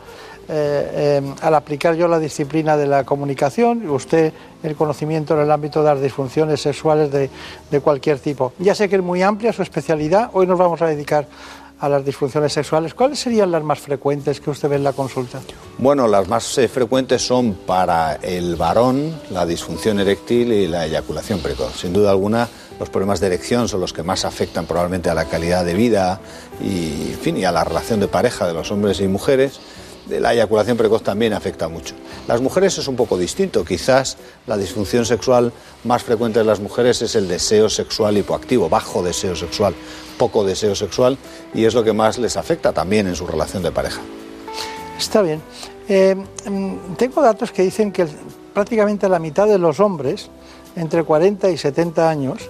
Eh, 0.49 1.21
eh, 1.23 1.33
al 1.41 1.55
aplicar 1.55 1.95
yo 1.95 2.07
la 2.07 2.19
disciplina 2.19 2.75
de 2.75 2.87
la 2.87 3.03
comunicación 3.03 3.87
usted 3.89 4.33
el 4.63 4.75
conocimiento 4.75 5.35
en 5.35 5.41
el 5.41 5.51
ámbito 5.51 5.83
de 5.83 5.93
las 5.93 6.01
disfunciones 6.01 6.61
sexuales 6.61 7.11
de, 7.11 7.79
cualquier 7.79 8.19
tipo. 8.19 8.53
Ya 8.59 8.75
sé 8.75 8.89
que 8.89 8.95
es 8.95 9.01
muy 9.01 9.21
amplia 9.21 9.53
su 9.53 9.61
especialidad, 9.61 10.29
hoy 10.33 10.47
nos 10.47 10.59
vamos 10.59 10.81
a 10.81 10.87
dedicar 10.87 11.27
a 11.79 11.89
las 11.89 12.05
disfunciones 12.05 12.53
sexuales. 12.53 12.93
¿Cuáles 12.93 13.19
serían 13.19 13.49
las 13.49 13.63
más 13.63 13.79
frecuentes 13.79 14.39
que 14.39 14.51
usted 14.51 14.69
ve 14.69 14.75
en 14.75 14.83
la 14.83 14.93
consulta? 14.93 15.39
Bueno, 15.79 16.07
las 16.07 16.27
más 16.27 16.57
eh, 16.59 16.67
frecuentes 16.67 17.25
son 17.25 17.53
para 17.53 18.15
el 18.21 18.55
varón 18.55 19.19
la 19.31 19.47
disfunción 19.47 19.99
eréctil 19.99 20.51
y 20.51 20.67
la 20.67 20.85
eyaculación 20.85 21.39
precoz. 21.39 21.79
Sin 21.79 21.91
duda 21.91 22.11
alguna, 22.11 22.47
los 22.79 22.89
problemas 22.89 23.19
de 23.19 23.27
erección 23.27 23.67
son 23.67 23.81
los 23.81 23.93
que 23.93 24.03
más 24.03 24.25
afectan 24.25 24.67
probablemente 24.67 25.09
a 25.09 25.15
la 25.15 25.25
calidad 25.25 25.65
de 25.65 25.73
vida 25.73 26.19
y, 26.61 27.15
fin, 27.19 27.37
y 27.37 27.45
a 27.45 27.51
la 27.51 27.63
relación 27.63 27.99
de 27.99 28.07
pareja 28.07 28.47
de 28.47 28.53
los 28.53 28.71
hombres 28.71 28.99
y 29.01 29.07
mujeres. 29.07 29.59
La 30.19 30.33
eyaculación 30.33 30.77
precoz 30.77 31.03
también 31.03 31.33
afecta 31.33 31.67
mucho. 31.67 31.95
Las 32.27 32.41
mujeres 32.41 32.77
es 32.77 32.87
un 32.87 32.95
poco 32.95 33.17
distinto. 33.17 33.63
Quizás 33.63 34.17
la 34.47 34.57
disfunción 34.57 35.05
sexual 35.05 35.51
más 35.83 36.03
frecuente 36.03 36.39
de 36.39 36.45
las 36.45 36.59
mujeres 36.59 37.01
es 37.01 37.15
el 37.15 37.27
deseo 37.27 37.69
sexual 37.69 38.17
hipoactivo, 38.17 38.69
bajo 38.69 39.03
deseo 39.03 39.35
sexual, 39.35 39.73
poco 40.17 40.43
deseo 40.43 40.75
sexual, 40.75 41.17
y 41.53 41.65
es 41.65 41.73
lo 41.73 41.83
que 41.83 41.93
más 41.93 42.17
les 42.17 42.37
afecta 42.37 42.73
también 42.73 43.07
en 43.07 43.15
su 43.15 43.25
relación 43.25 43.63
de 43.63 43.71
pareja. 43.71 44.01
Está 44.97 45.21
bien. 45.21 45.41
Eh, 45.87 46.15
mm, 46.15 46.95
tengo 46.97 47.21
datos 47.21 47.51
que 47.51 47.63
dicen 47.63 47.91
que 47.91 48.07
prácticamente 48.53 49.09
la 49.09 49.19
mitad 49.19 49.47
de 49.47 49.57
los 49.57 49.79
hombres 49.79 50.29
entre 50.75 51.03
40 51.03 51.49
y 51.49 51.57
70 51.57 52.09
años 52.09 52.49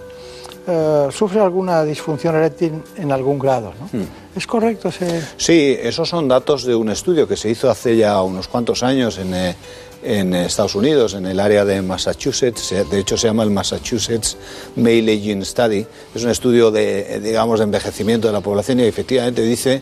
eh, 0.67 1.07
sufre 1.11 1.39
alguna 1.39 1.83
disfunción 1.83 2.35
eréctil 2.35 2.81
en 2.97 3.11
algún 3.11 3.39
grado. 3.39 3.73
¿no? 3.79 3.99
Hmm. 3.99 4.05
¿Es 4.35 4.47
correcto 4.47 4.89
ese...? 4.89 5.21
Sí, 5.37 5.77
esos 5.81 6.07
son 6.07 6.27
datos 6.27 6.63
de 6.63 6.75
un 6.75 6.89
estudio 6.89 7.27
que 7.27 7.35
se 7.35 7.49
hizo 7.49 7.69
hace 7.69 7.97
ya 7.97 8.21
unos 8.21 8.47
cuantos 8.47 8.83
años 8.83 9.17
en, 9.17 9.33
eh, 9.33 9.55
en 10.03 10.33
Estados 10.33 10.75
Unidos, 10.75 11.13
en 11.13 11.25
el 11.25 11.39
área 11.39 11.65
de 11.65 11.81
Massachusetts. 11.81 12.73
De 12.89 12.99
hecho, 12.99 13.17
se 13.17 13.27
llama 13.27 13.43
el 13.43 13.51
Massachusetts 13.51 14.37
Male 14.75 15.13
Aging 15.13 15.45
Study. 15.45 15.85
Es 16.15 16.23
un 16.23 16.29
estudio 16.29 16.71
de, 16.71 17.19
digamos, 17.19 17.59
de 17.59 17.65
envejecimiento 17.65 18.27
de 18.27 18.33
la 18.33 18.41
población 18.41 18.79
y 18.79 18.83
efectivamente 18.83 19.41
dice 19.41 19.81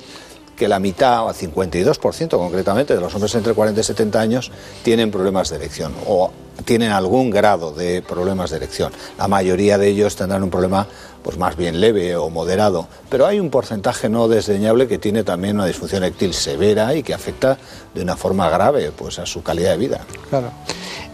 que 0.60 0.68
la 0.68 0.78
mitad, 0.78 1.26
o 1.26 1.34
52% 1.34 2.38
concretamente, 2.38 2.94
de 2.94 3.02
los 3.02 3.16
hombres 3.16 3.34
entre 3.34 3.54
40 3.54 3.80
y 3.80 3.84
70 3.84 4.20
años 4.20 4.52
tienen 4.84 5.10
problemas 5.10 5.50
de 5.50 5.56
erección 5.56 5.94
o 6.06 6.32
tienen 6.66 6.92
algún 6.92 7.30
grado 7.30 7.72
de 7.72 8.02
problemas 8.02 8.50
de 8.52 8.58
erección. 8.58 8.92
La 9.18 9.30
mayoría 9.30 9.78
de 9.78 9.88
ellos 9.88 10.18
tendrán 10.18 10.44
un 10.44 10.50
problema 10.50 10.86
pues 11.24 11.38
más 11.38 11.56
bien 11.56 11.80
leve 11.80 12.18
o 12.18 12.30
moderado, 12.30 12.88
pero 13.10 13.26
hay 13.26 13.40
un 13.40 13.50
porcentaje 13.50 14.10
no 14.10 14.28
desdeñable 14.28 14.88
que 14.88 15.00
tiene 15.00 15.24
también 15.24 15.56
una 15.56 15.66
disfunción 15.66 16.04
eréctil 16.04 16.34
severa 16.34 16.94
y 16.94 17.04
que 17.04 17.14
afecta 17.14 17.58
de 17.96 18.02
una 18.02 18.18
forma 18.18 18.50
grave 18.50 18.92
pues 18.92 19.18
a 19.18 19.26
su 19.26 19.42
calidad 19.42 19.72
de 19.72 19.78
vida. 19.78 20.02
Claro. 20.30 20.52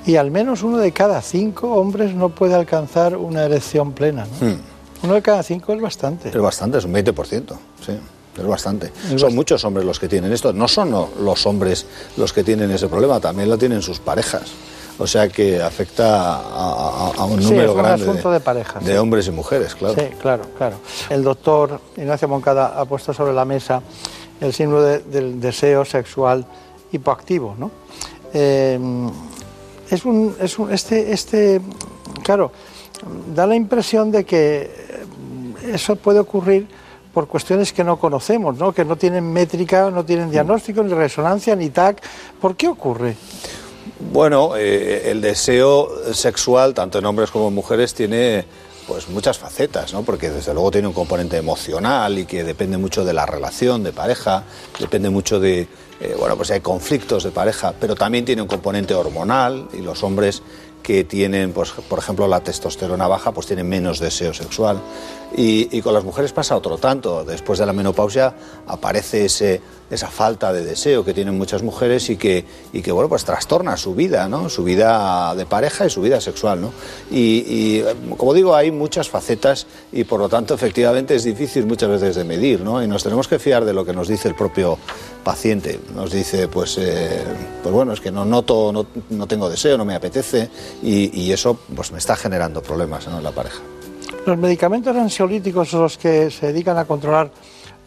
Y 0.08 0.16
al 0.16 0.32
menos 0.32 0.64
uno 0.64 0.78
de 0.78 0.92
cada 0.92 1.22
cinco 1.22 1.74
hombres 1.74 2.16
no 2.16 2.30
puede 2.30 2.56
alcanzar 2.56 3.16
una 3.16 3.44
erección 3.46 3.94
plena. 3.94 4.26
¿no? 4.42 4.48
Hmm. 4.48 4.58
Uno 5.04 5.14
de 5.14 5.22
cada 5.22 5.44
cinco 5.44 5.72
es 5.74 5.82
bastante. 5.82 6.30
Es 6.30 6.38
bastante, 6.38 6.80
es 6.80 6.86
un 6.86 6.94
20%, 6.94 7.56
sí. 7.86 8.00
Es 8.38 8.46
bastante. 8.46 8.92
son 9.18 9.34
muchos 9.36 9.64
hombres 9.64 9.86
los 9.86 10.00
que 10.00 10.08
tienen 10.10 10.32
esto. 10.34 10.52
No 10.54 10.68
son 10.68 10.92
los 10.92 11.46
hombres 11.46 11.86
los 12.18 12.34
que 12.34 12.44
tienen 12.44 12.70
ese 12.72 12.88
problema, 12.88 13.20
también 13.20 13.50
lo 13.50 13.58
tienen 13.58 13.82
sus 13.82 14.00
parejas. 14.00 14.44
O 14.98 15.08
sea 15.08 15.28
que 15.28 15.62
afecta 15.62 16.36
a, 16.36 16.40
a- 16.40 17.12
a 17.18 17.26
un 17.26 17.42
Sí, 17.42 17.50
número 17.50 17.64
es 17.72 17.76
un 17.76 17.78
grande 17.84 18.04
asunto 18.10 18.32
de 18.32 18.40
parejas, 18.40 18.84
de 18.86 18.92
sí. 18.94 18.98
hombres 18.98 19.28
y 19.28 19.32
mujeres, 19.32 19.76
claro. 19.76 19.96
Sí, 19.96 20.08
claro, 20.22 20.44
claro. 20.58 20.78
El 21.10 21.22
doctor 21.24 21.80
Ignacio 21.98 22.28
Moncada 22.30 22.80
ha 22.80 22.86
puesto 22.86 23.14
sobre 23.14 23.34
la 23.34 23.44
mesa 23.46 23.82
el 24.40 24.54
símbolo 24.54 24.84
de- 24.84 25.00
del 25.00 25.40
deseo 25.42 25.84
sexual 25.86 26.46
hipoactivo, 26.94 27.56
¿no? 27.58 27.72
Eh, 28.34 28.80
es 29.90 30.06
un, 30.06 30.36
es 30.40 30.58
un- 30.60 30.72
este, 30.72 31.12
este, 31.12 31.62
claro, 32.24 32.52
da 33.34 33.46
la 33.48 33.56
impresión 33.56 34.12
de 34.12 34.24
que 34.24 34.72
eso 35.74 35.96
puede 35.98 36.20
ocurrir 36.20 36.68
por 37.16 37.30
cuestiones 37.30 37.72
que 37.72 37.86
no 37.86 37.98
conocemos, 37.98 38.58
¿no? 38.58 38.74
que 38.74 38.84
no 38.84 38.98
tienen 38.98 39.32
métrica, 39.32 39.90
no 39.90 40.04
tienen 40.04 40.30
diagnóstico, 40.30 40.84
ni 40.84 40.94
resonancia, 40.94 41.56
ni 41.56 41.70
TAC. 41.70 42.04
¿Por 42.42 42.58
qué 42.58 42.68
ocurre? 42.68 43.16
Bueno, 44.12 44.58
eh, 44.58 45.10
el 45.10 45.22
deseo 45.22 46.14
sexual, 46.14 46.74
tanto 46.74 47.00
en 47.00 47.06
hombres 47.06 47.32
como 47.32 47.48
en 47.48 47.56
mujeres, 47.56 47.94
tiene 47.94 48.44
pues 48.86 49.08
muchas 49.08 49.38
facetas, 49.38 49.94
¿no? 49.94 50.04
Porque 50.04 50.30
desde 50.30 50.54
luego 50.54 50.72
tiene 50.72 50.90
un 50.90 50.94
componente 50.94 51.38
emocional 51.38 52.20
y 52.20 52.26
que 52.26 52.44
depende 52.44 52.78
mucho 52.78 53.06
de 53.06 53.14
la 53.14 53.26
relación 53.26 53.82
de 53.82 53.94
pareja, 53.94 54.44
depende 54.78 55.10
mucho 55.10 55.40
de, 55.40 55.62
eh, 56.02 56.16
bueno, 56.20 56.36
pues 56.36 56.52
hay 56.52 56.60
conflictos 56.60 57.24
de 57.24 57.32
pareja, 57.32 57.74
pero 57.80 57.96
también 57.96 58.26
tiene 58.26 58.42
un 58.42 58.50
componente 58.50 58.94
hormonal 58.94 59.70
y 59.72 59.78
los 59.78 60.04
hombres 60.04 60.44
que 60.86 61.04
tienen, 61.04 61.52
pues, 61.52 61.72
por 61.72 61.98
ejemplo, 61.98 62.28
la 62.28 62.42
testosterona 62.42 63.08
baja, 63.08 63.32
pues 63.32 63.48
tienen 63.48 63.68
menos 63.68 64.00
deseo 64.00 64.36
sexual. 64.36 64.80
Y, 65.36 65.76
y 65.76 65.82
con 65.82 65.96
las 65.96 66.04
mujeres 66.04 66.32
pasa 66.32 66.56
otro 66.56 66.78
tanto. 66.78 67.26
Después 67.26 67.58
de 67.58 67.66
la 67.66 67.74
menopausia 67.74 68.36
aparece 68.68 69.26
ese, 69.26 69.62
esa 69.90 70.10
falta 70.10 70.54
de 70.54 70.64
deseo 70.64 71.04
que 71.04 71.14
tienen 71.14 71.38
muchas 71.38 71.64
mujeres 71.64 72.10
y 72.12 72.18
que, 72.18 72.46
y 72.72 72.84
que 72.84 72.92
bueno, 72.92 73.10
pues 73.10 73.26
trastorna 73.26 73.78
su 73.78 73.96
vida, 73.96 74.30
¿no? 74.30 74.48
Su 74.48 74.64
vida 74.64 75.34
de 75.34 75.48
pareja 75.48 75.88
y 75.88 75.90
su 75.90 76.02
vida 76.02 76.22
sexual, 76.22 76.62
¿no? 76.62 76.72
Y, 77.10 77.82
como 78.16 78.36
digo, 78.36 78.56
hay 78.56 78.72
muchas 78.72 79.10
facetas 79.10 79.66
y 79.92 80.04
por 80.04 80.20
lo 80.20 80.30
tanto, 80.30 80.54
efectivamente, 80.54 81.16
es 81.16 81.24
difícil 81.24 81.66
muchas 81.66 81.90
veces 81.90 82.16
de 82.16 82.24
medir, 82.24 82.62
¿no? 82.62 82.84
Y 82.84 82.88
nos 82.88 83.04
tenemos 83.04 83.28
que 83.28 83.40
fiar 83.40 83.66
de 83.66 83.74
lo 83.74 83.86
que 83.86 83.94
nos 83.94 84.08
dice 84.08 84.28
el 84.28 84.36
propio 84.36 84.78
paciente. 85.26 85.78
Nos 85.94 86.14
dice, 86.14 86.48
pues, 86.48 86.78
eh, 86.78 87.22
pues 87.62 87.76
bueno, 87.76 87.92
es 87.92 88.00
que 88.00 88.12
no 88.12 88.24
noto, 88.24 88.72
no, 88.72 88.86
no 89.10 89.28
tengo 89.28 89.50
deseo, 89.50 89.78
no 89.78 89.84
me 89.84 89.96
apetece 89.96 90.50
y, 90.82 91.26
eso 91.34 91.60
pues 91.76 91.92
me 91.92 91.98
está 91.98 92.16
generando 92.16 92.62
problemas 92.62 93.08
en 93.08 93.22
la 93.22 93.32
pareja. 93.32 93.60
Los 94.26 94.38
medicamentos 94.38 94.96
ansiolíticos, 94.96 95.74
los 95.74 95.98
que 95.98 96.32
se 96.32 96.48
dedican 96.48 96.78
a 96.78 96.86
controlar 96.86 97.32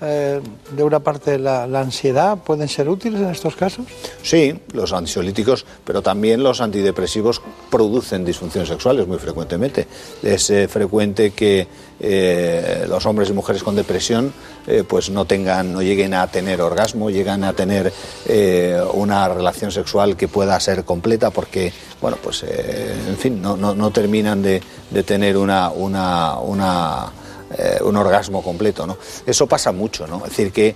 eh, 0.01 0.41
de 0.77 0.83
una 0.85 1.01
parte 1.01 1.41
la, 1.41 1.65
ansiedad, 1.65 2.39
pueden 2.39 2.69
ser 2.69 2.89
útiles 2.89 3.21
en 3.21 3.31
estos 3.31 3.57
casos. 3.57 3.85
Sí, 4.23 4.61
los 4.73 4.93
ansiolíticos, 4.93 5.67
pero 5.85 6.03
también 6.03 6.41
los 6.41 6.61
antidepresivos 6.61 7.43
producen 7.69 8.25
disfunciones 8.25 8.69
sexuales 8.69 9.09
muy 9.09 9.19
frecuentemente. 9.19 9.89
Es 10.23 10.51
eh, 10.51 10.69
frecuente 10.69 11.33
que 11.33 11.67
eh, 11.99 12.87
los 12.89 13.07
hombres 13.07 13.31
y 13.31 13.33
mujeres 13.33 13.65
con 13.65 13.75
depresión 13.75 14.33
pues 14.87 15.09
no 15.09 15.25
tengan, 15.25 15.73
no 15.73 15.81
lleguen 15.81 16.13
a 16.13 16.27
tener 16.27 16.61
orgasmo, 16.61 17.09
llegan 17.09 17.43
a 17.43 17.55
tener 17.55 17.91
una 18.93 19.27
relación 19.27 19.73
sexual 19.73 20.15
que 20.15 20.29
pueda 20.29 20.61
ser 20.61 20.85
completa 20.85 21.31
porque, 21.31 21.73
bueno, 22.03 22.19
pues 22.23 22.43
en 22.43 23.17
fin, 23.17 23.41
no, 23.41 23.57
no, 23.57 23.75
no 23.75 23.91
terminan 23.91 24.43
de, 24.43 24.61
de 24.91 25.03
tener 25.05 25.39
una, 25.39 25.71
una 25.71 27.11
eh, 27.57 27.79
un 27.83 27.97
orgasmo 27.97 28.43
completo. 28.43 28.87
¿no? 28.87 28.99
Eso 29.27 29.47
pasa 29.47 29.73
mucho, 29.73 30.07
¿no? 30.07 30.19
es 30.19 30.31
decir, 30.31 30.53
que 30.53 30.75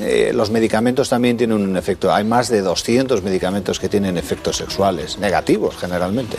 eh, 0.00 0.32
los 0.34 0.50
medicamentos 0.50 1.08
también 1.08 1.36
tienen 1.36 1.60
un 1.60 1.76
efecto. 1.76 2.12
Hay 2.12 2.24
más 2.24 2.48
de 2.48 2.60
200 2.60 3.22
medicamentos 3.22 3.80
que 3.80 3.88
tienen 3.88 4.16
efectos 4.16 4.56
sexuales, 4.56 5.18
negativos 5.18 5.76
generalmente. 5.76 6.36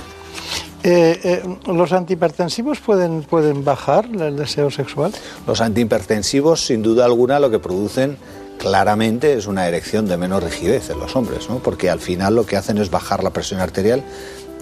Eh, 0.84 1.20
eh, 1.24 1.44
¿Los 1.68 1.94
antihipertensivos 1.94 2.80
pueden, 2.82 3.24
pueden 3.24 3.64
bajar 3.64 4.06
el 4.06 4.36
deseo 4.36 4.70
sexual? 4.70 5.14
Los 5.48 5.62
antihipertensivos, 5.62 6.66
sin 6.66 6.84
duda 6.84 7.06
alguna, 7.06 7.40
lo 7.40 7.50
que 7.50 7.60
producen 7.60 8.18
claramente 8.58 9.34
es 9.34 9.48
una 9.48 9.68
erección 9.68 10.08
de 10.08 10.18
menos 10.18 10.44
rigidez 10.44 10.90
en 10.90 11.00
los 11.00 11.16
hombres, 11.16 11.50
¿no? 11.50 11.60
porque 11.60 11.90
al 11.90 12.00
final 12.00 12.36
lo 12.36 12.46
que 12.46 12.58
hacen 12.58 12.78
es 12.78 12.90
bajar 12.90 13.24
la 13.24 13.32
presión 13.32 13.60
arterial 13.62 14.04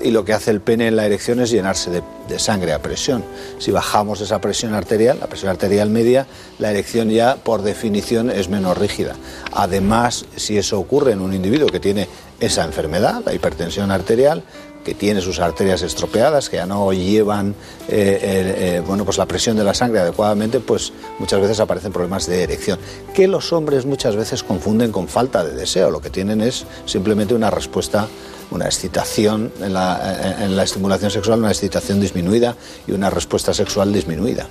y 0.04 0.12
lo 0.12 0.26
que 0.26 0.34
hace 0.34 0.52
el 0.52 0.62
pene 0.62 0.88
en 0.88 0.96
la 0.96 1.06
erección 1.06 1.40
es 1.40 1.52
llenarse 1.52 1.90
de, 1.92 2.40
sangre 2.40 2.74
a 2.74 2.82
presión. 2.82 3.24
Si 3.60 3.72
bajamos 3.72 4.22
esa 4.22 4.40
presión 4.40 4.74
arterial, 4.74 5.20
la 5.20 5.28
presión 5.28 5.52
arterial 5.52 5.90
media, 5.90 6.28
la 6.60 6.72
erección 6.72 7.10
ya 7.10 7.36
por 7.36 7.62
definición 7.62 8.30
es 8.30 8.48
menos 8.48 8.78
rígida. 8.78 9.16
Además, 9.52 10.26
si 10.38 10.58
eso 10.58 10.80
ocurre 10.80 11.12
en 11.12 11.22
un 11.22 11.34
individuo 11.34 11.68
que 11.68 11.82
tiene 11.82 12.08
esa 12.40 12.64
enfermedad, 12.64 13.22
la 13.26 13.34
hipertensión 13.34 13.92
arterial, 13.92 14.44
que 14.84 14.94
tiene 14.94 15.22
sus 15.22 15.40
arterias 15.40 15.82
estropeadas, 15.82 16.50
que 16.50 16.58
ya 16.58 16.66
no 16.66 16.92
llevan 16.92 17.56
eh, 17.88 18.78
eh, 18.78 18.84
bueno, 18.86 19.06
pues 19.06 19.18
la 19.18 19.26
presión 19.26 19.58
de 19.58 19.64
la 19.64 19.74
sangre 19.74 20.00
adecuadamente, 20.00 20.60
pues 20.60 20.92
muchas 21.20 21.40
veces 21.40 21.60
aparecen 21.60 21.92
problemas 21.92 22.28
de 22.28 22.44
erección, 22.44 22.80
que 23.14 23.28
los 23.28 23.54
hombres 23.54 23.86
muchas 23.86 24.16
veces 24.16 24.44
confunden 24.44 24.92
con 24.92 25.08
falta 25.08 25.44
de 25.44 25.54
deseo. 25.54 25.92
Lo 25.92 26.02
que 26.02 26.10
tienen 26.10 26.42
es 26.42 26.66
simplemente 26.86 27.34
una 27.34 27.50
respuesta, 27.50 28.08
una 28.52 28.66
excitación 28.66 29.52
en 29.60 29.74
la, 29.74 30.36
en 30.40 30.56
la 30.56 30.64
estimulación 30.64 31.10
sexual, 31.10 31.40
una 31.40 31.50
excitación 31.50 32.00
disminuida 32.00 32.56
y 32.86 32.92
una 32.92 33.10
respuesta 33.10 33.54
sexual 33.54 33.92
disminuida. 33.92 34.48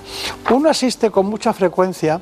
Uno 0.51 0.70
asiste 0.70 1.10
con 1.10 1.27
mucha 1.27 1.52
frecuencia 1.52 2.20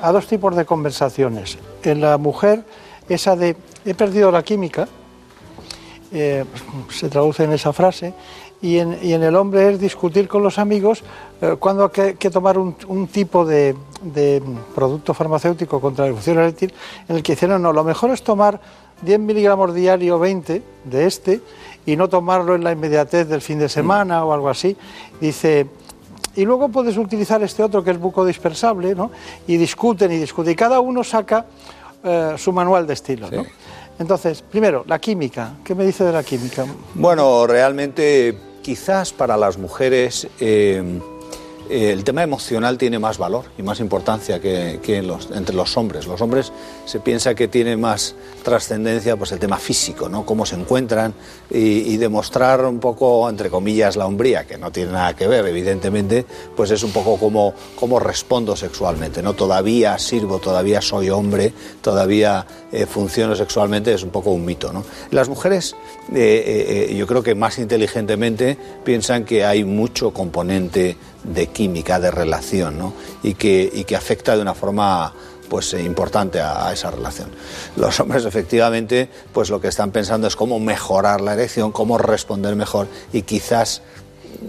a 0.00 0.12
dos 0.12 0.26
tipos 0.26 0.54
de 0.56 0.64
conversaciones. 0.64 1.56
En 1.84 2.00
la 2.00 2.18
mujer, 2.18 2.64
esa 3.08 3.36
de 3.36 3.56
he 3.84 3.94
perdido 3.94 4.30
la 4.30 4.42
química, 4.42 4.88
eh, 6.12 6.44
se 6.90 7.08
traduce 7.08 7.44
en 7.44 7.52
esa 7.52 7.72
frase, 7.72 8.14
y 8.60 8.78
en, 8.78 8.98
y 9.02 9.12
en, 9.12 9.24
el 9.24 9.34
hombre 9.34 9.72
es 9.72 9.80
discutir 9.80 10.28
con 10.28 10.42
los 10.42 10.58
amigos 10.58 11.02
eh, 11.40 11.56
cuándo 11.58 11.90
hay 11.92 12.14
que, 12.14 12.30
tomar 12.30 12.58
un, 12.58 13.08
tipo 13.08 13.44
de, 13.44 13.74
de, 14.02 14.40
producto 14.72 15.14
farmacéutico 15.14 15.80
contra 15.80 16.04
la 16.04 16.10
disfunción 16.10 16.38
eréctil, 16.38 16.72
en 17.08 17.16
el 17.16 17.22
que 17.24 17.36
no, 17.48 17.58
no, 17.58 17.72
lo 17.72 17.82
mejor 17.82 18.10
es 18.10 18.22
tomar 18.22 18.60
10 19.02 19.20
miligramos 19.20 19.74
diario 19.74 20.18
20 20.18 20.62
de 20.84 21.06
este 21.06 21.40
y 21.84 21.96
no 21.96 22.08
tomarlo 22.08 22.54
en 22.54 22.64
la 22.64 22.72
inmediatez 22.72 23.28
del 23.28 23.40
fin 23.40 23.58
de 23.58 23.68
semana 23.68 24.24
o 24.24 24.32
algo 24.32 24.48
así. 24.48 24.76
Dice, 25.20 25.66
y 26.34 26.44
luego 26.44 26.68
puedes 26.68 26.96
utilizar 26.96 27.42
este 27.42 27.62
otro 27.62 27.84
que 27.84 27.90
es 27.90 27.98
bucodispersable, 27.98 28.94
¿no? 28.94 29.10
Y 29.46 29.56
discuten 29.56 30.10
y 30.12 30.18
discuten. 30.18 30.52
Y 30.52 30.56
cada 30.56 30.80
uno 30.80 31.04
saca 31.04 31.46
eh, 32.02 32.34
su 32.38 32.52
manual 32.52 32.86
de 32.86 32.94
estilo, 32.94 33.30
¿no? 33.30 33.44
Entonces, 33.98 34.42
primero, 34.42 34.84
la 34.86 34.98
química. 34.98 35.54
¿Qué 35.64 35.74
me 35.74 35.84
dice 35.84 36.04
de 36.04 36.12
la 36.12 36.22
química? 36.22 36.64
Bueno, 36.94 37.46
realmente 37.46 38.36
quizás 38.62 39.12
para 39.12 39.36
las 39.36 39.58
mujeres 39.58 40.26
eh, 40.40 41.00
el 41.72 42.04
tema 42.04 42.22
emocional 42.22 42.76
tiene 42.76 42.98
más 42.98 43.16
valor 43.16 43.46
y 43.56 43.62
más 43.62 43.80
importancia 43.80 44.40
que, 44.40 44.78
entre 45.34 45.54
los 45.54 45.76
hombres. 45.78 46.06
Los 46.06 46.20
hombres 46.20 46.52
se 46.84 47.00
piensa 47.00 47.34
que 47.34 47.48
tiene 47.48 47.78
más 47.78 48.14
trascendencia 48.42 49.16
pues 49.16 49.32
el 49.32 49.38
tema 49.38 49.56
físico, 49.56 50.06
¿no? 50.08 50.26
Cómo 50.26 50.44
se 50.44 50.56
encuentran 50.56 51.14
y, 51.50 51.96
demostrar 51.96 52.64
un 52.64 52.78
poco, 52.78 53.28
entre 53.30 53.48
comillas, 53.48 53.96
la 53.96 54.06
hombría, 54.06 54.44
que 54.44 54.58
no 54.58 54.70
tiene 54.70 54.92
nada 54.92 55.14
que 55.14 55.28
ver, 55.28 55.46
evidentemente, 55.46 56.26
pues 56.56 56.70
es 56.72 56.82
un 56.82 56.90
poco 56.90 57.16
como, 57.16 57.54
como 57.76 58.00
respondo 58.00 58.56
sexualmente, 58.56 59.22
¿no? 59.22 59.34
Todavía 59.34 59.98
sirvo, 59.98 60.40
todavía 60.40 60.82
soy 60.82 61.10
hombre, 61.10 61.52
todavía 61.80 62.44
eh, 62.72 62.86
funciono 62.86 63.34
sexualmente, 63.36 63.94
es 63.94 64.02
un 64.02 64.10
poco 64.10 64.30
un 64.30 64.44
mito, 64.44 64.72
¿no? 64.72 64.84
Las 65.10 65.28
mujeres, 65.28 65.76
eh, 66.12 66.88
eh, 66.90 66.96
yo 66.96 67.06
creo 67.06 67.22
que 67.22 67.34
más 67.34 67.58
inteligentemente 67.58 68.58
piensan 68.84 69.24
que 69.24 69.44
hay 69.44 69.64
mucho 69.64 70.12
componente 70.12 70.96
de 71.24 71.48
química, 71.48 72.00
de 72.00 72.10
relación, 72.10 72.78
¿no? 72.78 72.92
y, 73.22 73.34
que, 73.34 73.70
y 73.72 73.84
que 73.84 73.96
afecta 73.96 74.36
de 74.36 74.42
una 74.42 74.54
forma 74.54 75.12
pues 75.48 75.74
importante 75.74 76.40
a, 76.40 76.72
esa 76.72 76.90
relación. 76.90 77.30
Los 77.76 78.00
hombres 78.00 78.24
efectivamente 78.24 79.10
pues 79.32 79.50
lo 79.50 79.60
que 79.60 79.68
están 79.68 79.90
pensando 79.90 80.26
es 80.26 80.34
cómo 80.34 80.58
mejorar 80.58 81.20
la 81.20 81.34
erección, 81.34 81.72
cómo 81.72 81.98
responder 81.98 82.56
mejor 82.56 82.88
y 83.12 83.22
quizás 83.22 83.82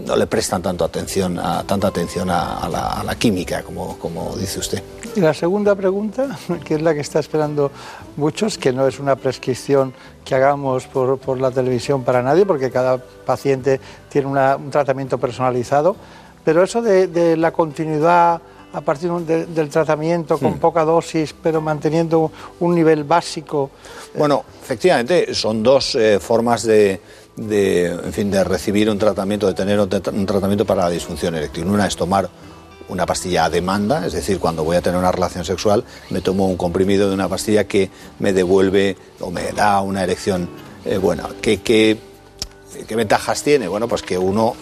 no 0.06 0.16
le 0.16 0.26
prestan 0.26 0.62
tanto 0.62 0.84
atención 0.84 1.38
a, 1.38 1.62
tanta 1.64 1.88
atención 1.88 2.28
a, 2.30 3.02
la, 3.04 3.14
química 3.16 3.62
como, 3.62 3.98
como 3.98 4.34
dice 4.36 4.58
usted. 4.58 4.82
Y 5.14 5.20
la 5.20 5.34
segunda 5.34 5.74
pregunta, 5.74 6.38
que 6.64 6.74
es 6.74 6.82
la 6.82 6.94
que 6.94 7.00
está 7.00 7.20
esperando 7.20 7.70
muchos, 8.16 8.58
que 8.58 8.72
no 8.72 8.88
es 8.88 8.98
una 8.98 9.14
prescripción 9.16 9.94
que 10.24 10.34
hagamos 10.34 10.86
por, 10.86 11.18
por 11.18 11.38
la 11.38 11.50
televisión 11.50 12.02
para 12.02 12.22
nadie, 12.22 12.46
porque 12.46 12.70
cada 12.70 12.96
paciente 12.96 13.78
tiene 14.08 14.28
un 14.28 14.70
tratamiento 14.70 15.18
personalizado, 15.18 15.96
pero 16.44 16.62
eso 16.62 16.82
de, 16.82 17.06
de 17.08 17.36
la 17.36 17.50
continuidad 17.52 18.40
a 18.72 18.80
partir 18.80 19.10
de, 19.10 19.46
del 19.46 19.68
tratamiento 19.68 20.36
con 20.38 20.54
Hmm. 20.54 20.58
poca 20.58 20.84
dosis, 20.84 21.34
pero 21.40 21.60
manteniendo 21.60 22.30
un 22.60 22.74
nivel 22.74 23.04
básico. 23.04 23.70
Bueno, 24.14 24.44
efectivamente, 24.62 25.32
son 25.34 25.62
dos 25.62 25.94
eh, 25.94 26.18
formas 26.18 26.64
de, 26.64 27.00
de, 27.36 27.86
en 27.86 28.12
fin, 28.12 28.30
de 28.30 28.42
recibir 28.42 28.90
un 28.90 28.98
tratamiento, 28.98 29.46
de 29.46 29.54
tener 29.54 29.78
un, 29.78 29.88
un 30.12 30.26
tratamiento 30.26 30.64
para 30.64 30.82
la 30.84 30.90
disfunción 30.90 31.36
eréctil. 31.36 31.66
Una 31.66 31.86
es 31.86 31.94
tomar 31.94 32.28
una 32.88 33.06
pastilla 33.06 33.44
a 33.46 33.50
demanda, 33.50 34.04
es 34.04 34.12
decir, 34.12 34.38
cuando 34.40 34.62
voy 34.64 34.76
a 34.76 34.82
tener 34.82 34.98
una 34.98 35.10
relación 35.12 35.44
sexual, 35.44 35.84
me 36.10 36.20
tomo 36.20 36.46
un 36.48 36.56
comprimido 36.56 37.08
de 37.08 37.14
una 37.14 37.28
pastilla 37.28 37.64
que 37.64 37.90
me 38.18 38.32
devuelve 38.32 38.96
o 39.20 39.30
me 39.30 39.52
da 39.52 39.80
una 39.80 40.02
erección 40.02 40.48
eh, 40.84 40.98
buena. 40.98 41.28
¿Qué, 41.40 41.62
qué, 41.62 41.96
¿Qué 42.86 42.96
ventajas 42.96 43.42
tiene? 43.42 43.68
Bueno, 43.68 43.86
pues 43.88 44.02
que 44.02 44.18
uno, 44.18 44.54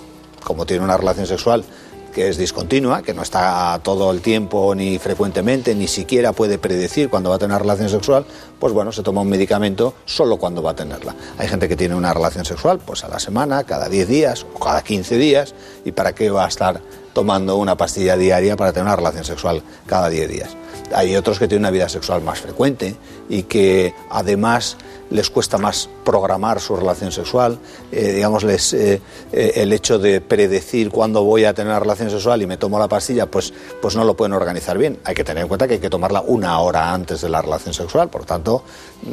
como 0.44 0.66
tiene 0.66 0.84
una 0.84 0.96
relación 0.96 1.26
sexual, 1.26 1.64
que 2.12 2.28
es 2.28 2.36
discontinua, 2.36 3.02
que 3.02 3.14
no 3.14 3.22
está 3.22 3.80
todo 3.82 4.10
el 4.10 4.20
tiempo 4.20 4.74
ni 4.74 4.98
frecuentemente, 4.98 5.74
ni 5.74 5.88
siquiera 5.88 6.32
puede 6.32 6.58
predecir 6.58 7.08
cuándo 7.08 7.30
va 7.30 7.36
a 7.36 7.38
tener 7.38 7.52
una 7.52 7.58
relación 7.58 7.88
sexual, 7.88 8.26
pues 8.60 8.72
bueno, 8.72 8.92
se 8.92 9.02
toma 9.02 9.22
un 9.22 9.28
medicamento 9.28 9.94
solo 10.04 10.36
cuando 10.36 10.62
va 10.62 10.72
a 10.72 10.76
tenerla. 10.76 11.16
Hay 11.38 11.48
gente 11.48 11.68
que 11.68 11.76
tiene 11.76 11.94
una 11.94 12.12
relación 12.12 12.44
sexual 12.44 12.78
pues 12.84 13.02
a 13.04 13.08
la 13.08 13.18
semana, 13.18 13.64
cada 13.64 13.88
10 13.88 14.08
días 14.08 14.46
o 14.54 14.58
cada 14.58 14.82
15 14.82 15.16
días, 15.16 15.54
y 15.84 15.92
para 15.92 16.14
qué 16.14 16.30
va 16.30 16.44
a 16.44 16.48
estar 16.48 16.80
tomando 17.14 17.56
una 17.56 17.76
pastilla 17.76 18.16
diaria 18.16 18.56
para 18.56 18.72
tener 18.72 18.86
una 18.86 18.96
relación 18.96 19.24
sexual 19.24 19.62
cada 19.86 20.08
10 20.08 20.30
días. 20.30 20.56
Hay 20.94 21.16
otros 21.16 21.38
que 21.38 21.48
tienen 21.48 21.62
una 21.62 21.70
vida 21.70 21.88
sexual 21.88 22.22
más 22.22 22.40
frecuente 22.40 22.96
y 23.28 23.44
que 23.44 23.94
además 24.10 24.76
les 25.12 25.30
cuesta 25.30 25.58
más 25.58 25.88
programar 26.04 26.60
su 26.60 26.74
relación 26.74 27.12
sexual, 27.12 27.58
eh, 27.90 28.12
digamos, 28.12 28.44
les, 28.44 28.72
eh, 28.72 29.00
eh, 29.32 29.52
el 29.56 29.72
hecho 29.72 29.98
de 29.98 30.20
predecir 30.20 30.90
cuándo 30.90 31.22
voy 31.22 31.44
a 31.44 31.54
tener 31.54 31.70
una 31.70 31.80
relación 31.80 32.10
sexual 32.10 32.42
y 32.42 32.46
me 32.46 32.56
tomo 32.56 32.78
la 32.78 32.88
pastilla, 32.88 33.26
pues, 33.26 33.52
pues 33.80 33.94
no 33.94 34.04
lo 34.04 34.16
pueden 34.16 34.32
organizar 34.32 34.78
bien. 34.78 34.98
Hay 35.04 35.14
que 35.14 35.24
tener 35.24 35.42
en 35.42 35.48
cuenta 35.48 35.68
que 35.68 35.74
hay 35.74 35.80
que 35.80 35.90
tomarla 35.90 36.22
una 36.22 36.58
hora 36.60 36.92
antes 36.92 37.20
de 37.20 37.28
la 37.28 37.42
relación 37.42 37.74
sexual, 37.74 38.08
por 38.08 38.24
tanto, 38.24 38.64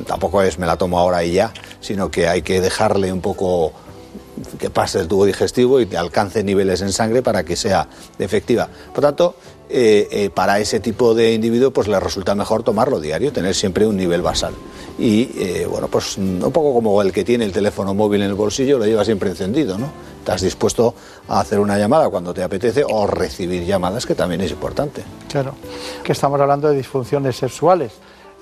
tampoco 0.07 0.41
es 0.41 0.57
me 0.57 0.65
la 0.65 0.77
tomo 0.77 0.99
ahora 0.99 1.23
y 1.23 1.33
ya, 1.33 1.53
sino 1.81 2.09
que 2.09 2.27
hay 2.27 2.41
que 2.41 2.61
dejarle 2.61 3.11
un 3.11 3.21
poco 3.21 3.73
que 4.57 4.69
pase 4.69 4.99
el 4.99 5.07
tubo 5.07 5.25
digestivo 5.25 5.79
y 5.81 5.85
que 5.85 5.97
alcance 5.97 6.43
niveles 6.43 6.81
en 6.81 6.93
sangre 6.93 7.21
para 7.21 7.43
que 7.43 7.55
sea 7.55 7.87
efectiva. 8.17 8.69
Por 8.93 9.01
tanto, 9.01 9.35
eh, 9.71 10.07
eh, 10.09 10.29
para 10.31 10.59
ese 10.59 10.79
tipo 10.79 11.13
de 11.13 11.31
individuo 11.31 11.69
pues 11.69 11.87
le 11.87 11.99
resulta 11.99 12.33
mejor 12.33 12.63
tomarlo 12.63 12.99
diario, 12.99 13.31
tener 13.31 13.53
siempre 13.53 13.85
un 13.85 13.97
nivel 13.97 14.23
basal. 14.23 14.55
Y 14.97 15.29
eh, 15.37 15.67
bueno, 15.69 15.87
pues 15.87 16.17
un 16.17 16.39
poco 16.51 16.73
como 16.73 16.99
el 17.03 17.11
que 17.11 17.23
tiene 17.23 17.45
el 17.45 17.51
teléfono 17.51 17.93
móvil 17.93 18.23
en 18.23 18.29
el 18.29 18.33
bolsillo, 18.33 18.79
lo 18.79 18.85
lleva 18.85 19.05
siempre 19.05 19.29
encendido, 19.29 19.77
¿no? 19.77 19.91
Estás 20.17 20.41
dispuesto 20.41 20.95
a 21.27 21.39
hacer 21.39 21.59
una 21.59 21.77
llamada 21.77 22.09
cuando 22.09 22.33
te 22.33 22.41
apetece 22.41 22.83
o 22.83 23.05
recibir 23.05 23.63
llamadas, 23.63 24.07
que 24.07 24.15
también 24.15 24.41
es 24.41 24.49
importante. 24.49 25.03
Claro, 25.29 25.53
que 26.03 26.13
estamos 26.13 26.41
hablando 26.41 26.69
de 26.69 26.75
disfunciones 26.75 27.35
sexuales. 27.35 27.91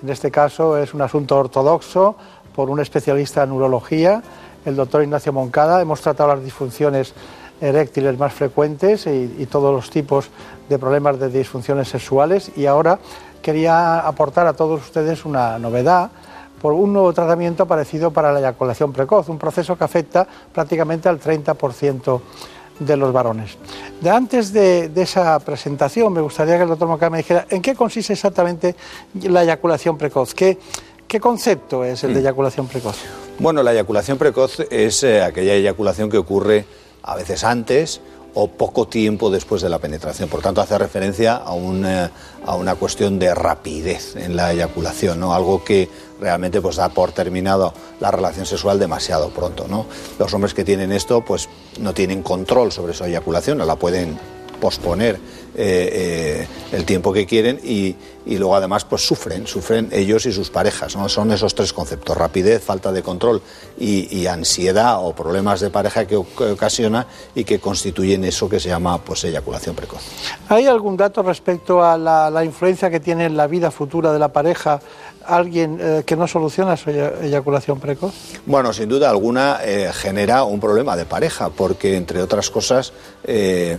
En 0.02 0.10
este 0.10 0.32
caso 0.32 0.78
es 0.78 0.94
un 0.94 1.02
asunto 1.02 1.38
ortodoxo 1.38 2.16
por 2.56 2.70
un 2.70 2.80
especialista 2.80 3.44
en 3.44 3.52
urología, 3.52 4.24
el 4.66 4.78
doctor 4.78 5.04
Ignacio 5.04 5.34
Moncada. 5.34 5.82
Hemos 5.82 6.00
tratado 6.00 6.36
las 6.36 6.44
disfunciones 6.44 7.14
eréctiles 7.62 8.18
más 8.18 8.34
frecuentes 8.34 9.08
y, 9.08 9.36
y, 9.40 9.46
todos 9.46 9.74
los 9.74 9.90
tipos 9.90 10.30
de 10.70 10.78
problemas 10.78 11.20
de 11.20 11.30
disfunciones 11.30 11.88
sexuales 11.88 12.52
y 12.56 12.66
ahora 12.66 13.00
quería 13.42 14.00
aportar 14.00 14.48
a 14.48 14.54
todos 14.54 14.82
ustedes 14.82 15.26
una 15.26 15.58
novedad 15.58 16.12
por 16.62 16.74
un 16.74 16.94
nuevo 16.94 17.14
tratamiento 17.14 17.66
parecido 17.66 18.12
para 18.12 18.32
la 18.32 18.40
eyaculación 18.40 18.92
precoz, 18.92 19.30
un 19.30 19.38
proceso 19.38 19.78
que 19.78 19.84
afecta 19.84 20.28
prácticamente 20.54 21.08
al 21.08 21.20
30% 21.20 22.22
de 22.80 22.98
los 22.98 23.12
varones. 23.12 23.58
De 24.02 24.10
antes 24.10 24.54
de, 24.54 24.90
de, 24.90 25.02
esa 25.02 25.40
presentación 25.40 26.14
me 26.14 26.22
gustaría 26.22 26.58
que 26.58 26.64
el 26.64 26.70
doctor 26.70 26.88
Moncada 26.88 27.10
me 27.10 27.18
dijera 27.18 27.48
en 27.50 27.62
qué 27.62 27.76
consiste 27.76 28.14
exactamente 28.14 28.76
la 29.24 29.44
eyaculación 29.44 29.98
precoz, 29.98 30.34
qué, 30.34 30.58
qué 31.08 31.20
concepto 31.20 31.84
es 31.84 32.04
el 32.04 32.14
de 32.14 32.20
eyaculación 32.20 32.68
precoz. 32.68 32.98
Bueno, 33.40 33.64
la 33.64 33.72
eyaculación 33.72 34.18
precoz 34.18 34.60
es 34.70 35.04
eh, 35.04 35.24
aquella 35.24 35.54
eyaculación 35.54 36.10
que 36.10 36.18
ocurre 36.18 36.66
a 37.08 37.16
veces 37.16 37.44
antes 37.44 38.02
o 38.34 38.50
poco 38.50 38.88
tiempo 38.88 39.32
después 39.32 39.64
de 39.64 39.70
la 39.70 39.80
penetración. 39.80 40.30
Por 40.30 40.42
tanto, 40.42 40.62
hace 40.62 40.78
referencia 40.78 41.38
a, 41.38 41.54
un, 41.54 41.84
eh, 41.86 42.10
a 42.46 42.56
una 42.56 42.76
cuestión 42.76 43.18
de 43.18 43.34
rapidez 43.34 44.16
en 44.16 44.36
la 44.36 44.54
eyaculación, 44.54 45.20
¿no? 45.20 45.34
algo 45.34 45.64
que 45.64 45.90
realmente 46.22 46.62
pues, 46.62 46.76
da 46.76 46.90
por 46.90 47.14
terminado 47.14 47.74
la 48.00 48.12
relación 48.12 48.46
sexual 48.46 48.78
demasiado 48.78 49.30
pronto. 49.30 49.66
¿no? 49.68 49.88
Los 50.20 50.32
hombres 50.36 50.54
que 50.54 50.64
tienen 50.64 50.92
esto 50.92 51.26
pues, 51.26 51.50
no 51.80 51.96
tienen 51.96 52.22
control 52.22 52.72
sobre 52.72 52.94
su 52.94 53.06
eyaculación, 53.06 53.58
no 53.58 53.66
la 53.66 53.78
pueden 53.78 54.20
posponer 54.62 55.20
eh, 55.60 56.46
eh, 56.46 56.48
el 56.72 56.86
tiempo 56.86 57.12
que 57.12 57.26
quieren 57.26 57.60
y, 57.64 57.96
y, 58.28 58.38
luego 58.38 58.56
además 58.56 58.86
pues 58.86 59.02
sufren, 59.06 59.48
sufren 59.48 59.90
ellos 59.92 60.26
y 60.28 60.32
sus 60.32 60.52
parejas. 60.52 60.96
¿no? 60.96 61.10
Son 61.10 61.32
esos 61.32 61.56
tres 61.56 61.74
conceptos, 61.74 62.16
rapidez, 62.16 62.64
falta 62.64 62.92
de 62.92 63.02
control 63.02 63.42
y, 63.78 64.16
y 64.16 64.28
ansiedad 64.28 65.04
o 65.04 65.14
problemas 65.14 65.60
de 65.60 65.72
pareja 65.72 66.06
que, 66.06 66.22
que, 66.38 66.44
ocasiona 66.44 67.08
y 67.34 67.44
que 67.44 67.60
constituyen 67.60 68.24
eso 68.24 68.48
que 68.48 68.60
se 68.60 68.70
llama 68.70 69.04
pues 69.04 69.24
eyaculación 69.24 69.76
precoz. 69.76 70.02
¿Hay 70.48 70.68
algún 70.68 70.96
dato 70.96 71.24
respecto 71.24 71.84
a 71.84 71.98
la, 71.98 72.30
la 72.30 72.46
influencia 72.46 72.92
que 72.92 73.00
tiene 73.00 73.26
en 73.26 73.36
la 73.36 73.48
vida 73.48 73.72
futura 73.72 74.14
de 74.14 74.20
la 74.20 74.32
pareja 74.32 74.80
alguien 75.28 75.78
eh, 75.80 76.04
que 76.06 76.16
no 76.16 76.28
soluciona 76.28 76.78
su 76.78 76.90
eyaculación 76.90 77.80
precoz? 77.80 78.14
Bueno, 78.46 78.74
sin 78.74 78.90
duda 78.90 79.10
alguna 79.10 79.60
eh, 79.64 79.92
genera 79.94 80.44
un 80.44 80.60
problema 80.60 80.96
de 80.96 81.06
pareja 81.06 81.50
porque 81.50 81.96
entre 81.96 82.22
otras 82.22 82.50
cosas 82.50 82.94
eh, 83.24 83.78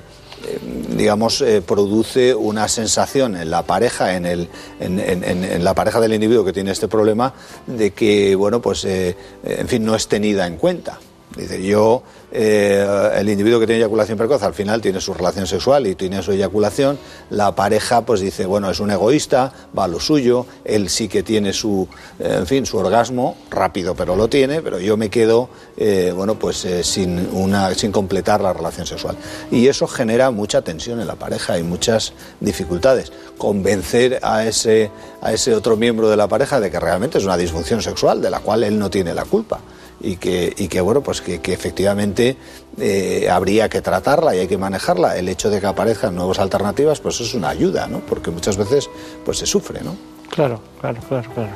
digamos, 0.97 1.41
eh, 1.41 1.63
produce 1.63 2.35
una 2.35 2.69
sensación 2.69 3.37
en 3.37 3.51
la 3.51 3.63
pareja, 3.63 4.15
en, 4.17 4.27
el, 4.27 4.49
en, 4.81 4.99
en, 4.99 5.25
en, 5.25 5.65
la 5.65 5.75
pareja 5.75 6.01
del 6.01 6.15
individuo 6.15 6.45
que 6.45 6.53
tiene 6.53 6.71
este 6.71 6.89
problema, 6.89 7.35
de 7.67 7.93
que, 7.93 8.35
bueno, 8.35 8.61
pues, 8.61 8.85
eh, 8.85 9.17
en 9.45 9.69
fin, 9.69 9.85
no 9.85 9.95
es 9.95 10.09
tenida 10.09 10.47
en 10.47 10.57
cuenta. 10.57 10.99
Dice, 11.37 11.63
yo, 11.63 12.03
eh, 12.33 13.13
el 13.17 13.29
individuo 13.29 13.61
que 13.61 13.67
tiene 13.67 13.81
eyaculación 13.81 14.17
precoz 14.17 14.43
al 14.43 14.55
final 14.55 14.81
tiene 14.81 14.99
su 15.01 15.13
relación 15.13 15.47
sexual 15.47 15.87
y 15.87 15.95
tiene 15.95 16.23
su 16.23 16.33
eyaculación, 16.33 16.99
la 17.29 17.55
pareja 17.55 18.01
pues 18.07 18.21
dice, 18.21 18.47
bueno, 18.47 18.71
es 18.71 18.81
un 18.81 18.91
egoísta, 18.91 19.53
va 19.79 19.85
a 19.85 19.89
lo 19.89 20.01
suyo, 20.01 20.47
él 20.65 20.89
sí 20.89 21.07
que 21.07 21.23
tiene 21.23 21.53
su, 21.53 21.87
eh, 22.19 22.37
en 22.39 22.47
fin, 22.47 22.65
su 22.65 22.79
orgasmo, 22.79 23.37
rápido 23.51 23.95
pero 23.95 24.17
lo 24.17 24.29
tiene, 24.29 24.63
pero 24.63 24.79
yo 24.79 24.97
me 24.97 25.11
quedo, 25.11 25.51
eh, 25.77 26.13
bueno, 26.17 26.39
pues 26.39 26.67
sin, 26.83 27.29
una, 27.33 27.75
sin 27.75 27.93
completar 27.93 28.41
la 28.41 28.55
relación 28.55 28.87
sexual. 28.87 29.17
Y 29.51 29.69
eso 29.69 29.87
genera 29.87 30.31
mucha 30.31 30.63
tensión 30.63 31.01
en 31.01 31.07
la 31.07 31.17
pareja 31.17 31.59
y 31.59 31.63
muchas 31.63 32.15
dificultades. 32.41 33.13
Convencer 33.37 34.19
a 34.23 34.47
ese, 34.47 34.91
a 35.21 35.33
ese 35.35 35.55
otro 35.55 35.77
miembro 35.77 36.09
de 36.09 36.17
la 36.17 36.27
pareja 36.27 36.59
de 36.59 36.71
que 36.71 36.81
realmente 36.81 37.19
es 37.19 37.25
una 37.25 37.37
disfunción 37.37 37.83
sexual 37.83 38.23
de 38.23 38.31
la 38.31 38.41
cual 38.41 38.65
él 38.65 38.79
no 38.79 38.91
tiene 38.91 39.13
la 39.13 39.27
culpa 39.27 39.61
y 40.01 40.17
que, 40.17 40.53
y 40.57 40.69
que 40.69 40.81
bueno, 40.81 41.03
pues 41.03 41.21
que, 41.21 41.41
efectivamente 41.53 42.37
eh, 42.79 43.29
habría 43.31 43.69
que 43.69 43.81
tratarla 43.81 44.35
y 44.35 44.41
hay 44.41 44.49
que 44.49 44.59
manejarla. 44.59 45.17
El 45.17 45.29
hecho 45.29 45.51
de 45.51 45.61
que 45.61 45.67
aparezcan 45.67 46.15
nuevas 46.15 46.39
alternativas, 46.39 47.01
pues 47.01 47.21
es 47.21 47.35
una 47.35 47.49
ayuda, 47.49 47.87
¿no? 47.89 48.01
Porque 48.01 48.31
muchas 48.31 48.57
veces 48.57 48.89
pues 49.25 49.39
se 49.39 49.47
sufre, 49.47 49.81
¿no? 49.83 49.97
Claro, 50.31 50.61
claro, 50.81 51.01
claro, 51.09 51.31
claro. 51.35 51.51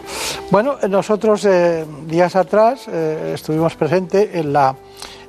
Bueno, 0.50 0.76
nosotros 0.88 1.44
eh, 1.44 1.84
días 2.06 2.34
atrás 2.34 2.86
eh, 2.88 3.32
estuvimos 3.34 3.76
presentes 3.76 4.34
en, 4.34 4.52
la, 4.52 4.74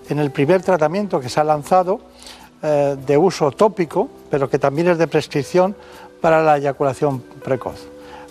en 0.09 0.19
el 0.19 0.31
primer 0.31 0.61
tratamiento 0.61 1.19
que 1.19 1.29
se 1.29 1.39
ha 1.39 1.43
lanzado 1.43 2.01
de 2.63 3.17
uso 3.17 3.51
tópico, 3.51 4.09
pero 4.31 4.49
que 4.49 4.57
también 4.57 4.87
es 4.87 4.97
de 4.97 5.05
prescripción 5.05 5.75
para 6.21 6.41
la 6.41 6.55
eyaculación 6.55 7.19
precoz. 7.43 7.89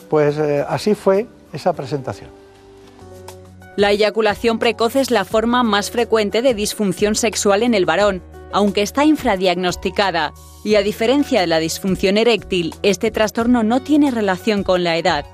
Pues 0.09 0.39
así 0.39 0.95
fue 0.95 1.27
esa 1.53 1.75
presentación. 1.75 2.42
La 3.75 3.91
eyaculación 3.91 4.59
precoz 4.59 4.97
es 4.97 5.11
la 5.11 5.25
forma 5.25 5.63
más 5.63 5.91
frecuente 5.91 6.43
de 6.43 6.53
disfunción 6.53 7.15
sexual 7.15 7.63
en 7.63 7.73
el 7.73 7.87
varón, 7.87 8.23
aunque 8.53 8.83
está 8.83 9.07
infradiagnosticada, 9.07 10.35
y 10.63 10.75
a 10.75 10.83
diferencia 10.83 11.41
de 11.41 11.47
la 11.47 11.59
disfunción 11.59 12.19
eréctil, 12.19 12.75
este 12.83 13.11
trastorno 13.11 13.63
no 13.63 13.81
tiene 13.81 14.11
relación 14.11 14.63
con 14.63 14.85
la 14.85 14.99
edad. 14.99 15.25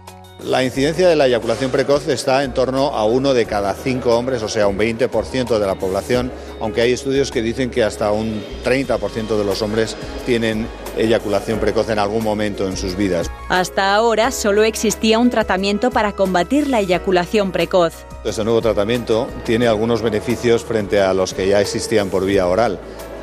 La 0.44 0.62
incidencia 0.62 1.09
de 1.09 1.16
la 1.16 1.27
eyaculación 1.27 1.73
precoz 1.73 2.06
está 2.06 2.44
en 2.44 2.55
torno 2.55 2.94
a 2.94 3.05
uno 3.05 3.35
de 3.35 3.44
cada 3.44 3.74
cinco 3.74 4.16
hombres, 4.16 4.40
o 4.44 4.48
sea, 4.48 4.69
un 4.69 4.78
20% 4.78 5.59
de 5.59 5.66
la 5.66 5.74
población, 5.74 6.31
aunque 6.60 6.81
hay 6.81 6.93
estudios 6.93 7.32
que 7.32 7.43
dicen 7.43 7.70
que 7.70 7.82
hasta 7.82 8.12
un 8.12 8.40
30% 8.65 9.36
de 9.36 9.44
los 9.44 9.62
hombres 9.62 9.97
tienen 10.27 10.69
eyaculación 10.97 11.59
precoz 11.59 11.90
en 11.90 11.98
algún 11.98 12.23
momento 12.23 12.69
en 12.69 12.77
sus 12.77 12.97
vidas. 12.97 13.28
Hasta 13.48 13.93
ahora 13.93 14.31
solo 14.31 14.62
existía 14.62 15.19
un 15.19 15.28
tratamiento 15.28 15.90
para 15.90 16.12
combatir 16.12 16.69
la 16.69 16.78
eyaculación 16.78 17.51
precoz. 17.51 17.94
Este 18.24 18.44
nuevo 18.44 18.62
tratamiento 18.62 19.27
tiene 19.44 19.66
algunos 19.66 20.02
beneficios 20.02 20.65
frente 20.65 21.01
a 21.01 21.15
los 21.15 21.35
que 21.35 21.48
ya 21.48 21.60
existían 21.60 22.10
por 22.10 22.24
vía 22.24 22.47
oral 22.47 22.78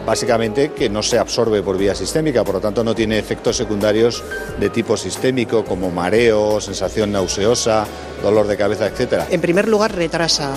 básicamente 0.06 0.72
que 0.72 0.90
no 0.90 1.02
se 1.02 1.18
absorbe 1.18 1.61
por 1.61 1.77
vía 1.77 1.95
sistémica, 1.95 2.44
por 2.44 2.56
lo 2.56 2.61
tanto 2.61 2.84
no 2.84 2.94
tiene 2.94 3.18
efectos 3.18 3.57
secundarios 3.57 4.23
de 4.60 4.69
tipo 4.69 4.98
sistémico 4.98 5.65
como 5.65 5.90
mareo, 5.91 6.61
sensación 6.61 7.11
nauseosa, 7.11 7.86
dolor 8.22 8.48
de 8.48 8.57
cabeza, 8.57 8.88
etcétera. 8.88 9.27
En 9.30 9.41
primer 9.41 9.68
lugar, 9.68 9.95
retrasa, 9.95 10.53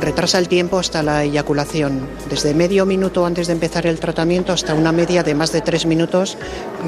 retrasa 0.00 0.38
el 0.38 0.48
tiempo 0.48 0.78
hasta 0.78 1.02
la 1.02 1.24
eyaculación, 1.24 2.06
desde 2.28 2.54
medio 2.54 2.86
minuto 2.86 3.26
antes 3.26 3.46
de 3.46 3.54
empezar 3.54 3.86
el 3.86 3.98
tratamiento 3.98 4.52
hasta 4.52 4.74
una 4.74 4.92
media 4.92 5.22
de 5.22 5.34
más 5.34 5.52
de 5.52 5.60
tres 5.60 5.86
minutos 5.86 6.36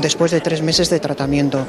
después 0.01 0.31
de 0.31 0.41
tres 0.41 0.63
meses 0.63 0.91
de 0.91 1.01
tratamiento. 1.01 1.67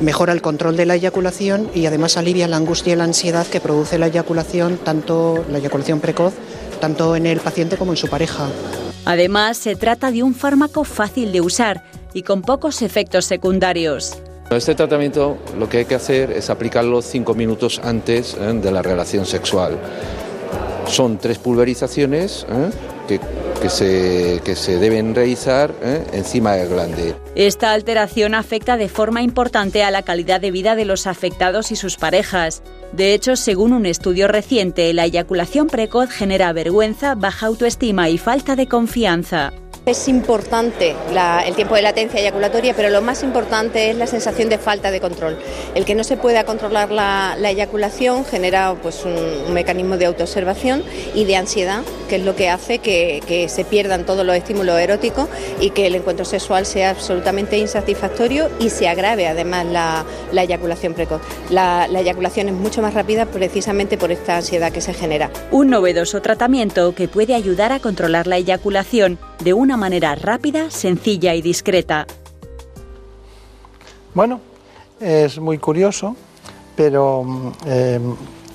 Mejora 0.00 0.32
el 0.32 0.42
control 0.42 0.76
de 0.76 0.86
la 0.86 0.96
eyaculación 0.96 1.70
y 1.74 1.86
además 1.86 2.16
alivia 2.16 2.48
la 2.48 2.56
angustia 2.56 2.92
y 2.92 2.96
la 2.96 3.04
ansiedad 3.04 3.46
que 3.46 3.60
produce 3.60 3.98
la 3.98 4.08
eyaculación, 4.08 4.78
tanto 4.78 5.44
la 5.50 5.58
eyaculación 5.58 6.00
precoz, 6.00 6.34
tanto 6.80 7.16
en 7.16 7.26
el 7.26 7.40
paciente 7.40 7.76
como 7.76 7.92
en 7.92 7.96
su 7.96 8.08
pareja. 8.08 8.48
Además, 9.06 9.56
se 9.56 9.76
trata 9.76 10.10
de 10.10 10.24
un 10.24 10.34
fármaco 10.34 10.82
fácil 10.84 11.32
de 11.32 11.40
usar 11.40 11.84
y 12.12 12.22
con 12.22 12.42
pocos 12.42 12.82
efectos 12.82 13.24
secundarios. 13.24 14.18
Este 14.50 14.74
tratamiento 14.74 15.38
lo 15.58 15.68
que 15.68 15.78
hay 15.78 15.84
que 15.84 15.94
hacer 15.94 16.32
es 16.32 16.50
aplicarlo 16.50 17.00
cinco 17.02 17.34
minutos 17.34 17.80
antes 17.82 18.34
¿eh? 18.34 18.52
de 18.52 18.70
la 18.70 18.82
relación 18.82 19.24
sexual. 19.24 19.78
Son 20.86 21.18
tres 21.18 21.38
pulverizaciones 21.38 22.46
¿eh? 22.50 22.70
que 23.08 23.20
que 23.56 23.70
se, 23.70 24.40
que 24.44 24.54
se 24.54 24.78
deben 24.78 25.14
realizar 25.14 25.72
¿eh? 25.82 26.04
encima 26.12 26.54
del 26.54 26.68
glande. 26.68 27.14
Esta 27.34 27.72
alteración 27.72 28.34
afecta 28.34 28.76
de 28.76 28.88
forma 28.88 29.22
importante 29.22 29.82
a 29.82 29.90
la 29.90 30.02
calidad 30.02 30.40
de 30.40 30.50
vida 30.50 30.76
de 30.76 30.84
los 30.84 31.06
afectados 31.06 31.72
y 31.72 31.76
sus 31.76 31.96
parejas. 31.96 32.62
De 32.96 33.12
hecho, 33.12 33.36
según 33.36 33.74
un 33.74 33.84
estudio 33.84 34.26
reciente, 34.26 34.90
la 34.94 35.04
eyaculación 35.04 35.66
precoz 35.66 36.08
genera 36.08 36.50
vergüenza, 36.54 37.14
baja 37.14 37.44
autoestima 37.44 38.08
y 38.08 38.16
falta 38.16 38.56
de 38.56 38.68
confianza. 38.68 39.52
Es 39.86 40.08
importante 40.08 40.96
el 41.46 41.54
tiempo 41.54 41.76
de 41.76 41.82
latencia 41.82 42.18
eyaculatoria, 42.18 42.74
pero 42.74 42.90
lo 42.90 43.02
más 43.02 43.22
importante 43.22 43.88
es 43.88 43.96
la 43.96 44.08
sensación 44.08 44.48
de 44.48 44.58
falta 44.58 44.90
de 44.90 45.00
control. 45.00 45.38
El 45.76 45.84
que 45.84 45.94
no 45.94 46.02
se 46.02 46.16
pueda 46.16 46.42
controlar 46.42 46.90
la, 46.90 47.36
eyaculación 47.38 48.24
genera 48.24 48.74
pues, 48.82 49.04
un, 49.04 49.54
mecanismo 49.54 49.96
de 49.96 50.06
autoobservación 50.06 50.82
y 51.14 51.24
de 51.24 51.36
ansiedad, 51.36 51.82
que 52.08 52.16
es 52.16 52.24
lo 52.24 52.34
que 52.34 52.48
hace 52.48 52.80
que, 52.80 53.46
se 53.48 53.64
pierdan 53.64 54.04
todos 54.04 54.26
los 54.26 54.34
estímulos 54.34 54.76
eróticos 54.76 55.28
y 55.60 55.70
que 55.70 55.86
el 55.86 55.94
encuentro 55.94 56.24
sexual 56.24 56.66
sea 56.66 56.90
absolutamente 56.90 57.56
insatisfactorio 57.56 58.50
y 58.58 58.70
se 58.70 58.88
agrave 58.88 59.28
además 59.28 59.66
la, 59.66 60.04
eyaculación 60.32 60.94
precoz. 60.94 61.20
La, 61.48 61.86
la 61.86 62.00
eyaculación 62.00 62.48
es 62.48 62.54
mucho 62.54 62.82
más 62.82 62.92
rápida 62.92 63.26
precisamente 63.26 63.96
por 63.96 64.10
esta 64.10 64.38
ansiedad 64.38 64.72
que 64.72 64.80
se 64.80 64.94
genera. 64.94 65.30
Un 65.52 65.70
novedoso 65.70 66.20
tratamiento 66.22 66.92
que 66.92 67.06
puede 67.06 67.36
ayudar 67.36 67.70
a 67.70 67.78
controlar 67.78 68.26
la 68.26 68.38
eyaculación 68.38 69.20
de 69.42 69.52
una 69.52 69.75
manera 69.76 70.14
rápida, 70.14 70.70
sencilla 70.70 71.34
y 71.34 71.42
discreta. 71.42 72.06
Bueno, 74.14 74.40
es 75.00 75.38
muy 75.38 75.58
curioso, 75.58 76.16
pero 76.74 77.22
mm, 77.22 77.52
eh, 77.66 78.00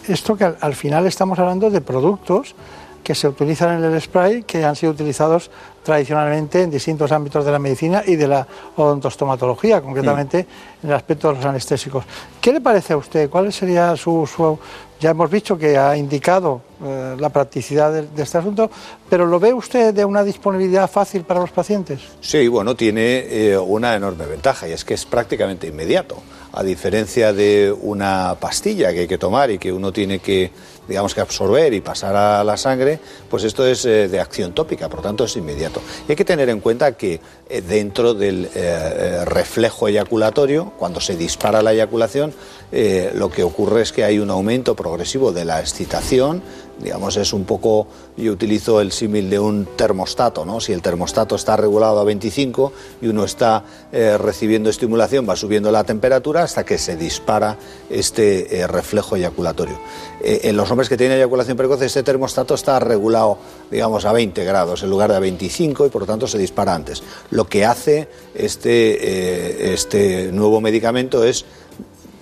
esto 0.07 0.35
que 0.35 0.45
al, 0.59 0.75
final 0.75 1.05
estamos 1.05 1.37
hablando 1.37 1.69
de 1.69 1.81
productos 1.81 2.55
que 3.03 3.15
se 3.15 3.27
utilizan 3.27 3.77
en 3.77 3.91
el 3.91 4.01
spray, 4.01 4.43
que 4.43 4.63
han 4.63 4.75
sido 4.75 4.91
utilizados 4.91 5.49
tradicionalmente 5.83 6.61
en 6.61 6.71
distintos 6.71 7.11
ámbitos 7.11 7.45
de 7.45 7.51
la 7.51 7.59
medicina 7.59 8.03
y 8.05 8.15
de 8.15 8.27
la 8.27 8.47
odontostomatología, 8.75 9.81
concretamente 9.81 10.47
en 10.83 10.89
el 10.89 10.95
aspecto 10.95 11.29
de 11.29 11.35
los 11.35 11.45
anestésicos. 11.45 12.05
¿Qué 12.39 12.53
le 12.53 12.61
parece 12.61 12.93
a 12.93 12.97
usted? 12.97 13.29
¿Cuál 13.29 13.51
sería 13.51 13.95
su, 13.95 14.57
ya 14.99 15.11
hemos 15.11 15.29
visto 15.29 15.57
que 15.57 15.77
ha 15.77 15.97
indicado 15.97 16.61
eh, 16.83 17.15
la 17.19 17.29
practicidad 17.29 17.93
de, 17.93 18.23
este 18.23 18.39
asunto, 18.39 18.71
pero 19.07 19.27
¿lo 19.27 19.39
ve 19.39 19.53
usted 19.53 19.93
de 19.93 20.03
una 20.03 20.23
disponibilidad 20.23 20.89
fácil 20.89 21.21
para 21.21 21.39
los 21.39 21.51
pacientes? 21.51 22.01
Sí, 22.21 22.47
bueno, 22.47 22.75
tiene 22.75 23.25
eh, 23.29 23.57
una 23.57 23.95
enorme 23.95 24.25
ventaja 24.25 24.67
y 24.67 24.71
es 24.71 24.83
que 24.83 24.95
es 24.95 25.05
prácticamente 25.05 25.67
inmediato. 25.67 26.17
A 26.53 26.63
diferencia 26.63 27.33
de 27.33 27.73
una 27.81 28.35
pastilla 28.39 28.91
que 28.93 29.01
hay 29.01 29.07
que 29.07 29.19
tomar 29.19 29.51
y 29.51 29.59
que 29.59 29.71
uno 29.71 29.93
tiene 29.93 30.19
que 30.19 30.51
digamos 30.87 31.13
que 31.13 31.21
absorber 31.21 31.73
y 31.73 31.79
pasar 31.79 32.15
a 32.15 32.43
la 32.43 32.57
sangre, 32.57 32.99
pues 33.29 33.45
esto 33.45 33.65
es 33.65 33.85
eh, 33.85 34.09
de 34.09 34.19
acción 34.19 34.51
tópica, 34.51 34.89
por 34.89 35.01
tanto 35.01 35.23
es 35.23 35.37
inmediato. 35.37 35.81
Y 36.07 36.11
hay 36.11 36.15
que 36.17 36.25
tener 36.25 36.49
en 36.49 36.59
cuenta 36.59 36.93
que 36.93 37.21
dentro 37.67 38.13
del 38.13 38.49
reflejo 39.25 39.87
eyaculatorio, 39.87 40.73
cuando 40.77 40.99
se 40.99 41.15
dispara 41.15 41.61
la 41.61 41.73
eyaculación, 41.73 42.33
lo 43.13 43.29
que 43.29 43.43
ocurre 43.43 43.81
es 43.81 43.91
que 43.91 44.03
hay 44.03 44.19
un 44.19 44.29
aumento 44.29 44.75
progresivo 44.75 45.31
de 45.31 45.45
la 45.45 45.59
excitación, 45.59 46.41
digamos, 46.81 47.17
es 47.17 47.33
un 47.33 47.45
poco, 47.45 47.87
yo 48.17 48.31
utilizo 48.31 48.81
el 48.81 48.91
símil 48.91 49.29
de 49.29 49.39
un 49.39 49.67
termostato, 49.75 50.45
¿no? 50.45 50.59
Si 50.59 50.73
el 50.73 50.81
termostato 50.81 51.35
está 51.35 51.55
regulado 51.55 51.99
a 51.99 52.03
25 52.03 52.73
y 53.01 53.07
uno 53.07 53.23
está 53.23 53.63
eh, 53.91 54.17
recibiendo 54.17 54.69
estimulación, 54.69 55.27
va 55.27 55.35
subiendo 55.35 55.71
la 55.71 55.83
temperatura 55.83 56.43
hasta 56.43 56.63
que 56.65 56.77
se 56.77 56.97
dispara 56.97 57.57
este 57.89 58.59
eh, 58.59 58.67
reflejo 58.67 59.15
eyaculatorio. 59.15 59.79
Eh, 60.23 60.41
en 60.43 60.57
los 60.57 60.69
hombres 60.71 60.89
que 60.89 60.97
tienen 60.97 61.17
eyaculación 61.17 61.57
precoz, 61.57 61.81
este 61.81 62.03
termostato 62.03 62.55
está 62.55 62.79
regulado, 62.79 63.37
digamos, 63.69 64.05
a 64.05 64.11
20 64.11 64.43
grados 64.43 64.83
en 64.83 64.89
lugar 64.89 65.11
de 65.11 65.17
a 65.17 65.19
25 65.19 65.85
y 65.85 65.89
por 65.89 66.01
lo 66.01 66.07
tanto 66.07 66.27
se 66.27 66.37
dispara 66.37 66.73
antes. 66.73 67.03
Lo 67.29 67.47
que 67.47 67.65
hace 67.65 68.07
este, 68.33 69.73
este 69.73 70.31
nuevo 70.31 70.61
medicamento 70.61 71.23
es 71.23 71.45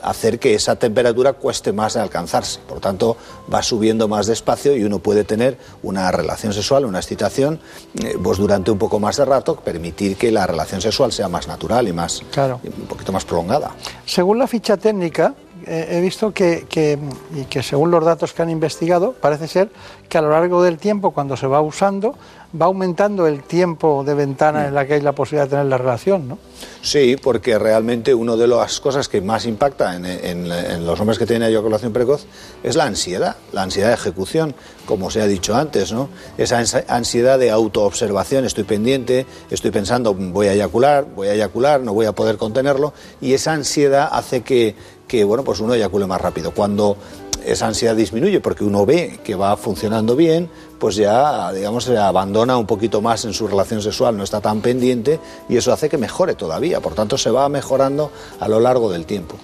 hacer 0.01 0.39
que 0.39 0.55
esa 0.55 0.75
temperatura 0.75 1.33
cueste 1.33 1.73
más 1.73 1.93
de 1.93 2.01
alcanzarse. 2.01 2.59
Por 2.67 2.79
tanto, 2.79 3.17
va 3.53 3.63
subiendo 3.63 4.07
más 4.07 4.27
despacio 4.27 4.75
y 4.75 4.83
uno 4.83 4.99
puede 4.99 5.23
tener 5.23 5.57
una 5.83 6.11
relación 6.11 6.53
sexual, 6.53 6.85
una 6.85 6.99
excitación, 6.99 7.59
eh, 8.03 8.17
pues 8.21 8.37
durante 8.37 8.71
un 8.71 8.77
poco 8.77 8.99
más 8.99 9.17
de 9.17 9.25
rato, 9.25 9.55
permitir 9.55 10.17
que 10.17 10.31
la 10.31 10.47
relación 10.47 10.81
sexual 10.81 11.11
sea 11.11 11.27
más 11.27 11.47
natural 11.47 11.87
y 11.87 11.93
más 11.93 12.21
un 12.63 12.87
poquito 12.87 13.11
más 13.11 13.25
prolongada. 13.25 13.71
Según 14.05 14.39
la 14.39 14.47
ficha 14.47 14.77
técnica 14.77 15.35
he 15.69 16.01
visto 16.01 16.33
que, 16.33 16.65
que, 16.69 17.63
según 17.63 17.91
los 17.91 18.03
datos 18.03 18.33
que 18.33 18.41
han 18.41 18.49
investigado, 18.49 19.13
parece 19.13 19.47
ser 19.47 19.69
que 20.07 20.17
a 20.17 20.21
lo 20.21 20.29
largo 20.31 20.63
del 20.63 20.77
tiempo, 20.77 21.11
cuando 21.11 21.37
se 21.37 21.45
va 21.47 21.61
usando, 21.61 22.15
va 22.59 22.65
aumentando 22.65 23.27
el 23.27 23.43
tiempo 23.43 24.03
de 24.03 24.15
ventana 24.15 24.67
en 24.67 24.73
la 24.73 24.87
que 24.87 24.95
hay 24.95 25.01
la 25.01 25.11
posibilidad 25.11 25.43
de 25.45 25.49
tener 25.51 25.65
la 25.67 25.77
relación, 25.77 26.27
¿no? 26.27 26.39
Sí, 26.81 27.15
porque 27.21 27.59
realmente 27.59 28.13
una 28.15 28.35
de 28.35 28.47
las 28.47 28.79
cosas 28.79 29.07
que 29.07 29.21
más 29.21 29.45
impacta 29.45 29.95
en, 29.95 30.05
en- 30.05 30.85
los 30.85 30.99
hombres 30.99 31.19
que 31.19 31.27
tienen 31.27 31.47
eyaculación 31.49 31.93
precoz 31.93 32.25
es 32.63 32.75
la 32.75 32.85
ansiedad, 32.85 33.35
la 33.51 33.61
ansiedad 33.63 33.89
de 33.89 33.93
ejecución, 33.93 34.55
como 34.87 35.11
se 35.11 35.21
ha 35.21 35.27
dicho 35.27 35.55
antes, 35.55 35.91
¿no? 35.91 36.09
Esa 36.39 36.59
ansi- 36.59 36.83
ansiedad 36.87 37.37
de 37.37 37.51
autoobservación, 37.51 38.45
estoy 38.45 38.63
pendiente, 38.63 39.27
estoy 39.51 39.69
pensando, 39.69 40.15
voy 40.15 40.47
a 40.47 40.53
eyacular, 40.53 41.05
voy 41.15 41.27
a 41.27 41.33
eyacular, 41.33 41.81
no 41.81 41.93
voy 41.93 42.07
a 42.07 42.13
poder 42.13 42.37
contenerlo, 42.37 42.93
y 43.21 43.33
esa 43.33 43.53
ansiedad 43.53 44.09
hace 44.11 44.41
que, 44.41 44.75
que 45.09 45.25
bueno, 45.25 45.43
pues 45.43 45.59
uno 45.59 45.73
eyacule 45.73 46.07
más 46.07 46.21
rápido. 46.21 46.51
Cuando 46.51 46.95
esa 47.43 47.67
ansiedad 47.67 47.95
disminuye 47.95 48.39
porque 48.39 48.63
uno 48.63 48.85
ve 48.85 49.19
que 49.23 49.35
va 49.35 49.57
funcionando 49.57 50.15
bien, 50.15 50.49
pues 50.77 50.95
ya, 50.95 51.51
digamos, 51.51 51.85
se 51.85 51.97
abandona 51.97 52.55
un 52.57 52.65
poquito 52.65 53.01
más 53.01 53.25
en 53.25 53.33
su 53.33 53.47
relación 53.47 53.81
sexual, 53.81 54.15
no 54.15 54.23
está 54.23 54.39
tan 54.39 54.61
pendiente 54.61 55.19
y 55.49 55.57
eso 55.57 55.73
hace 55.73 55.89
que 55.89 55.97
mejore 55.97 56.35
todavía. 56.35 56.79
Por 56.79 56.93
tanto, 56.93 57.17
se 57.17 57.31
va 57.31 57.49
mejorando 57.49 58.11
a 58.39 58.47
lo 58.47 58.59
largo 58.59 58.89
del 58.91 59.05
tiempo. 59.05 59.35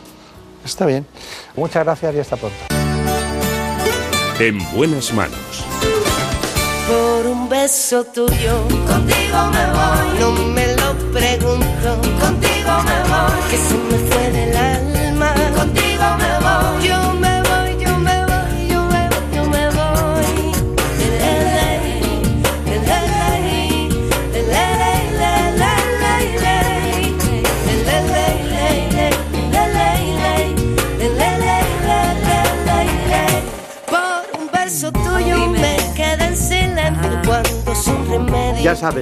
Está 0.63 0.85
bien. 0.85 1.05
Muchas 1.55 1.83
gracias 1.83 2.15
y 2.15 2.19
hasta 2.19 2.37
pronto. 2.37 2.57
En 4.39 4.59
buenas 4.75 5.13
manos. 5.13 5.65
por 6.87 7.25
un 7.25 7.49
beso 7.49 8.03
tuyo. 8.03 8.53
Contigo 8.87 9.39
me 9.51 9.65
voy, 9.75 10.19
no 10.19 10.31
me 10.53 10.67
lo 10.75 10.93
pregunto. 11.11 11.89
Contigo 12.19 12.73
me 12.85 12.99
voy, 13.09 13.39
que 13.49 13.57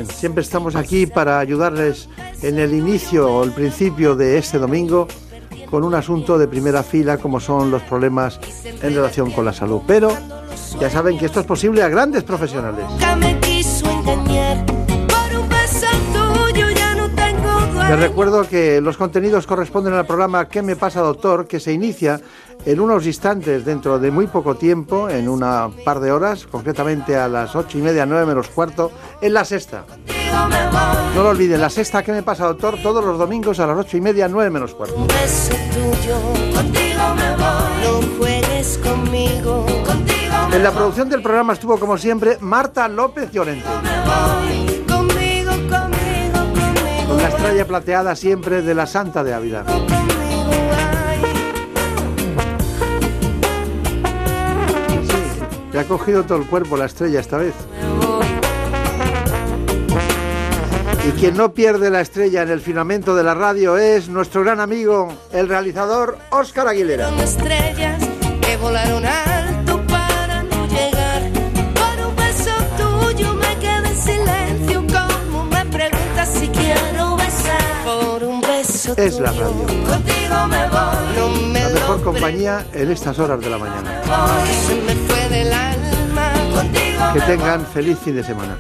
siempre 0.10 0.42
estamos 0.42 0.76
aquí 0.76 1.06
para 1.06 1.40
ayudarles 1.40 2.08
en 2.42 2.60
el 2.60 2.74
inicio 2.74 3.30
o 3.30 3.44
el 3.44 3.52
principio 3.52 4.16
de 4.16 4.38
este 4.38 4.58
domingo 4.58 5.08
con 5.70 5.84
un 5.84 5.96
asunto 5.96 6.38
de 6.38 6.48
primera 6.48 6.84
fila 6.84 7.18
como 7.18 7.40
son 7.40 7.72
los 7.72 7.82
problemas 7.84 8.40
en 8.64 8.96
relación 8.96 9.32
con 9.32 9.46
la 9.46 9.54
salud. 9.54 9.82
Pero 9.88 10.16
ya 10.80 10.90
saben 10.90 11.18
que 11.18 11.26
esto 11.26 11.40
es 11.40 11.46
posible 11.46 11.84
a 11.84 11.90
grandes 11.90 12.24
profesionales. 12.24 12.86
Les 17.94 18.02
recuerdo 18.02 18.50
que 18.50 18.82
los 18.82 18.98
contenidos 18.98 19.46
corresponden 19.46 19.94
al 19.94 20.08
programa 20.08 20.50
¿Qué 20.50 20.64
me 20.64 20.76
pasa, 20.76 21.02
doctor? 21.02 21.46
que 21.46 21.60
se 21.60 21.72
inicia 21.72 22.20
en 22.66 22.80
unos 22.80 23.06
instantes 23.06 23.66
dentro 23.66 24.00
de 24.00 24.10
muy 24.10 24.26
poco 24.26 24.56
tiempo, 24.56 25.10
en 25.10 25.30
una 25.30 25.70
par 25.86 26.00
de 26.00 26.12
horas, 26.12 26.48
concretamente 26.48 27.16
a 27.16 27.28
las 27.28 27.56
ocho 27.56 27.78
y 27.78 27.82
media, 27.84 28.08
nueve 28.08 28.26
menos 28.26 28.48
cuarto, 28.48 28.92
en 29.22 29.36
la 29.36 29.46
sexta. 29.46 29.84
No 31.14 31.22
lo 31.22 31.30
olviden, 31.30 31.62
la 31.62 31.70
sexta 31.70 32.02
¿Qué 32.02 32.12
me 32.12 32.24
pasa, 32.24 32.48
doctor? 32.48 32.82
todos 32.82 33.06
los 33.06 33.20
domingos 33.20 33.60
a 33.60 33.68
las 33.68 33.78
ocho 33.78 33.96
y 33.96 34.02
media, 34.02 34.28
nueve 34.28 34.50
menos 34.50 34.74
cuarto. 34.74 34.96
Un 34.96 35.06
beso 35.06 35.54
tuyo, 35.72 36.16
contigo 36.52 37.14
me 37.16 37.36
voy. 37.36 37.84
No 37.84 38.18
juegues 38.18 38.80
conmigo, 38.80 39.68
contigo 39.86 40.48
me 40.50 40.56
En 40.56 40.64
la 40.64 40.72
producción 40.72 41.10
del 41.10 41.22
programa 41.22 41.54
estuvo, 41.54 41.78
como 41.78 42.00
siempre, 42.00 42.40
Marta 42.40 42.88
López 42.88 43.32
Llorente, 43.32 43.68
la 47.24 47.30
estrella 47.30 47.66
plateada 47.66 48.16
siempre 48.18 48.62
de 48.62 48.76
la 48.76 48.86
Santa 48.86 49.24
de 49.24 49.34
Ávila. 49.34 49.64
Te 55.72 55.80
ha 55.80 55.86
cogido 55.86 56.24
todo 56.26 56.40
el 56.40 56.48
cuerpo 56.48 56.76
la 56.76 56.84
estrella 56.84 57.22
esta 57.22 57.38
vez. 57.38 57.54
Y 61.08 61.12
quien 61.12 61.38
no 61.38 61.54
pierde 61.54 61.90
la 61.90 62.02
estrella 62.02 62.42
en 62.42 62.50
el 62.50 62.60
firmamento 62.60 63.16
de 63.16 63.24
la 63.24 63.34
radio 63.34 63.78
es 63.78 64.10
nuestro 64.10 64.44
gran 64.44 64.60
amigo, 64.60 65.08
el 65.32 65.48
realizador 65.48 66.18
Óscar 66.30 66.68
Aguilera. 66.68 67.10
Estrellas 67.24 68.04
que 68.42 68.58
volaron 68.58 69.06
alto 69.06 69.33
Es 78.98 79.18
la 79.20 79.32
radio. 79.32 79.66
La 80.30 81.70
mejor 81.70 82.04
compañía 82.04 82.66
en 82.74 82.92
estas 82.92 83.18
horas 83.18 83.40
de 83.40 83.50
la 83.50 83.58
mañana. 83.58 84.02
Que 87.14 87.22
tengan 87.22 87.66
feliz 87.66 87.98
fin 88.04 88.16
de 88.16 88.24
semana. 88.24 88.58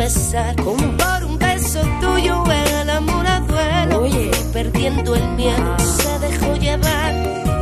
Besar. 0.00 0.56
Por 0.56 1.24
un 1.24 1.38
beso 1.38 1.80
tuyo 2.00 2.42
el 2.50 2.88
amor 2.88 3.26
a 3.26 3.40
duelo 3.40 4.06
y 4.06 4.30
perdiendo 4.50 5.14
el 5.14 5.28
miedo 5.40 5.78
se 5.78 6.12
dejó 6.26 6.56
llevar 6.56 7.12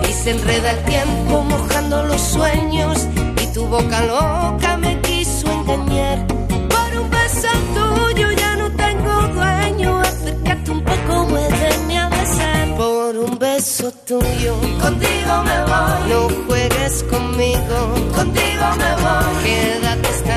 y 0.09 0.13
se 0.13 0.31
enreda 0.31 0.71
el 0.71 0.85
tiempo 0.85 1.43
mojando 1.43 2.05
los 2.05 2.21
sueños 2.21 3.09
y 3.43 3.47
tu 3.55 3.67
boca 3.67 4.01
loca 4.03 4.77
me 4.77 5.01
quiso 5.01 5.51
engañar. 5.51 6.19
Por 6.75 6.91
un 7.01 7.11
beso 7.11 7.51
tuyo 7.77 8.31
ya 8.43 8.57
no 8.57 8.71
tengo 8.85 9.15
dueño, 9.39 10.01
acércate 10.01 10.71
un 10.71 10.83
poco, 10.85 11.15
muéveme 11.31 11.99
a 11.99 12.09
besar. 12.09 12.67
Por 12.77 13.17
un 13.17 13.37
beso 13.37 13.91
tuyo, 14.07 14.53
contigo 14.85 15.35
me 15.49 15.59
voy. 15.71 16.01
No 16.11 16.21
juegues 16.47 17.03
conmigo, 17.13 17.79
contigo 18.15 18.67
me 18.83 18.91
voy. 19.03 19.29
Quédate 19.45 20.09
esta 20.17 20.37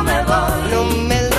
me 0.00 0.22
voy. 0.24 0.70
No 0.70 0.84
me 1.08 1.31